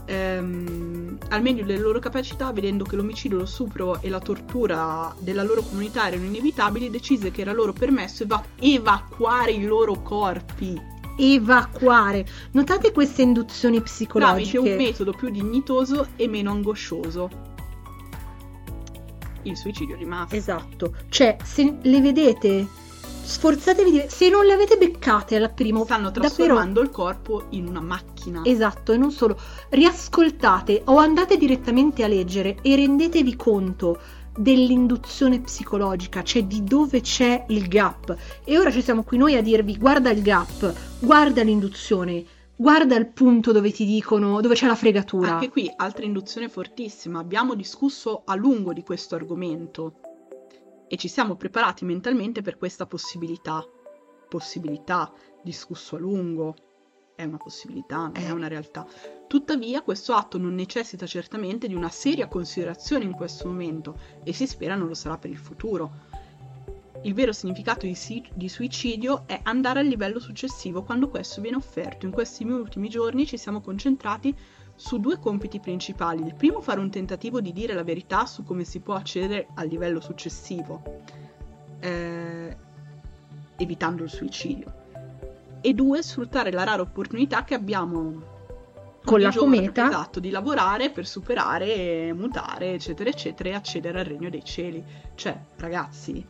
Ehm, 0.09 1.19
al 1.29 1.43
meglio 1.43 1.65
delle 1.65 1.79
loro 1.79 1.99
capacità, 1.99 2.53
vedendo 2.53 2.85
che 2.85 2.97
l'omicidio, 2.97 3.39
lo 3.39 3.47
stupro 3.47 4.01
e 4.01 4.09
la 4.09 4.21
tortura 4.21 5.15
della 5.19 5.43
loro 5.43 5.63
comunità 5.63 6.09
erano 6.09 6.25
inevitabili, 6.25 6.91
decise 6.91 7.31
che 7.31 7.43
era 7.43 7.53
loro 7.53 7.73
permesso 7.73 8.23
eva- 8.23 8.45
evacuare 8.59 9.53
i 9.53 9.65
loro 9.65 10.01
corpi 10.03 10.97
Evacuare. 11.21 12.25
Notate 12.53 12.93
queste 12.93 13.23
induzioni 13.23 13.79
tramite 13.79 13.91
psicologiche. 13.91 14.59
un 14.59 14.77
metodo 14.77 15.13
più 15.13 15.31
dignitoso 15.31 16.11
e 16.15 16.29
meno 16.29 16.53
angoscioso. 16.53 17.29
Il 19.43 19.57
suicidio 19.57 19.97
di 19.97 20.05
massa. 20.05 20.37
Esatto, 20.37 20.95
cioè 21.09 21.37
se 21.43 21.79
le 21.83 22.01
vedete 22.01 22.67
sforzatevi 23.29 23.91
di... 23.91 24.05
Se 24.09 24.31
non 24.31 24.47
le 24.47 24.55
avete 24.55 24.79
beccate 24.79 25.37
al 25.37 25.53
primo... 25.53 25.85
Stanno 25.85 26.11
davvero- 26.11 26.35
trasformando 26.35 26.81
il 26.81 26.91
corpo 26.91 27.45
in 27.51 27.67
una 27.67 27.83
macchina. 27.83 28.41
Esatto, 28.45 28.93
e 28.93 28.97
non 28.97 29.11
solo. 29.11 29.39
Riascoltate 29.69 30.83
o 30.87 30.97
andate 30.97 31.37
direttamente 31.37 32.03
a 32.03 32.09
leggere 32.09 32.57
e 32.63 32.75
rendetevi 32.75 33.37
conto 33.37 34.01
dell'induzione 34.35 35.41
psicologica, 35.41 36.23
cioè 36.23 36.45
di 36.45 36.65
dove 36.65 37.03
c'è 37.03 37.45
il 37.49 37.69
gap. 37.69 38.17
E 38.45 38.59
ora 38.59 38.71
ci 38.71 38.81
siamo 38.83 39.03
qui 39.03 39.19
noi 39.19 39.37
a 39.37 39.43
dirvi 39.43 39.77
guarda 39.77 40.11
il 40.11 40.23
gap, 40.23 40.73
guarda 41.01 41.43
l'induzione, 41.43 42.25
guarda 42.57 42.97
il 42.97 43.09
punto 43.09 43.53
dove 43.53 43.73
ti 43.73 43.85
dicono 43.85 44.41
dove 44.41 44.55
c'è 44.55 44.67
la 44.67 44.75
fregatura. 44.75 45.35
Anche 45.35 45.51
qui, 45.51 45.71
altra 45.77 46.05
induzione 46.05 46.49
fortissima. 46.49 47.19
Abbiamo 47.19 47.55
discusso 47.55 48.23
a 48.25 48.35
lungo 48.37 48.73
di 48.73 48.83
questo 48.83 49.17
argomento 49.17 49.95
e 50.89 50.97
ci 50.97 51.09
siamo 51.09 51.37
preparati 51.37 51.85
mentalmente 51.85 52.43
per 52.43 52.57
questa 52.57 52.87
possibilità. 52.87 53.65
Possibilità, 54.29 55.13
discusso 55.43 55.97
a 55.97 55.99
lungo, 55.99 56.55
è 57.15 57.25
una 57.25 57.37
possibilità, 57.37 57.97
non 57.97 58.13
è 58.17 58.29
Eh. 58.29 58.31
una 58.31 58.49
realtà. 58.49 58.87
Tuttavia, 59.27 59.83
questo 59.83 60.15
atto 60.15 60.39
non 60.39 60.55
necessita 60.55 61.07
certamente 61.07 61.67
di 61.67 61.75
una 61.75 61.89
seria 61.91 62.29
considerazione 62.29 63.05
in 63.05 63.13
questo 63.13 63.47
momento 63.49 63.99
e 64.23 64.33
si 64.33 64.47
spera 64.47 64.75
non 64.75 64.89
lo 64.89 64.95
sarà 64.95 65.19
per 65.19 65.31
il 65.31 65.37
futuro. 65.37 66.07
Il 67.03 67.15
vero 67.15 67.33
significato 67.33 67.87
di, 67.87 67.95
si- 67.95 68.27
di 68.35 68.49
suicidio 68.49 69.23
è 69.27 69.41
andare 69.45 69.81
al 69.81 69.87
livello 69.87 70.19
successivo 70.19 70.83
quando 70.83 71.09
questo 71.09 71.41
viene 71.41 71.57
offerto. 71.57 72.07
In 72.07 72.13
questi 72.13 72.45
ultimi 72.45 72.89
giorni 72.89 73.25
ci 73.27 73.37
siamo 73.37 73.61
concentrati 73.61 74.37
su 74.79 75.01
due 75.01 75.19
compiti 75.19 75.59
principali. 75.59 76.25
Il 76.25 76.37
primo, 76.37 76.61
fare 76.61 76.79
un 76.79 76.89
tentativo 76.89 77.41
di 77.41 77.53
dire 77.53 77.75
la 77.75 77.83
verità 77.83 78.27
su 78.27 78.45
come 78.45 78.63
si 78.63 78.79
può 78.79 78.95
accedere 78.95 79.49
al 79.55 79.67
livello 79.67 80.01
successivo, 80.01 80.83
eh, 81.81 82.57
evitando 83.57 84.05
il 84.05 84.09
suicidio. 84.09 84.73
E 85.61 85.75
due, 85.75 86.01
sfruttare 86.03 86.53
la 86.53 86.63
rara 86.63 86.81
opportunità 86.81 87.43
che 87.43 87.55
abbiamo 87.55 88.23
Con 89.05 89.21
la 89.21 89.31
giorno, 89.31 89.57
cometa. 89.57 89.89
Esatto, 89.89 90.21
di 90.21 90.31
lavorare 90.31 90.91
per 90.91 91.09
superare, 91.09 92.13
mutare, 92.13 92.75
eccetera, 92.75 93.11
eccetera, 93.11 93.49
e 93.49 93.55
accedere 93.55 93.99
al 93.99 94.07
regno 94.07 94.31
dei 94.31 94.45
cieli. 94.45 94.83
Cioè, 95.17 95.37
ragazzi, 95.57 96.25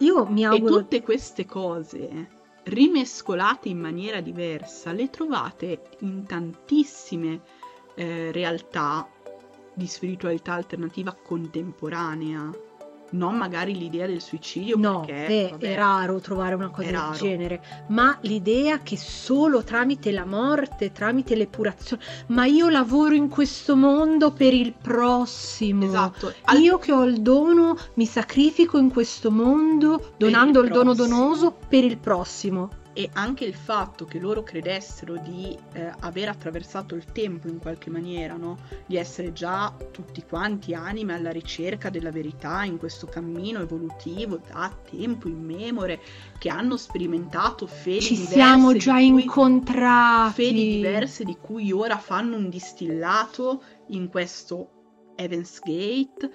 Io 0.00 0.26
mi 0.26 0.42
e 0.42 0.44
auguro 0.44 0.80
tutte 0.80 1.00
queste 1.00 1.46
cose 1.46 2.38
rimescolate 2.64 3.68
in 3.68 3.78
maniera 3.78 4.20
diversa 4.20 4.92
le 4.92 5.10
trovate 5.10 5.82
in 6.00 6.24
tantissime 6.26 7.40
eh, 7.94 8.30
realtà 8.32 9.08
di 9.74 9.86
spiritualità 9.86 10.54
alternativa 10.54 11.14
contemporanea. 11.14 12.68
Non 13.10 13.36
magari 13.36 13.76
l'idea 13.76 14.06
del 14.06 14.20
suicidio 14.20 14.76
No, 14.76 15.00
perché 15.04 15.26
beh, 15.26 15.48
vabbè, 15.50 15.72
è 15.72 15.74
raro 15.74 16.20
trovare 16.20 16.54
una 16.54 16.70
cosa 16.70 16.90
del 16.90 17.10
genere, 17.18 17.60
ma 17.88 18.16
l'idea 18.22 18.78
che 18.80 18.96
solo 18.96 19.64
tramite 19.64 20.12
la 20.12 20.24
morte, 20.24 20.92
tramite 20.92 21.34
l'epurazione, 21.34 22.02
ma 22.28 22.46
io 22.46 22.68
lavoro 22.68 23.14
in 23.14 23.28
questo 23.28 23.74
mondo 23.76 24.32
per 24.32 24.54
il 24.54 24.74
prossimo. 24.80 25.84
Esatto. 25.86 26.32
Al- 26.44 26.60
Io 26.60 26.78
che 26.78 26.92
ho 26.92 27.04
il 27.04 27.20
dono 27.20 27.76
mi 27.94 28.06
sacrifico 28.06 28.78
in 28.78 28.90
questo 28.90 29.30
mondo 29.30 30.12
donando 30.16 30.60
il 30.60 30.66
il, 30.66 30.72
dono 30.72 30.94
donoso 30.94 31.56
per 31.68 31.84
il 31.84 31.98
prossimo. 31.98 32.70
E 32.92 33.08
anche 33.12 33.44
il 33.44 33.54
fatto 33.54 34.04
che 34.04 34.18
loro 34.18 34.42
credessero 34.42 35.16
di 35.16 35.56
eh, 35.72 35.92
aver 36.00 36.28
attraversato 36.28 36.94
il 36.94 37.04
tempo 37.04 37.46
in 37.48 37.58
qualche 37.58 37.88
maniera, 37.88 38.34
no? 38.34 38.58
di 38.86 38.96
essere 38.96 39.32
già 39.32 39.74
tutti 39.92 40.24
quanti 40.28 40.74
anime 40.74 41.14
alla 41.14 41.30
ricerca 41.30 41.88
della 41.88 42.10
verità 42.10 42.64
in 42.64 42.78
questo 42.78 43.06
cammino 43.06 43.60
evolutivo 43.60 44.40
da 44.50 44.76
tempo 44.90 45.28
immemore, 45.28 46.00
che 46.38 46.48
hanno 46.48 46.76
sperimentato 46.76 47.66
fedi 47.66 48.00
Ci 48.00 48.14
diverse 48.14 48.32
siamo 48.34 48.72
di 48.72 48.78
già 48.80 48.94
cui- 48.94 49.22
incontrati. 49.22 50.32
fedi 50.32 50.76
diverse 50.76 51.24
di 51.24 51.36
cui 51.40 51.70
ora 51.72 51.98
fanno 51.98 52.36
un 52.36 52.48
distillato 52.48 53.62
in 53.88 54.08
questo 54.08 55.12
Heaven's 55.16 55.60
Gate. 55.60 56.30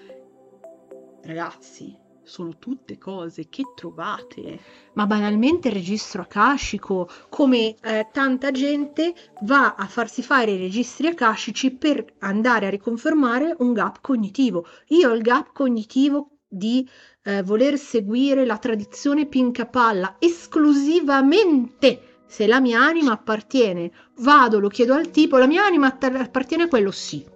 Ragazzi, 1.24 1.98
sono 2.26 2.58
tutte 2.58 2.98
cose 2.98 3.48
che 3.50 3.64
trovate. 3.76 4.60
ma 4.94 5.06
banalmente 5.06 5.68
il 5.68 5.74
registro 5.74 6.22
akashico, 6.22 7.10
come 7.30 7.76
eh, 7.82 8.08
tanta 8.12 8.52
gente 8.52 9.14
va 9.42 9.76
a 9.76 9.86
farsi 9.88 10.22
fare 10.22 10.52
i 10.52 10.58
registri 10.58 11.08
akashici 11.08 11.72
per 11.72 12.06
andare 12.20 12.68
a 12.68 12.70
riconfermare 12.70 13.56
un 13.60 13.74
gap 13.74 14.00
cognitivo. 14.02 14.66
Io 14.88 15.10
ho 15.10 15.14
il 15.14 15.22
gap 15.22 15.52
cognitivo 15.54 16.30
di 16.48 16.88
eh, 17.24 17.44
voler 17.44 17.78
seguire 17.78 18.46
la 18.46 18.58
tradizione 18.58 19.26
Pincapalla 19.26 20.16
esclusivamente 20.20 22.24
se 22.28 22.48
la 22.48 22.60
mia 22.60 22.82
anima 22.82 23.14
appartiene. 23.14 23.92
Vado, 24.20 24.60
lo 24.60 24.70
chiedo 24.70 24.94
al 24.94 25.12
tipo, 25.12 25.38
la 25.38 25.48
mia 25.48 25.66
anima 25.66 25.98
appartiene 25.98 26.64
a 26.64 26.68
quello 26.68 26.92
sì. 26.92 27.35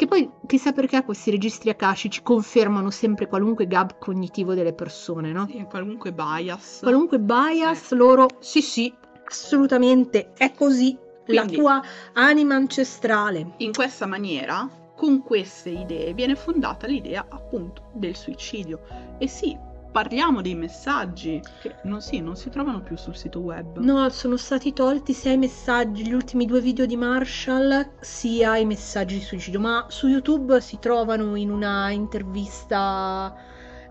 Che 0.00 0.06
poi 0.06 0.30
chissà 0.46 0.72
perché 0.72 1.04
questi 1.04 1.30
registri 1.30 1.68
akashici 1.68 2.22
confermano 2.22 2.88
sempre 2.88 3.26
qualunque 3.26 3.66
gap 3.66 3.98
cognitivo 3.98 4.54
delle 4.54 4.72
persone, 4.72 5.30
no? 5.30 5.46
Sì, 5.46 5.62
qualunque 5.68 6.10
bias. 6.10 6.78
qualunque 6.80 7.18
bias, 7.20 7.92
loro 7.92 8.26
sì 8.38 8.62
sì, 8.62 8.90
assolutamente, 9.26 10.32
è 10.38 10.54
così 10.54 10.96
Quindi- 11.26 11.54
la 11.54 11.62
tua 11.62 11.82
anima 12.14 12.54
ancestrale. 12.54 13.52
In 13.58 13.74
questa 13.74 14.06
maniera, 14.06 14.66
con 14.96 15.22
queste 15.22 15.68
idee, 15.68 16.14
viene 16.14 16.34
fondata 16.34 16.86
l'idea 16.86 17.26
appunto 17.28 17.90
del 17.92 18.16
suicidio. 18.16 18.80
E 19.18 19.28
sì, 19.28 19.54
parliamo 19.90 20.40
dei 20.40 20.54
messaggi 20.54 21.40
che 21.60 21.76
non, 21.84 22.00
sì, 22.00 22.20
non 22.20 22.36
si 22.36 22.50
trovano 22.50 22.80
più 22.80 22.96
sul 22.96 23.16
sito 23.16 23.40
web. 23.40 23.78
No, 23.78 24.08
sono 24.10 24.36
stati 24.36 24.72
tolti 24.72 25.12
sia 25.12 25.32
i 25.32 25.38
messaggi, 25.38 26.06
gli 26.06 26.12
ultimi 26.12 26.46
due 26.46 26.60
video 26.60 26.86
di 26.86 26.96
Marshall, 26.96 27.90
sia 28.00 28.56
i 28.56 28.64
messaggi 28.64 29.18
di 29.18 29.24
suicidio, 29.24 29.60
ma 29.60 29.86
su 29.88 30.08
YouTube 30.08 30.60
si 30.60 30.78
trovano 30.78 31.34
in 31.34 31.50
una 31.50 31.90
intervista 31.90 33.34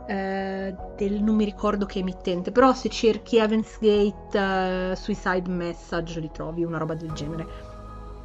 eh, 0.09 0.75
del 0.95 1.21
non 1.21 1.35
mi 1.35 1.45
ricordo 1.45 1.85
che 1.85 1.99
emittente, 1.99 2.51
però 2.51 2.73
se 2.73 2.89
cerchi 2.89 3.37
Heaven's 3.37 3.77
Gate 3.79 4.91
eh, 4.91 4.95
Suicide 4.95 5.47
Message 5.47 6.19
li 6.19 6.31
trovi, 6.31 6.63
una 6.63 6.79
roba 6.79 6.95
del 6.95 7.11
genere. 7.11 7.45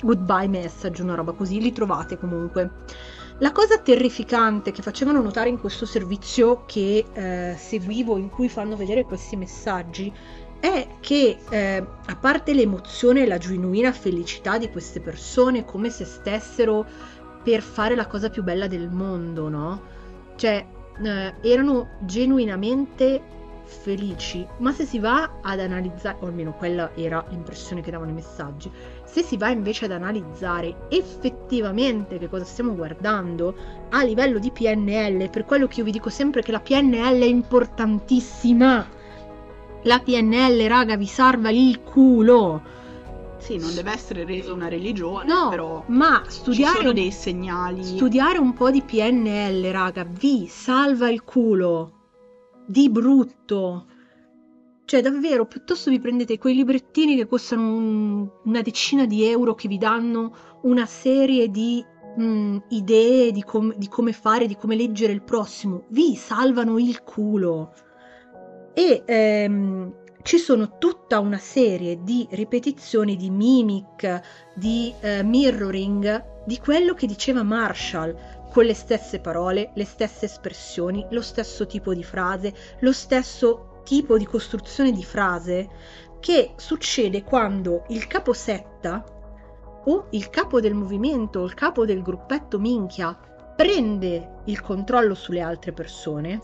Goodbye 0.00 0.48
Message, 0.48 1.02
una 1.02 1.14
roba 1.14 1.32
così, 1.32 1.60
li 1.60 1.72
trovate 1.72 2.18
comunque. 2.18 2.70
La 3.38 3.50
cosa 3.50 3.78
terrificante 3.78 4.70
che 4.70 4.80
facevano 4.80 5.20
notare 5.20 5.48
in 5.48 5.58
questo 5.58 5.86
servizio 5.86 6.62
che 6.66 7.04
eh, 7.12 7.56
seguivo, 7.58 8.16
in 8.16 8.30
cui 8.30 8.48
fanno 8.48 8.76
vedere 8.76 9.02
questi 9.04 9.34
messaggi, 9.34 10.12
è 10.60 10.86
che 11.00 11.38
eh, 11.50 11.84
a 12.06 12.16
parte 12.16 12.54
l'emozione 12.54 13.22
e 13.22 13.26
la 13.26 13.38
genuina 13.38 13.90
felicità 13.90 14.56
di 14.56 14.70
queste 14.70 15.00
persone, 15.00 15.64
come 15.64 15.90
se 15.90 16.04
stessero 16.04 16.86
per 17.42 17.60
fare 17.60 17.96
la 17.96 18.06
cosa 18.06 18.30
più 18.30 18.44
bella 18.44 18.68
del 18.68 18.88
mondo, 18.88 19.48
no? 19.48 19.82
Cioè, 20.36 20.64
eh, 21.02 21.34
erano 21.42 21.88
genuinamente 22.02 23.20
felici, 23.64 24.46
ma 24.58 24.72
se 24.72 24.84
si 24.84 25.00
va 25.00 25.40
ad 25.42 25.58
analizzare, 25.58 26.18
o 26.20 26.26
almeno 26.26 26.54
quella 26.54 26.94
era 26.94 27.24
l'impressione 27.30 27.82
che 27.82 27.90
davano 27.90 28.10
i 28.10 28.14
messaggi, 28.14 28.70
se 29.14 29.22
si 29.22 29.36
va 29.36 29.48
invece 29.48 29.84
ad 29.84 29.92
analizzare 29.92 30.88
effettivamente 30.88 32.18
che 32.18 32.28
cosa 32.28 32.42
stiamo 32.42 32.74
guardando 32.74 33.54
a 33.90 34.02
livello 34.02 34.40
di 34.40 34.50
PNL, 34.50 35.30
per 35.30 35.44
quello 35.44 35.68
che 35.68 35.78
io 35.78 35.84
vi 35.84 35.92
dico 35.92 36.10
sempre 36.10 36.42
che 36.42 36.50
la 36.50 36.58
PNL 36.58 37.20
è 37.20 37.26
importantissima. 37.26 38.84
La 39.84 40.00
PNL, 40.00 40.66
raga, 40.66 40.96
vi 40.96 41.06
salva 41.06 41.50
il 41.50 41.80
culo. 41.82 42.60
Sì, 43.38 43.56
non 43.56 43.72
deve 43.72 43.92
essere 43.92 44.24
resa 44.24 44.52
una 44.52 44.66
religione, 44.66 45.32
No, 45.32 45.48
però 45.48 45.84
ma 45.86 46.24
studiare 46.26 46.78
sono 46.78 46.92
dei 46.92 47.12
segnali. 47.12 47.84
Studiare 47.84 48.38
un 48.38 48.52
po' 48.52 48.72
di 48.72 48.82
PNL, 48.82 49.70
raga, 49.70 50.04
vi 50.04 50.48
salva 50.48 51.08
il 51.08 51.22
culo. 51.22 51.92
Di 52.66 52.90
brutto. 52.90 53.86
Cioè, 54.86 55.00
davvero, 55.00 55.46
piuttosto 55.46 55.90
vi 55.90 55.98
prendete 55.98 56.36
quei 56.38 56.54
librettini 56.54 57.16
che 57.16 57.26
costano 57.26 57.74
un- 57.74 58.28
una 58.44 58.60
decina 58.60 59.06
di 59.06 59.24
euro 59.24 59.54
che 59.54 59.66
vi 59.66 59.78
danno 59.78 60.34
una 60.62 60.84
serie 60.86 61.48
di 61.48 61.82
mm, 62.20 62.56
idee 62.68 63.32
di, 63.32 63.42
com- 63.42 63.74
di 63.76 63.88
come 63.88 64.12
fare, 64.12 64.46
di 64.46 64.56
come 64.56 64.76
leggere 64.76 65.12
il 65.12 65.22
prossimo. 65.22 65.84
Vi 65.88 66.14
salvano 66.16 66.78
il 66.78 67.02
culo. 67.02 67.72
E 68.74 69.02
ehm, 69.06 69.94
ci 70.22 70.38
sono 70.38 70.78
tutta 70.78 71.18
una 71.18 71.38
serie 71.38 72.02
di 72.02 72.26
ripetizioni, 72.30 73.16
di 73.16 73.30
mimic, 73.30 74.20
di 74.54 74.92
eh, 75.00 75.22
mirroring 75.22 76.32
di 76.46 76.58
quello 76.58 76.94
che 76.94 77.06
diceva 77.06 77.42
Marshall, 77.42 78.14
con 78.50 78.64
le 78.64 78.74
stesse 78.74 79.18
parole, 79.18 79.72
le 79.74 79.84
stesse 79.84 80.26
espressioni, 80.26 81.06
lo 81.10 81.22
stesso 81.22 81.66
tipo 81.66 81.94
di 81.94 82.04
frase, 82.04 82.54
lo 82.80 82.92
stesso 82.92 83.73
tipo 83.84 84.18
di 84.18 84.26
costruzione 84.26 84.90
di 84.90 85.04
frase 85.04 85.68
che 86.20 86.54
succede 86.56 87.22
quando 87.22 87.84
il 87.88 88.06
caposetta 88.06 89.04
o 89.86 90.06
il 90.10 90.30
capo 90.30 90.60
del 90.60 90.74
movimento 90.74 91.40
o 91.40 91.44
il 91.44 91.54
capo 91.54 91.84
del 91.84 92.02
gruppetto 92.02 92.58
minchia 92.58 93.16
prende 93.54 94.40
il 94.46 94.60
controllo 94.60 95.14
sulle 95.14 95.40
altre 95.40 95.72
persone 95.72 96.40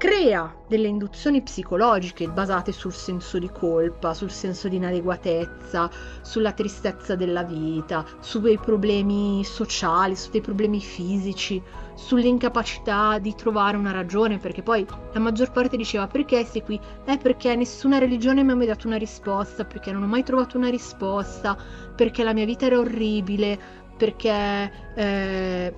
crea 0.00 0.50
delle 0.66 0.88
induzioni 0.88 1.42
psicologiche 1.42 2.26
basate 2.26 2.72
sul 2.72 2.94
senso 2.94 3.38
di 3.38 3.50
colpa, 3.52 4.14
sul 4.14 4.30
senso 4.30 4.66
di 4.66 4.76
inadeguatezza, 4.76 5.90
sulla 6.22 6.52
tristezza 6.52 7.16
della 7.16 7.42
vita, 7.42 8.06
su 8.20 8.40
dei 8.40 8.56
problemi 8.56 9.44
sociali, 9.44 10.16
su 10.16 10.30
dei 10.30 10.40
problemi 10.40 10.80
fisici, 10.80 11.62
sull'incapacità 11.94 13.18
di 13.18 13.34
trovare 13.34 13.76
una 13.76 13.90
ragione, 13.90 14.38
perché 14.38 14.62
poi 14.62 14.86
la 15.12 15.20
maggior 15.20 15.52
parte 15.52 15.76
diceva 15.76 16.06
perché 16.06 16.46
sei 16.46 16.62
qui? 16.62 16.80
È 17.04 17.18
perché 17.18 17.54
nessuna 17.54 17.98
religione 17.98 18.42
mi 18.42 18.52
ha 18.52 18.56
mai 18.56 18.68
dato 18.68 18.86
una 18.86 18.96
risposta, 18.96 19.66
perché 19.66 19.92
non 19.92 20.04
ho 20.04 20.06
mai 20.06 20.22
trovato 20.22 20.56
una 20.56 20.70
risposta, 20.70 21.58
perché 21.94 22.24
la 22.24 22.32
mia 22.32 22.46
vita 22.46 22.64
era 22.64 22.78
orribile, 22.78 23.58
perché 23.98 24.72
eh, 24.94 25.74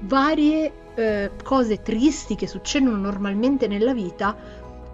varie 0.00 0.72
eh, 0.96 1.30
cose 1.44 1.82
tristi 1.82 2.34
che 2.34 2.46
succedono 2.46 2.96
normalmente 2.96 3.68
nella 3.68 3.94
vita, 3.94 4.36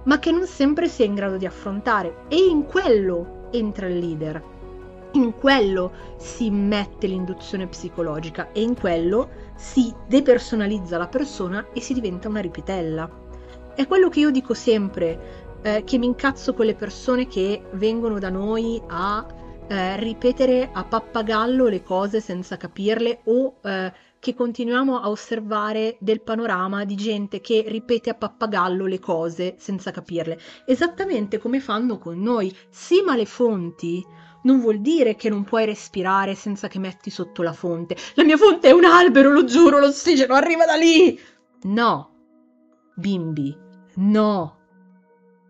ma 0.04 0.18
che 0.18 0.30
non 0.30 0.46
sempre 0.46 0.88
si 0.88 1.02
è 1.02 1.06
in 1.06 1.14
grado 1.14 1.36
di 1.36 1.46
affrontare. 1.46 2.24
E 2.28 2.36
in 2.36 2.66
quello 2.66 3.48
entra 3.52 3.86
il 3.86 3.98
leader. 3.98 4.42
In 5.12 5.34
quello 5.34 5.92
si 6.16 6.50
mette 6.50 7.06
l'induzione 7.06 7.66
psicologica 7.66 8.50
e 8.52 8.62
in 8.62 8.74
quello 8.74 9.28
si 9.56 9.92
depersonalizza 10.06 10.96
la 10.96 11.06
persona 11.06 11.66
e 11.72 11.80
si 11.80 11.92
diventa 11.92 12.28
una 12.28 12.40
ripetella. 12.40 13.20
È 13.74 13.86
quello 13.86 14.08
che 14.08 14.20
io 14.20 14.30
dico 14.30 14.54
sempre, 14.54 15.60
eh, 15.62 15.84
che 15.84 15.98
mi 15.98 16.06
incazzo 16.06 16.54
con 16.54 16.66
le 16.66 16.74
persone 16.74 17.26
che 17.26 17.62
vengono 17.72 18.18
da 18.18 18.30
noi 18.30 18.80
a 18.88 19.26
eh, 19.68 19.96
ripetere 19.96 20.70
a 20.72 20.84
pappagallo 20.84 21.68
le 21.68 21.82
cose 21.82 22.20
senza 22.20 22.56
capirle 22.56 23.20
o 23.24 23.54
eh, 23.62 23.92
che 24.22 24.34
continuiamo 24.34 25.00
a 25.00 25.10
osservare 25.10 25.96
del 25.98 26.22
panorama 26.22 26.84
di 26.84 26.94
gente 26.94 27.40
che 27.40 27.64
ripete 27.66 28.08
a 28.08 28.14
pappagallo 28.14 28.86
le 28.86 29.00
cose 29.00 29.56
senza 29.58 29.90
capirle, 29.90 30.38
esattamente 30.64 31.38
come 31.38 31.58
fanno 31.58 31.98
con 31.98 32.20
noi. 32.20 32.56
Sì, 32.70 33.02
ma 33.04 33.16
le 33.16 33.26
fonti 33.26 34.00
non 34.44 34.60
vuol 34.60 34.80
dire 34.80 35.16
che 35.16 35.28
non 35.28 35.42
puoi 35.42 35.64
respirare 35.64 36.36
senza 36.36 36.68
che 36.68 36.78
metti 36.78 37.10
sotto 37.10 37.42
la 37.42 37.52
fonte. 37.52 37.96
La 38.14 38.22
mia 38.22 38.36
fonte 38.36 38.68
è 38.68 38.70
un 38.70 38.84
albero, 38.84 39.32
lo 39.32 39.42
giuro, 39.42 39.80
l'ossigeno 39.80 40.34
arriva 40.34 40.66
da 40.66 40.76
lì. 40.76 41.18
No, 41.62 42.10
bimbi, 42.94 43.52
no. 43.96 44.56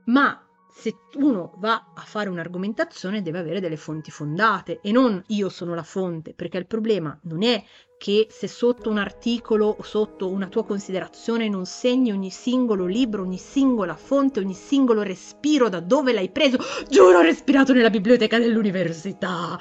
Ma 0.07 0.42
se 0.73 0.97
uno 1.17 1.53
va 1.59 1.93
a 1.95 2.01
fare 2.01 2.31
un'argomentazione 2.31 3.21
deve 3.23 3.39
avere 3.39 3.61
delle 3.61 3.77
fonti 3.77 4.11
fondate 4.11 4.81
e 4.81 4.91
non 4.91 5.23
io 5.29 5.49
sono 5.51 5.75
la 5.75 5.83
fonte, 5.83 6.33
perché 6.33 6.57
il 6.57 6.67
problema 6.67 7.17
non 7.25 7.43
è 7.43 7.63
che 7.99 8.27
se 8.31 8.49
sotto 8.49 8.91
un 8.91 8.99
articolo 8.99 9.67
o 9.79 9.83
sotto 9.83 10.29
una 10.29 10.49
tua 10.49 10.65
considerazione 10.65 11.49
non 11.49 11.67
segni 11.67 12.11
ogni 12.11 12.31
singolo 12.31 12.87
libro, 12.87 13.23
ogni 13.23 13.37
singola 13.37 13.95
fonte, 13.95 14.41
ogni 14.41 14.55
singolo 14.55 15.03
respiro, 15.03 15.69
da 15.69 15.79
dove 15.79 16.13
l'hai 16.13 16.31
preso, 16.31 16.59
giuro 16.89 17.19
ho 17.19 17.23
respirato 17.23 17.73
nella 17.73 17.91
biblioteca 17.91 18.39
dell'università, 18.39 19.57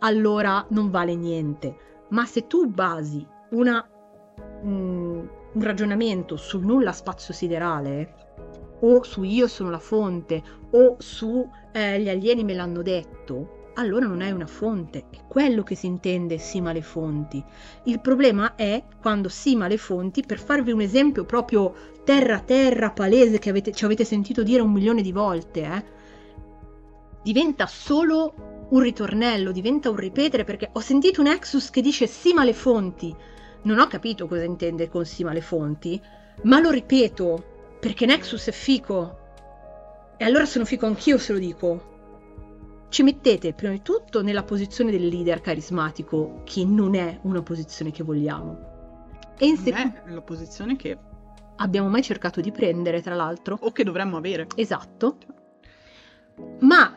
allora 0.00 0.66
non 0.70 0.90
vale 0.90 1.14
niente. 1.14 1.76
Ma 2.08 2.26
se 2.26 2.46
tu 2.46 2.66
basi 2.66 3.24
una, 3.50 3.86
mm, 4.64 5.18
un 5.52 5.62
ragionamento 5.62 6.36
sul 6.36 6.64
nulla 6.64 6.92
spazio 6.92 7.32
siderale, 7.32 8.21
o 8.84 9.02
su 9.02 9.22
io 9.22 9.46
sono 9.46 9.70
la 9.70 9.78
fonte, 9.78 10.42
o 10.70 10.96
su 10.98 11.48
eh, 11.72 12.00
gli 12.00 12.08
alieni 12.08 12.44
me 12.44 12.54
l'hanno 12.54 12.82
detto, 12.82 13.70
allora 13.74 14.06
non 14.06 14.20
è 14.20 14.30
una 14.30 14.46
fonte. 14.46 15.06
È 15.10 15.20
quello 15.26 15.62
che 15.62 15.74
si 15.74 15.86
intende 15.86 16.38
sima 16.38 16.72
le 16.72 16.82
fonti. 16.82 17.42
Il 17.84 18.00
problema 18.00 18.54
è 18.54 18.82
quando 19.00 19.28
sima 19.28 19.68
le 19.68 19.78
fonti, 19.78 20.22
per 20.22 20.38
farvi 20.38 20.72
un 20.72 20.80
esempio 20.80 21.24
proprio 21.24 21.74
terra 22.04 22.40
terra 22.40 22.90
palese 22.90 23.38
che 23.38 23.50
avete, 23.50 23.72
ci 23.72 23.84
avete 23.84 24.04
sentito 24.04 24.42
dire 24.42 24.62
un 24.62 24.72
milione 24.72 25.02
di 25.02 25.12
volte, 25.12 25.62
eh, 25.62 25.84
diventa 27.22 27.66
solo 27.66 28.66
un 28.70 28.80
ritornello, 28.80 29.52
diventa 29.52 29.90
un 29.90 29.96
ripetere 29.96 30.44
perché 30.44 30.70
ho 30.72 30.80
sentito 30.80 31.20
un 31.20 31.28
Exus 31.28 31.70
che 31.70 31.80
dice 31.80 32.06
sima 32.06 32.44
le 32.44 32.54
fonti. 32.54 33.14
Non 33.62 33.78
ho 33.78 33.86
capito 33.86 34.26
cosa 34.26 34.42
intende 34.42 34.88
con 34.88 35.04
sima 35.06 35.32
le 35.32 35.40
fonti, 35.40 36.00
ma 36.42 36.58
lo 36.58 36.70
ripeto 36.70 37.51
perché 37.82 38.06
Nexus 38.06 38.46
è 38.46 38.52
fico. 38.52 39.18
E 40.16 40.24
allora 40.24 40.46
sono 40.46 40.64
fico 40.64 40.86
anch'io 40.86 41.18
se 41.18 41.32
lo 41.32 41.40
dico 41.40 41.90
ci 42.92 43.02
mettete 43.02 43.54
prima 43.54 43.72
di 43.72 43.80
tutto 43.80 44.22
nella 44.22 44.42
posizione 44.42 44.90
del 44.90 45.08
leader 45.08 45.40
carismatico, 45.40 46.42
che 46.44 46.62
non 46.66 46.94
è 46.94 47.18
una 47.22 47.42
posizione 47.42 47.90
che 47.90 48.02
vogliamo. 48.02 49.08
E 49.38 49.46
in 49.46 49.56
secondo... 49.56 49.96
è 50.04 50.10
la 50.10 50.20
posizione 50.20 50.76
che 50.76 50.98
abbiamo 51.56 51.88
mai 51.88 52.02
cercato 52.02 52.42
di 52.42 52.52
prendere, 52.52 53.00
tra 53.00 53.14
l'altro. 53.14 53.56
O 53.62 53.72
che 53.72 53.82
dovremmo 53.82 54.18
avere. 54.18 54.46
Esatto. 54.56 55.16
Ma 56.60 56.94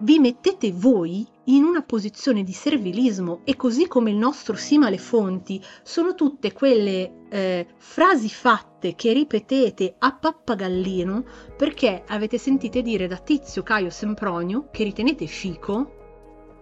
vi 0.00 0.18
mettete 0.20 0.70
voi 0.72 1.26
in 1.44 1.64
una 1.64 1.82
posizione 1.82 2.44
di 2.44 2.52
servilismo 2.52 3.40
e 3.44 3.56
così 3.56 3.88
come 3.88 4.10
il 4.10 4.16
nostro 4.16 4.54
Sima 4.54 4.86
alle 4.86 4.98
fonti 4.98 5.60
sono 5.82 6.14
tutte 6.14 6.52
quelle 6.52 7.24
eh, 7.28 7.66
frasi 7.76 8.28
fatte 8.28 8.94
che 8.94 9.12
ripetete 9.12 9.96
a 9.98 10.14
pappagallino 10.14 11.24
perché 11.56 12.04
avete 12.06 12.38
sentito 12.38 12.80
dire 12.80 13.08
da 13.08 13.16
Tizio 13.16 13.62
Caio 13.64 13.90
Sempronio 13.90 14.68
che 14.70 14.84
ritenete 14.84 15.26
fico 15.26 15.94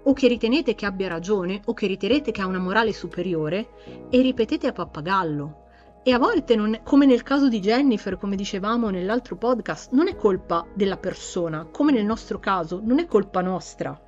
o 0.03 0.13
che 0.13 0.29
ritenete 0.29 0.75
che 0.75 0.87
abbia 0.87 1.09
ragione 1.09 1.61
o 1.67 1.75
che 1.75 1.87
ritenete 1.87 2.31
che 2.31 2.41
ha 2.41 2.47
una 2.47 2.59
morale 2.59 2.93
superiore 2.93 4.07
e 4.09 4.21
ripetete 4.21 4.69
a 4.69 4.73
pappagallo. 4.73 5.65
E 6.09 6.13
a 6.13 6.21
volte, 6.21 6.55
non, 6.55 6.83
come 6.85 7.05
nel 7.05 7.25
caso 7.25 7.49
di 7.49 7.59
Jennifer, 7.59 8.17
come 8.17 8.37
dicevamo 8.37 8.91
nell'altro 8.91 9.35
podcast, 9.35 9.91
non 9.91 10.07
è 10.07 10.15
colpa 10.15 10.65
della 10.73 10.99
persona, 10.99 11.67
come 11.69 11.91
nel 11.91 12.05
nostro 12.05 12.39
caso, 12.39 12.81
non 12.81 13.01
è 13.01 13.07
colpa 13.07 13.41
nostra. 13.41 14.01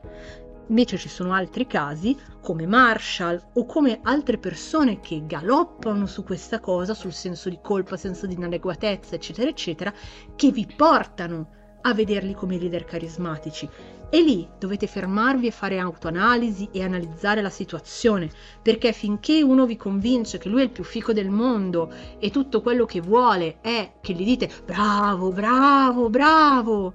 Invece 0.69 0.97
ci 0.97 1.09
sono 1.09 1.33
altri 1.33 1.67
casi, 1.67 2.17
come 2.41 2.69
Marshall 2.69 3.49
o 3.55 3.67
come 3.67 3.99
altre 4.05 4.39
persone 4.39 5.01
che 5.01 5.25
galoppano 5.27 6.07
su 6.07 6.23
questa 6.23 6.61
cosa, 6.61 6.95
sul 6.95 7.13
senso 7.13 7.49
di 7.49 7.59
colpa, 7.61 7.97
senso 7.97 8.29
di 8.29 8.35
inadeguatezza, 8.35 9.17
eccetera, 9.17 9.51
eccetera, 9.51 9.93
che 10.37 10.53
vi 10.53 10.73
portano 10.77 11.49
a 11.81 11.95
vederli 11.95 12.33
come 12.33 12.59
leader 12.59 12.85
carismatici 12.85 13.69
e 14.11 14.23
lì 14.23 14.49
dovete 14.59 14.87
fermarvi 14.87 15.47
e 15.47 15.51
fare 15.51 15.79
autoanalisi 15.79 16.69
e 16.73 16.83
analizzare 16.83 17.43
la 17.43 17.51
situazione, 17.51 18.31
perché 18.63 18.93
finché 18.93 19.43
uno 19.43 19.67
vi 19.67 19.77
convince 19.77 20.39
che 20.39 20.49
lui 20.49 20.61
è 20.61 20.65
il 20.65 20.71
più 20.71 20.85
fico 20.85 21.13
del 21.13 21.31
mondo 21.31 21.93
e 22.19 22.31
tutto 22.31 22.63
quello 22.63 22.87
che 22.87 23.01
vuole 23.01 23.59
è 23.61 23.93
che 24.01 24.15
gli 24.15 24.25
dite 24.25 24.51
bravo, 24.65 25.31
bravo, 25.31 26.09
bravo, 26.09 26.95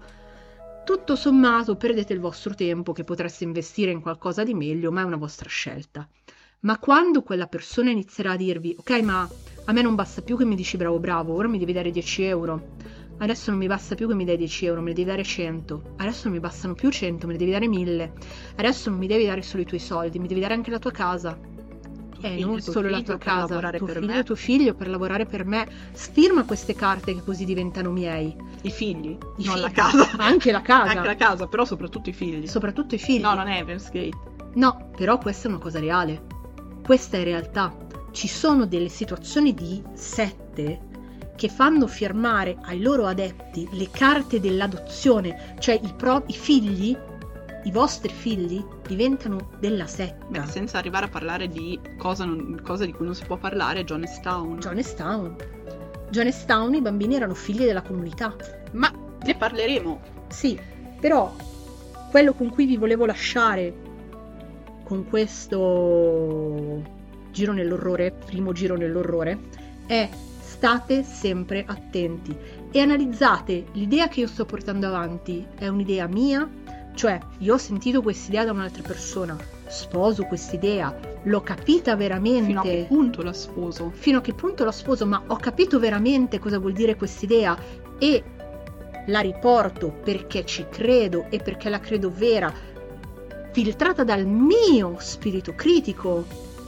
tutto 0.84 1.16
sommato 1.16 1.78
perdete 1.78 2.14
il 2.14 2.20
vostro 2.20 2.56
tempo 2.56 2.92
che 2.92 3.04
potreste 3.04 3.46
investire 3.46 3.92
in 3.92 4.02
qualcosa 4.02 4.44
di 4.44 4.54
meglio, 4.54 4.92
ma 4.92 5.02
è 5.02 5.06
una 5.06 5.16
vostra 5.16 5.48
scelta. 5.48 6.08
Ma 6.62 6.78
quando 6.80 7.24
quella 7.24 7.48
persona 7.48 7.90
inizierà 7.90 8.32
a 8.32 8.38
dirvi 8.38 8.76
ok, 8.78 9.02
ma 9.02 9.30
a 9.66 9.72
me 9.72 9.82
non 9.82 9.96
basta 9.96 10.22
più 10.22 10.38
che 10.38 10.46
mi 10.46 10.56
dici 10.56 10.78
bravo, 10.78 11.00
bravo, 11.00 11.34
ora 11.34 11.48
mi 11.48 11.58
devi 11.58 11.74
dare 11.74 11.92
10 11.92 12.24
euro 12.24 12.76
Adesso 13.18 13.52
non 13.52 13.60
mi 13.60 13.68
basta 13.68 13.96
più 13.96 14.08
che 14.08 14.16
mi 14.16 14.26
dai 14.26 14.38
10 14.38 14.66
euro, 14.66 14.82
me 14.82 14.90
ne 14.90 14.94
devi 14.94 15.08
dare 15.10 15.24
100. 15.24 15.82
Adesso 15.98 16.22
non 16.26 16.34
mi 16.34 16.40
bastano 16.40 16.74
più 16.74 16.90
100, 16.90 17.26
me 17.28 17.34
ne 17.34 17.40
devi 17.40 17.52
dare 17.52 17.68
1000. 17.68 18.14
Adesso 18.56 18.90
non 18.90 19.00
mi 19.00 19.08
devi 19.08 19.26
dare 19.26 19.42
solo 19.42 19.64
i 19.64 19.66
tuoi 19.66 19.80
soldi, 19.80 20.20
mi 20.20 20.28
devi 20.28 20.42
dare 20.42 20.54
anche 20.54 20.72
la 20.72 20.80
tua 20.80 20.92
casa. 20.92 21.38
Eh, 22.22 22.40
non 22.40 22.62
solo 22.62 22.90
la 22.90 23.02
tua 23.02 23.18
casa, 23.18 23.60
tuo 23.72 23.86
figlio 23.86 24.14
e 24.14 24.24
tuo 24.24 24.36
figlio 24.36 24.74
per 24.74 24.88
lavorare 24.88 25.26
per 25.26 25.46
me. 25.46 25.68
Sfirma 25.92 26.46
queste 26.46 26.74
carte 26.74 27.14
che 27.14 27.22
così 27.22 27.44
diventano 27.44 27.92
miei. 27.92 28.34
I 28.62 28.72
figli, 28.72 29.18
I 29.38 29.44
non 29.44 29.56
figli. 29.56 29.60
la 29.60 29.70
casa. 29.70 30.10
Anche 30.24 30.52
la 30.52 30.62
casa. 30.62 30.92
Anche 30.92 31.08
la 31.08 31.16
casa, 31.16 31.48
però 31.48 31.66
soprattutto 31.66 32.10
i 32.10 32.14
figli. 32.14 32.48
Soprattutto 32.48 32.96
i 32.96 32.98
figli. 32.98 33.22
No, 33.22 33.34
non 33.34 33.48
è 33.48 33.60
Evans 33.60 33.90
Gate. 33.92 34.18
No, 34.54 34.90
però 34.96 35.18
questa 35.18 35.48
è 35.48 35.52
una 35.52 35.60
cosa 35.60 35.80
reale. 35.80 36.24
Questa 36.82 37.18
è 37.18 37.24
realtà. 37.24 37.76
Ci 38.12 38.28
sono 38.30 38.68
delle 38.68 38.90
situazioni 38.90 39.54
di 39.54 39.84
sette 39.94 40.92
che 41.36 41.50
fanno 41.50 41.88
firmare 41.88 42.58
ai 42.64 42.82
loro 42.82 43.06
adepti 43.06 43.68
le 43.72 43.90
carte 43.90 44.40
dell'adozione, 44.40 45.56
cioè 45.60 45.80
i, 45.82 45.94
pro- 45.96 46.24
i 46.28 46.34
figli, 46.34 46.96
i 47.64 47.72
vostri 47.72 48.12
figli, 48.14 48.64
diventano 48.88 49.50
della 49.60 49.88
setta. 49.88 50.26
Beh, 50.28 50.46
senza 50.46 50.78
arrivare 50.78 51.06
a 51.06 51.10
parlare 51.10 51.48
di 51.48 51.80
cosa, 51.98 52.26
non, 52.26 52.62
cosa, 52.64 52.86
di 52.86 52.92
cui 52.92 53.06
non 53.06 53.16
si 53.16 53.26
può 53.26 53.38
parlare, 53.38 53.84
Jonestown. 53.84 54.60
Jonestown. 54.60 55.36
Jonestown, 56.10 56.76
i 56.76 56.82
bambini 56.82 57.16
erano 57.16 57.34
figli 57.34 57.66
della 57.66 57.82
comunità. 57.82 58.36
Ma 58.74 58.92
ne 59.24 59.36
parleremo. 59.36 60.02
Sì, 60.28 60.60
però 61.00 61.34
quello 62.12 62.34
con 62.34 62.50
cui 62.50 62.66
vi 62.66 62.78
volevo 62.78 63.06
lasciare 63.06 63.74
con 64.84 65.08
questo 65.08 66.82
giro 67.32 67.54
nell'orrore, 67.54 68.12
primo 68.12 68.52
giro 68.52 68.76
nell'orrore, 68.76 69.40
è 69.88 70.08
state 70.64 71.04
sempre 71.04 71.66
attenti 71.68 72.34
e 72.72 72.80
analizzate 72.80 73.66
l'idea 73.74 74.08
che 74.08 74.22
io 74.22 74.28
sto 74.28 74.46
portando 74.46 74.88
avanti 74.88 75.46
è 75.58 75.68
un'idea 75.68 76.08
mia, 76.08 76.50
Cioè, 76.96 77.20
io 77.40 77.56
ho 77.56 77.58
sentito 77.58 78.02
quest'idea 78.02 78.46
da 78.46 78.52
un'altra 78.52 78.82
persona, 78.82 79.36
sposo 79.68 80.24
quest'idea, 80.24 80.96
l'ho 81.24 81.42
capita 81.42 81.98
veramente. 81.98 82.46
Fino 82.46 82.60
a 82.62 82.64
che 82.64 82.86
punto 82.88 83.24
la 83.24 83.34
sposo? 83.34 83.92
Fino 83.94 84.20
a 84.20 84.22
che 84.22 84.34
punto 84.34 84.64
la 84.64 84.72
sposo, 84.72 85.06
ma 85.06 85.22
ho 85.28 85.36
capito 85.36 85.80
veramente 85.80 86.40
cosa 86.40 86.60
vuol 86.60 86.72
dire 86.72 86.96
quest'idea 86.96 87.58
e 87.98 88.24
la 89.08 89.20
riporto 89.20 89.90
perché 89.90 90.46
ci 90.46 90.68
credo 90.70 91.26
e 91.30 91.40
perché 91.40 91.68
la 91.68 91.80
credo 91.82 92.10
vera, 92.10 92.54
filtrata 93.52 94.06
dal 94.06 94.26
mio 94.26 94.96
spirito 95.00 95.56
critico 95.56 96.26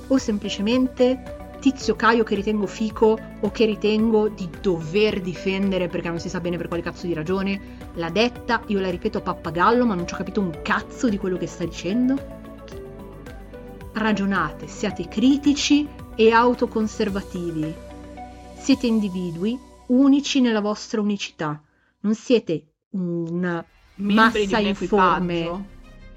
o 0.08 0.18
semplicemente 0.18 1.45
tizio 1.72 1.96
Caio 1.96 2.24
che 2.24 2.36
ritengo 2.36 2.68
fico 2.68 3.18
o 3.40 3.50
che 3.50 3.66
ritengo 3.66 4.28
di 4.28 4.48
dover 4.62 5.20
difendere 5.20 5.88
perché 5.88 6.10
non 6.10 6.20
si 6.20 6.30
sa 6.30 6.40
bene 6.40 6.58
per 6.58 6.68
quale 6.68 6.84
cazzo 6.84 7.08
di 7.08 7.14
ragione, 7.16 7.90
l'ha 7.96 8.12
detta, 8.12 8.62
io 8.68 8.80
la 8.80 8.92
ripeto 8.92 9.18
a 9.18 9.22
pappagallo 9.22 9.84
ma 9.84 9.96
non 9.96 10.08
ci 10.08 10.14
ho 10.14 10.18
capito 10.18 10.42
un 10.42 10.60
cazzo 10.62 11.10
di 11.10 11.18
quello 11.18 11.38
che 11.38 11.48
sta 11.48 11.66
dicendo. 11.66 12.44
Ragionate, 13.94 14.68
siate 14.68 15.08
critici 15.08 15.88
e 16.14 16.32
autoconservativi. 16.32 17.74
Siete 18.60 18.86
individui 18.86 19.58
unici 19.88 20.42
nella 20.42 20.62
vostra 20.62 21.02
unicità. 21.02 21.60
Non 22.02 22.14
siete 22.14 22.74
una 22.92 23.66
massa 23.96 24.60
informe 24.60 25.74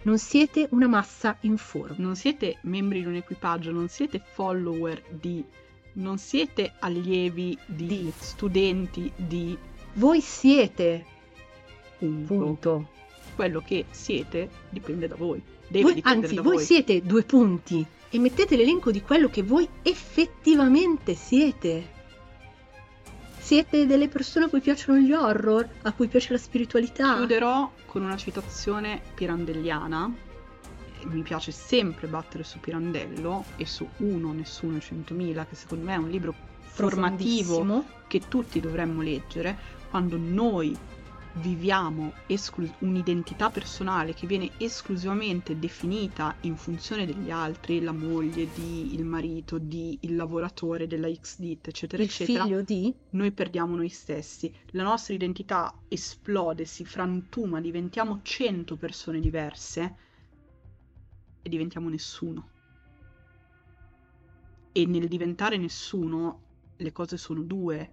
non 0.09 0.17
siete 0.17 0.69
una 0.71 0.87
massa 0.87 1.37
informe. 1.41 1.97
Non 1.99 2.17
siete 2.17 2.57
membri 2.63 3.01
di 3.01 3.07
un 3.07 3.17
equipaggio, 3.17 3.71
non 3.71 3.89
siete 3.89 4.23
follower 4.25 5.03
di... 5.11 5.45
Non 5.93 6.17
siete 6.17 6.73
allievi 6.79 7.59
di, 7.67 7.87
di. 7.87 8.13
studenti 8.17 9.13
di... 9.15 9.57
Voi 9.95 10.23
siete. 10.23 11.05
Punto. 11.99 12.35
Punto. 12.35 12.89
Quello 13.35 13.61
che 13.61 13.85
siete 13.91 14.49
dipende 14.71 15.09
da 15.09 15.17
voi. 15.17 15.43
Deve 15.67 15.93
voi, 15.93 16.01
anzi, 16.05 16.37
da 16.37 16.43
voi, 16.43 16.55
voi 16.55 16.65
siete 16.65 17.03
due 17.03 17.25
punti 17.25 17.85
e 18.09 18.19
mettete 18.19 18.57
l'elenco 18.57 18.91
di 18.91 19.03
quello 19.03 19.29
che 19.29 19.43
voi 19.43 19.69
effettivamente 19.83 21.15
siete. 21.15 21.97
Siete 23.49 23.87
delle 23.87 24.09
persone 24.09 24.45
a 24.45 24.49
cui 24.51 24.61
piacciono 24.61 24.99
gli 24.99 25.11
horror, 25.11 25.66
a 25.81 25.93
cui 25.93 26.07
piace 26.07 26.33
la 26.33 26.39
spiritualità. 26.39 27.16
Chiuderò 27.16 27.73
con 27.87 28.03
una 28.03 28.19
citazione 28.19 29.01
pirandelliana. 29.15 30.15
Mi 31.05 31.23
piace 31.23 31.51
sempre 31.51 32.09
battere 32.09 32.45
su 32.45 32.61
Pirandello 32.61 33.47
e 33.57 33.65
su 33.65 33.89
Uno, 34.01 34.35
Nessuno 34.35 34.77
e 34.77 34.81
Centomila, 34.81 35.47
che 35.47 35.55
secondo 35.55 35.87
me 35.87 35.95
è 35.95 35.97
un 35.97 36.11
libro 36.11 36.35
formativo 36.61 37.87
che 38.07 38.20
tutti 38.29 38.61
dovremmo 38.61 39.01
leggere. 39.01 39.57
Quando 39.89 40.19
noi 40.19 40.77
viviamo 41.35 42.13
esclus- 42.27 42.73
un'identità 42.81 43.51
personale 43.51 44.15
che 44.15 44.27
viene 44.27 44.51
esclusivamente 44.59 45.59
definita 45.59 46.35
in 46.41 46.57
funzione 46.57 47.07
degli 47.07 47.31
altri, 47.31 47.81
la 47.81 47.93
moglie 47.93 48.49
di, 48.55 48.95
il 48.95 49.05
marito 49.05 49.59
di, 49.59 49.99
il 50.03 50.17
lavoratore 50.17 50.87
della 50.87 51.13
X 51.13 51.39
dit, 51.39 51.69
eccetera, 51.69 52.03
il 52.03 52.09
eccetera, 52.09 52.45
figlio 52.45 52.63
di... 52.63 52.95
noi 53.11 53.31
perdiamo 53.31 53.77
noi 53.77 53.89
stessi. 53.89 54.53
La 54.71 54.83
nostra 54.83 55.15
identità 55.15 55.75
esplode, 55.89 56.65
si 56.65 56.85
frantuma, 56.85 57.61
diventiamo 57.61 58.21
cento 58.23 58.77
persone 58.77 59.21
diverse 59.21 59.97
e 61.43 61.49
diventiamo 61.49 61.89
nessuno. 61.89 62.49
E 64.73 64.87
nel 64.87 65.09
diventare 65.09 65.57
nessuno 65.57 66.43
le 66.77 66.93
cose 66.93 67.17
sono 67.17 67.43
due, 67.43 67.93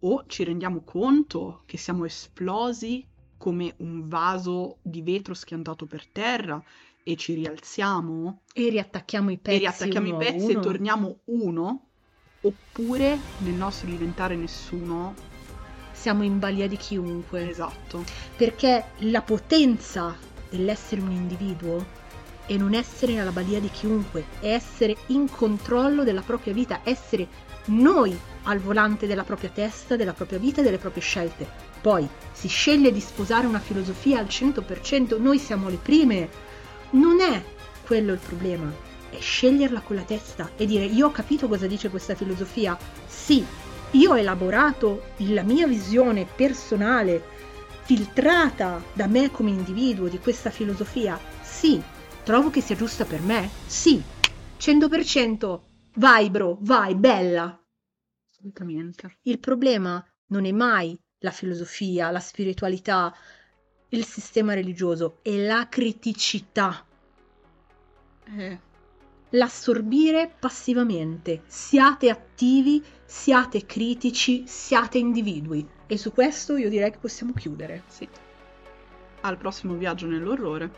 o 0.00 0.24
ci 0.26 0.44
rendiamo 0.44 0.82
conto 0.82 1.62
che 1.66 1.76
siamo 1.76 2.04
esplosi 2.04 3.06
come 3.36 3.74
un 3.78 4.08
vaso 4.08 4.78
di 4.82 5.02
vetro 5.02 5.34
schiantato 5.34 5.86
per 5.86 6.06
terra 6.06 6.62
e 7.02 7.16
ci 7.16 7.34
rialziamo 7.34 8.40
e 8.52 8.68
riattacchiamo 8.68 9.30
i 9.30 9.38
pezzi, 9.38 9.56
e, 9.56 9.58
riattacchiamo 9.60 10.08
i 10.08 10.16
pezzi 10.16 10.50
e 10.52 10.60
torniamo 10.60 11.18
uno, 11.26 11.86
oppure 12.40 13.18
nel 13.38 13.54
nostro 13.54 13.88
diventare 13.88 14.34
nessuno 14.36 15.14
siamo 15.92 16.22
in 16.22 16.38
balia 16.38 16.68
di 16.68 16.76
chiunque. 16.76 17.48
Esatto. 17.48 18.04
Perché 18.36 18.84
la 18.98 19.22
potenza 19.22 20.16
dell'essere 20.50 21.00
un 21.00 21.10
individuo 21.10 21.84
è 22.46 22.56
non 22.56 22.74
essere 22.74 23.14
nella 23.14 23.32
balia 23.32 23.58
di 23.58 23.70
chiunque, 23.70 24.26
è 24.40 24.52
essere 24.52 24.96
in 25.06 25.28
controllo 25.28 26.04
della 26.04 26.22
propria 26.22 26.52
vita, 26.52 26.80
essere 26.84 27.26
noi 27.66 28.16
al 28.46 28.58
volante 28.58 29.06
della 29.06 29.24
propria 29.24 29.50
testa, 29.50 29.96
della 29.96 30.12
propria 30.12 30.38
vita 30.38 30.60
e 30.60 30.64
delle 30.64 30.78
proprie 30.78 31.02
scelte. 31.02 31.46
Poi 31.80 32.08
si 32.32 32.48
sceglie 32.48 32.92
di 32.92 33.00
sposare 33.00 33.46
una 33.46 33.60
filosofia 33.60 34.18
al 34.18 34.26
100%, 34.26 35.20
noi 35.20 35.38
siamo 35.38 35.68
le 35.68 35.78
prime. 35.80 36.28
Non 36.90 37.20
è 37.20 37.42
quello 37.84 38.12
il 38.12 38.18
problema, 38.18 38.72
è 39.10 39.18
sceglierla 39.20 39.80
con 39.80 39.96
la 39.96 40.02
testa 40.02 40.50
e 40.56 40.66
dire 40.66 40.84
io 40.84 41.06
ho 41.06 41.10
capito 41.10 41.48
cosa 41.48 41.66
dice 41.66 41.90
questa 41.90 42.14
filosofia. 42.14 42.76
Sì, 43.06 43.44
io 43.92 44.10
ho 44.10 44.18
elaborato 44.18 45.10
la 45.18 45.42
mia 45.42 45.66
visione 45.66 46.26
personale, 46.26 47.22
filtrata 47.82 48.82
da 48.92 49.06
me 49.06 49.30
come 49.30 49.50
individuo 49.50 50.08
di 50.08 50.18
questa 50.18 50.50
filosofia. 50.50 51.18
Sì, 51.42 51.80
trovo 52.24 52.50
che 52.50 52.60
sia 52.60 52.76
giusta 52.76 53.04
per 53.04 53.20
me. 53.20 53.48
Sì, 53.66 54.02
100%. 54.58 55.60
Vai 55.94 56.28
bro, 56.28 56.58
vai, 56.60 56.94
bella. 56.94 57.58
Assolutamente. 58.36 59.16
Il 59.22 59.38
problema 59.38 60.04
non 60.26 60.44
è 60.44 60.52
mai 60.52 60.98
la 61.20 61.30
filosofia, 61.30 62.10
la 62.10 62.20
spiritualità, 62.20 63.14
il 63.88 64.04
sistema 64.04 64.52
religioso, 64.52 65.20
è 65.22 65.36
la 65.46 65.66
criticità. 65.70 66.84
Eh. 68.36 68.60
L'assorbire 69.30 70.34
passivamente. 70.38 71.44
Siate 71.46 72.10
attivi, 72.10 72.84
siate 73.06 73.64
critici, 73.64 74.46
siate 74.46 74.98
individui. 74.98 75.66
E 75.86 75.96
su 75.96 76.12
questo 76.12 76.56
io 76.56 76.68
direi 76.68 76.90
che 76.90 76.98
possiamo 76.98 77.32
chiudere. 77.32 77.84
Sì. 77.86 78.06
Al 79.22 79.38
prossimo 79.38 79.74
viaggio 79.74 80.06
nell'orrore. 80.06 80.70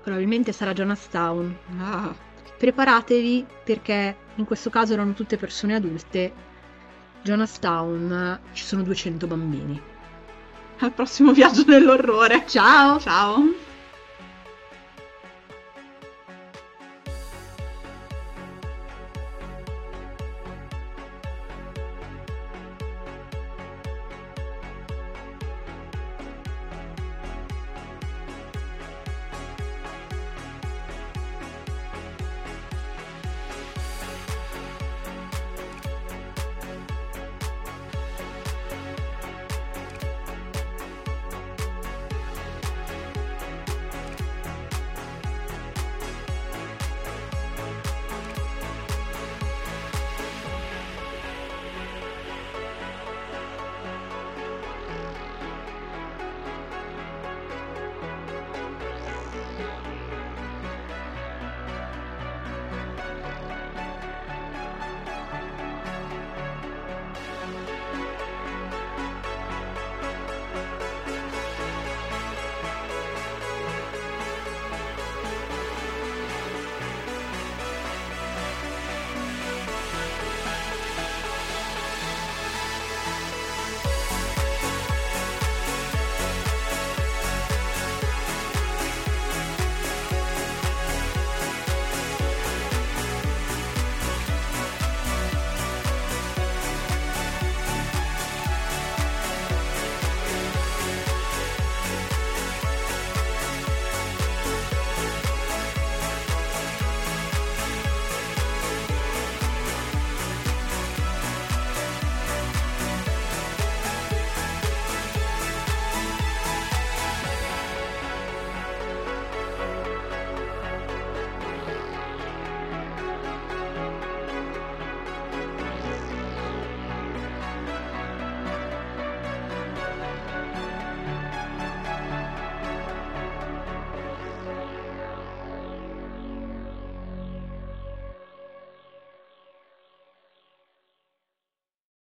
Probabilmente 0.00 0.52
sarà 0.52 0.72
Jonastown. 0.72 1.56
Ah. 1.78 2.14
Preparatevi 2.56 3.44
perché 3.64 4.16
in 4.36 4.44
questo 4.44 4.70
caso 4.70 4.92
erano 4.92 5.12
tutte 5.12 5.36
persone 5.36 5.74
adulte 5.74 6.52
Jonastown 7.24 8.38
ci 8.52 8.64
sono 8.64 8.82
200 8.82 9.26
bambini. 9.26 9.80
Al 10.80 10.92
prossimo 10.92 11.32
viaggio 11.32 11.64
nell'orrore. 11.66 12.44
Ciao! 12.46 13.00
Ciao! 13.00 13.63